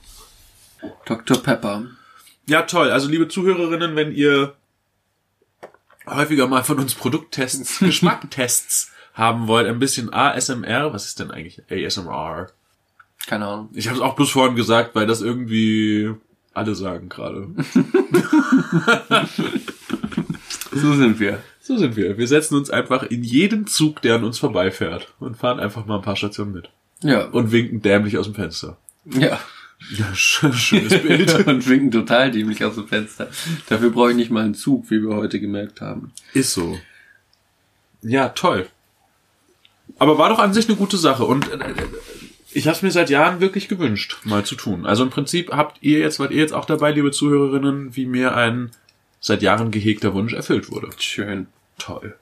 Dr. 1.05 1.37
Pepper. 1.37 1.85
Ja, 2.51 2.63
toll. 2.63 2.91
Also 2.91 3.09
liebe 3.09 3.29
Zuhörerinnen, 3.29 3.95
wenn 3.95 4.13
ihr 4.13 4.55
häufiger 6.05 6.49
mal 6.49 6.65
von 6.65 6.81
uns 6.81 6.97
Produkttests, 6.97 7.79
Geschmacktests 7.79 8.91
haben 9.15 9.47
wollt, 9.47 9.69
ein 9.69 9.79
bisschen 9.79 10.13
ASMR, 10.13 10.93
was 10.93 11.07
ist 11.07 11.21
denn 11.21 11.31
eigentlich 11.31 11.63
ASMR? 11.71 12.49
Keine 13.29 13.47
Ahnung. 13.47 13.69
Ich 13.73 13.87
habe 13.87 13.99
es 13.99 14.03
auch 14.03 14.17
bloß 14.17 14.33
vorhin 14.33 14.57
gesagt, 14.57 14.97
weil 14.97 15.07
das 15.07 15.21
irgendwie 15.21 16.13
alle 16.53 16.75
sagen 16.75 17.09
gerade. 17.09 17.47
So 20.73 20.95
sind 20.95 21.21
wir. 21.21 21.43
So 21.61 21.77
sind 21.77 21.95
wir. 21.95 22.19
Wir 22.19 22.27
setzen 22.27 22.57
uns 22.57 22.71
einfach 22.71 23.05
in 23.05 23.23
jeden 23.23 23.69
Zug, 23.69 24.03
der 24.03 24.17
an 24.17 24.25
uns 24.25 24.41
vorbeifährt 24.41 25.15
und 25.21 25.37
fahren 25.37 25.61
einfach 25.61 25.87
mal 25.87 25.97
ein 25.97 26.03
paar 26.03 26.17
Stationen 26.17 26.53
mit. 26.53 26.71
Ja. 27.03 27.27
Und 27.27 27.53
winken 27.53 27.81
dämlich 27.81 28.19
aus 28.19 28.27
dem 28.27 28.35
Fenster. 28.35 28.77
Ja. 29.05 29.39
Ja, 29.97 30.07
sch- 30.13 30.53
schönes 30.53 31.03
Bild. 31.03 31.47
und 31.47 31.69
winken 31.69 31.91
total 31.91 32.31
dämlich 32.31 32.65
aus 32.65 32.75
dem 32.75 32.87
Fenster. 32.87 33.29
Dafür 33.69 33.91
brauche 33.91 34.11
ich 34.11 34.17
nicht 34.17 34.31
mal 34.31 34.45
einen 34.45 34.55
Zug, 34.55 34.91
wie 34.91 35.01
wir 35.03 35.17
heute 35.17 35.41
gemerkt 35.41 35.81
haben. 35.81 36.13
Ist 36.35 36.53
so. 36.53 36.79
Ja, 38.03 38.29
toll. 38.31 38.67
Aber 39.99 40.19
war 40.19 40.29
doch 40.29 40.39
an 40.39 40.55
sich 40.55 40.69
eine 40.69 40.77
gute 40.77 40.97
Sache 40.97 41.25
und 41.25 41.51
äh, 41.51 41.57
äh, 41.57 41.75
ich 42.53 42.67
habe 42.67 42.77
es 42.77 42.83
mir 42.83 42.91
seit 42.91 43.11
Jahren 43.11 43.41
wirklich 43.41 43.69
gewünscht, 43.69 44.19
mal 44.25 44.45
zu 44.45 44.55
tun. 44.55 44.87
Also 44.87 45.03
im 45.03 45.11
Prinzip 45.11 45.51
habt 45.53 45.79
ihr 45.83 45.99
jetzt, 45.99 46.19
wart 46.21 46.31
ihr 46.31 46.39
jetzt 46.39 46.53
auch 46.53 46.65
dabei, 46.65 46.93
liebe 46.93 47.11
Zuhörerinnen, 47.11 47.95
wie 47.97 48.07
mir 48.07 48.35
ein 48.37 48.71
seit 49.21 49.43
Jahren 49.43 49.71
gehegter 49.71 50.15
Wunsch 50.15 50.33
erfüllt 50.33 50.71
wurde. 50.71 50.89
Schön. 50.99 51.47
Toll. 51.79 52.17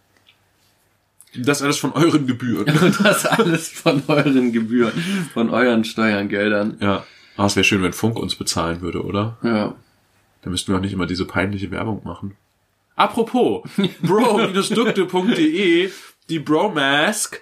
Das 1.36 1.62
alles 1.62 1.76
von 1.78 1.92
euren 1.92 2.26
Gebühren. 2.26 2.66
Das 3.02 3.26
alles 3.26 3.68
von 3.68 4.02
euren 4.08 4.52
Gebühren, 4.52 4.92
von 5.34 5.50
euren 5.50 5.84
Steuergeldern. 5.84 6.78
Ja. 6.80 7.04
Ah, 7.38 7.46
es 7.46 7.54
wäre 7.54 7.64
schön, 7.64 7.82
wenn 7.82 7.92
Funk 7.92 8.18
uns 8.18 8.34
bezahlen 8.34 8.80
würde, 8.80 9.04
oder? 9.04 9.38
Ja. 9.44 9.76
Da 10.42 10.50
müssten 10.50 10.72
wir 10.72 10.76
auch 10.76 10.82
nicht 10.82 10.92
immer 10.92 11.06
diese 11.06 11.24
peinliche 11.24 11.70
Werbung 11.70 12.02
machen. 12.04 12.36
Apropos, 12.96 13.62
bro-dukte.de, 14.02 15.90
die 16.28 16.38
Bromask, 16.40 17.40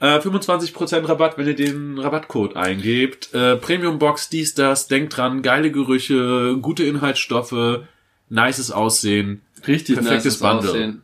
äh, 0.00 0.18
25% 0.18 1.08
Rabatt, 1.08 1.38
wenn 1.38 1.46
ihr 1.46 1.54
den 1.54 2.00
Rabattcode 2.00 2.56
eingebt. 2.56 3.32
Äh, 3.32 3.54
Premium 3.56 4.00
Box, 4.00 4.28
dies, 4.28 4.54
das, 4.54 4.88
denkt 4.88 5.16
dran, 5.16 5.42
geile 5.42 5.70
Gerüche, 5.70 6.58
gute 6.60 6.82
Inhaltsstoffe, 6.82 7.84
nices 8.28 8.72
Aussehen. 8.72 9.42
Richtig 9.68 9.98
Perfektes 9.98 10.24
nices 10.24 10.40
Bundle. 10.40 10.70
Aussehen. 10.70 11.02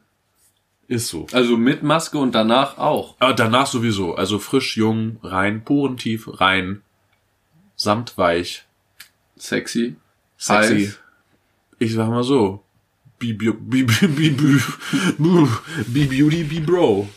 Ist 0.89 1.07
so. 1.07 1.27
Also 1.31 1.57
mit 1.57 1.85
Maske 1.85 2.19
und 2.19 2.35
danach 2.35 2.79
auch. 2.79 3.15
Aber 3.21 3.33
danach 3.33 3.69
sowieso. 3.69 4.17
Also 4.17 4.41
frisch, 4.41 4.77
jung, 4.77 5.19
rein, 5.23 5.65
porentief, 5.65 6.41
rein, 6.41 6.83
samtweich, 7.77 8.65
Sexy. 9.37 9.97
sexy. 10.37 10.87
Heiß. 10.87 10.99
Ich 11.79 11.95
sag 11.95 12.09
mal 12.09 12.23
so. 12.25 12.63
Be, 13.19 13.33
be, 13.35 13.53
be, 13.53 13.85
be, 13.85 14.09
be, 14.09 14.31
be, 14.31 15.49
be 15.89 16.05
beauty, 16.07 16.45
be 16.45 16.61
bro. 16.61 17.09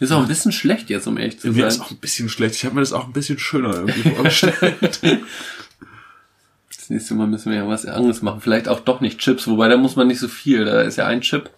Ist 0.00 0.12
auch 0.12 0.22
ein 0.22 0.28
bisschen 0.28 0.52
schlecht 0.52 0.88
jetzt, 0.90 1.06
um 1.06 1.18
ehrlich 1.18 1.38
zu 1.38 1.48
Mir 1.52 1.66
ist 1.66 1.74
sein. 1.76 1.82
auch 1.86 1.90
ein 1.90 1.98
bisschen 1.98 2.28
schlecht. 2.28 2.54
Ich 2.54 2.64
habe 2.64 2.74
mir 2.74 2.80
das 2.80 2.92
auch 2.92 3.04
ein 3.06 3.12
bisschen 3.12 3.38
schöner 3.38 3.74
irgendwie 3.74 4.10
vorgestellt. 4.10 5.00
Das 6.68 6.90
nächste 6.90 7.14
Mal 7.14 7.26
müssen 7.26 7.50
wir 7.50 7.58
ja 7.58 7.66
was 7.68 7.84
anderes 7.84 8.22
machen. 8.22 8.40
Vielleicht 8.40 8.68
auch 8.68 8.78
doch 8.78 9.00
nicht 9.00 9.18
Chips, 9.18 9.48
wobei 9.48 9.66
da 9.68 9.76
muss 9.76 9.96
man 9.96 10.06
nicht 10.06 10.20
so 10.20 10.28
viel. 10.28 10.64
Da 10.64 10.82
ist 10.82 10.96
ja 10.96 11.06
ein 11.06 11.20
Chip. 11.20 11.50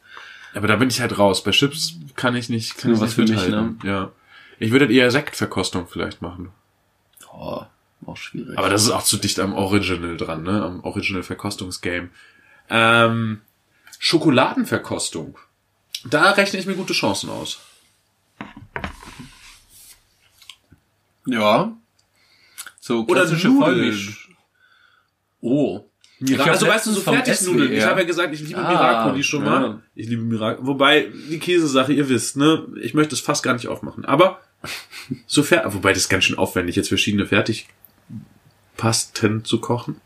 Aber 0.54 0.66
da 0.68 0.76
bin 0.76 0.88
ich 0.88 1.02
halt 1.02 1.18
raus. 1.18 1.44
Bei 1.44 1.50
Chips 1.50 1.96
kann 2.16 2.34
ich 2.34 2.48
nicht, 2.48 2.78
kann 2.78 2.92
Nur 2.92 2.96
ich 2.96 3.02
was 3.02 3.14
nicht 3.18 3.28
für 3.28 3.34
mich, 3.34 3.48
ne? 3.50 3.76
Ja. 3.84 4.10
Ich 4.58 4.70
würde 4.70 4.90
eher 4.90 5.10
Sektverkostung 5.10 5.86
vielleicht 5.86 6.22
machen. 6.22 6.48
Oh, 7.30 7.62
auch 8.09 8.16
schwierig. 8.16 8.59
Aber 8.59 8.68
das 8.68 8.82
ist 8.84 8.90
auch 8.90 9.02
zu 9.04 9.16
dicht 9.18 9.38
am 9.38 9.54
Original 9.54 10.16
dran, 10.16 10.42
ne? 10.42 10.62
Am 10.62 10.80
Original 10.84 11.22
Verkostungsgame. 11.22 12.09
Ähm, 12.70 13.40
Schokoladenverkostung. 13.98 15.38
Da 16.04 16.30
rechne 16.32 16.59
ich 16.59 16.66
mir 16.66 16.74
gute 16.74 16.92
Chancen 16.92 17.30
aus. 17.30 17.59
ja. 21.26 21.72
So 22.80 23.02
Oder 23.04 23.20
klassische 23.22 23.48
Nudeln. 23.48 23.64
Vollmilch. 23.74 24.28
Oh. 25.40 25.84
Mira 26.20 26.44
hab 26.44 26.52
also 26.52 26.66
weißt 26.66 26.86
du, 26.86 26.92
so 26.92 27.00
Fertignudeln. 27.00 27.72
Ich 27.72 27.84
habe 27.84 28.00
ja 28.00 28.06
gesagt, 28.06 28.34
ich 28.34 28.40
liebe 28.40 28.59
Ah, 28.59 28.70
Miracoli 28.72 29.22
schon 29.22 29.44
mal. 29.44 29.62
ja. 29.62 29.80
Ich 29.94 30.09
liebe 30.09 30.22
Miracoli. 30.22 30.66
Wobei, 30.66 31.09
die 31.30 31.38
Käsesache, 31.38 31.92
ihr 31.92 32.09
wisst, 32.09 32.36
ne? 32.36 32.66
Ich 32.80 32.94
möchte 32.94 33.14
es 33.14 33.20
fast 33.20 33.42
gar 33.42 33.52
nicht 33.52 33.68
aufmachen. 33.68 34.04
Aber 34.04 34.40
so 35.26 35.42
fer 35.44 35.62
wobei 35.72 35.90
das 35.92 36.02
ist 36.04 36.09
ganz 36.09 36.24
schön 36.24 36.38
aufwendig, 36.38 36.74
jetzt 36.76 36.88
verschiedene 36.88 37.30
Fertigpasten 38.78 39.44
zu 39.44 39.60
kochen. 39.60 40.00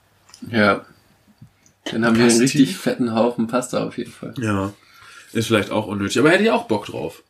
Ja. 0.51 0.85
Dann 1.85 2.05
haben 2.05 2.17
wir 2.17 2.25
einen 2.25 2.31
Pasti? 2.31 2.43
richtig 2.43 2.77
fetten 2.77 3.15
Haufen 3.15 3.47
Pasta 3.47 3.85
auf 3.85 3.99
jeden 3.99 4.13
Fall. 4.13 4.35
Ja. 4.39 4.73
Ist 5.33 5.49
vielleicht 5.49 5.71
auch 5.71 5.87
unnötig, 5.87 6.19
aber 6.19 6.31
hätte 6.31 6.45
ich 6.45 6.51
auch 6.51 6.67
Bock 6.67 6.87
drauf. 6.87 7.23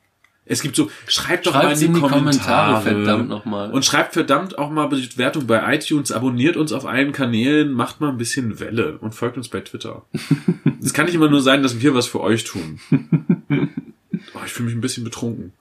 Es 0.45 0.61
gibt 0.61 0.74
so, 0.74 0.90
schreibt 1.07 1.47
doch 1.47 1.55
mal 1.55 1.62
Schreibt 1.62 1.74
in 1.74 1.80
die, 1.80 1.86
in 1.86 1.95
die 1.95 2.01
Kommentare, 2.01 2.82
Kommentare, 2.82 2.82
verdammt 2.82 3.28
nochmal. 3.28 3.70
Und 3.70 3.84
schreibt 3.84 4.12
verdammt 4.12 4.59
auch 4.59 4.70
mal 4.70 4.86
Bewertung 4.88 5.47
bei 5.47 5.74
iTunes, 5.74 6.11
abonniert 6.11 6.57
uns 6.57 6.72
auf 6.72 6.84
allen 6.84 7.12
Kanälen, 7.12 7.72
macht 7.72 8.01
mal 8.01 8.09
ein 8.09 8.18
bisschen 8.18 8.59
Welle 8.59 8.99
und 8.99 9.14
folgt 9.14 9.36
uns 9.36 9.49
bei 9.49 9.61
Twitter. 9.61 10.05
Es 10.84 10.93
kann 10.93 11.07
nicht 11.07 11.14
immer 11.14 11.30
nur 11.30 11.43
sein, 11.43 11.62
dass 11.62 11.80
wir 11.80 11.95
was 11.95 12.09
für 12.09 12.20
euch 12.20 12.45
tun. 12.45 12.80
Oh, 14.34 14.40
ich 14.47 14.53
fühle 14.53 14.66
mich 14.66 14.76
ein 14.76 14.80
bisschen 14.80 15.05
betrunken. 15.05 15.53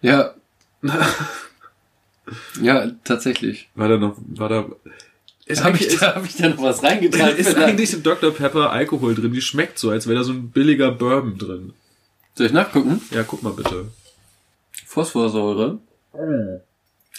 Ja. 0.00 0.34
ja, 2.62 2.90
tatsächlich. 3.04 3.68
War 3.74 3.88
da 3.88 3.98
noch, 3.98 4.16
war 4.18 4.48
da, 4.48 4.66
Habe 5.48 5.76
ich, 5.76 5.96
da, 5.98 6.16
hab 6.16 6.24
ich 6.24 6.36
da 6.36 6.48
noch 6.48 6.62
was 6.62 6.82
reingetragen? 6.82 7.36
ist, 7.36 7.48
ist 7.48 7.56
eigentlich 7.56 7.92
in 7.92 8.02
Dr. 8.02 8.32
Pepper 8.32 8.70
Alkohol 8.70 9.14
drin, 9.14 9.32
die 9.32 9.40
schmeckt 9.40 9.78
so, 9.78 9.90
als 9.90 10.06
wäre 10.06 10.18
da 10.18 10.24
so 10.24 10.32
ein 10.32 10.50
billiger 10.50 10.90
Bourbon 10.90 11.38
drin. 11.38 11.72
Soll 12.34 12.46
ich 12.46 12.52
nachgucken? 12.52 13.00
Ja, 13.12 13.22
guck 13.22 13.42
mal 13.42 13.52
bitte. 13.52 13.86
Phosphorsäure. 14.86 15.78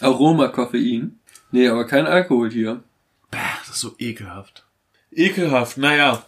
Aroma 0.02 0.50
Koffein. 0.50 1.20
Nee, 1.52 1.70
aber 1.70 1.86
kein 1.86 2.06
Alkohol 2.06 2.52
hier. 2.52 2.84
Das 3.32 3.70
ist 3.70 3.80
so 3.80 3.96
ekelhaft. 3.98 4.66
Ekelhaft, 5.12 5.78
naja. 5.78 6.26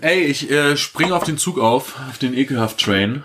Ey, 0.00 0.24
ich 0.24 0.50
äh, 0.50 0.76
spring 0.76 1.12
auf 1.12 1.24
den 1.24 1.38
Zug 1.38 1.58
auf, 1.58 1.98
auf 2.08 2.18
den 2.18 2.34
ekelhaft-Train 2.34 3.24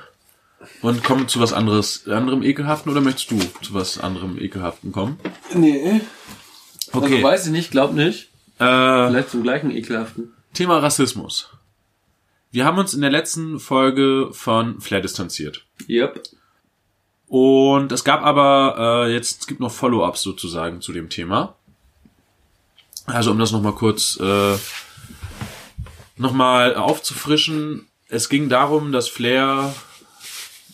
und 0.81 1.03
komme 1.03 1.27
zu 1.27 1.39
was 1.39 1.53
anderes, 1.53 2.07
anderem 2.07 2.41
ekelhaften 2.41 2.91
oder 2.91 3.01
möchtest 3.01 3.31
du 3.31 3.39
zu 3.61 3.73
was 3.73 3.99
anderem 3.99 4.39
ekelhaften 4.39 4.91
kommen? 4.91 5.19
Nee. 5.53 6.01
Okay. 6.93 7.15
Also 7.15 7.23
weiß 7.23 7.45
ich 7.47 7.51
nicht, 7.51 7.71
glaub 7.71 7.93
nicht. 7.93 8.29
äh, 8.59 9.07
Vielleicht 9.07 9.29
zum 9.31 9.43
gleichen 9.43 9.71
ekelhaften. 9.71 10.33
Thema 10.53 10.77
Rassismus. 10.79 11.49
Wir 12.51 12.65
haben 12.65 12.77
uns 12.77 12.93
in 12.93 13.01
der 13.01 13.09
letzten 13.09 13.59
Folge 13.59 14.29
von 14.31 14.79
Flair 14.79 15.01
distanziert. 15.01 15.65
Yep. 15.89 16.21
Und 17.27 17.91
es 17.91 18.03
gab 18.03 18.21
aber 18.21 19.05
äh, 19.07 19.13
jetzt, 19.13 19.41
es 19.41 19.47
gibt 19.47 19.59
noch 19.59 19.71
Follow-ups 19.71 20.21
sozusagen 20.21 20.81
zu 20.81 20.93
dem 20.93 21.09
Thema. 21.09 21.55
Also 23.07 23.31
um 23.31 23.39
das 23.39 23.51
nochmal 23.51 23.73
kurz 23.73 24.19
äh, 24.19 24.55
nochmal 26.15 26.75
aufzufrischen. 26.75 27.87
Es 28.07 28.29
ging 28.29 28.49
darum, 28.49 28.91
dass 28.91 29.07
Flair 29.07 29.73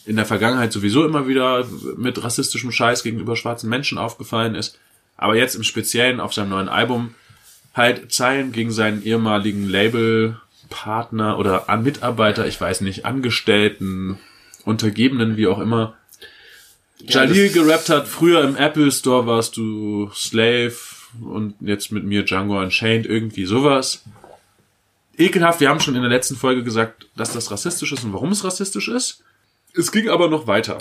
in 0.06 0.18
der 0.18 0.26
Vergangenheit 0.26 0.74
sowieso 0.74 1.06
immer 1.06 1.28
wieder 1.28 1.66
mit 1.96 2.22
rassistischem 2.22 2.72
Scheiß 2.72 3.04
gegenüber 3.04 3.38
schwarzen 3.38 3.70
Menschen 3.70 3.98
aufgefallen 3.98 4.56
ist. 4.56 4.78
Aber 5.22 5.36
jetzt 5.36 5.56
im 5.56 5.64
Speziellen 5.64 6.20
auf 6.22 6.34
seinem 6.34 6.50
neuen 6.50 6.70
Album 6.70 7.14
halt 7.74 8.12
Zeilen 8.12 8.52
gegen 8.54 8.72
seinen 8.72 9.04
ehemaligen 9.04 9.70
Labelpartner 9.70 11.38
oder 11.38 11.70
an 11.70 11.84
Mitarbeiter, 11.84 12.48
ich 12.48 12.60
weiß 12.60 12.82
nicht, 12.82 13.06
Angestellten, 13.06 14.18
Untergebenen, 14.64 15.36
wie 15.38 15.48
auch 15.48 15.60
immer, 15.60 15.96
Jalil 17.00 17.46
das- 17.48 17.54
gerappt 17.54 17.90
hat, 17.90 18.08
früher 18.08 18.44
im 18.44 18.56
Apple 18.56 18.92
Store 18.92 19.26
warst 19.28 19.58
du 19.58 20.10
Slave 20.14 20.76
und 21.22 21.56
jetzt 21.60 21.92
mit 21.92 22.06
mir 22.06 22.24
Django 22.24 22.60
Unchained, 22.60 23.06
irgendwie 23.06 23.46
sowas. 23.46 24.04
Ekelhaft, 25.18 25.60
wir 25.60 25.68
haben 25.70 25.82
schon 25.82 25.96
in 25.96 26.02
der 26.02 26.10
letzten 26.10 26.38
Folge 26.38 26.64
gesagt, 26.64 27.08
dass 27.18 27.34
das 27.34 27.52
rassistisch 27.52 27.92
ist 27.92 28.06
und 28.06 28.14
warum 28.14 28.32
es 28.32 28.44
rassistisch 28.46 28.88
ist. 28.88 29.22
Es 29.74 29.92
ging 29.92 30.08
aber 30.08 30.30
noch 30.30 30.48
weiter. 30.48 30.78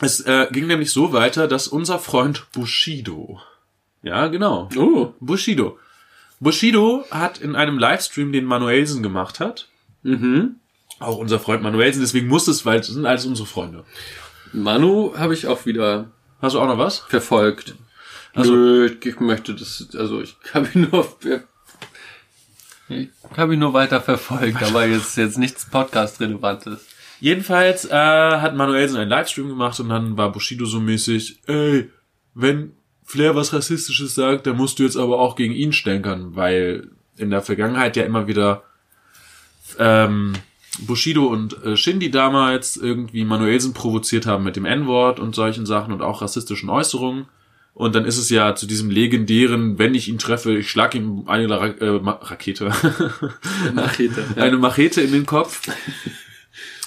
Es 0.00 0.20
äh, 0.20 0.46
ging 0.50 0.66
nämlich 0.66 0.90
so 0.92 1.12
weiter, 1.12 1.46
dass 1.46 1.68
unser 1.68 1.98
Freund 1.98 2.46
Bushido, 2.52 3.40
ja 4.06 4.26
genau, 4.28 4.68
Oh. 4.76 5.12
Bushido, 5.20 5.78
Bushido 6.40 7.04
hat 7.10 7.38
in 7.38 7.56
einem 7.56 7.78
Livestream, 7.78 8.32
den 8.32 8.44
Manuelsen 8.44 9.02
gemacht 9.02 9.40
hat, 9.40 9.68
Mhm. 10.02 10.56
auch 11.00 11.18
unser 11.18 11.38
Freund 11.40 11.62
Manuelsen, 11.62 12.00
deswegen 12.02 12.28
muss 12.28 12.46
es, 12.48 12.64
weil 12.64 12.80
es 12.80 12.86
sind 12.88 13.06
alles 13.06 13.26
unsere 13.26 13.46
Freunde. 13.46 13.84
Manu 14.52 15.14
habe 15.16 15.34
ich 15.34 15.46
auch 15.46 15.66
wieder 15.66 16.10
Hast 16.40 16.54
du 16.54 16.60
auch 16.60 16.66
noch 16.68 16.78
was? 16.78 16.98
verfolgt. 17.08 17.74
Also- 18.34 18.52
Nö, 18.54 18.90
ich 19.02 19.18
möchte 19.20 19.54
das, 19.54 19.88
also 19.96 20.20
ich 20.20 20.36
habe 20.54 20.68
ihn 20.74 20.88
nur, 20.90 21.08
ich 22.88 23.08
habe 23.36 23.54
ihn 23.54 23.60
nur 23.60 23.72
weiter 23.72 24.00
verfolgt, 24.00 24.62
aber 24.62 24.86
jetzt, 24.86 25.16
jetzt 25.16 25.38
nichts 25.38 25.64
Podcast-Relevantes. 25.68 26.86
Jedenfalls 27.18 27.86
äh, 27.86 27.90
hat 27.94 28.54
Manuelsen 28.54 28.98
einen 28.98 29.10
Livestream 29.10 29.48
gemacht 29.48 29.80
und 29.80 29.88
dann 29.88 30.16
war 30.18 30.30
Bushido 30.30 30.66
so 30.66 30.80
mäßig, 30.80 31.40
ey, 31.46 31.90
wenn 32.34 32.75
Flair 33.06 33.36
was 33.36 33.52
Rassistisches 33.52 34.14
sagt, 34.14 34.46
dann 34.46 34.56
musst 34.56 34.78
du 34.78 34.82
jetzt 34.82 34.96
aber 34.96 35.20
auch 35.20 35.36
gegen 35.36 35.54
ihn 35.54 35.72
stänkern, 35.72 36.34
weil 36.34 36.90
in 37.16 37.30
der 37.30 37.40
Vergangenheit 37.40 37.96
ja 37.96 38.04
immer 38.04 38.26
wieder 38.26 38.64
ähm, 39.78 40.34
Bushido 40.80 41.26
und 41.26 41.62
äh, 41.64 41.76
Shindy 41.76 42.10
damals 42.10 42.76
irgendwie 42.76 43.24
Manuelsen 43.24 43.72
provoziert 43.72 44.26
haben 44.26 44.44
mit 44.44 44.56
dem 44.56 44.64
N-Wort 44.64 45.20
und 45.20 45.34
solchen 45.34 45.66
Sachen 45.66 45.92
und 45.92 46.02
auch 46.02 46.20
rassistischen 46.20 46.68
Äußerungen. 46.68 47.26
Und 47.72 47.94
dann 47.94 48.06
ist 48.06 48.18
es 48.18 48.30
ja 48.30 48.54
zu 48.54 48.66
diesem 48.66 48.90
legendären, 48.90 49.78
wenn 49.78 49.94
ich 49.94 50.08
ihn 50.08 50.18
treffe, 50.18 50.56
ich 50.56 50.70
schlag 50.70 50.94
ihm 50.94 51.24
eine 51.26 51.50
Ra 51.50 51.66
äh, 51.66 52.00
Rakete. 52.02 52.72
Machete. 53.74 54.24
eine 54.36 54.56
Machete 54.56 55.02
in 55.02 55.12
den 55.12 55.26
Kopf. 55.26 55.68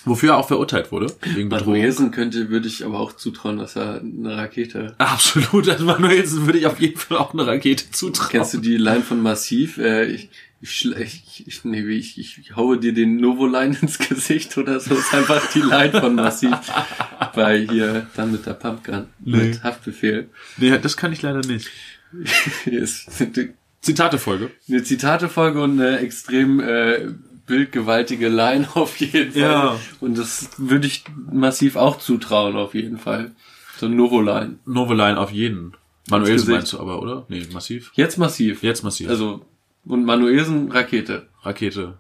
Wofür 0.10 0.32
er 0.32 0.38
auch 0.38 0.47
verurteilt 0.47 0.91
wurde. 0.91 1.14
Wegen. 1.22 1.49
Manuelsen 1.49 2.10
könnte, 2.10 2.49
würde 2.49 2.68
ich 2.68 2.84
aber 2.84 2.99
auch 2.99 3.14
zutrauen, 3.14 3.60
dass 3.60 3.76
er 3.76 4.01
eine 4.01 4.36
Rakete. 4.36 4.95
Absolut, 4.97 5.70
also 5.70 5.86
Manuelsen 5.86 6.47
würde 6.47 6.57
ich 6.57 6.66
auf 6.66 6.80
jeden 6.80 6.97
Fall 6.97 7.20
auch 7.20 7.34
eine 7.34 7.45
Rakete 7.45 7.91
zutrauen. 7.91 8.30
Kennst 8.32 8.55
du 8.55 8.57
die 8.57 8.78
Line 8.78 9.01
von 9.01 9.22
Massiv? 9.22 9.78
Äh, 9.78 10.05
ich, 10.05 10.30
ich, 10.62 10.86
ich, 10.86 11.47
ich, 11.47 11.64
nee, 11.64 11.82
ich, 11.82 12.18
ich, 12.18 12.39
ich 12.39 12.55
haue 12.55 12.80
dir 12.80 12.93
den 12.93 13.18
Novo-Line 13.18 13.78
ins 13.82 13.99
Gesicht 13.99 14.57
oder 14.57 14.80
so. 14.80 14.95
ist 14.95 15.14
einfach 15.14 15.47
die 15.53 15.62
Line 15.62 15.91
von 15.91 16.16
Massiv. 16.16 16.57
Bei 17.36 17.60
hier, 17.60 18.07
dann 18.16 18.32
mit 18.32 18.47
der 18.47 18.53
Pumpgun. 18.53 19.05
Nee. 19.24 19.38
Mit 19.38 19.64
Haftbefehl. 19.64 20.30
Nee, 20.57 20.76
das 20.80 20.97
kann 20.97 21.14
ich 21.14 21.22
leider 21.22 21.41
nicht. 21.41 21.70
Hier 22.64 22.82
ist 22.82 23.07
eine 23.22 23.53
Zitatefolge. 23.82 24.51
Zitatefolge 24.84 25.62
und 25.62 25.80
eine 25.80 25.99
extrem 25.99 26.60
äh, 26.60 27.14
bildgewaltige 27.50 28.30
Line 28.30 28.68
auf 28.76 28.95
jeden 28.97 29.34
Fall. 29.34 29.41
Ja. 29.41 29.80
Und 30.00 30.18
das 30.18 30.52
würde 30.58 30.88
ich 30.88 31.04
massiv 31.30 31.76
auch 31.76 31.97
zutrauen, 31.97 32.56
auf 32.56 32.74
jeden 32.74 32.97
Fall. 32.97 33.32
So 33.78 33.88
ein 33.88 33.95
Novo-Line. 33.95 34.60
Noveline 34.66 35.20
auf 35.20 35.32
jeden. 35.32 35.74
Manuelsen 36.10 36.54
meinst 36.54 36.74
du 36.74 36.80
aber, 36.80 37.02
oder? 37.02 37.26
Nee, 37.28 37.45
massiv. 37.52 37.91
Jetzt 37.93 38.18
massiv. 38.18 38.64
Jetzt 38.64 38.84
massiv. 38.84 39.10
Also, 39.10 39.45
und 39.86 40.06
Manuelsen 40.06 40.72
Rakete. 40.72 41.28
Rakete. 41.41 41.97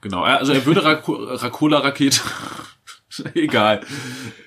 Genau. 0.00 0.22
Also 0.22 0.52
er 0.52 0.64
würde 0.66 0.84
Rakola-Rakete. 1.42 2.20
Egal. 3.34 3.80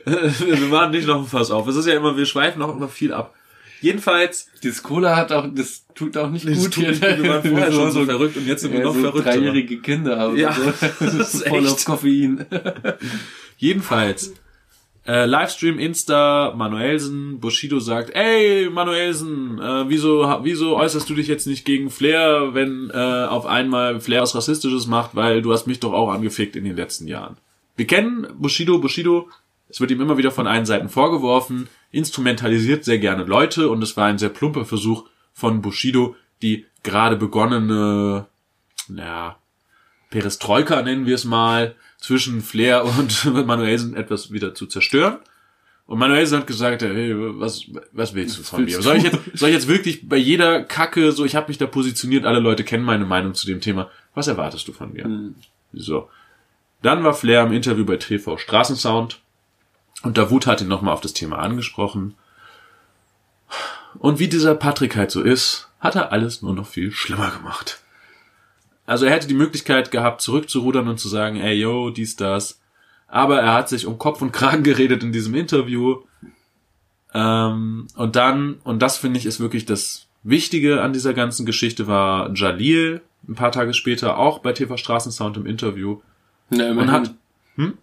Wir 0.05 0.67
machen 0.67 0.91
nicht 0.91 1.07
noch 1.07 1.19
ein 1.19 1.25
Fass 1.25 1.49
auf. 1.51 1.67
Es 1.67 1.75
ist 1.75 1.87
ja 1.87 1.95
immer, 1.95 2.15
wir 2.17 2.25
schweifen 2.25 2.61
auch 2.61 2.75
immer 2.75 2.87
viel 2.87 3.13
ab. 3.13 3.33
Jedenfalls, 3.81 4.47
Das 4.63 4.83
Cola 4.83 5.15
hat 5.15 5.31
auch, 5.31 5.47
das 5.53 5.85
tut 5.95 6.17
auch 6.17 6.29
nicht 6.29 6.47
das 6.47 6.57
gut 6.59 6.75
hier. 6.75 6.89
nicht 6.89 7.01
wir 7.01 7.27
waren 7.29 7.43
vorher 7.49 7.71
schon 7.71 7.91
so 7.91 8.05
verrückt 8.05 8.37
und 8.37 8.45
jetzt 8.47 8.61
sind 8.61 8.71
wir 8.73 8.79
ja, 8.79 8.85
noch 8.85 8.93
so 8.93 9.01
verrückter. 9.01 9.31
dreijährige 9.31 9.79
Kinder 9.79 10.17
haben. 10.19 10.35
Ja, 10.37 10.53
so. 10.53 10.63
das 11.05 11.13
ist 11.33 11.47
voll 11.47 11.59
echt. 11.65 11.71
auf 11.73 11.85
Koffein. 11.85 12.45
Jedenfalls, 13.57 14.33
äh, 15.07 15.25
Livestream, 15.25 15.79
Insta, 15.79 16.53
Manuelsen, 16.55 17.39
Bushido 17.39 17.79
sagt, 17.79 18.11
ey, 18.15 18.69
Manuelsen, 18.69 19.59
äh, 19.59 19.89
wieso, 19.89 20.23
wieso 20.43 20.75
äußerst 20.77 21.09
du 21.09 21.15
dich 21.15 21.27
jetzt 21.27 21.47
nicht 21.47 21.65
gegen 21.65 21.89
Flair, 21.89 22.49
wenn 22.53 22.91
äh, 22.93 22.97
auf 23.25 23.45
einmal 23.45 23.99
Flair 24.01 24.21
was 24.21 24.35
Rassistisches 24.35 24.87
macht, 24.87 25.15
weil 25.15 25.41
du 25.41 25.51
hast 25.51 25.67
mich 25.67 25.79
doch 25.79 25.93
auch 25.93 26.11
angefickt 26.11 26.55
in 26.55 26.63
den 26.63 26.75
letzten 26.75 27.07
Jahren. 27.07 27.37
Wir 27.75 27.87
kennen 27.87 28.27
Bushido, 28.37 28.77
Bushido, 28.79 29.29
es 29.69 29.79
wird 29.79 29.91
ihm 29.91 30.01
immer 30.01 30.17
wieder 30.17 30.31
von 30.31 30.47
allen 30.47 30.65
Seiten 30.65 30.89
vorgeworfen, 30.89 31.69
instrumentalisiert 31.91 32.83
sehr 32.83 32.99
gerne 32.99 33.23
Leute 33.23 33.69
und 33.69 33.81
es 33.83 33.95
war 33.95 34.07
ein 34.07 34.17
sehr 34.17 34.29
plumper 34.29 34.65
Versuch 34.65 35.07
von 35.33 35.61
Bushido, 35.61 36.15
die 36.41 36.65
gerade 36.83 37.15
begonnene, 37.15 38.25
naja, 38.87 39.37
Perestroika 40.09 40.81
nennen 40.81 41.05
wir 41.05 41.15
es 41.15 41.25
mal, 41.25 41.75
zwischen 41.97 42.41
Flair 42.41 42.85
und 42.85 43.25
Manuelsen 43.45 43.95
etwas 43.95 44.31
wieder 44.31 44.55
zu 44.55 44.65
zerstören. 44.65 45.19
Und 45.85 45.97
Manuelsen 45.97 46.39
hat 46.39 46.47
gesagt, 46.47 46.83
hey, 46.83 47.13
was, 47.39 47.65
was 47.91 48.13
willst 48.13 48.37
du 48.37 48.43
von 48.43 48.63
mir? 48.63 48.81
Soll 48.81 48.97
ich, 48.97 49.03
jetzt, 49.03 49.17
soll 49.33 49.49
ich 49.49 49.55
jetzt 49.55 49.67
wirklich 49.67 50.07
bei 50.07 50.17
jeder 50.17 50.63
Kacke, 50.63 51.11
so 51.11 51.25
ich 51.25 51.35
habe 51.35 51.47
mich 51.47 51.57
da 51.57 51.65
positioniert, 51.65 52.25
alle 52.25 52.39
Leute 52.39 52.63
kennen 52.63 52.83
meine 52.83 53.05
Meinung 53.05 53.33
zu 53.33 53.47
dem 53.47 53.59
Thema. 53.59 53.89
Was 54.13 54.27
erwartest 54.27 54.67
du 54.67 54.71
von 54.71 54.93
mir? 54.93 55.05
Hm. 55.05 55.35
So. 55.73 56.09
Dann 56.83 57.03
war 57.03 57.13
Flair 57.13 57.43
im 57.43 57.53
Interview 57.53 57.85
bei 57.85 57.97
TV 57.97 58.37
Straßensound 58.37 59.19
und 60.03 60.17
Davut 60.17 60.47
hat 60.47 60.61
ihn 60.61 60.67
nochmal 60.67 60.93
auf 60.93 61.01
das 61.01 61.13
Thema 61.13 61.39
angesprochen. 61.39 62.15
Und 63.97 64.19
wie 64.19 64.27
dieser 64.27 64.55
Patrick 64.55 64.95
halt 64.95 65.11
so 65.11 65.21
ist, 65.21 65.69
hat 65.79 65.95
er 65.95 66.11
alles 66.11 66.41
nur 66.41 66.53
noch 66.53 66.67
viel 66.67 66.91
schlimmer 66.91 67.31
gemacht. 67.31 67.81
Also 68.85 69.05
er 69.05 69.11
hätte 69.11 69.27
die 69.27 69.33
Möglichkeit 69.33 69.91
gehabt, 69.91 70.21
zurückzurudern 70.21 70.87
und 70.87 70.99
zu 70.99 71.09
sagen, 71.09 71.37
ey, 71.37 71.53
yo, 71.53 71.89
dies, 71.89 72.15
das. 72.15 72.59
Aber 73.07 73.39
er 73.39 73.53
hat 73.53 73.69
sich 73.69 73.85
um 73.85 73.97
Kopf 73.97 74.21
und 74.21 74.31
Kragen 74.31 74.63
geredet 74.63 75.03
in 75.03 75.11
diesem 75.11 75.35
Interview. 75.35 76.01
Ähm, 77.13 77.87
und 77.95 78.15
dann, 78.15 78.55
und 78.63 78.81
das 78.81 78.97
finde 78.97 79.19
ich 79.19 79.25
ist 79.25 79.39
wirklich 79.39 79.65
das 79.65 80.07
Wichtige 80.23 80.81
an 80.81 80.93
dieser 80.93 81.13
ganzen 81.13 81.45
Geschichte, 81.45 81.87
war 81.87 82.33
Jalil 82.33 83.01
ein 83.27 83.35
paar 83.35 83.51
Tage 83.51 83.73
später 83.73 84.17
auch 84.17 84.39
bei 84.39 84.53
TV 84.53 84.77
Straßensound 84.77 85.37
im 85.37 85.45
Interview. 85.45 86.01
Ja. 86.49 86.71
Und 86.71 86.91
hat, 86.91 87.13
hm? 87.55 87.77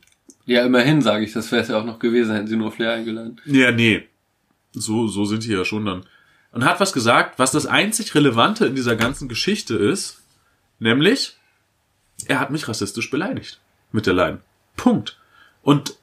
Ja, 0.46 0.64
immerhin 0.64 1.02
sage 1.02 1.24
ich, 1.24 1.32
das 1.32 1.50
wäre 1.50 1.62
es 1.62 1.68
ja 1.68 1.78
auch 1.78 1.84
noch 1.84 1.98
gewesen, 1.98 2.34
hätten 2.34 2.46
sie 2.46 2.56
nur 2.56 2.72
Flair 2.72 2.92
eingeladen. 2.92 3.40
Ja, 3.44 3.72
nee. 3.72 4.06
So, 4.72 5.08
so 5.08 5.24
sind 5.24 5.44
die 5.44 5.52
ja 5.52 5.64
schon 5.64 5.84
dann. 5.84 6.06
Und 6.52 6.64
hat 6.64 6.80
was 6.80 6.92
gesagt, 6.92 7.38
was 7.38 7.50
das 7.50 7.66
einzig 7.66 8.14
Relevante 8.14 8.66
in 8.66 8.76
dieser 8.76 8.94
ganzen 8.94 9.28
Geschichte 9.28 9.74
ist, 9.74 10.22
nämlich, 10.78 11.36
er 12.26 12.38
hat 12.38 12.50
mich 12.50 12.68
rassistisch 12.68 13.10
beleidigt. 13.10 13.60
Mit 13.90 14.06
der 14.06 14.14
Line. 14.14 14.38
Punkt. 14.76 15.18
Und 15.62 15.96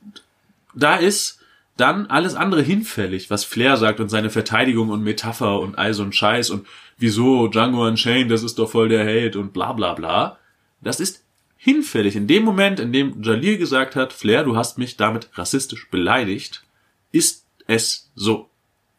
da 0.76 0.98
ist 0.98 1.40
dann 1.78 2.08
alles 2.08 2.36
andere 2.36 2.62
hinfällig, 2.62 3.30
was 3.30 3.46
Flair 3.46 3.78
sagt 3.78 4.00
und 4.00 4.10
seine 4.10 4.30
Verteidigung 4.30 4.90
und 4.90 5.04
Metapher 5.04 5.60
und 5.60 5.78
all 5.78 5.94
so 5.94 6.04
ein 6.04 6.14
Scheiß 6.14 6.50
und 6.50 6.68
wieso 6.98 7.48
Django 7.48 7.88
Unchained, 7.88 8.30
das 8.30 8.44
ist 8.44 8.60
doch 8.60 8.70
voll 8.70 8.90
der 8.90 9.06
Hate 9.06 9.40
und 9.40 9.54
bla 9.54 9.74
bla 9.74 9.94
bla. 9.94 10.38
Das 10.82 11.00
ist 11.00 11.23
hinfällig. 11.64 12.18
In 12.18 12.28
dem 12.28 12.44
Moment, 12.44 12.82
in 12.82 12.92
dem 12.92 13.24
Jalil 13.24 13.58
gesagt 13.58 13.96
hat, 13.96 14.12
Flair, 14.12 14.44
du 14.44 14.58
hast 14.58 14.78
mich 14.78 14.98
damit 14.98 15.30
rassistisch 15.36 15.90
beleidigt, 15.90 16.62
ist 17.14 17.46
es 17.68 18.12
so. 18.16 18.50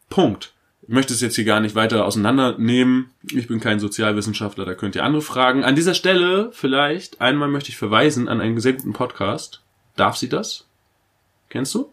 Punkt. 0.09 0.53
Ich 0.81 0.89
möchte 0.89 1.13
es 1.13 1.21
jetzt 1.21 1.35
hier 1.35 1.45
gar 1.45 1.59
nicht 1.59 1.75
weiter 1.75 2.05
auseinandernehmen. 2.05 3.11
Ich 3.31 3.47
bin 3.47 3.59
kein 3.59 3.79
Sozialwissenschaftler, 3.79 4.65
da 4.65 4.73
könnt 4.73 4.95
ihr 4.95 5.03
andere 5.03 5.21
fragen. 5.21 5.63
An 5.63 5.75
dieser 5.75 5.93
Stelle 5.93 6.49
vielleicht 6.53 7.21
einmal 7.21 7.49
möchte 7.49 7.69
ich 7.69 7.77
verweisen 7.77 8.27
an 8.27 8.41
einen 8.41 8.59
sehr 8.59 8.73
guten 8.73 8.93
Podcast. 8.93 9.61
Darf 9.95 10.17
sie 10.17 10.29
das? 10.29 10.65
Kennst 11.49 11.75
du? 11.75 11.91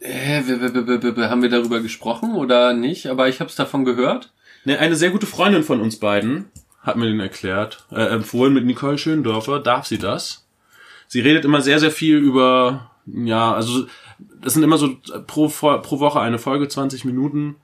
Äh, 0.00 0.42
haben 0.42 1.40
wir 1.40 1.48
darüber 1.48 1.80
gesprochen 1.80 2.34
oder 2.34 2.74
nicht? 2.74 3.06
Aber 3.06 3.30
ich 3.30 3.40
habe 3.40 3.48
es 3.48 3.56
davon 3.56 3.86
gehört. 3.86 4.30
Ne, 4.66 4.78
eine 4.78 4.96
sehr 4.96 5.10
gute 5.10 5.26
Freundin 5.26 5.62
von 5.62 5.80
uns 5.80 5.98
beiden 5.98 6.50
hat 6.86 6.96
mir 6.96 7.06
den 7.06 7.20
erklärt, 7.20 7.84
äh, 7.90 8.00
empfohlen 8.06 8.54
mit 8.54 8.64
Nicole 8.64 8.96
Schöndorfer. 8.96 9.58
Darf 9.58 9.86
sie 9.86 9.98
das? 9.98 10.46
Sie 11.08 11.20
redet 11.20 11.44
immer 11.44 11.60
sehr, 11.60 11.78
sehr 11.80 11.90
viel 11.90 12.16
über, 12.16 12.90
ja, 13.06 13.52
also 13.52 13.86
das 14.40 14.54
sind 14.54 14.62
immer 14.62 14.78
so 14.78 14.96
pro, 15.26 15.48
Fo- 15.48 15.78
pro 15.82 16.00
Woche 16.00 16.20
eine 16.20 16.38
Folge, 16.38 16.68
20 16.68 17.04
Minuten. 17.04 17.56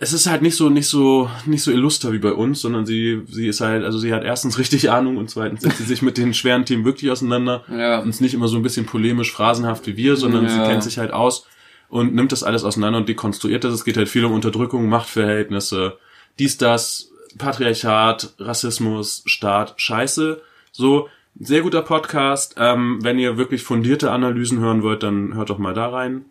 Es 0.00 0.12
ist 0.12 0.26
halt 0.28 0.42
nicht 0.42 0.54
so, 0.54 0.68
nicht 0.70 0.86
so, 0.86 1.28
nicht 1.46 1.62
so 1.64 1.72
illuster 1.72 2.12
wie 2.12 2.18
bei 2.18 2.32
uns, 2.32 2.60
sondern 2.60 2.86
sie, 2.86 3.22
sie 3.28 3.48
ist 3.48 3.60
halt, 3.60 3.84
also 3.84 3.98
sie 3.98 4.12
hat 4.14 4.22
erstens 4.22 4.58
richtig 4.58 4.90
Ahnung 4.90 5.16
und 5.16 5.28
zweitens 5.28 5.62
setzt 5.62 5.78
sie 5.78 5.84
sich 5.84 6.02
mit 6.02 6.16
den 6.18 6.34
schweren 6.34 6.64
Themen 6.64 6.84
wirklich 6.84 7.10
auseinander. 7.10 7.64
Ja. 7.68 7.98
Und 8.00 8.08
ist 8.10 8.20
nicht 8.20 8.34
immer 8.34 8.46
so 8.46 8.56
ein 8.56 8.62
bisschen 8.62 8.86
polemisch, 8.86 9.32
phrasenhaft 9.32 9.86
wie 9.88 9.96
wir, 9.96 10.14
sondern 10.16 10.48
sie 10.48 10.56
Ja. 10.56 10.68
kennt 10.68 10.84
sich 10.84 10.98
halt 10.98 11.12
aus 11.12 11.46
und 11.88 12.14
nimmt 12.14 12.30
das 12.30 12.44
alles 12.44 12.62
auseinander 12.62 12.98
und 13.00 13.08
dekonstruiert 13.08 13.64
das. 13.64 13.74
Es 13.74 13.84
geht 13.84 13.96
halt 13.96 14.08
viel 14.08 14.24
um 14.24 14.32
Unterdrückung, 14.32 14.88
Machtverhältnisse, 14.88 15.98
dies, 16.38 16.58
das, 16.58 17.10
Patriarchat, 17.36 18.34
Rassismus, 18.38 19.22
Staat, 19.26 19.74
Scheiße. 19.76 20.40
So, 20.72 21.08
sehr 21.38 21.62
guter 21.62 21.82
Podcast. 21.82 22.54
Ähm, 22.58 22.98
wenn 23.02 23.18
ihr 23.18 23.36
wirklich 23.36 23.62
fundierte 23.62 24.10
Analysen 24.10 24.60
hören 24.60 24.82
wollt, 24.82 25.02
dann 25.02 25.34
hört 25.34 25.50
doch 25.50 25.58
mal 25.58 25.74
da 25.74 25.88
rein. 25.88 26.24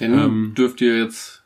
Den 0.00 0.14
Ähm, 0.14 0.54
dürft 0.56 0.80
ihr 0.80 0.98
jetzt 0.98 1.42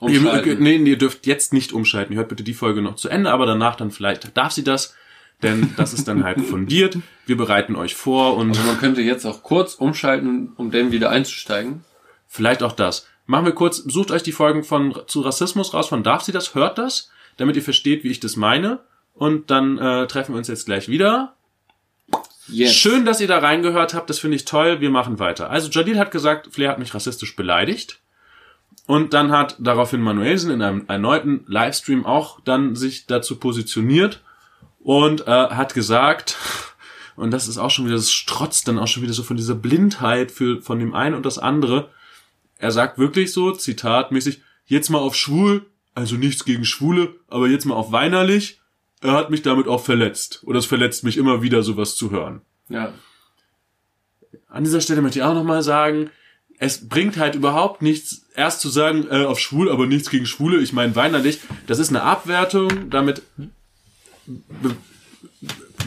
Ihr, 0.00 0.20
umschalten. 0.20 0.62
nee, 0.62 0.76
ihr 0.76 0.98
dürft 0.98 1.26
jetzt 1.26 1.52
nicht 1.52 1.72
umschalten. 1.72 2.12
Ihr 2.14 2.18
hört 2.18 2.28
bitte 2.28 2.42
die 2.42 2.54
Folge 2.54 2.82
noch 2.82 2.96
zu 2.96 3.08
Ende, 3.08 3.30
aber 3.30 3.46
danach 3.46 3.76
dann 3.76 3.90
vielleicht 3.92 4.36
darf 4.36 4.50
sie 4.52 4.64
das, 4.64 4.96
denn 5.42 5.74
das 5.76 5.92
ist 5.92 6.08
dann 6.08 6.24
halt 6.24 6.40
fundiert. 6.40 6.98
Wir 7.26 7.36
bereiten 7.36 7.76
euch 7.76 7.94
vor 7.94 8.36
und 8.36 8.50
Also 8.50 8.62
man 8.64 8.78
könnte 8.78 9.00
jetzt 9.00 9.24
auch 9.26 9.42
kurz 9.44 9.74
umschalten, 9.74 10.52
um 10.56 10.72
dann 10.72 10.90
wieder 10.90 11.10
einzusteigen. 11.10 11.84
Vielleicht 12.26 12.62
auch 12.64 12.72
das. 12.72 13.06
Machen 13.26 13.44
wir 13.44 13.52
kurz, 13.52 13.76
sucht 13.76 14.10
euch 14.10 14.24
die 14.24 14.32
Folgen 14.32 14.64
von 14.64 14.94
zu 15.06 15.20
Rassismus 15.20 15.72
raus, 15.72 15.88
von 15.88 16.02
darf 16.02 16.22
sie 16.22 16.32
das, 16.32 16.56
hört 16.56 16.78
das, 16.78 17.10
damit 17.36 17.56
ihr 17.56 17.62
versteht, 17.62 18.04
wie 18.04 18.10
ich 18.10 18.20
das 18.20 18.36
meine. 18.36 18.80
Und 19.14 19.50
dann 19.50 19.78
äh, 19.78 20.06
treffen 20.06 20.34
wir 20.34 20.38
uns 20.38 20.48
jetzt 20.48 20.66
gleich 20.66 20.88
wieder. 20.88 21.34
Jetzt. 22.48 22.74
Schön, 22.74 23.04
dass 23.04 23.20
ihr 23.20 23.28
da 23.28 23.38
reingehört 23.38 23.94
habt, 23.94 24.10
das 24.10 24.18
finde 24.18 24.36
ich 24.36 24.44
toll. 24.44 24.80
Wir 24.80 24.90
machen 24.90 25.18
weiter. 25.18 25.50
Also 25.50 25.68
Jalil 25.70 25.98
hat 25.98 26.10
gesagt, 26.10 26.48
Flair 26.52 26.70
hat 26.70 26.78
mich 26.78 26.94
rassistisch 26.94 27.36
beleidigt. 27.36 28.00
Und 28.86 29.14
dann 29.14 29.30
hat 29.30 29.56
daraufhin 29.58 30.00
Manuelsen 30.00 30.50
in 30.50 30.60
einem 30.60 30.84
erneuten 30.88 31.44
Livestream 31.46 32.04
auch 32.04 32.40
dann 32.40 32.74
sich 32.74 33.06
dazu 33.06 33.36
positioniert 33.36 34.20
und 34.80 35.26
äh, 35.26 35.30
hat 35.30 35.74
gesagt, 35.74 36.36
und 37.16 37.30
das 37.30 37.48
ist 37.48 37.58
auch 37.58 37.70
schon 37.70 37.86
wieder, 37.86 37.96
das 37.96 38.10
strotzt 38.10 38.66
dann 38.66 38.78
auch 38.78 38.88
schon 38.88 39.02
wieder 39.02 39.12
so 39.12 39.22
von 39.22 39.36
dieser 39.36 39.54
Blindheit 39.54 40.32
für, 40.32 40.60
von 40.60 40.78
dem 40.78 40.94
einen 40.94 41.14
und 41.14 41.24
das 41.24 41.38
andere. 41.38 41.90
Er 42.58 42.72
sagt 42.72 42.98
wirklich 42.98 43.32
so, 43.32 43.52
zitatmäßig, 43.52 44.42
jetzt 44.66 44.90
mal 44.90 44.98
auf 44.98 45.14
schwul, 45.14 45.66
also 45.94 46.16
nichts 46.16 46.44
gegen 46.44 46.64
Schwule, 46.64 47.14
aber 47.28 47.48
jetzt 47.48 47.64
mal 47.64 47.74
auf 47.74 47.92
weinerlich. 47.92 48.60
Er 49.00 49.12
hat 49.12 49.30
mich 49.30 49.42
damit 49.42 49.66
auch 49.66 49.84
verletzt. 49.84 50.42
Oder 50.44 50.58
es 50.58 50.66
verletzt 50.66 51.04
mich 51.04 51.16
immer 51.16 51.42
wieder, 51.42 51.62
sowas 51.62 51.96
zu 51.96 52.10
hören. 52.10 52.42
Ja. 52.68 52.94
An 54.48 54.64
dieser 54.64 54.80
Stelle 54.80 55.02
möchte 55.02 55.18
ich 55.18 55.24
auch 55.24 55.34
nochmal 55.34 55.62
sagen, 55.62 56.10
es 56.58 56.88
bringt 56.88 57.16
halt 57.16 57.34
überhaupt 57.34 57.82
nichts, 57.82 58.26
erst 58.36 58.60
zu 58.60 58.68
sagen, 58.68 59.06
äh, 59.10 59.24
auf 59.24 59.40
schwul, 59.40 59.70
aber 59.70 59.86
nichts 59.86 60.10
gegen 60.10 60.26
Schwule, 60.26 60.60
ich 60.60 60.72
meine 60.72 60.94
weinerlich. 60.94 61.40
Das 61.66 61.80
ist 61.80 61.88
eine 61.88 62.02
Abwertung, 62.02 62.88
damit 62.90 63.22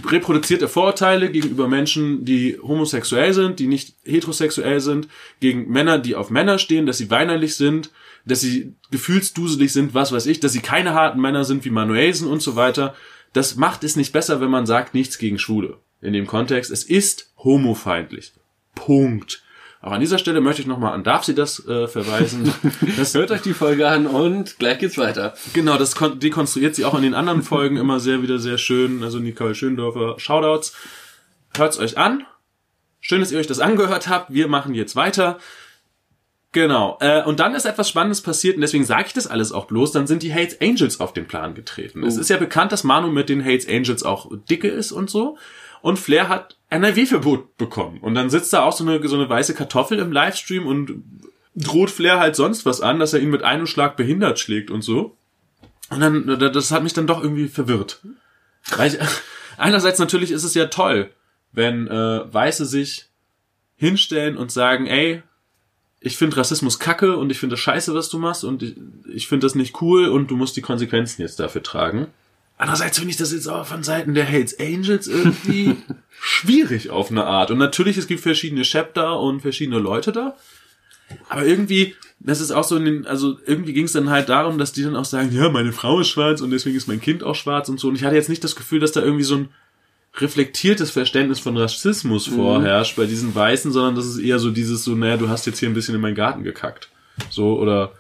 reproduziert 0.06 0.62
er 0.62 0.68
Vorurteile 0.68 1.32
gegenüber 1.32 1.68
Menschen, 1.68 2.26
die 2.26 2.60
homosexuell 2.62 3.34
sind, 3.34 3.60
die 3.60 3.68
nicht 3.68 3.96
heterosexuell 4.04 4.82
sind, 4.82 5.08
gegen 5.40 5.72
Männer, 5.72 5.98
die 5.98 6.16
auf 6.16 6.30
Männer 6.30 6.60
stehen, 6.60 6.86
dass 6.86 6.98
sie 6.98 7.10
weinerlich 7.10 7.56
sind, 7.56 7.92
dass 8.26 8.42
sie 8.42 8.74
gefühlsduselig 8.92 9.72
sind, 9.72 9.94
was 9.94 10.12
weiß 10.12 10.26
ich, 10.26 10.40
dass 10.40 10.52
sie 10.54 10.60
keine 10.62 10.94
harten 10.94 11.22
Männer 11.22 11.44
sind 11.46 11.64
wie 11.66 11.70
Manuelsen 11.70 12.28
und 12.28 12.42
so 12.42 12.56
weiter. 12.56 12.96
Das 13.34 13.56
macht 13.56 13.84
es 13.84 13.96
nicht 13.96 14.14
besser, 14.14 14.42
wenn 14.42 14.50
man 14.50 14.66
sagt, 14.66 14.94
nichts 14.94 15.18
gegen 15.18 15.40
Schwule. 15.40 15.78
In 16.02 16.14
dem 16.14 16.28
Kontext, 16.28 16.72
es 16.72 16.84
ist 16.84 17.32
homofeindlich. 17.38 18.34
Punkt. 18.76 19.42
Auch 19.82 19.92
an 19.92 20.00
dieser 20.02 20.18
Stelle 20.18 20.42
möchte 20.42 20.62
ich 20.64 20.68
nochmal 20.68 20.94
an 20.94 21.04
Darf 21.04 21.24
sie 21.26 21.36
das 21.36 21.66
äh, 21.68 21.88
verweisen. 21.88 22.52
Das, 22.98 23.14
Hört 23.14 23.30
euch 23.32 23.42
die 23.42 23.54
Folge 23.54 23.88
an 23.88 24.08
und 24.08 24.58
gleich 24.58 24.80
geht's 24.80 24.98
weiter. 24.98 25.36
Genau, 25.54 25.78
das 25.78 25.96
kon- 25.96 26.20
dekonstruiert 26.20 26.76
sie 26.76 26.86
auch 26.86 26.96
in 26.96 27.04
den 27.04 27.14
anderen 27.14 27.44
Folgen 27.44 27.78
immer 27.78 28.00
sehr 28.00 28.24
wieder 28.24 28.40
sehr 28.40 28.58
schön. 28.58 29.04
Also 29.04 29.20
Nicole 29.20 29.54
Schöndorfer, 29.54 30.16
Shoutouts. 30.20 30.74
Hört's 31.56 31.78
euch 31.78 31.98
an. 31.98 32.26
Schön, 33.00 33.20
dass 33.20 33.32
ihr 33.32 33.38
euch 33.38 33.46
das 33.48 33.60
angehört 33.60 34.08
habt. 34.08 34.34
Wir 34.34 34.48
machen 34.48 34.74
jetzt 34.74 34.96
weiter. 34.96 35.38
Genau. 36.56 36.98
Äh, 37.02 37.22
und 37.24 37.42
dann 37.42 37.54
ist 37.54 37.66
etwas 37.66 37.90
Spannendes 37.90 38.22
passiert 38.22 38.56
und 38.56 38.62
deswegen 38.62 38.86
sage 38.86 39.08
ich 39.08 39.14
das 39.14 39.28
alles 39.28 39.52
auch 39.52 39.66
bloß. 39.66 39.92
Dann 39.92 40.08
sind 40.08 40.24
die 40.24 40.34
Hates 40.34 40.62
Angels 40.62 41.02
auf 41.02 41.12
den 41.12 41.28
Plan 41.28 41.54
getreten. 41.54 42.02
Es 42.06 42.16
ist 42.16 42.30
ja 42.30 42.38
bekannt, 42.38 42.72
dass 42.72 42.86
Manu 42.86 43.12
mit 43.12 43.28
den 43.28 43.44
Hates 43.44 43.68
Angels 43.68 44.04
auch 44.04 44.32
dicke 44.50 44.70
ist 44.70 44.94
und 44.94 45.10
so. 45.10 45.38
Und 45.82 46.00
Flair 46.00 46.30
hat 46.30 46.56
NRW-Verbot 46.70 47.58
bekommen. 47.58 48.00
Und 48.00 48.16
dann 48.16 48.30
sitzt 48.30 48.54
da 48.54 48.64
auch 48.64 48.72
so 48.72 48.86
eine, 48.86 49.06
so 49.06 49.18
eine 49.18 49.28
weiße 49.28 49.54
Kartoffel 49.54 50.00
im 50.00 50.14
Livestream 50.14 50.66
und 50.66 51.04
droht 51.58 51.92
Flair 51.92 52.22
halt 52.22 52.38
sonst 52.38 52.66
was 52.66 52.80
an, 52.80 53.00
dass 53.00 53.12
er 53.12 53.20
ihn 53.20 53.32
mit 53.32 53.44
einem 53.44 53.68
Schlag 53.68 53.98
behindert 53.98 54.40
schlägt 54.40 54.72
und 54.72 54.82
so. 54.82 55.18
Und 55.90 56.00
dann, 56.00 56.40
das 56.40 56.72
hat 56.72 56.84
mich 56.84 56.94
dann 56.94 57.06
doch 57.06 57.22
irgendwie 57.22 57.50
verwirrt. 57.50 58.02
Weil 58.78 58.94
ich, 58.94 59.00
einerseits 59.58 60.00
natürlich 60.00 60.32
ist 60.32 60.46
es 60.46 60.54
ja 60.54 60.68
toll, 60.68 61.10
wenn 61.52 61.88
äh, 61.88 62.34
Weiße 62.34 62.66
sich 62.66 63.10
hinstellen 63.76 64.38
und 64.38 64.54
sagen, 64.54 64.88
ey, 64.88 65.22
ich 66.06 66.18
finde 66.18 66.38
Rassismus 66.38 66.78
kacke 66.78 67.18
und 67.18 67.32
ich 67.32 67.40
finde 67.40 67.54
das 67.54 67.62
scheiße, 67.62 67.96
was 67.96 68.10
du 68.10 68.20
machst 68.20 68.44
und 68.44 68.62
ich, 68.62 68.76
ich 69.12 69.28
finde 69.28 69.48
das 69.48 69.56
nicht 69.56 69.82
cool 69.82 70.08
und 70.08 70.30
du 70.30 70.36
musst 70.36 70.56
die 70.56 70.62
Konsequenzen 70.62 71.24
jetzt 71.24 71.40
dafür 71.40 71.64
tragen. 71.64 72.06
Andererseits 72.60 73.00
finde 73.00 73.10
ich 73.10 73.18
das 73.18 73.34
jetzt 73.34 73.48
auch 73.48 73.66
von 73.66 73.82
Seiten 73.82 74.14
der 74.14 74.32
Hates 74.32 74.60
Angels 74.60 75.08
irgendwie 75.08 75.78
schwierig 76.22 76.92
auf 76.92 77.10
eine 77.10 77.26
Art. 77.26 77.50
Und 77.50 77.58
natürlich, 77.58 77.98
es 77.98 78.06
gibt 78.06 78.22
verschiedene 78.22 78.62
Chapter 78.62 79.20
und 79.20 79.42
verschiedene 79.42 79.80
Leute 79.80 80.12
da. 80.12 80.36
Aber 81.28 81.44
irgendwie, 81.44 81.96
das 82.20 82.40
ist 82.40 82.52
auch 82.52 82.64
so 82.64 82.78
in 82.78 82.86
den, 82.86 83.08
also 83.08 83.40
irgendwie 83.48 83.74
ging 83.74 83.86
es 83.86 83.94
dann 83.94 84.12
halt 84.12 84.30
darum, 84.30 84.60
dass 84.60 84.74
die 84.74 84.84
dann 84.84 84.96
auch 84.96 85.06
sagen, 85.06 85.32
ja, 85.32 85.50
meine 85.50 85.74
Frau 85.74 86.00
ist 86.00 86.10
schwarz 86.10 86.40
und 86.40 86.52
deswegen 86.52 86.78
ist 86.78 86.88
mein 86.88 87.02
Kind 87.02 87.24
auch 87.24 87.36
schwarz 87.36 87.68
und 87.68 87.80
so. 87.80 87.88
Und 87.88 87.96
ich 87.96 88.04
hatte 88.04 88.16
jetzt 88.16 88.30
nicht 88.30 88.44
das 88.44 88.56
Gefühl, 88.56 88.80
dass 88.80 88.92
da 88.92 89.02
irgendwie 89.02 89.26
so 89.26 89.38
ein 89.38 89.50
reflektiertes 90.18 90.92
Verständnis 90.92 91.40
von 91.40 91.58
Rassismus 91.58 92.28
vorherrscht 92.28 92.96
bei 92.96 93.06
diesen 93.06 93.36
Weißen, 93.36 93.72
sondern 93.72 93.96
das 93.96 94.06
ist 94.06 94.20
eher 94.20 94.40
so 94.40 94.52
dieses 94.52 94.84
so, 94.84 94.96
naja, 94.96 95.18
du 95.18 95.30
hast 95.30 95.46
jetzt 95.46 95.60
hier 95.60 95.70
ein 95.70 95.74
bisschen 95.74 95.96
in 95.96 96.02
meinen 96.02 96.16
Garten 96.16 96.44
gekackt. 96.44 96.90
So, 97.30 97.58
oder 97.60 97.94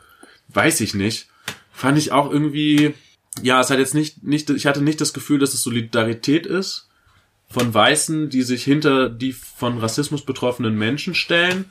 weiß 0.49 0.81
ich 0.81 0.93
nicht. 0.93 1.27
Fand 1.71 1.97
ich 1.97 2.11
auch 2.11 2.31
irgendwie, 2.31 2.93
ja, 3.41 3.59
es 3.59 3.69
hat 3.69 3.79
jetzt 3.79 3.95
nicht, 3.95 4.23
nicht, 4.23 4.49
ich 4.49 4.65
hatte 4.65 4.81
nicht 4.81 5.01
das 5.01 5.13
Gefühl, 5.13 5.39
dass 5.39 5.53
es 5.53 5.63
Solidarität 5.63 6.45
ist 6.45 6.87
von 7.49 7.73
Weißen, 7.73 8.29
die 8.29 8.43
sich 8.43 8.63
hinter 8.63 9.09
die 9.09 9.33
von 9.33 9.77
Rassismus 9.77 10.25
betroffenen 10.25 10.77
Menschen 10.77 11.15
stellen, 11.15 11.65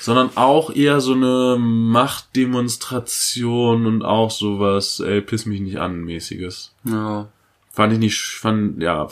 sondern 0.00 0.36
auch 0.36 0.74
eher 0.74 1.00
so 1.00 1.14
eine 1.14 1.56
Machtdemonstration 1.58 3.86
und 3.86 4.02
auch 4.02 4.30
sowas, 4.30 5.00
ey, 5.00 5.22
piss 5.22 5.46
mich 5.46 5.60
nicht 5.60 5.78
an, 5.78 6.04
mäßiges. 6.04 6.74
Ja. 6.84 7.28
Fand 7.72 7.94
ich 7.94 7.98
nicht, 7.98 8.20
fand, 8.20 8.82
ja, 8.82 9.08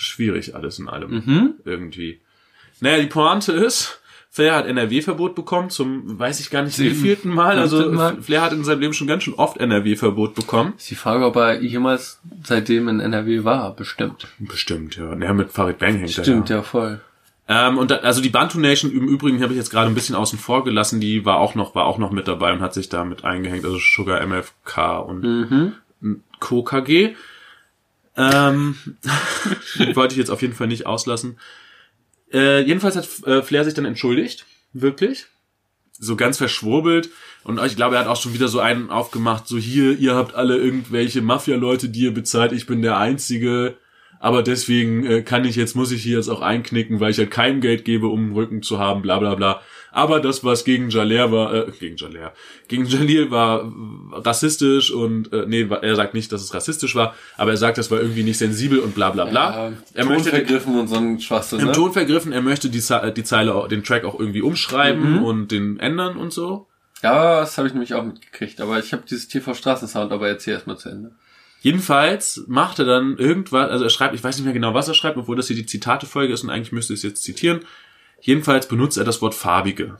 schwierig 0.00 0.54
alles 0.54 0.78
in 0.78 0.88
allem. 0.88 1.10
Mhm. 1.24 1.50
Irgendwie. 1.64 2.20
Naja, 2.80 2.98
die 3.00 3.06
Pointe 3.08 3.52
ist, 3.52 4.00
Flair 4.32 4.54
hat 4.54 4.66
NRW-Verbot 4.66 5.34
bekommen 5.34 5.70
zum, 5.70 6.18
weiß 6.18 6.38
ich 6.40 6.50
gar 6.50 6.62
nicht, 6.62 6.78
wie 6.78 6.88
Sieben- 6.90 7.00
vierten 7.00 7.28
Mal. 7.30 7.58
Also 7.58 7.90
Mal. 7.90 8.22
Flair 8.22 8.42
hat 8.42 8.52
in 8.52 8.62
seinem 8.64 8.80
Leben 8.80 8.92
schon 8.94 9.06
ganz 9.08 9.24
schön 9.24 9.34
oft 9.34 9.56
NRW-Verbot 9.58 10.34
bekommen. 10.34 10.74
Ist 10.76 10.88
die 10.90 10.94
Frage, 10.94 11.24
ob 11.26 11.36
er 11.36 11.60
jemals 11.60 12.20
seitdem 12.44 12.88
in 12.88 13.00
NRW 13.00 13.44
war, 13.44 13.74
bestimmt. 13.74 14.28
Bestimmt, 14.38 14.96
ja. 14.96 15.14
Ja, 15.18 15.32
mit 15.32 15.50
Farid 15.50 15.78
Bang 15.78 15.96
hängt 15.96 16.16
er 16.16 16.22
Stimmt, 16.24 16.48
ja. 16.48 16.56
ja, 16.56 16.62
voll. 16.62 17.00
Ähm, 17.48 17.78
und 17.78 17.90
da, 17.90 17.96
also 17.96 18.22
die 18.22 18.28
Bantu 18.28 18.60
Nation 18.60 18.92
im 18.92 19.08
Übrigen 19.08 19.42
habe 19.42 19.52
ich 19.52 19.58
jetzt 19.58 19.70
gerade 19.70 19.88
ein 19.88 19.94
bisschen 19.94 20.14
außen 20.14 20.38
vor 20.38 20.62
gelassen, 20.62 21.00
die 21.00 21.24
war 21.24 21.38
auch 21.38 21.56
noch, 21.56 21.74
war 21.74 21.84
auch 21.86 21.98
noch 21.98 22.12
mit 22.12 22.28
dabei 22.28 22.52
und 22.52 22.60
hat 22.60 22.72
sich 22.74 22.88
da 22.88 23.04
mit 23.04 23.24
eingehängt, 23.24 23.64
also 23.64 23.78
Sugar 23.80 24.20
MFK 24.24 24.98
und 25.00 25.22
Mhm. 25.24 25.72
Co. 26.38 26.64
Ähm, 28.16 28.76
wollte 29.94 30.14
ich 30.14 30.18
jetzt 30.18 30.30
auf 30.30 30.42
jeden 30.42 30.54
Fall 30.54 30.66
nicht 30.66 30.86
auslassen. 30.86 31.38
Äh, 32.32 32.62
jedenfalls 32.62 32.96
hat 32.96 33.08
äh, 33.26 33.42
Flair 33.42 33.64
sich 33.64 33.74
dann 33.74 33.84
entschuldigt, 33.84 34.46
wirklich. 34.72 35.26
So 35.98 36.16
ganz 36.16 36.38
verschwurbelt. 36.38 37.10
Und 37.44 37.62
ich 37.64 37.76
glaube, 37.76 37.96
er 37.96 38.02
hat 38.02 38.08
auch 38.08 38.20
schon 38.20 38.34
wieder 38.34 38.48
so 38.48 38.60
einen 38.60 38.90
aufgemacht, 38.90 39.46
so 39.46 39.58
hier, 39.58 39.98
ihr 39.98 40.14
habt 40.14 40.34
alle 40.34 40.56
irgendwelche 40.56 41.22
Mafia-Leute, 41.22 41.88
die 41.88 42.00
ihr 42.00 42.14
bezahlt, 42.14 42.52
ich 42.52 42.66
bin 42.66 42.82
der 42.82 42.96
Einzige. 42.96 43.76
Aber 44.22 44.42
deswegen 44.42 45.04
äh, 45.06 45.22
kann 45.22 45.44
ich 45.46 45.56
jetzt, 45.56 45.74
muss 45.74 45.90
ich 45.92 46.02
hier 46.02 46.18
jetzt 46.18 46.28
auch 46.28 46.42
einknicken, 46.42 47.00
weil 47.00 47.10
ich 47.10 47.18
halt 47.18 47.30
kein 47.30 47.60
Geld 47.62 47.84
gebe, 47.86 48.06
um 48.08 48.20
einen 48.20 48.32
Rücken 48.34 48.62
zu 48.62 48.78
haben, 48.78 49.00
bla 49.02 49.18
bla 49.18 49.34
bla. 49.34 49.62
Aber 49.92 50.20
das, 50.20 50.44
was 50.44 50.64
gegen 50.64 50.88
Jaler 50.90 51.32
war, 51.32 51.52
äh, 51.54 51.72
gegen 51.80 51.96
Jaler, 51.96 52.32
gegen 52.68 52.84
Jalil 52.84 53.30
war 53.30 53.62
äh, 53.64 54.16
rassistisch 54.18 54.90
und, 54.92 55.32
äh, 55.32 55.46
nee, 55.48 55.66
er 55.82 55.96
sagt 55.96 56.14
nicht, 56.14 56.30
dass 56.32 56.42
es 56.42 56.52
rassistisch 56.54 56.94
war, 56.94 57.14
aber 57.38 57.52
er 57.52 57.56
sagt, 57.56 57.78
das 57.78 57.90
war 57.90 57.98
irgendwie 58.00 58.22
nicht 58.22 58.38
sensibel 58.38 58.78
und 58.80 58.94
bla 58.94 59.10
bla 59.10 59.24
bla. 59.24 59.50
Ja, 59.68 59.72
er 59.94 60.04
Ton 60.04 60.12
möchte 60.12 60.30
vergriffen 60.30 60.78
und 60.78 60.86
so 60.88 60.96
ein 60.96 61.18
Schwachsinn, 61.18 61.60
im 61.60 61.66
ne? 61.68 61.72
Ton 61.72 61.92
vergriffen, 61.92 62.30
er 62.32 62.42
möchte 62.42 62.68
die, 62.68 62.80
Ze- 62.80 63.12
die 63.16 63.24
Zeile, 63.24 63.54
auch- 63.54 63.68
den 63.68 63.82
Track 63.82 64.04
auch 64.04 64.20
irgendwie 64.20 64.42
umschreiben 64.42 65.24
und 65.24 65.50
den 65.50 65.80
ändern 65.80 66.16
und 66.18 66.32
so. 66.32 66.66
Ja, 67.02 67.40
das 67.40 67.56
habe 67.56 67.66
ich 67.66 67.72
nämlich 67.74 67.94
auch 67.94 68.04
mitgekriegt. 68.04 68.60
Aber 68.60 68.78
ich 68.78 68.92
habe 68.92 69.02
dieses 69.08 69.26
TV 69.28 69.54
Straßensound, 69.54 70.12
aber 70.12 70.28
erzähl 70.28 70.52
erst 70.54 70.66
mal 70.66 70.76
zu 70.76 70.90
Ende. 70.90 71.12
Jedenfalls 71.60 72.44
macht 72.46 72.78
er 72.78 72.86
dann 72.86 73.18
irgendwas, 73.18 73.70
also 73.70 73.84
er 73.84 73.90
schreibt, 73.90 74.14
ich 74.14 74.24
weiß 74.24 74.36
nicht 74.36 74.44
mehr 74.44 74.54
genau, 74.54 74.72
was 74.72 74.88
er 74.88 74.94
schreibt, 74.94 75.18
obwohl 75.18 75.36
das 75.36 75.46
hier 75.46 75.56
die 75.56 75.66
Zitate-Folge 75.66 76.32
ist 76.32 76.42
und 76.42 76.50
eigentlich 76.50 76.72
müsste 76.72 76.94
ich 76.94 77.00
es 77.00 77.04
jetzt 77.04 77.22
zitieren. 77.22 77.60
Jedenfalls 78.20 78.66
benutzt 78.66 78.96
er 78.96 79.04
das 79.04 79.20
Wort 79.20 79.34
farbige. 79.34 79.98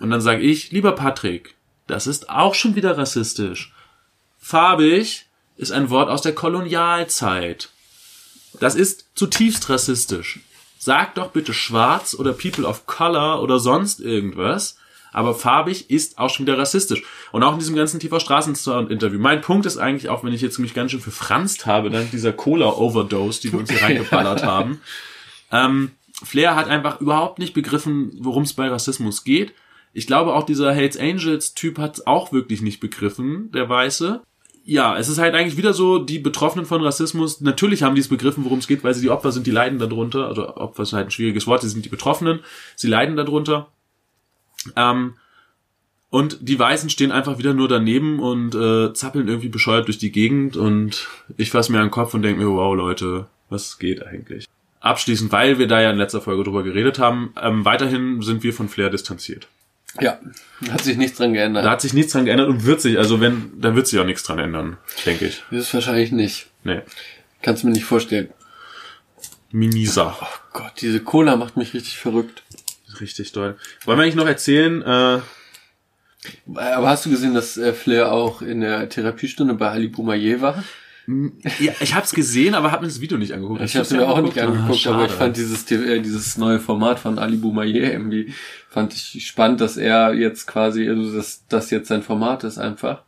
Und 0.00 0.10
dann 0.10 0.20
sage 0.20 0.42
ich, 0.42 0.72
lieber 0.72 0.92
Patrick, 0.92 1.54
das 1.86 2.06
ist 2.06 2.28
auch 2.30 2.54
schon 2.54 2.74
wieder 2.74 2.98
rassistisch. 2.98 3.72
Farbig 4.38 5.26
ist 5.56 5.72
ein 5.72 5.90
Wort 5.90 6.08
aus 6.08 6.22
der 6.22 6.34
Kolonialzeit. 6.34 7.70
Das 8.60 8.74
ist 8.74 9.06
zutiefst 9.14 9.68
rassistisch. 9.70 10.40
Sag 10.78 11.14
doch 11.14 11.30
bitte 11.30 11.54
schwarz 11.54 12.14
oder 12.14 12.32
people 12.32 12.64
of 12.64 12.86
color 12.86 13.42
oder 13.42 13.58
sonst 13.58 14.00
irgendwas. 14.00 14.78
Aber 15.12 15.34
farbig 15.34 15.90
ist 15.90 16.18
auch 16.18 16.30
schon 16.30 16.46
wieder 16.46 16.58
rassistisch. 16.58 17.02
Und 17.32 17.42
auch 17.42 17.52
in 17.52 17.58
diesem 17.58 17.76
ganzen 17.76 18.00
tiefer 18.00 18.20
Straßensound-Interview. 18.20 19.18
Mein 19.18 19.40
Punkt 19.40 19.66
ist 19.66 19.78
eigentlich, 19.78 20.08
auch 20.08 20.24
wenn 20.24 20.32
ich 20.32 20.42
jetzt 20.42 20.58
mich 20.58 20.74
ganz 20.74 20.90
schön 20.90 21.00
verfranst 21.00 21.66
habe, 21.66 21.90
dank 21.90 22.10
dieser 22.10 22.32
Cola-Overdose, 22.32 23.40
die 23.40 23.52
wir 23.52 23.58
uns 23.58 23.70
hier 23.70 23.82
reingeballert 23.86 24.44
haben, 24.44 24.80
ähm, 25.50 25.92
Flair 26.22 26.56
hat 26.56 26.68
einfach 26.68 27.00
überhaupt 27.00 27.38
nicht 27.38 27.54
begriffen, 27.54 28.12
worum 28.20 28.42
es 28.42 28.52
bei 28.52 28.68
Rassismus 28.68 29.24
geht. 29.24 29.52
Ich 29.92 30.06
glaube, 30.06 30.34
auch 30.34 30.44
dieser 30.44 30.72
Hells 30.72 30.98
Angels-Typ 30.98 31.78
hat 31.78 31.98
es 31.98 32.06
auch 32.06 32.32
wirklich 32.32 32.60
nicht 32.60 32.80
begriffen, 32.80 33.50
der 33.52 33.68
Weiße. 33.68 34.22
Ja, 34.64 34.98
es 34.98 35.08
ist 35.08 35.18
halt 35.18 35.34
eigentlich 35.34 35.56
wieder 35.56 35.72
so, 35.72 35.98
die 35.98 36.18
Betroffenen 36.18 36.66
von 36.66 36.82
Rassismus, 36.82 37.40
natürlich 37.40 37.82
haben 37.82 37.94
die 37.94 38.02
es 38.02 38.08
begriffen, 38.08 38.44
worum 38.44 38.58
es 38.58 38.66
geht, 38.66 38.84
weil 38.84 38.92
sie 38.92 39.00
die 39.00 39.10
Opfer 39.10 39.32
sind, 39.32 39.46
die 39.46 39.50
leiden 39.50 39.78
darunter. 39.78 40.28
Also 40.28 40.56
Opfer 40.56 40.82
ist 40.82 40.92
halt 40.92 41.06
ein 41.06 41.10
schwieriges 41.10 41.46
Wort, 41.46 41.62
sie 41.62 41.70
sind 41.70 41.84
die 41.84 41.88
Betroffenen, 41.88 42.40
sie 42.76 42.88
leiden 42.88 43.16
darunter. 43.16 43.68
Ähm, 44.76 45.14
und 46.10 46.38
die 46.40 46.58
Weißen 46.58 46.88
stehen 46.88 47.12
einfach 47.12 47.38
wieder 47.38 47.52
nur 47.52 47.68
daneben 47.68 48.18
und 48.18 48.54
äh, 48.54 48.94
zappeln 48.94 49.28
irgendwie 49.28 49.50
bescheuert 49.50 49.88
durch 49.88 49.98
die 49.98 50.10
Gegend 50.10 50.56
und 50.56 51.06
ich 51.36 51.50
fasse 51.50 51.70
mir 51.70 51.78
an 51.78 51.86
den 51.86 51.90
Kopf 51.90 52.14
und 52.14 52.22
denke 52.22 52.42
mir, 52.42 52.50
wow 52.50 52.74
Leute, 52.74 53.26
was 53.50 53.78
geht 53.78 54.02
eigentlich? 54.06 54.46
Abschließend, 54.80 55.32
weil 55.32 55.58
wir 55.58 55.66
da 55.66 55.82
ja 55.82 55.90
in 55.90 55.98
letzter 55.98 56.22
Folge 56.22 56.44
drüber 56.44 56.62
geredet 56.62 56.98
haben, 56.98 57.34
ähm, 57.40 57.64
weiterhin 57.64 58.22
sind 58.22 58.42
wir 58.42 58.54
von 58.54 58.68
Flair 58.68 58.88
distanziert. 58.88 59.48
Ja, 60.00 60.18
hat 60.70 60.82
sich 60.82 60.96
nichts 60.96 61.18
dran 61.18 61.32
geändert. 61.32 61.64
Da 61.64 61.70
hat 61.70 61.80
sich 61.80 61.92
nichts 61.92 62.12
dran 62.12 62.24
geändert 62.24 62.48
und 62.48 62.64
wird 62.64 62.80
sich, 62.80 62.98
also 62.98 63.20
wenn, 63.20 63.52
da 63.60 63.74
wird 63.74 63.86
sich 63.86 63.98
auch 63.98 64.04
nichts 64.04 64.22
dran 64.22 64.38
ändern, 64.38 64.76
denke 65.04 65.26
ich. 65.26 65.42
Das 65.50 65.60
ist 65.60 65.74
wahrscheinlich 65.74 66.12
nicht. 66.12 66.46
Nee. 66.64 66.80
Kannst 67.42 67.64
mir 67.64 67.70
nicht 67.70 67.84
vorstellen. 67.84 68.30
Minisa. 69.50 70.16
Gott, 70.52 70.72
diese 70.80 71.00
Cola 71.00 71.36
macht 71.36 71.56
mich 71.56 71.74
richtig 71.74 71.98
verrückt. 71.98 72.42
Richtig 73.00 73.32
doll. 73.32 73.56
Wollen 73.84 73.98
wir 73.98 74.02
eigentlich 74.02 74.14
noch 74.14 74.26
erzählen, 74.26 74.82
äh, 74.82 75.20
Aber 76.54 76.88
hast 76.88 77.06
du 77.06 77.10
gesehen, 77.10 77.34
dass 77.34 77.56
äh, 77.56 77.72
Flair 77.72 78.12
auch 78.12 78.42
in 78.42 78.60
der 78.60 78.88
Therapiestunde 78.88 79.54
bei 79.54 79.70
Ali 79.70 79.88
Boumaier 79.88 80.40
war? 80.40 80.64
ja, 81.58 81.72
ich 81.80 81.94
hab's 81.94 82.12
gesehen, 82.12 82.54
aber 82.54 82.70
hab 82.70 82.82
mir 82.82 82.86
das 82.86 83.00
Video 83.00 83.16
nicht 83.16 83.32
angeguckt. 83.32 83.62
Ich 83.62 83.74
habe 83.76 83.82
es 83.82 83.92
mir 83.92 84.06
auch 84.06 84.20
nicht 84.20 84.38
angeguckt, 84.38 84.86
Ah, 84.86 84.90
aber 84.92 85.06
ich 85.06 85.12
fand 85.12 85.38
dieses, 85.38 85.70
äh, 85.70 86.00
dieses 86.00 86.36
neue 86.36 86.60
Format 86.60 86.98
von 86.98 87.18
Ali 87.18 87.38
Boumaier 87.38 87.92
irgendwie, 87.92 88.34
fand 88.68 88.92
ich 88.92 89.26
spannend, 89.26 89.62
dass 89.62 89.78
er 89.78 90.12
jetzt 90.12 90.46
quasi, 90.46 90.86
also 90.86 91.16
dass 91.16 91.46
das 91.48 91.70
jetzt 91.70 91.88
sein 91.88 92.02
Format 92.02 92.44
ist 92.44 92.58
einfach. 92.58 93.04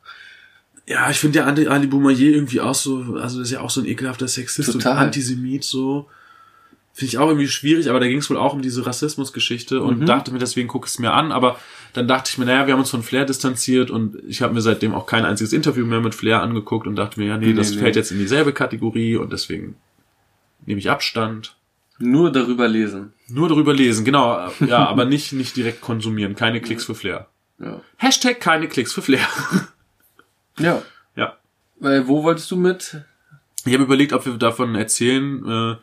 Ja, 0.86 1.10
ich 1.10 1.18
finde 1.18 1.40
ja 1.40 1.44
Ali, 1.44 1.66
Ali 1.66 1.88
Boumaier 1.88 2.18
irgendwie 2.34 2.60
auch 2.60 2.74
so, 2.74 3.16
also 3.20 3.38
das 3.38 3.48
ist 3.48 3.52
ja 3.52 3.60
auch 3.60 3.70
so 3.70 3.82
ein 3.82 3.86
ekelhafter 3.86 4.28
Sexist 4.28 4.72
Total. 4.72 4.92
und 4.92 4.98
Antisemit 4.98 5.64
so. 5.64 6.08
Finde 7.00 7.12
ich 7.12 7.18
auch 7.18 7.28
irgendwie 7.28 7.48
schwierig, 7.48 7.88
aber 7.88 7.98
da 7.98 8.06
ging 8.06 8.18
es 8.18 8.28
wohl 8.28 8.36
auch 8.36 8.52
um 8.52 8.60
diese 8.60 8.84
Rassismusgeschichte 8.84 9.80
und 9.80 10.04
dachte 10.04 10.32
mir, 10.32 10.38
deswegen 10.38 10.68
gucke 10.68 10.84
ich 10.84 10.92
es 10.92 10.98
mir 10.98 11.14
an, 11.14 11.32
aber 11.32 11.58
dann 11.94 12.06
dachte 12.06 12.28
ich 12.30 12.36
mir, 12.36 12.44
naja, 12.44 12.66
wir 12.66 12.74
haben 12.74 12.80
uns 12.80 12.90
von 12.90 13.02
Flair 13.02 13.24
distanziert 13.24 13.90
und 13.90 14.18
ich 14.28 14.42
habe 14.42 14.52
mir 14.52 14.60
seitdem 14.60 14.92
auch 14.92 15.06
kein 15.06 15.24
einziges 15.24 15.54
Interview 15.54 15.86
mehr 15.86 16.02
mit 16.02 16.14
Flair 16.14 16.42
angeguckt 16.42 16.86
und 16.86 16.96
dachte 16.96 17.18
mir, 17.18 17.28
ja, 17.28 17.38
nee, 17.38 17.46
Nee, 17.46 17.52
das 17.54 17.70
nee. 17.70 17.78
fällt 17.78 17.96
jetzt 17.96 18.10
in 18.10 18.18
dieselbe 18.18 18.52
Kategorie 18.52 19.16
und 19.16 19.32
deswegen 19.32 19.76
nehme 20.66 20.78
ich 20.78 20.90
Abstand. 20.90 21.56
Nur 21.98 22.30
darüber 22.30 22.68
lesen. 22.68 23.14
Nur 23.28 23.48
darüber 23.48 23.72
lesen, 23.72 24.04
genau, 24.04 24.50
ja, 24.60 24.86
aber 24.86 25.06
nicht, 25.06 25.32
nicht 25.32 25.56
direkt 25.56 25.80
konsumieren, 25.80 26.36
keine 26.36 26.60
Klicks 26.60 26.84
für 26.84 26.94
Flair. 26.94 27.28
Ja. 27.58 27.80
Hashtag 27.96 28.40
keine 28.40 28.68
Klicks 28.68 28.92
für 28.92 29.00
Flair. 29.00 29.26
Ja. 30.58 30.82
ja. 31.16 31.38
Weil, 31.78 32.06
wo 32.06 32.22
wolltest 32.24 32.50
du 32.50 32.56
mit? 32.56 33.00
Ich 33.64 33.72
habe 33.72 33.84
überlegt, 33.84 34.12
ob 34.12 34.26
wir 34.26 34.34
davon 34.34 34.74
erzählen, 34.74 35.46
äh, 35.48 35.76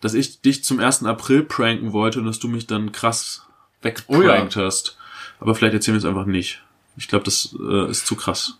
dass 0.00 0.14
ich 0.14 0.40
dich 0.40 0.64
zum 0.64 0.80
1. 0.80 1.04
April 1.04 1.42
pranken 1.42 1.92
wollte 1.92 2.20
und 2.20 2.26
dass 2.26 2.38
du 2.38 2.48
mich 2.48 2.66
dann 2.66 2.92
krass 2.92 3.42
weggeprankt 3.82 4.56
hast. 4.56 4.96
Aber 5.40 5.54
vielleicht 5.54 5.74
erzählen 5.74 5.96
wir 5.96 5.98
es 5.98 6.04
einfach 6.04 6.26
nicht. 6.26 6.62
Ich 6.96 7.08
glaube, 7.08 7.24
das 7.24 7.54
äh, 7.58 7.90
ist 7.90 8.06
zu 8.06 8.16
krass. 8.16 8.58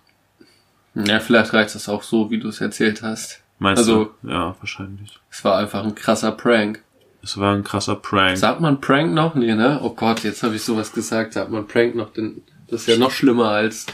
Ja, 0.94 1.20
vielleicht 1.20 1.52
reicht 1.52 1.74
das 1.74 1.89
auch 1.89 2.02
so, 2.02 2.31
wie 2.31 2.39
du 2.39 2.48
es 2.48 2.61
erzählt 2.61 3.02
hast. 3.02 3.40
Meinst 3.59 3.81
Also- 3.81 4.12
du? 4.23 4.28
Ja, 4.31 4.56
wahrscheinlich. 4.61 5.19
Es 5.31 5.44
war 5.44 5.59
einfach 5.59 5.85
ein 5.85 5.94
krasser 5.94 6.32
Prank. 6.32 6.82
Es 7.23 7.39
war 7.39 7.55
ein 7.55 7.65
krasser 7.65 7.97
Prank. 7.97 8.36
Sagt 8.36 8.61
man 8.61 8.81
Prank 8.81 9.15
noch? 9.15 9.35
Nee, 9.35 9.55
ne? 9.55 9.81
Oh 9.82 9.90
Gott, 9.94 10.24
jetzt 10.24 10.43
habe 10.43 10.56
ich 10.56 10.62
sowas 10.62 10.93
gesagt. 10.93 11.32
Sagt 11.32 11.51
man 11.51 11.66
Prank 11.66 11.94
noch? 11.94 12.12
Denn 12.12 12.43
das 12.69 12.82
ist 12.82 12.86
ja 12.89 12.97
noch 12.98 13.11
schlimmer 13.11 13.48
als... 13.51 13.86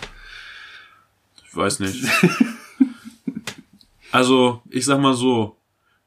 Ich 1.46 1.56
weiß 1.56 1.80
nicht. 1.80 2.04
also, 4.12 4.62
ich 4.70 4.84
sag 4.84 5.00
mal 5.00 5.14
so. 5.14 5.56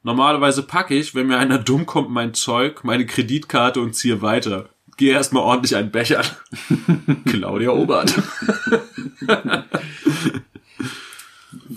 Normalerweise 0.04 0.62
packe 0.62 0.94
ich, 0.94 1.14
wenn 1.14 1.26
mir 1.26 1.38
einer 1.38 1.58
dumm 1.58 1.86
kommt, 1.86 2.10
mein 2.10 2.34
Zeug, 2.34 2.84
meine 2.84 3.06
Kreditkarte 3.06 3.80
und 3.80 3.94
ziehe 3.94 4.22
weiter. 4.22 4.68
Gehe 4.96 5.12
erstmal 5.12 5.42
ordentlich 5.42 5.74
einen 5.74 5.90
Becher. 5.90 6.22
Claudia 7.26 7.70
Obert. 7.70 8.14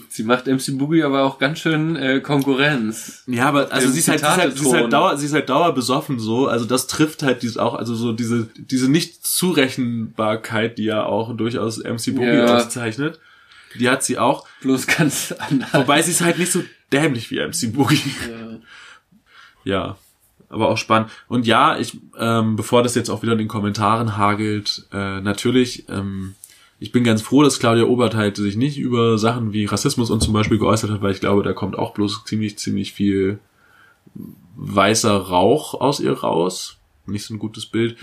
Sie 0.10 0.24
macht 0.24 0.48
MC 0.48 0.78
Boogie 0.78 1.04
aber 1.04 1.24
auch 1.24 1.38
ganz 1.38 1.60
schön 1.60 1.96
äh, 1.96 2.20
Konkurrenz. 2.20 3.24
Ja, 3.28 3.48
aber 3.50 3.72
also 3.72 3.88
sie 3.90 4.00
ist, 4.00 4.08
halt, 4.08 4.20
sie, 4.20 4.26
ist 4.26 4.38
halt, 4.38 4.58
sie, 4.58 4.66
ist 4.66 4.74
halt 4.74 4.92
dauer, 4.92 5.16
sie 5.18 5.28
ist 5.28 5.34
halt 5.34 5.48
dauer 5.50 5.74
besoffen 5.76 6.20
so. 6.20 6.48
Also 6.48 6.66
das 6.66 6.88
trifft 6.88 7.22
halt 7.24 7.44
dies 7.44 7.58
auch, 7.58 7.76
also 7.76 7.94
so 7.96 8.12
diese, 8.14 8.48
diese 8.56 8.90
Nicht-Zurechenbarkeit, 8.90 10.80
die 10.80 10.86
ja 10.86 11.06
auch 11.06 11.38
durchaus 11.38 11.78
MC 11.78 12.16
Boogie 12.16 12.26
Ja. 12.38 12.58
auszeichnet. 12.58 13.20
Die 13.80 13.88
hat 13.90 14.04
sie 14.04 14.18
auch. 14.18 14.48
Bloß 14.62 14.88
ganz 14.88 15.32
anders. 15.38 15.72
Wobei 15.74 16.02
sie 16.02 16.12
ist 16.12 16.22
halt 16.22 16.40
nicht 16.40 16.52
so 16.52 16.64
dämlich 16.92 17.32
wie 17.32 17.40
MC 17.40 17.74
Boogie. 17.74 18.02
Ja, 19.64 19.98
aber 20.50 20.70
auch 20.70 20.78
spannend. 20.78 21.10
Und 21.28 21.46
ja, 21.46 21.78
ich, 21.78 21.98
ähm, 22.18 22.56
bevor 22.56 22.84
das 22.84 22.96
jetzt 22.96 23.10
auch 23.10 23.22
wieder 23.22 23.34
in 23.34 23.38
den 23.38 23.48
Kommentaren 23.48 24.18
hagelt, 24.18 24.88
äh, 24.94 25.20
natürlich, 25.20 25.90
ähm, 25.90 26.36
ich 26.80 26.92
bin 26.92 27.04
ganz 27.04 27.22
froh, 27.22 27.44
dass 27.44 27.60
Claudia 27.60 27.86
Obert 27.86 28.16
halt 28.16 28.38
sich 28.38 28.56
nicht 28.56 28.78
über 28.78 29.18
Sachen 29.18 29.52
wie 29.52 29.66
Rassismus 29.66 30.10
und 30.10 30.22
zum 30.22 30.34
Beispiel 30.34 30.60
geäußert 30.60 30.92
hat, 30.92 31.02
weil 31.02 31.12
ich 31.12 31.20
glaube, 31.20 31.44
da 31.44 31.54
kommt 31.54 31.78
auch 31.78 31.94
bloß 31.94 32.24
ziemlich, 32.26 32.58
ziemlich 32.58 32.94
viel 32.94 33.40
weißer 34.56 35.16
Rauch 35.16 35.74
aus 35.74 36.00
ihr 36.00 36.14
raus. 36.14 36.78
Nicht 37.06 37.26
so 37.26 37.34
ein 37.34 37.40
gutes 37.40 37.66
Bild. 37.66 37.98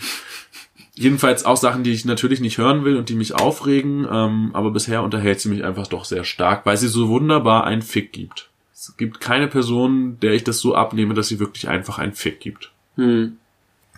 Jedenfalls 0.96 1.44
auch 1.44 1.56
Sachen, 1.56 1.82
die 1.82 1.92
ich 1.92 2.04
natürlich 2.04 2.40
nicht 2.40 2.58
hören 2.58 2.84
will 2.84 2.96
und 2.96 3.08
die 3.08 3.16
mich 3.16 3.34
aufregen, 3.34 4.06
ähm, 4.10 4.50
aber 4.54 4.70
bisher 4.70 5.02
unterhält 5.02 5.40
sie 5.40 5.48
mich 5.48 5.64
einfach 5.64 5.86
doch 5.86 6.04
sehr 6.04 6.24
stark, 6.24 6.66
weil 6.66 6.76
sie 6.76 6.88
so 6.88 7.08
wunderbar 7.08 7.64
einen 7.64 7.82
Fick 7.82 8.12
gibt. 8.12 8.50
Es 8.74 8.96
gibt 8.96 9.20
keine 9.20 9.46
Person, 9.46 10.18
der 10.20 10.32
ich 10.32 10.42
das 10.42 10.58
so 10.58 10.74
abnehme, 10.74 11.14
dass 11.14 11.28
sie 11.28 11.38
wirklich 11.38 11.68
einfach 11.68 11.98
einen 11.98 12.12
Fick 12.12 12.40
gibt. 12.40 12.72
Hm. 12.96 13.38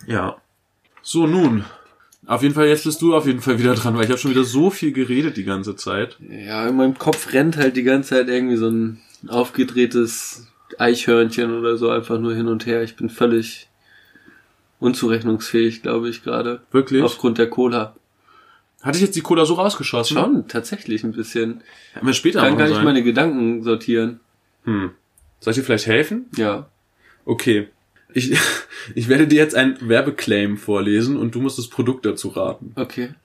Ja. 0.05 0.37
So, 1.01 1.25
nun. 1.25 1.65
Auf 2.27 2.43
jeden 2.43 2.53
Fall, 2.53 2.67
jetzt 2.67 2.83
bist 2.83 3.01
du 3.01 3.15
auf 3.15 3.25
jeden 3.25 3.41
Fall 3.41 3.57
wieder 3.57 3.73
dran, 3.73 3.95
weil 3.95 4.03
ich 4.03 4.09
habe 4.09 4.19
schon 4.19 4.31
wieder 4.31 4.43
so 4.43 4.69
viel 4.69 4.91
geredet 4.91 5.37
die 5.37 5.45
ganze 5.45 5.75
Zeit. 5.75 6.17
Ja, 6.19 6.67
in 6.67 6.75
meinem 6.75 6.97
Kopf 6.97 7.33
rennt 7.33 7.57
halt 7.57 7.75
die 7.75 7.83
ganze 7.83 8.09
Zeit 8.09 8.27
irgendwie 8.27 8.57
so 8.57 8.69
ein 8.69 9.01
aufgedrehtes 9.27 10.47
Eichhörnchen 10.77 11.57
oder 11.57 11.77
so 11.77 11.89
einfach 11.89 12.19
nur 12.19 12.35
hin 12.35 12.47
und 12.47 12.65
her. 12.65 12.83
Ich 12.83 12.95
bin 12.95 13.09
völlig 13.09 13.69
unzurechnungsfähig, 14.79 15.81
glaube 15.81 16.09
ich, 16.09 16.23
gerade. 16.23 16.61
Wirklich? 16.71 17.01
Aufgrund 17.01 17.37
der 17.37 17.49
Cola. 17.49 17.95
Hatte 18.81 18.97
ich 18.97 19.03
jetzt 19.03 19.15
die 19.15 19.21
Cola 19.21 19.45
so 19.45 19.55
rausgeschossen? 19.55 20.17
Schon, 20.17 20.47
tatsächlich 20.47 21.03
ein 21.03 21.13
bisschen. 21.13 21.61
Hätten 21.93 22.05
wir 22.05 22.13
später 22.13 22.41
Kann 22.41 22.49
machen 22.49 22.57
gar 22.59 22.65
nicht 22.65 22.75
sollen. 22.75 22.85
meine 22.85 23.03
Gedanken 23.03 23.63
sortieren. 23.63 24.19
Hm. 24.67 24.91
Soll 25.39 25.51
ich 25.51 25.57
dir 25.57 25.63
vielleicht 25.63 25.87
helfen? 25.87 26.29
Ja. 26.35 26.69
Okay. 27.25 27.69
Ich, 28.13 28.37
ich 28.95 29.07
werde 29.07 29.27
dir 29.27 29.37
jetzt 29.37 29.55
ein 29.55 29.77
Werbeclaim 29.81 30.57
vorlesen 30.57 31.17
und 31.17 31.33
du 31.33 31.41
musst 31.41 31.57
das 31.57 31.69
Produkt 31.69 32.05
dazu 32.05 32.27
raten. 32.27 32.73
Okay. 32.75 33.15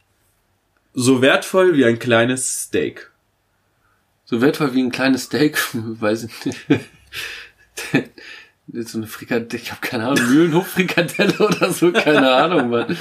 So 0.95 1.21
wertvoll 1.21 1.77
wie 1.77 1.85
ein 1.85 1.99
kleines 1.99 2.63
Steak. 2.63 3.11
So 4.25 4.41
wertvoll 4.41 4.73
wie 4.75 4.83
ein 4.83 4.93
kleines 4.93 5.25
Steak, 5.25 5.59
weiß 5.75 6.25
ich 6.25 6.47
nicht. 6.47 6.67
so 8.75 8.97
eine 8.99 9.07
Frikadelle, 9.07 9.63
ich 9.63 9.71
habe 9.71 9.81
keine 9.83 10.07
Ahnung, 10.09 10.25
Mühlenhof-Frikadelle 10.31 11.39
oder 11.47 11.71
so, 11.73 11.93
keine 11.93 12.33
Ahnung, 12.33 12.71
Mann. 12.71 12.97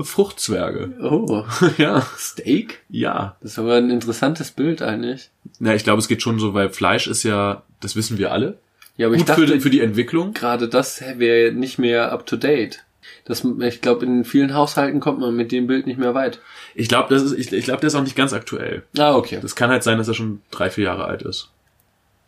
Fruchtzwerge. 0.00 0.92
Oh, 1.02 1.44
Ja. 1.78 2.06
Steak? 2.16 2.80
Ja. 2.88 3.36
Das 3.40 3.52
ist 3.52 3.58
aber 3.58 3.74
ein 3.76 3.90
interessantes 3.90 4.50
Bild 4.52 4.80
eigentlich. 4.82 5.30
Na, 5.58 5.74
ich 5.74 5.84
glaube, 5.84 5.98
es 5.98 6.08
geht 6.08 6.22
schon 6.22 6.38
so, 6.38 6.54
weil 6.54 6.70
Fleisch 6.70 7.06
ist 7.06 7.24
ja, 7.24 7.62
das 7.80 7.96
wissen 7.96 8.18
wir 8.18 8.30
alle, 8.32 8.58
Ja, 8.96 9.06
aber 9.06 9.16
ich 9.16 9.22
gut 9.22 9.30
dachte, 9.30 9.46
für, 9.46 9.54
die- 9.54 9.60
für 9.60 9.70
die 9.70 9.80
Entwicklung. 9.80 10.34
gerade 10.34 10.68
das 10.68 11.00
wäre 11.16 11.52
nicht 11.52 11.78
mehr 11.78 12.12
up 12.12 12.26
to 12.26 12.36
date. 12.36 12.84
Das, 13.24 13.44
ich 13.44 13.80
glaube, 13.80 14.06
in 14.06 14.24
vielen 14.24 14.54
Haushalten 14.54 15.00
kommt 15.00 15.18
man 15.20 15.34
mit 15.34 15.50
dem 15.52 15.66
Bild 15.66 15.86
nicht 15.86 15.98
mehr 15.98 16.14
weit. 16.14 16.40
Ich 16.74 16.88
glaube, 16.88 17.12
das 17.12 17.22
ist, 17.22 17.32
ich, 17.32 17.52
ich 17.52 17.64
glaube, 17.64 17.80
der 17.80 17.88
ist 17.88 17.94
auch 17.94 18.02
nicht 18.02 18.16
ganz 18.16 18.32
aktuell. 18.32 18.84
Ah, 18.98 19.14
okay. 19.14 19.38
Das 19.42 19.56
kann 19.56 19.70
halt 19.70 19.82
sein, 19.82 19.98
dass 19.98 20.08
er 20.08 20.14
schon 20.14 20.40
drei, 20.50 20.70
vier 20.70 20.84
Jahre 20.84 21.04
alt 21.04 21.22
ist. 21.22 21.50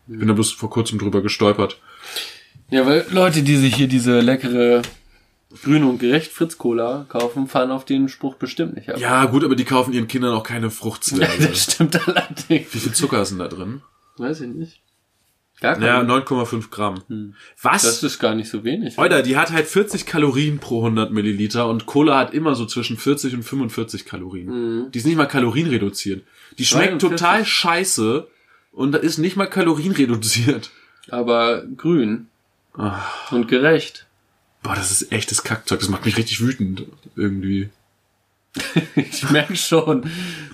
Ich 0.08 0.18
bin 0.18 0.26
da 0.28 0.34
bloß 0.34 0.52
vor 0.52 0.70
kurzem 0.70 0.98
drüber 0.98 1.22
gestolpert. 1.22 1.78
Ja, 2.70 2.86
weil 2.86 3.06
Leute, 3.10 3.42
die 3.42 3.56
sich 3.56 3.74
hier 3.74 3.88
diese 3.88 4.20
leckere 4.20 4.82
Grün 5.62 5.82
und 5.82 5.98
Gerecht 5.98 6.30
Fritz 6.30 6.58
Cola 6.58 7.06
kaufen, 7.08 7.48
fahren 7.48 7.72
auf 7.72 7.84
den 7.84 8.08
Spruch 8.08 8.36
bestimmt 8.36 8.76
nicht 8.76 8.88
ab. 8.90 8.98
Ja, 8.98 9.24
gut, 9.26 9.44
aber 9.44 9.56
die 9.56 9.64
kaufen 9.64 9.92
ihren 9.92 10.06
Kindern 10.06 10.32
auch 10.32 10.44
keine 10.44 10.70
Fruchtzwerge. 10.70 11.48
das 11.48 11.64
stimmt 11.64 12.08
allerdings. 12.08 12.72
Wie 12.72 12.78
viel 12.78 12.92
Zucker 12.92 13.22
ist 13.22 13.30
denn 13.30 13.40
da 13.40 13.48
drin? 13.48 13.82
Weiß 14.16 14.40
ich 14.40 14.48
nicht. 14.48 14.80
Gar 15.60 15.74
kein. 15.74 15.82
Ja, 15.82 16.00
9,5 16.00 16.70
Gramm. 16.70 17.02
Was? 17.60 17.82
das 17.82 18.02
ist 18.02 18.18
gar 18.18 18.34
nicht 18.34 18.48
so 18.48 18.64
wenig. 18.64 18.98
Alter, 18.98 19.22
die 19.22 19.36
hat 19.36 19.50
halt 19.50 19.66
40 19.66 20.06
Kalorien 20.06 20.58
pro 20.58 20.78
100 20.78 21.12
Milliliter 21.12 21.68
und 21.68 21.84
Cola 21.84 22.18
hat 22.18 22.32
immer 22.32 22.54
so 22.54 22.64
zwischen 22.64 22.96
40 22.96 23.34
und 23.34 23.42
45 23.42 24.06
Kalorien. 24.06 24.90
Die 24.90 24.98
ist 24.98 25.04
nicht 25.04 25.16
mal 25.16 25.26
kalorienreduziert. 25.26 26.24
Die 26.58 26.64
schmeckt 26.64 27.00
42. 27.00 27.10
total 27.10 27.44
scheiße 27.44 28.28
und 28.72 28.94
ist 28.94 29.18
nicht 29.18 29.36
mal 29.36 29.46
kalorienreduziert. 29.46 30.70
Aber 31.10 31.64
grün 31.76 32.29
Ah. 32.80 33.04
und 33.30 33.48
gerecht. 33.48 34.06
Boah, 34.62 34.74
das 34.74 34.90
ist 34.90 35.12
echtes 35.12 35.42
Kackzeug. 35.42 35.80
Das 35.80 35.88
macht 35.88 36.04
mich 36.04 36.16
richtig 36.16 36.40
wütend 36.40 36.84
irgendwie. 37.16 37.70
Ich 38.96 39.30
merke 39.30 39.54
schon. 39.54 40.02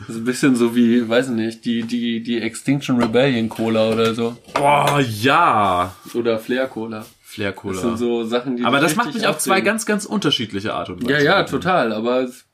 Das 0.00 0.10
ist 0.10 0.16
ein 0.16 0.24
bisschen 0.24 0.54
so 0.54 0.76
wie, 0.76 1.08
weiß 1.08 1.28
nicht, 1.28 1.64
die, 1.64 1.82
die, 1.82 2.22
die 2.22 2.40
Extinction 2.40 3.00
Rebellion 3.02 3.48
Cola 3.48 3.88
oder 3.90 4.14
so. 4.14 4.36
Boah, 4.54 5.00
ja. 5.00 5.94
Oder 6.14 6.38
Flair 6.38 6.66
Cola. 6.66 7.06
Flair 7.22 7.52
Das 7.52 7.60
Cola. 7.60 7.80
sind 7.80 7.96
so 7.96 8.24
Sachen, 8.24 8.56
die 8.56 8.64
Aber 8.64 8.80
das 8.80 8.96
macht 8.96 9.14
mich 9.14 9.26
auf 9.26 9.38
zwei 9.38 9.60
ganz, 9.62 9.86
ganz 9.86 10.04
unterschiedliche 10.04 10.74
Art 10.74 10.90
und 10.90 11.02
Weise. 11.02 11.24
Ja, 11.24 11.38
ja, 11.38 11.42
total, 11.44 11.92
aber 11.92 12.20
es 12.20 12.44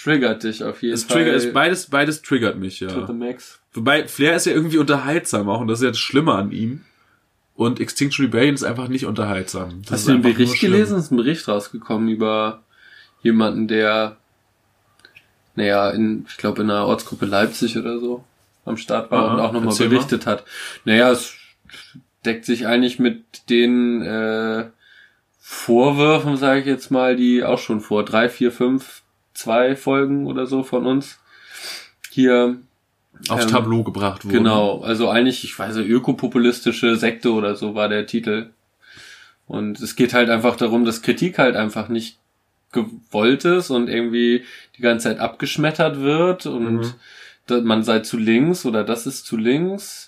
triggert 0.00 0.44
dich 0.44 0.62
auf 0.62 0.82
jeden 0.82 0.94
Es 0.94 1.04
Fall. 1.04 1.18
trigger, 1.18 1.32
ist 1.34 1.52
beides, 1.52 1.86
beides 1.86 2.22
triggert 2.22 2.56
mich, 2.58 2.78
to 2.78 2.88
the 2.88 2.94
ja. 3.00 3.12
max. 3.12 3.60
Wobei, 3.72 4.06
Flair 4.06 4.36
ist 4.36 4.46
ja 4.46 4.52
irgendwie 4.52 4.78
unterhaltsam 4.78 5.48
auch 5.48 5.60
und 5.60 5.68
das 5.68 5.80
ist 5.80 5.84
ja 5.84 5.90
das 5.90 5.98
Schlimme 5.98 6.32
an 6.34 6.52
ihm. 6.52 6.84
Und 7.58 7.80
Extinction 7.80 8.26
Rebellion 8.26 8.54
ist 8.54 8.62
einfach 8.62 8.86
nicht 8.86 9.04
unterhaltsam. 9.04 9.82
Das 9.82 9.90
Hast 9.90 10.06
du 10.06 10.12
den 10.12 10.22
nur 10.22 10.32
Bericht 10.32 10.60
gelesen? 10.60 10.96
Es 10.96 11.06
ist 11.06 11.10
ein 11.10 11.16
Bericht 11.16 11.48
rausgekommen 11.48 12.08
über 12.08 12.62
jemanden, 13.20 13.66
der, 13.66 14.16
naja, 15.56 15.90
in, 15.90 16.24
ich 16.28 16.36
glaube 16.36 16.62
in 16.62 16.70
einer 16.70 16.86
Ortsgruppe 16.86 17.26
Leipzig 17.26 17.76
oder 17.76 17.98
so 17.98 18.22
am 18.64 18.76
Start 18.76 19.10
war 19.10 19.24
Aha, 19.24 19.34
und 19.34 19.40
auch 19.40 19.52
nochmal 19.52 19.74
berichtet 19.74 20.24
hat. 20.24 20.44
Naja, 20.84 21.10
es 21.10 21.34
deckt 22.24 22.44
sich 22.44 22.68
eigentlich 22.68 23.00
mit 23.00 23.24
den 23.50 24.02
äh, 24.02 24.66
Vorwürfen, 25.40 26.36
sage 26.36 26.60
ich 26.60 26.66
jetzt 26.66 26.92
mal, 26.92 27.16
die 27.16 27.42
auch 27.42 27.58
schon 27.58 27.80
vor 27.80 28.04
drei, 28.04 28.28
vier, 28.28 28.52
fünf, 28.52 29.02
zwei 29.34 29.74
Folgen 29.74 30.28
oder 30.28 30.46
so 30.46 30.62
von 30.62 30.86
uns 30.86 31.18
hier 32.10 32.58
Aufs 33.28 33.44
ähm, 33.44 33.50
Tableau 33.50 33.82
gebracht 33.82 34.24
wurden. 34.24 34.32
Genau, 34.34 34.80
also 34.80 35.08
eigentlich, 35.08 35.44
ich 35.44 35.58
weiß 35.58 35.76
nicht, 35.76 35.88
ökopopulistische 35.88 36.96
Sekte 36.96 37.32
oder 37.32 37.56
so 37.56 37.74
war 37.74 37.88
der 37.88 38.06
Titel. 38.06 38.50
Und 39.46 39.80
es 39.80 39.96
geht 39.96 40.12
halt 40.14 40.28
einfach 40.30 40.56
darum, 40.56 40.84
dass 40.84 41.02
Kritik 41.02 41.38
halt 41.38 41.56
einfach 41.56 41.88
nicht 41.88 42.18
gewollt 42.72 43.44
ist 43.46 43.70
und 43.70 43.88
irgendwie 43.88 44.44
die 44.76 44.82
ganze 44.82 45.08
Zeit 45.08 45.18
abgeschmettert 45.20 46.00
wird 46.00 46.46
und 46.46 46.94
Mhm. 47.48 47.64
man 47.66 47.82
sei 47.82 48.00
zu 48.00 48.18
links 48.18 48.66
oder 48.66 48.84
das 48.84 49.06
ist 49.06 49.24
zu 49.24 49.38
links 49.38 50.07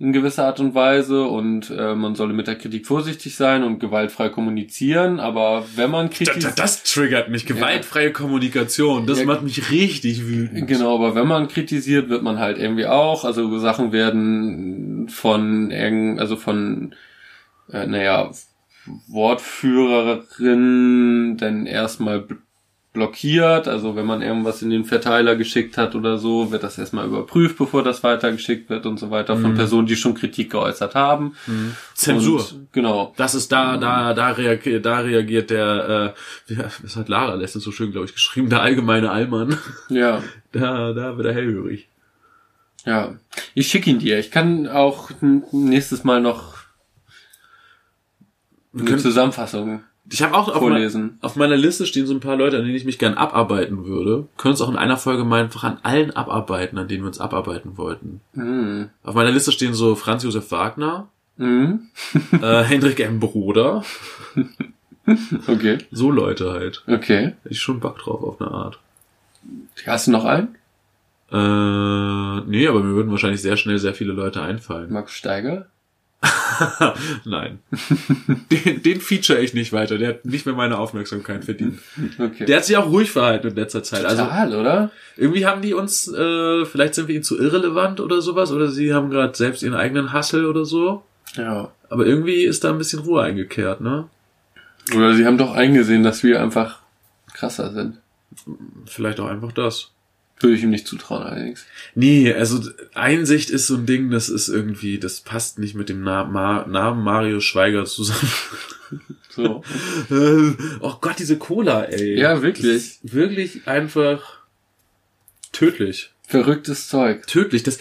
in 0.00 0.12
gewisser 0.12 0.46
Art 0.46 0.58
und 0.58 0.74
Weise 0.74 1.22
und 1.24 1.70
äh, 1.70 1.94
man 1.94 2.16
solle 2.16 2.34
mit 2.34 2.48
der 2.48 2.56
Kritik 2.56 2.84
vorsichtig 2.86 3.36
sein 3.36 3.62
und 3.62 3.78
gewaltfrei 3.78 4.28
kommunizieren, 4.28 5.20
aber 5.20 5.64
wenn 5.76 5.90
man 5.90 6.08
Das, 6.08 6.16
kritisiert, 6.18 6.58
das 6.58 6.82
triggert 6.82 7.30
mich. 7.30 7.46
Gewaltfreie 7.46 8.10
Kommunikation. 8.12 9.06
Das 9.06 9.20
Ja. 9.20 9.26
macht 9.26 9.42
mich 9.42 9.70
richtig 9.70 10.26
wütend. 10.26 10.66
Genau, 10.66 10.96
aber 10.96 11.14
wenn 11.14 11.28
man 11.28 11.46
kritisiert, 11.46 12.08
wird 12.08 12.24
man 12.24 12.40
halt 12.40 12.58
irgendwie 12.58 12.86
auch, 12.86 13.24
also 13.24 13.56
Sachen 13.58 13.92
werden 13.92 15.08
von 15.08 15.70
irgend, 15.70 16.18
also 16.18 16.34
von, 16.36 16.94
äh, 17.72 17.86
naja, 17.86 18.30
Wortführerin 20.04 21.36
dann 21.38 21.66
erstmal 21.66 22.26
blockiert, 22.94 23.68
also 23.68 23.96
wenn 23.96 24.06
man 24.06 24.22
irgendwas 24.22 24.62
in 24.62 24.70
den 24.70 24.84
Verteiler 24.84 25.34
geschickt 25.34 25.76
hat 25.76 25.96
oder 25.96 26.16
so, 26.16 26.52
wird 26.52 26.62
das 26.62 26.78
erstmal 26.78 27.06
überprüft, 27.06 27.58
bevor 27.58 27.82
das 27.82 28.02
weitergeschickt 28.04 28.70
wird 28.70 28.86
und 28.86 28.98
so 28.98 29.10
weiter, 29.10 29.36
von 29.36 29.54
Personen, 29.54 29.86
die 29.86 29.96
schon 29.96 30.14
Kritik 30.14 30.50
geäußert 30.50 30.94
haben. 30.94 31.34
Zensur. 31.94 32.38
Und, 32.38 32.72
genau. 32.72 33.12
Das 33.16 33.34
ist 33.34 33.50
da, 33.50 33.76
da, 33.76 34.14
da 34.14 34.30
reagiert, 34.30 34.86
da 34.86 35.00
reagiert 35.00 35.50
der, 35.50 36.14
äh, 36.48 36.54
das 36.82 36.96
hat 36.96 37.08
Lara 37.08 37.34
letztens 37.34 37.64
so 37.64 37.72
schön, 37.72 37.90
glaube 37.90 38.06
ich, 38.06 38.14
geschrieben, 38.14 38.48
der 38.48 38.62
allgemeine 38.62 39.10
Allmann. 39.10 39.58
Ja. 39.90 40.22
Da, 40.52 40.92
da 40.92 41.16
wird 41.16 41.26
er 41.26 41.34
hellhörig. 41.34 41.88
Ja, 42.86 43.16
ich 43.54 43.66
schicke 43.66 43.90
ihn 43.90 43.98
dir. 43.98 44.20
Ich 44.20 44.30
kann 44.30 44.68
auch 44.68 45.10
nächstes 45.50 46.04
Mal 46.04 46.20
noch 46.20 46.58
eine 48.72 48.96
Zusammenfassung 48.98 49.82
Ich 50.14 50.22
habe 50.22 50.34
auch 50.36 50.48
auf, 50.48 50.62
mein, 50.62 51.18
auf 51.22 51.34
meiner 51.34 51.56
Liste 51.56 51.86
stehen 51.86 52.06
so 52.06 52.14
ein 52.14 52.20
paar 52.20 52.36
Leute, 52.36 52.56
an 52.58 52.62
denen 52.62 52.76
ich 52.76 52.84
mich 52.84 53.00
gern 53.00 53.14
abarbeiten 53.14 53.84
würde. 53.84 54.28
Können 54.36 54.52
uns 54.52 54.60
auch 54.60 54.70
in 54.70 54.76
einer 54.76 54.96
Folge 54.96 55.24
mal 55.24 55.42
einfach 55.42 55.64
an 55.64 55.78
allen 55.82 56.12
abarbeiten, 56.12 56.78
an 56.78 56.86
denen 56.86 57.02
wir 57.02 57.08
uns 57.08 57.18
abarbeiten 57.20 57.76
wollten. 57.76 58.20
Mhm. 58.34 58.90
Auf 59.02 59.16
meiner 59.16 59.32
Liste 59.32 59.50
stehen 59.50 59.74
so 59.74 59.96
Franz 59.96 60.22
Josef 60.22 60.50
Wagner, 60.52 61.08
Mhm. 61.36 61.88
äh, 62.40 62.62
Hendrik 62.62 63.00
M. 63.00 63.18
Broder, 63.18 63.82
Okay, 65.48 65.78
so 65.90 66.12
Leute 66.12 66.52
halt. 66.52 66.84
okay. 66.86 67.24
Hätte 67.42 67.50
ich 67.50 67.60
schon 67.60 67.80
Bock 67.80 67.98
drauf 67.98 68.22
auf 68.22 68.40
eine 68.40 68.52
Art. 68.52 68.78
Hast 69.84 70.06
du 70.06 70.12
noch 70.12 70.24
einen? 70.24 70.54
Äh, 71.32 72.40
nee, 72.48 72.68
aber 72.68 72.80
mir 72.84 72.94
würden 72.94 73.10
wahrscheinlich 73.10 73.42
sehr 73.42 73.56
schnell 73.56 73.78
sehr 73.78 73.94
viele 73.94 74.12
Leute 74.12 74.42
einfallen. 74.42 74.92
Max 74.92 75.12
Steiger? 75.16 75.66
Nein. 77.24 77.58
den, 78.50 78.82
den 78.82 79.00
feature 79.00 79.40
ich 79.40 79.54
nicht 79.54 79.72
weiter. 79.72 79.98
Der 79.98 80.08
hat 80.10 80.24
nicht 80.24 80.46
mehr 80.46 80.54
meine 80.54 80.78
Aufmerksamkeit 80.78 81.44
verdient. 81.44 81.80
Okay. 82.18 82.44
Der 82.46 82.58
hat 82.58 82.64
sich 82.64 82.76
auch 82.76 82.86
ruhig 82.86 83.10
verhalten 83.10 83.48
in 83.48 83.56
letzter 83.56 83.82
Zeit. 83.82 84.04
Also 84.04 84.22
Total, 84.22 84.54
oder? 84.54 84.90
irgendwie 85.16 85.46
haben 85.46 85.62
die 85.62 85.74
uns, 85.74 86.08
äh, 86.08 86.64
vielleicht 86.64 86.94
sind 86.94 87.08
wir 87.08 87.14
ihnen 87.14 87.24
zu 87.24 87.38
irrelevant 87.38 88.00
oder 88.00 88.20
sowas, 88.20 88.52
oder 88.52 88.68
sie 88.68 88.94
haben 88.94 89.10
gerade 89.10 89.36
selbst 89.36 89.62
ihren 89.62 89.74
eigenen 89.74 90.12
Hassel 90.12 90.46
oder 90.46 90.64
so. 90.64 91.02
Ja. 91.36 91.70
Aber 91.88 92.06
irgendwie 92.06 92.44
ist 92.44 92.64
da 92.64 92.70
ein 92.70 92.78
bisschen 92.78 93.00
Ruhe 93.00 93.22
eingekehrt, 93.22 93.80
ne? 93.80 94.08
Oder 94.94 95.14
sie 95.14 95.26
haben 95.26 95.38
doch 95.38 95.54
eingesehen, 95.54 96.02
dass 96.02 96.22
wir 96.22 96.42
einfach 96.42 96.80
krasser 97.32 97.72
sind. 97.72 97.98
Vielleicht 98.86 99.20
auch 99.20 99.28
einfach 99.28 99.52
das. 99.52 99.90
Würde 100.40 100.56
ich 100.56 100.62
ihm 100.62 100.70
nicht 100.70 100.86
zutrauen 100.86 101.22
allerdings. 101.22 101.64
Nee, 101.94 102.32
also 102.32 102.60
Einsicht 102.92 103.50
ist 103.50 103.66
so 103.66 103.76
ein 103.76 103.86
Ding, 103.86 104.10
das 104.10 104.28
ist 104.28 104.48
irgendwie, 104.48 104.98
das 104.98 105.20
passt 105.20 105.58
nicht 105.58 105.74
mit 105.74 105.88
dem 105.88 106.02
Namen 106.02 107.02
Mario 107.02 107.40
Schweiger 107.40 107.84
zusammen. 107.84 108.30
So. 109.30 109.64
Oh 110.80 110.94
Gott, 111.00 111.18
diese 111.18 111.38
Cola, 111.38 111.84
ey. 111.84 112.18
Ja, 112.18 112.40
wirklich. 112.42 113.00
Wirklich 113.02 113.66
einfach 113.66 114.38
tödlich. 115.50 116.12
Verrücktes 116.26 116.88
Zeug. 116.88 117.26
Tödlich. 117.26 117.64
Das, 117.64 117.78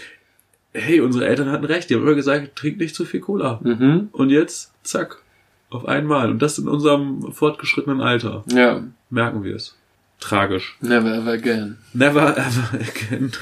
hey, 0.73 1.01
unsere 1.01 1.27
Eltern 1.27 1.51
hatten 1.51 1.65
recht, 1.65 1.89
die 1.89 1.95
haben 1.95 2.01
immer 2.01 2.15
gesagt, 2.15 2.55
trink 2.55 2.79
nicht 2.79 2.95
zu 2.95 3.05
viel 3.05 3.19
Cola. 3.19 3.59
Mhm. 3.63 4.09
Und 4.11 4.29
jetzt, 4.29 4.71
zack, 4.83 5.21
auf 5.69 5.85
einmal. 5.85 6.31
Und 6.31 6.41
das 6.41 6.57
in 6.57 6.67
unserem 6.67 7.31
fortgeschrittenen 7.33 8.01
Alter. 8.01 8.43
Ja. 8.51 8.83
Merken 9.09 9.43
wir 9.43 9.55
es. 9.55 9.75
Tragisch. 10.23 10.77
Never 10.79 11.13
ever 11.13 11.31
again. 11.33 11.77
Never 11.93 12.37
ever 12.37 12.79
again. 12.79 13.33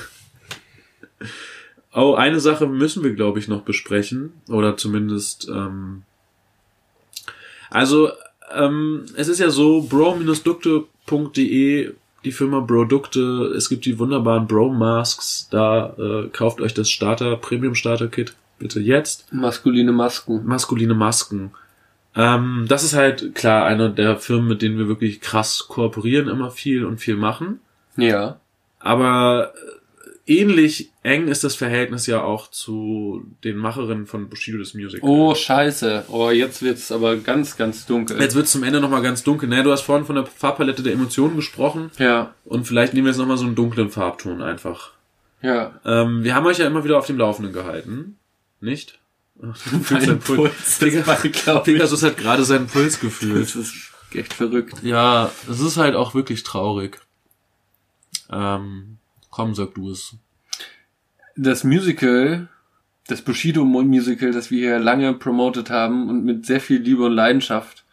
Oh, 1.93 2.15
eine 2.15 2.39
Sache 2.39 2.65
müssen 2.67 3.03
wir, 3.03 3.13
glaube 3.13 3.37
ich, 3.39 3.47
noch 3.47 3.61
besprechen. 3.61 4.33
Oder 4.49 4.77
zumindest, 4.77 5.47
ähm, 5.47 6.01
also, 7.69 8.09
ähm, 8.51 9.05
es 9.15 9.27
ist 9.27 9.39
ja 9.39 9.51
so, 9.51 9.81
bro-dukte.de, 9.83 10.87
die 12.23 12.31
Firma 12.31 12.59
Brodukte, 12.61 13.53
es 13.55 13.69
gibt 13.69 13.85
die 13.85 13.99
wunderbaren 13.99 14.47
Bro-Masks, 14.47 15.49
da 15.51 15.95
äh, 15.97 16.29
kauft 16.29 16.61
euch 16.61 16.73
das 16.73 16.89
Starter, 16.89 17.35
Premium-Starter-Kit, 17.35 18.33
bitte 18.59 18.79
jetzt. 18.79 19.31
Maskuline 19.31 19.91
Masken. 19.91 20.45
Maskuline 20.45 20.95
Masken. 20.95 21.51
Ähm, 22.15 22.65
das 22.67 22.83
ist 22.83 22.93
halt 22.93 23.35
klar 23.35 23.65
einer 23.65 23.89
der 23.89 24.17
Firmen, 24.17 24.47
mit 24.49 24.61
denen 24.61 24.77
wir 24.77 24.87
wirklich 24.87 25.21
krass 25.21 25.65
kooperieren, 25.67 26.27
immer 26.27 26.51
viel 26.51 26.85
und 26.85 26.97
viel 26.99 27.15
machen. 27.15 27.59
Ja. 27.95 28.39
Aber 28.79 29.53
äh, 30.25 30.33
ähnlich 30.33 30.89
eng 31.03 31.27
ist 31.27 31.43
das 31.43 31.55
Verhältnis 31.55 32.07
ja 32.07 32.21
auch 32.21 32.49
zu 32.49 33.25
den 33.43 33.57
Macherinnen 33.57 34.07
von 34.07 34.27
Bushido 34.29 34.57
das 34.57 34.73
Music. 34.73 35.01
Oh, 35.03 35.33
scheiße. 35.35 36.05
Oh, 36.09 36.29
jetzt 36.31 36.61
wird's 36.61 36.91
aber 36.91 37.15
ganz, 37.17 37.55
ganz 37.57 37.85
dunkel. 37.85 38.19
Jetzt 38.19 38.35
wird 38.35 38.47
zum 38.47 38.63
Ende 38.63 38.81
nochmal 38.81 39.01
ganz 39.01 39.23
dunkel. 39.23 39.47
Ne, 39.47 39.63
du 39.63 39.71
hast 39.71 39.81
vorhin 39.81 40.05
von 40.05 40.15
der 40.15 40.25
Farbpalette 40.25 40.83
der 40.83 40.93
Emotionen 40.93 41.35
gesprochen 41.37 41.91
Ja. 41.97 42.33
und 42.45 42.67
vielleicht 42.67 42.93
nehmen 42.93 43.05
wir 43.05 43.11
jetzt 43.11 43.19
nochmal 43.19 43.37
so 43.37 43.45
einen 43.45 43.55
dunklen 43.55 43.89
Farbton 43.89 44.41
einfach. 44.41 44.91
Ja. 45.41 45.79
Ähm, 45.85 46.23
wir 46.23 46.35
haben 46.35 46.45
euch 46.45 46.59
ja 46.59 46.67
immer 46.67 46.83
wieder 46.83 46.97
auf 46.97 47.07
dem 47.07 47.17
Laufenden 47.17 47.53
gehalten. 47.53 48.17
Nicht? 48.59 48.99
Deinen 49.89 50.19
Puls. 50.19 50.79
Ich. 50.81 51.63
Pegasus 51.63 52.03
hat 52.03 52.17
gerade 52.17 52.43
seinen 52.43 52.67
Puls 52.67 52.99
gefühlt. 52.99 53.43
Das 53.43 53.55
ist 53.55 53.91
echt 54.13 54.33
verrückt. 54.33 54.83
Ja, 54.83 55.31
es 55.49 55.59
ist 55.59 55.77
halt 55.77 55.95
auch 55.95 56.13
wirklich 56.13 56.43
traurig. 56.43 56.99
Ähm, 58.31 58.97
komm, 59.29 59.55
sag 59.55 59.73
du 59.75 59.91
es. 59.91 60.15
Das 61.35 61.63
Musical, 61.63 62.49
das 63.07 63.21
Bushido 63.21 63.63
Musical, 63.63 64.31
das 64.31 64.51
wir 64.51 64.59
hier 64.59 64.79
lange 64.79 65.13
promotet 65.13 65.69
haben 65.69 66.09
und 66.09 66.23
mit 66.23 66.45
sehr 66.45 66.61
viel 66.61 66.81
Liebe 66.81 67.05
und 67.05 67.13
Leidenschaft 67.13 67.85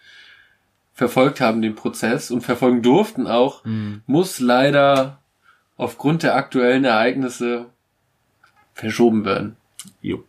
verfolgt 0.93 1.40
haben, 1.40 1.62
den 1.62 1.77
Prozess 1.77 2.31
und 2.31 2.40
verfolgen 2.40 2.82
durften 2.82 3.28
auch, 3.28 3.62
muss 4.06 4.40
leider 4.40 5.20
aufgrund 5.77 6.24
der 6.24 6.35
aktuellen 6.35 6.85
Ereignisse 6.85 7.66
verschoben 8.74 9.24
werden. 9.24 9.56
Jo. 10.02 10.24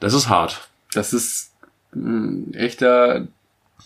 Das 0.00 0.14
ist 0.14 0.28
hart. 0.28 0.68
Das 0.92 1.12
ist 1.12 1.52
ein 1.94 2.52
echter 2.54 3.28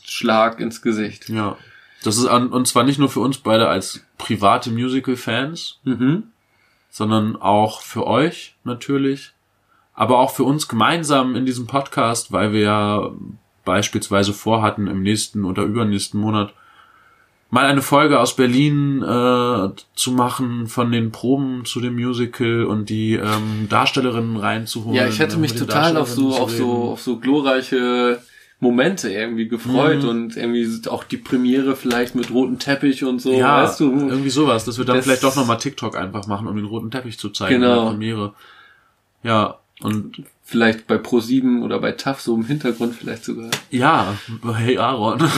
Schlag 0.02 0.60
ins 0.60 0.82
Gesicht. 0.82 1.28
Ja. 1.28 1.56
Das 2.02 2.16
ist 2.16 2.26
an, 2.26 2.48
und 2.48 2.66
zwar 2.66 2.82
nicht 2.84 2.98
nur 2.98 3.08
für 3.10 3.20
uns 3.20 3.38
beide 3.38 3.68
als 3.68 4.04
private 4.18 4.70
Musical-Fans, 4.70 5.80
Mhm. 5.84 6.24
sondern 6.90 7.36
auch 7.36 7.82
für 7.82 8.06
euch 8.06 8.56
natürlich, 8.64 9.32
aber 9.94 10.18
auch 10.18 10.32
für 10.32 10.44
uns 10.44 10.66
gemeinsam 10.66 11.36
in 11.36 11.44
diesem 11.46 11.66
Podcast, 11.66 12.32
weil 12.32 12.52
wir 12.52 12.60
ja 12.60 13.10
beispielsweise 13.64 14.32
vorhatten, 14.32 14.86
im 14.86 15.02
nächsten 15.02 15.44
oder 15.44 15.62
übernächsten 15.62 16.18
Monat 16.18 16.54
mal 17.50 17.66
eine 17.66 17.82
Folge 17.82 18.20
aus 18.20 18.36
Berlin 18.36 19.02
äh, 19.02 19.68
zu 19.96 20.12
machen 20.12 20.66
von 20.68 20.92
den 20.92 21.10
Proben 21.10 21.64
zu 21.64 21.80
dem 21.80 21.94
Musical 21.96 22.64
und 22.64 22.88
die 22.88 23.14
ähm, 23.14 23.66
Darstellerinnen 23.68 24.36
reinzuholen. 24.36 24.96
Ja, 24.96 25.06
ich 25.08 25.18
hätte 25.18 25.36
äh, 25.36 25.38
mich 25.40 25.54
total 25.54 25.96
auf 25.96 26.08
so, 26.10 26.30
auf 26.36 26.50
so, 26.50 26.70
auf 26.92 27.02
so 27.02 27.18
glorreiche 27.18 28.22
Momente 28.62 29.10
irgendwie 29.10 29.48
gefreut 29.48 30.02
Mhm. 30.02 30.08
und 30.08 30.36
irgendwie 30.36 30.68
auch 30.88 31.02
die 31.04 31.16
Premiere 31.16 31.76
vielleicht 31.76 32.14
mit 32.14 32.30
rotem 32.30 32.58
Teppich 32.58 33.02
und 33.04 33.18
so, 33.20 33.32
ja, 33.32 33.62
weißt 33.64 33.80
du? 33.80 33.90
irgendwie 33.90 34.28
sowas, 34.30 34.64
dass 34.66 34.76
wir 34.78 34.84
dann 34.84 34.96
Das- 34.96 35.06
vielleicht 35.06 35.24
doch 35.24 35.34
nochmal 35.34 35.56
TikTok 35.58 35.96
einfach 35.96 36.26
machen, 36.26 36.46
um 36.46 36.54
den 36.56 36.66
roten 36.66 36.90
Teppich 36.90 37.18
zu 37.18 37.30
zeigen 37.30 37.54
in 37.56 37.60
Genau. 37.62 37.84
der 37.84 37.90
Premiere. 37.90 38.34
Ja, 39.22 39.58
und 39.82 40.22
Vielleicht 40.44 40.88
bei 40.88 40.96
Pro7 40.96 41.62
oder 41.62 41.78
bei 41.78 41.92
TAF 41.92 42.20
so 42.20 42.34
im 42.34 42.44
Hintergrund 42.44 42.96
vielleicht 42.96 43.24
sogar. 43.24 43.50
ja, 43.70 44.14
hey 44.56 44.76
Aaron. 44.78 45.22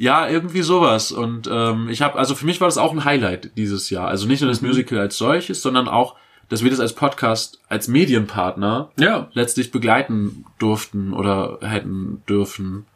ja, 0.00 0.28
irgendwie 0.28 0.62
sowas. 0.62 1.10
Und 1.10 1.48
ähm, 1.50 1.88
ich 1.88 2.02
habe, 2.02 2.16
also 2.18 2.36
für 2.36 2.46
mich 2.46 2.60
war 2.60 2.68
das 2.68 2.78
auch 2.78 2.92
ein 2.92 3.04
Highlight 3.04 3.50
dieses 3.56 3.90
Jahr. 3.90 4.06
Also 4.06 4.28
nicht 4.28 4.40
nur 4.40 4.48
das 4.48 4.62
Musical 4.62 4.98
als 5.00 5.18
solches, 5.18 5.60
sondern 5.60 5.88
auch, 5.88 6.14
dass 6.48 6.62
wir 6.62 6.70
das 6.70 6.78
als 6.78 6.94
Podcast, 6.94 7.60
als 7.68 7.88
Medienpartner 7.88 8.90
Ja. 8.96 9.28
letztlich 9.32 9.72
begleiten 9.72 10.44
durften 10.60 11.12
oder 11.12 11.58
hätten 11.62 12.22
dürfen. 12.28 12.86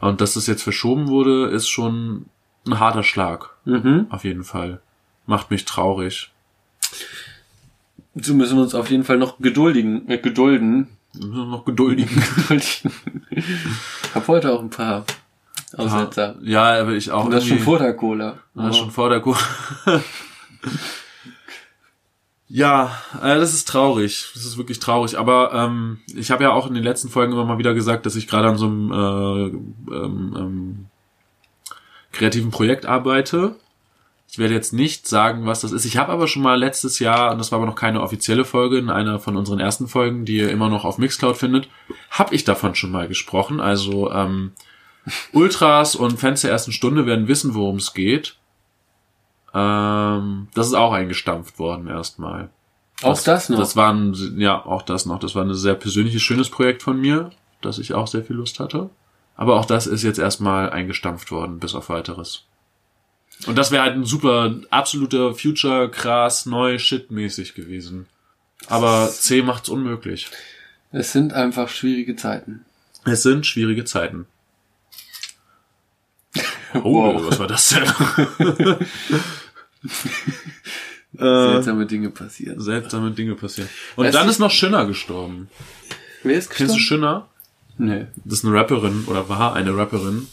Und 0.00 0.20
dass 0.20 0.34
das 0.34 0.48
jetzt 0.48 0.62
verschoben 0.64 1.06
wurde, 1.08 1.46
ist 1.46 1.68
schon 1.68 2.26
ein 2.66 2.80
harter 2.80 3.04
Schlag. 3.04 3.50
Mhm. 3.64 4.06
Auf 4.10 4.24
jeden 4.24 4.42
Fall. 4.44 4.80
Macht 5.26 5.50
mich 5.52 5.64
traurig. 5.64 6.32
So 8.16 8.34
müssen 8.34 8.56
wir 8.56 8.62
uns 8.64 8.74
auf 8.74 8.90
jeden 8.90 9.04
Fall 9.04 9.16
noch 9.18 9.38
geduldigen, 9.38 10.08
äh, 10.08 10.18
gedulden. 10.18 10.88
Wir 11.12 11.26
müssen 11.28 11.50
noch 11.50 11.64
geduldigen. 11.64 12.20
Geduldigen. 12.48 12.92
Hab 14.12 14.26
heute 14.26 14.52
auch 14.52 14.60
ein 14.60 14.70
paar 14.70 15.04
Aussetzer. 15.76 16.36
Ja, 16.42 16.80
aber 16.80 16.92
ich 16.92 17.10
auch. 17.10 17.24
Und 17.24 17.32
das 17.32 17.46
schon 17.46 17.58
vor 17.58 17.78
der 17.78 17.94
Cola. 17.94 18.38
Das 18.54 18.70
ist 18.70 18.76
schon 18.78 18.90
vor 18.90 19.08
der 19.08 19.20
Kur. 19.20 19.36
ja, 22.48 22.92
äh, 23.22 23.38
das 23.38 23.54
ist 23.54 23.68
traurig. 23.68 24.30
Das 24.34 24.44
ist 24.44 24.58
wirklich 24.58 24.80
traurig. 24.80 25.18
Aber 25.18 25.52
ähm, 25.52 25.98
ich 26.14 26.30
habe 26.30 26.44
ja 26.44 26.52
auch 26.52 26.66
in 26.66 26.74
den 26.74 26.84
letzten 26.84 27.08
Folgen 27.08 27.32
immer 27.32 27.44
mal 27.44 27.58
wieder 27.58 27.74
gesagt, 27.74 28.06
dass 28.06 28.16
ich 28.16 28.26
gerade 28.26 28.48
an 28.48 28.56
so 28.56 28.66
einem 28.66 28.92
äh, 28.92 29.94
ähm, 29.94 30.36
ähm, 30.36 30.86
kreativen 32.12 32.50
Projekt 32.50 32.86
arbeite. 32.86 33.56
Ich 34.32 34.38
werde 34.38 34.54
jetzt 34.54 34.72
nicht 34.72 35.08
sagen, 35.08 35.46
was 35.46 35.60
das 35.60 35.72
ist. 35.72 35.84
Ich 35.84 35.96
habe 35.96 36.12
aber 36.12 36.28
schon 36.28 36.42
mal 36.42 36.56
letztes 36.56 37.00
Jahr, 37.00 37.32
und 37.32 37.38
das 37.38 37.50
war 37.50 37.58
aber 37.58 37.66
noch 37.66 37.74
keine 37.74 38.00
offizielle 38.00 38.44
Folge, 38.44 38.78
in 38.78 38.88
einer 38.88 39.18
von 39.18 39.36
unseren 39.36 39.58
ersten 39.58 39.88
Folgen, 39.88 40.24
die 40.24 40.36
ihr 40.36 40.50
immer 40.50 40.68
noch 40.68 40.84
auf 40.84 40.98
Mixcloud 40.98 41.36
findet, 41.36 41.68
habe 42.10 42.34
ich 42.34 42.44
davon 42.44 42.76
schon 42.76 42.92
mal 42.92 43.08
gesprochen. 43.08 43.60
Also 43.60 44.12
ähm, 44.12 44.52
Ultras 45.32 45.94
und 45.96 46.18
Fans 46.18 46.42
der 46.42 46.50
ersten 46.50 46.72
Stunde 46.72 47.06
werden 47.06 47.28
wissen, 47.28 47.54
worum 47.54 47.76
es 47.76 47.94
geht. 47.94 48.36
Ähm, 49.54 50.48
das 50.54 50.68
ist 50.68 50.74
auch 50.74 50.92
eingestampft 50.92 51.58
worden 51.58 51.88
erstmal. 51.88 52.50
auch 53.02 53.20
das 53.20 53.48
noch. 53.48 53.58
Das 53.58 53.76
war 53.76 53.92
ein, 53.92 54.14
ja, 54.38 54.64
auch 54.64 54.82
das 54.82 55.06
noch. 55.06 55.18
Das 55.18 55.34
war 55.34 55.44
ein 55.44 55.54
sehr 55.54 55.74
persönliches, 55.74 56.22
schönes 56.22 56.50
Projekt 56.50 56.82
von 56.82 57.00
mir, 57.00 57.30
das 57.60 57.78
ich 57.78 57.94
auch 57.94 58.06
sehr 58.06 58.24
viel 58.24 58.36
Lust 58.36 58.60
hatte. 58.60 58.90
Aber 59.36 59.58
auch 59.58 59.64
das 59.64 59.86
ist 59.86 60.02
jetzt 60.02 60.18
erstmal 60.18 60.70
eingestampft 60.70 61.30
worden, 61.30 61.60
bis 61.60 61.74
auf 61.74 61.88
weiteres. 61.88 62.44
Und 63.46 63.56
das 63.56 63.70
wäre 63.70 63.82
halt 63.82 63.94
ein 63.94 64.04
super, 64.04 64.54
absoluter 64.68 65.34
Future, 65.34 65.90
krass, 65.90 66.44
neu, 66.44 66.78
shit-mäßig 66.78 67.54
gewesen. 67.54 68.06
Aber 68.66 69.08
C 69.08 69.40
macht's 69.40 69.70
unmöglich. 69.70 70.28
es 70.92 71.12
sind 71.12 71.32
einfach 71.32 71.70
schwierige 71.70 72.16
Zeiten. 72.16 72.66
Es 73.06 73.22
sind 73.22 73.46
schwierige 73.46 73.84
Zeiten. 73.86 74.26
Oh, 76.74 77.14
Wow. 77.14 77.26
was 77.28 77.38
war 77.38 77.46
das 77.46 77.68
denn? 77.68 77.82
äh, 81.18 81.52
Seltsame 81.52 81.86
Dinge 81.86 82.10
passieren. 82.10 82.60
seltsame 82.60 83.10
Dinge 83.12 83.34
passieren. 83.34 83.68
Und 83.96 84.06
Weißt 84.06 84.14
dann 84.14 84.28
ist 84.28 84.38
noch 84.38 84.50
Schünner 84.50 84.86
gestorben. 84.86 85.48
Wer 86.22 86.36
ist 86.36 86.50
Kennst 86.50 86.74
du 86.74 86.78
Schünner? 86.78 87.28
Nee. 87.78 88.06
Das 88.24 88.40
ist 88.40 88.44
eine 88.44 88.54
Rapperin 88.54 89.04
oder 89.06 89.28
war 89.28 89.54
eine 89.54 89.76
Rapperin. 89.76 90.26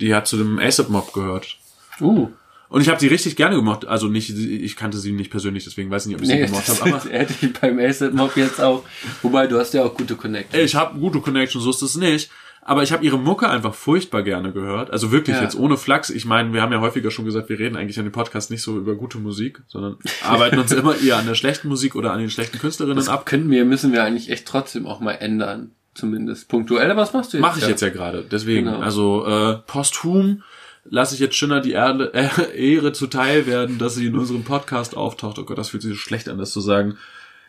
Die 0.00 0.14
hat 0.14 0.26
zu 0.26 0.36
dem 0.36 0.58
ASAP 0.58 0.90
Mob 0.90 1.12
gehört. 1.12 1.56
Uh. 2.00 2.28
Und 2.68 2.82
ich 2.82 2.88
habe 2.88 3.00
sie 3.00 3.08
richtig 3.08 3.34
gerne 3.36 3.56
gemocht. 3.56 3.86
Also 3.86 4.06
nicht, 4.08 4.30
ich 4.30 4.76
kannte 4.76 4.98
sie 4.98 5.10
nicht 5.12 5.30
persönlich, 5.30 5.64
deswegen 5.64 5.90
weiß 5.90 6.02
ich 6.06 6.08
nicht, 6.08 6.16
ob 6.16 6.22
ich 6.22 6.28
sie 6.28 6.34
Nee, 6.34 6.46
gemocht 6.46 6.68
das 6.68 6.80
habe. 6.80 6.94
Aber 6.94 7.04
hätte 7.10 7.34
ich 7.46 7.52
beim 7.54 7.78
ASAP 7.78 8.12
Mob 8.14 8.36
jetzt 8.36 8.60
auch. 8.60 8.84
Wobei, 9.22 9.46
du 9.46 9.58
hast 9.58 9.74
ja 9.74 9.82
auch 9.82 9.94
gute 9.94 10.14
Connect. 10.14 10.54
ey, 10.54 10.64
ich 10.64 10.74
habe 10.74 10.98
gute 10.98 11.20
Connection, 11.20 11.60
so 11.60 11.70
ist 11.70 11.82
es 11.82 11.96
nicht. 11.96 12.30
Aber 12.62 12.82
ich 12.82 12.92
habe 12.92 13.04
ihre 13.04 13.18
Mucke 13.18 13.48
einfach 13.48 13.74
furchtbar 13.74 14.22
gerne 14.22 14.52
gehört. 14.52 14.90
Also 14.90 15.10
wirklich 15.12 15.36
Ja. 15.36 15.42
jetzt 15.42 15.56
ohne 15.56 15.76
Flachs. 15.76 16.10
Ich 16.10 16.24
meine, 16.26 16.52
wir 16.52 16.60
haben 16.62 16.72
ja 16.72 16.80
häufiger 16.80 17.10
schon 17.10 17.24
gesagt, 17.24 17.48
wir 17.48 17.58
reden 17.58 17.74
eigentlich 17.76 17.98
an 17.98 18.04
dem 18.04 18.12
Podcast 18.12 18.50
nicht 18.50 18.62
so 18.62 18.76
über 18.76 18.94
gute 18.94 19.18
Musik, 19.18 19.62
sondern 19.66 19.96
arbeiten 20.24 20.58
uns 20.58 20.70
immer 20.72 20.94
eher 21.00 21.16
an 21.16 21.26
der 21.26 21.34
schlechten 21.34 21.68
Musik 21.68 21.94
oder 21.96 22.12
an 22.12 22.20
den 22.20 22.30
schlechten 22.30 22.58
Künstlerinnen 22.58 22.96
Das 22.96 23.08
ab. 23.08 23.24
könnten 23.26 23.50
wir, 23.50 23.64
müssen 23.64 23.92
wir 23.92 24.04
eigentlich 24.04 24.30
echt 24.30 24.46
trotzdem 24.46 24.86
auch 24.86 25.00
mal 25.00 25.12
ändern. 25.12 25.70
Zumindest 25.94 26.48
punktuell. 26.48 26.88
Aber 26.90 27.00
was 27.02 27.12
machst 27.12 27.32
du 27.32 27.38
jetzt? 27.38 27.42
Mache 27.42 27.58
ich 27.58 27.66
jetzt 27.66 27.80
ja 27.80 27.88
gerade. 27.88 28.24
Deswegen, 28.30 28.66
Genau. 28.66 28.78
also 28.80 29.26
äh, 29.26 29.56
posthum 29.66 30.42
lasse 30.84 31.14
ich 31.14 31.20
jetzt 31.20 31.34
Schöner 31.36 31.60
die 31.60 31.72
Erde, 31.72 32.12
äh, 32.14 32.28
Ehre 32.74 32.92
zuteil 32.92 33.46
werden, 33.46 33.78
dass 33.78 33.96
sie 33.96 34.06
in 34.06 34.16
unserem 34.16 34.44
Podcast 34.44 34.96
auftaucht. 34.96 35.38
Oh 35.38 35.44
Gott, 35.44 35.58
das 35.58 35.70
fühlt 35.70 35.82
sich 35.82 35.92
so 35.92 35.98
schlecht 35.98 36.28
an, 36.28 36.38
das 36.38 36.52
zu 36.52 36.60
sagen. 36.60 36.96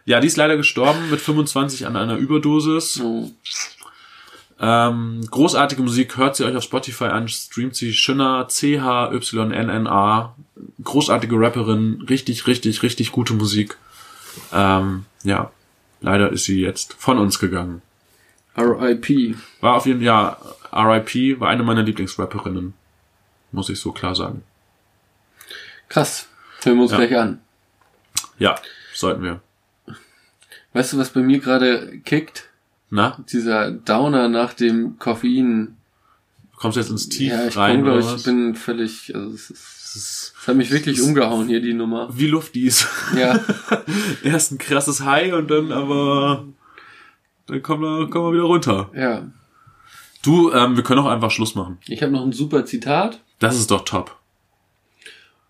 Ja, 0.05 0.19
die 0.19 0.27
ist 0.27 0.37
leider 0.37 0.57
gestorben 0.57 1.11
mit 1.11 1.21
25 1.21 1.85
an 1.85 1.95
einer 1.95 2.15
Überdosis. 2.17 2.95
So. 2.95 3.29
Ähm, 4.63 5.21
großartige 5.31 5.81
Musik, 5.81 6.17
hört 6.17 6.35
sie 6.35 6.45
euch 6.45 6.55
auf 6.55 6.63
Spotify 6.63 7.05
an, 7.05 7.27
streamt 7.27 7.75
sie 7.75 7.93
Schöner, 7.93 8.47
C-H-Y-N-N-A. 8.47 10.35
Großartige 10.83 11.35
Rapperin, 11.39 12.05
richtig, 12.07 12.45
richtig, 12.45 12.83
richtig 12.83 13.11
gute 13.11 13.33
Musik. 13.33 13.77
Ähm, 14.53 15.05
ja, 15.23 15.51
leider 16.01 16.31
ist 16.31 16.43
sie 16.45 16.61
jetzt 16.61 16.93
von 16.93 17.17
uns 17.17 17.39
gegangen. 17.39 17.81
R.I.P. 18.55 19.35
War 19.61 19.75
auf 19.77 19.85
jeden 19.87 19.99
Fall, 19.99 20.05
ja, 20.05 20.37
R.I.P. 20.71 21.39
war 21.39 21.49
eine 21.49 21.63
meiner 21.63 21.81
Lieblingsrapperinnen. 21.83 22.73
Muss 23.51 23.69
ich 23.69 23.79
so 23.79 23.91
klar 23.91 24.13
sagen. 24.13 24.43
Krass. 25.89 26.27
Hören 26.63 26.77
wir 26.77 26.83
uns 26.83 26.91
Ja. 26.91 26.97
gleich 26.97 27.17
an. 27.17 27.41
Ja, 28.37 28.55
sollten 28.93 29.23
wir. 29.23 29.41
Weißt 30.73 30.93
du, 30.93 30.97
was 30.99 31.09
bei 31.09 31.21
mir 31.21 31.39
gerade 31.39 31.97
kickt? 32.05 32.47
Na, 32.91 33.17
Dieser 33.31 33.71
Downer 33.71 34.27
nach 34.27 34.53
dem 34.53 34.99
Koffein. 34.99 35.77
kommst 36.57 36.75
du 36.75 36.81
jetzt 36.81 36.89
ins 36.91 37.07
Tief 37.09 37.31
ja, 37.31 37.47
ich 37.47 37.55
rein 37.57 37.77
bin, 37.77 37.85
glaube 37.85 37.99
oder 37.99 38.07
ich, 38.07 38.13
was? 38.13 38.23
bin 38.23 38.53
völlig, 38.55 39.15
also 39.15 39.33
es 39.33 39.49
ist, 39.49 39.95
es 39.95 40.47
hat 40.47 40.55
mich 40.57 40.71
wirklich 40.71 41.01
umgehauen 41.01 41.47
hier, 41.47 41.61
die 41.61 41.73
Nummer. 41.73 42.09
wie 42.11 42.27
Luftis. 42.27 42.85
Ja, 43.17 43.39
Erst 44.23 44.51
ein 44.51 44.57
krasses 44.57 45.03
High 45.05 45.33
und 45.33 45.49
dann 45.49 45.71
aber 45.71 46.45
dann 47.47 47.61
kommen 47.63 47.81
wir, 47.81 48.09
kommen 48.09 48.27
wir 48.27 48.33
wieder 48.33 48.43
runter. 48.43 48.89
ja. 48.93 49.25
Du, 50.23 50.51
ähm, 50.51 50.75
wir 50.75 50.83
können 50.83 50.99
auch 50.99 51.07
einfach 51.09 51.31
Schluss 51.31 51.55
machen. 51.55 51.79
Ich 51.87 52.03
habe 52.03 52.11
noch 52.11 52.21
ein 52.23 52.31
super 52.31 52.63
Zitat. 52.63 53.21
Das 53.39 53.57
ist 53.57 53.71
doch 53.71 53.83
top. 53.85 54.19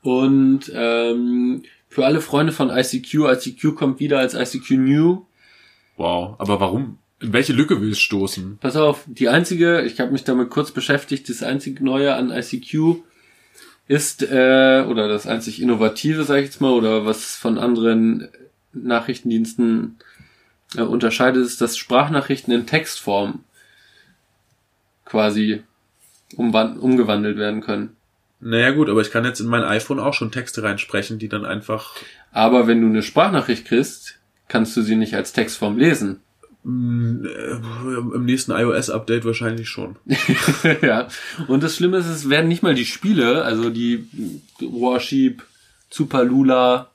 Und 0.01 0.71
ähm, 0.73 1.63
für 1.89 2.05
alle 2.05 2.21
Freunde 2.21 2.53
von 2.53 2.69
ICQ, 2.69 3.13
ICQ 3.33 3.75
kommt 3.75 3.99
wieder 3.99 4.19
als 4.19 4.33
ICQ 4.33 4.71
New. 4.77 5.25
Wow. 5.97 6.35
Aber 6.39 6.61
warum? 6.61 6.99
In 7.21 7.33
welche 7.33 7.53
Lücke 7.53 7.79
willst 7.81 8.01
du 8.01 8.05
stoßen? 8.05 8.57
Pass 8.59 8.75
auf, 8.75 9.03
die 9.05 9.29
einzige, 9.29 9.81
ich 9.81 9.99
habe 9.99 10.11
mich 10.11 10.23
damit 10.23 10.49
kurz 10.49 10.71
beschäftigt, 10.71 11.29
das 11.29 11.43
einzig 11.43 11.79
Neue 11.79 12.15
an 12.15 12.31
ICQ 12.31 13.03
ist, 13.87 14.23
äh, 14.23 14.83
oder 14.87 15.07
das 15.07 15.27
einzig 15.27 15.61
Innovative, 15.61 16.23
sage 16.23 16.41
ich 16.41 16.47
jetzt 16.47 16.61
mal, 16.61 16.71
oder 16.71 17.05
was 17.05 17.35
von 17.35 17.59
anderen 17.59 18.27
Nachrichtendiensten 18.73 19.97
äh, 20.75 20.81
unterscheidet, 20.81 21.45
ist, 21.45 21.61
dass 21.61 21.77
Sprachnachrichten 21.77 22.53
in 22.53 22.65
Textform 22.65 23.43
quasi 25.05 25.61
umgewandelt 26.35 27.37
werden 27.37 27.61
können. 27.61 27.95
Naja 28.39 28.71
gut, 28.71 28.89
aber 28.89 29.01
ich 29.01 29.11
kann 29.11 29.25
jetzt 29.25 29.41
in 29.41 29.47
mein 29.47 29.63
iPhone 29.63 29.99
auch 29.99 30.13
schon 30.13 30.31
Texte 30.31 30.63
reinsprechen, 30.63 31.19
die 31.19 31.29
dann 31.29 31.45
einfach 31.45 31.95
Aber 32.31 32.65
wenn 32.65 32.81
du 32.81 32.87
eine 32.87 33.03
Sprachnachricht 33.03 33.65
kriegst, 33.65 34.19
kannst 34.47 34.75
du 34.75 34.81
sie 34.81 34.95
nicht 34.95 35.13
als 35.13 35.33
Textform 35.33 35.77
lesen. 35.77 36.21
Mh, 36.63 37.27
äh, 37.27 38.15
im 38.15 38.25
nächsten 38.25 38.51
iOS-Update 38.51 39.25
wahrscheinlich 39.25 39.69
schon. 39.69 39.95
ja. 40.81 41.07
Und 41.47 41.63
das 41.63 41.75
Schlimme 41.75 41.97
ist, 41.97 42.07
es 42.07 42.29
werden 42.29 42.47
nicht 42.47 42.63
mal 42.63 42.75
die 42.75 42.85
Spiele, 42.85 43.43
also 43.43 43.69
die 43.69 44.07
Warship, 44.59 45.43
Zupalula, 45.89 46.89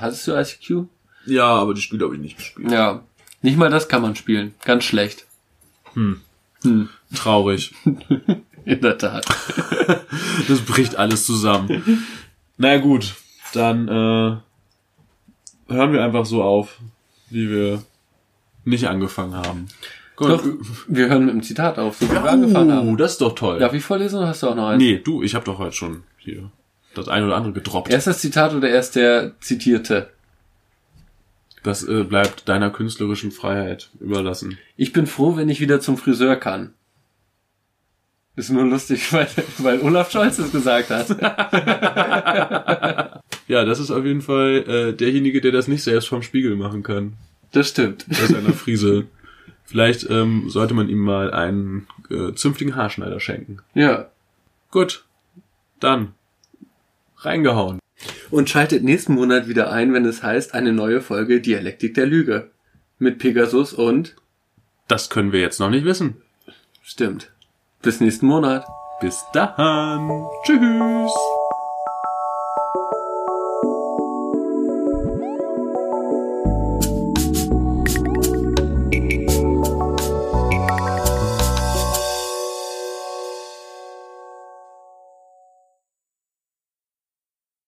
hattest 0.00 0.26
du 0.26 0.32
ICQ? 0.32 0.88
Ja, 1.26 1.46
aber 1.46 1.74
die 1.74 1.82
Spiele 1.82 2.04
habe 2.04 2.14
ich 2.14 2.20
nicht 2.20 2.36
gespielt. 2.36 2.70
Ja. 2.70 3.02
Nicht 3.42 3.56
mal 3.56 3.70
das 3.70 3.88
kann 3.88 4.02
man 4.02 4.16
spielen. 4.16 4.54
Ganz 4.64 4.84
schlecht. 4.84 5.26
Hm. 5.94 6.20
Hm. 6.62 6.88
Traurig. 7.14 7.72
In 8.64 8.80
der 8.80 8.98
Tat. 8.98 9.26
Das 10.46 10.60
bricht 10.60 10.96
alles 10.96 11.26
zusammen. 11.26 12.06
Na 12.56 12.68
naja, 12.68 12.80
gut, 12.80 13.14
dann 13.54 13.88
äh, 13.88 14.36
hören 15.72 15.92
wir 15.92 16.02
einfach 16.02 16.24
so 16.24 16.42
auf, 16.42 16.78
wie 17.28 17.50
wir 17.50 17.82
nicht 18.68 18.88
angefangen 18.88 19.34
haben. 19.34 19.66
Gut. 20.16 20.30
Doch, 20.30 20.44
wir 20.88 21.08
hören 21.08 21.26
mit 21.26 21.34
dem 21.34 21.42
Zitat 21.42 21.78
auf, 21.78 21.96
so 21.98 22.08
wie 22.08 22.12
wir 22.12 22.24
angefangen 22.24 22.70
Oh, 22.70 22.74
haben. 22.74 22.96
das 22.96 23.12
ist 23.12 23.20
doch 23.20 23.34
toll. 23.34 23.58
Darf 23.60 23.72
ich 23.74 23.84
vorlesen 23.84 24.18
oder 24.18 24.28
hast 24.28 24.42
du 24.42 24.48
auch 24.48 24.54
noch 24.56 24.68
eins? 24.68 24.82
Nee, 24.82 24.98
du, 24.98 25.22
ich 25.22 25.34
habe 25.34 25.44
doch 25.44 25.58
heute 25.58 25.76
schon 25.76 26.02
hier 26.18 26.50
das 26.94 27.08
eine 27.08 27.26
oder 27.26 27.36
andere 27.36 27.52
gedroppt. 27.52 27.90
Erst 27.90 28.08
das 28.08 28.18
Zitat 28.20 28.54
oder 28.54 28.68
erst 28.68 28.96
der 28.96 29.32
Zitierte? 29.40 30.10
Das 31.62 31.86
äh, 31.86 32.02
bleibt 32.04 32.48
deiner 32.48 32.70
künstlerischen 32.70 33.30
Freiheit 33.30 33.90
überlassen. 34.00 34.58
Ich 34.76 34.92
bin 34.92 35.06
froh, 35.06 35.36
wenn 35.36 35.48
ich 35.48 35.60
wieder 35.60 35.80
zum 35.80 35.96
Friseur 35.96 36.36
kann. 36.36 36.72
Ist 38.36 38.50
nur 38.50 38.64
lustig, 38.64 39.12
weil, 39.12 39.28
weil 39.58 39.80
Olaf 39.82 40.10
Scholz 40.10 40.38
es 40.38 40.52
gesagt 40.52 40.90
hat. 40.90 41.08
Ja, 43.48 43.64
das 43.64 43.80
ist 43.80 43.90
auf 43.90 44.04
jeden 44.04 44.20
Fall 44.20 44.64
äh, 44.68 44.92
derjenige, 44.92 45.40
der 45.40 45.52
das 45.52 45.68
nicht 45.68 45.82
selbst 45.82 46.08
vom 46.08 46.22
Spiegel 46.22 46.54
machen 46.54 46.82
kann. 46.82 47.14
Das 47.52 47.68
stimmt. 47.68 48.06
Bei 48.08 48.26
seiner 48.26 48.52
Frise. 48.52 49.06
Vielleicht 49.64 50.08
ähm, 50.08 50.48
sollte 50.48 50.74
man 50.74 50.88
ihm 50.88 50.98
mal 50.98 51.30
einen 51.32 51.86
äh, 52.10 52.32
zünftigen 52.34 52.74
Haarschneider 52.76 53.20
schenken. 53.20 53.58
Ja. 53.74 54.10
Gut, 54.70 55.04
dann 55.80 56.14
reingehauen. 57.18 57.78
Und 58.30 58.48
schaltet 58.48 58.84
nächsten 58.84 59.14
Monat 59.14 59.48
wieder 59.48 59.70
ein, 59.72 59.92
wenn 59.92 60.04
es 60.04 60.22
heißt, 60.22 60.54
eine 60.54 60.72
neue 60.72 61.00
Folge 61.00 61.40
Dialektik 61.40 61.94
der 61.94 62.06
Lüge. 62.06 62.50
Mit 62.98 63.18
Pegasus 63.18 63.72
und 63.72 64.16
Das 64.88 65.08
können 65.10 65.32
wir 65.32 65.40
jetzt 65.40 65.60
noch 65.60 65.70
nicht 65.70 65.84
wissen. 65.84 66.16
stimmt. 66.82 67.30
Bis 67.82 68.00
nächsten 68.00 68.26
Monat. 68.26 68.64
Bis 69.00 69.22
dann. 69.32 70.26
Tschüss. 70.44 71.12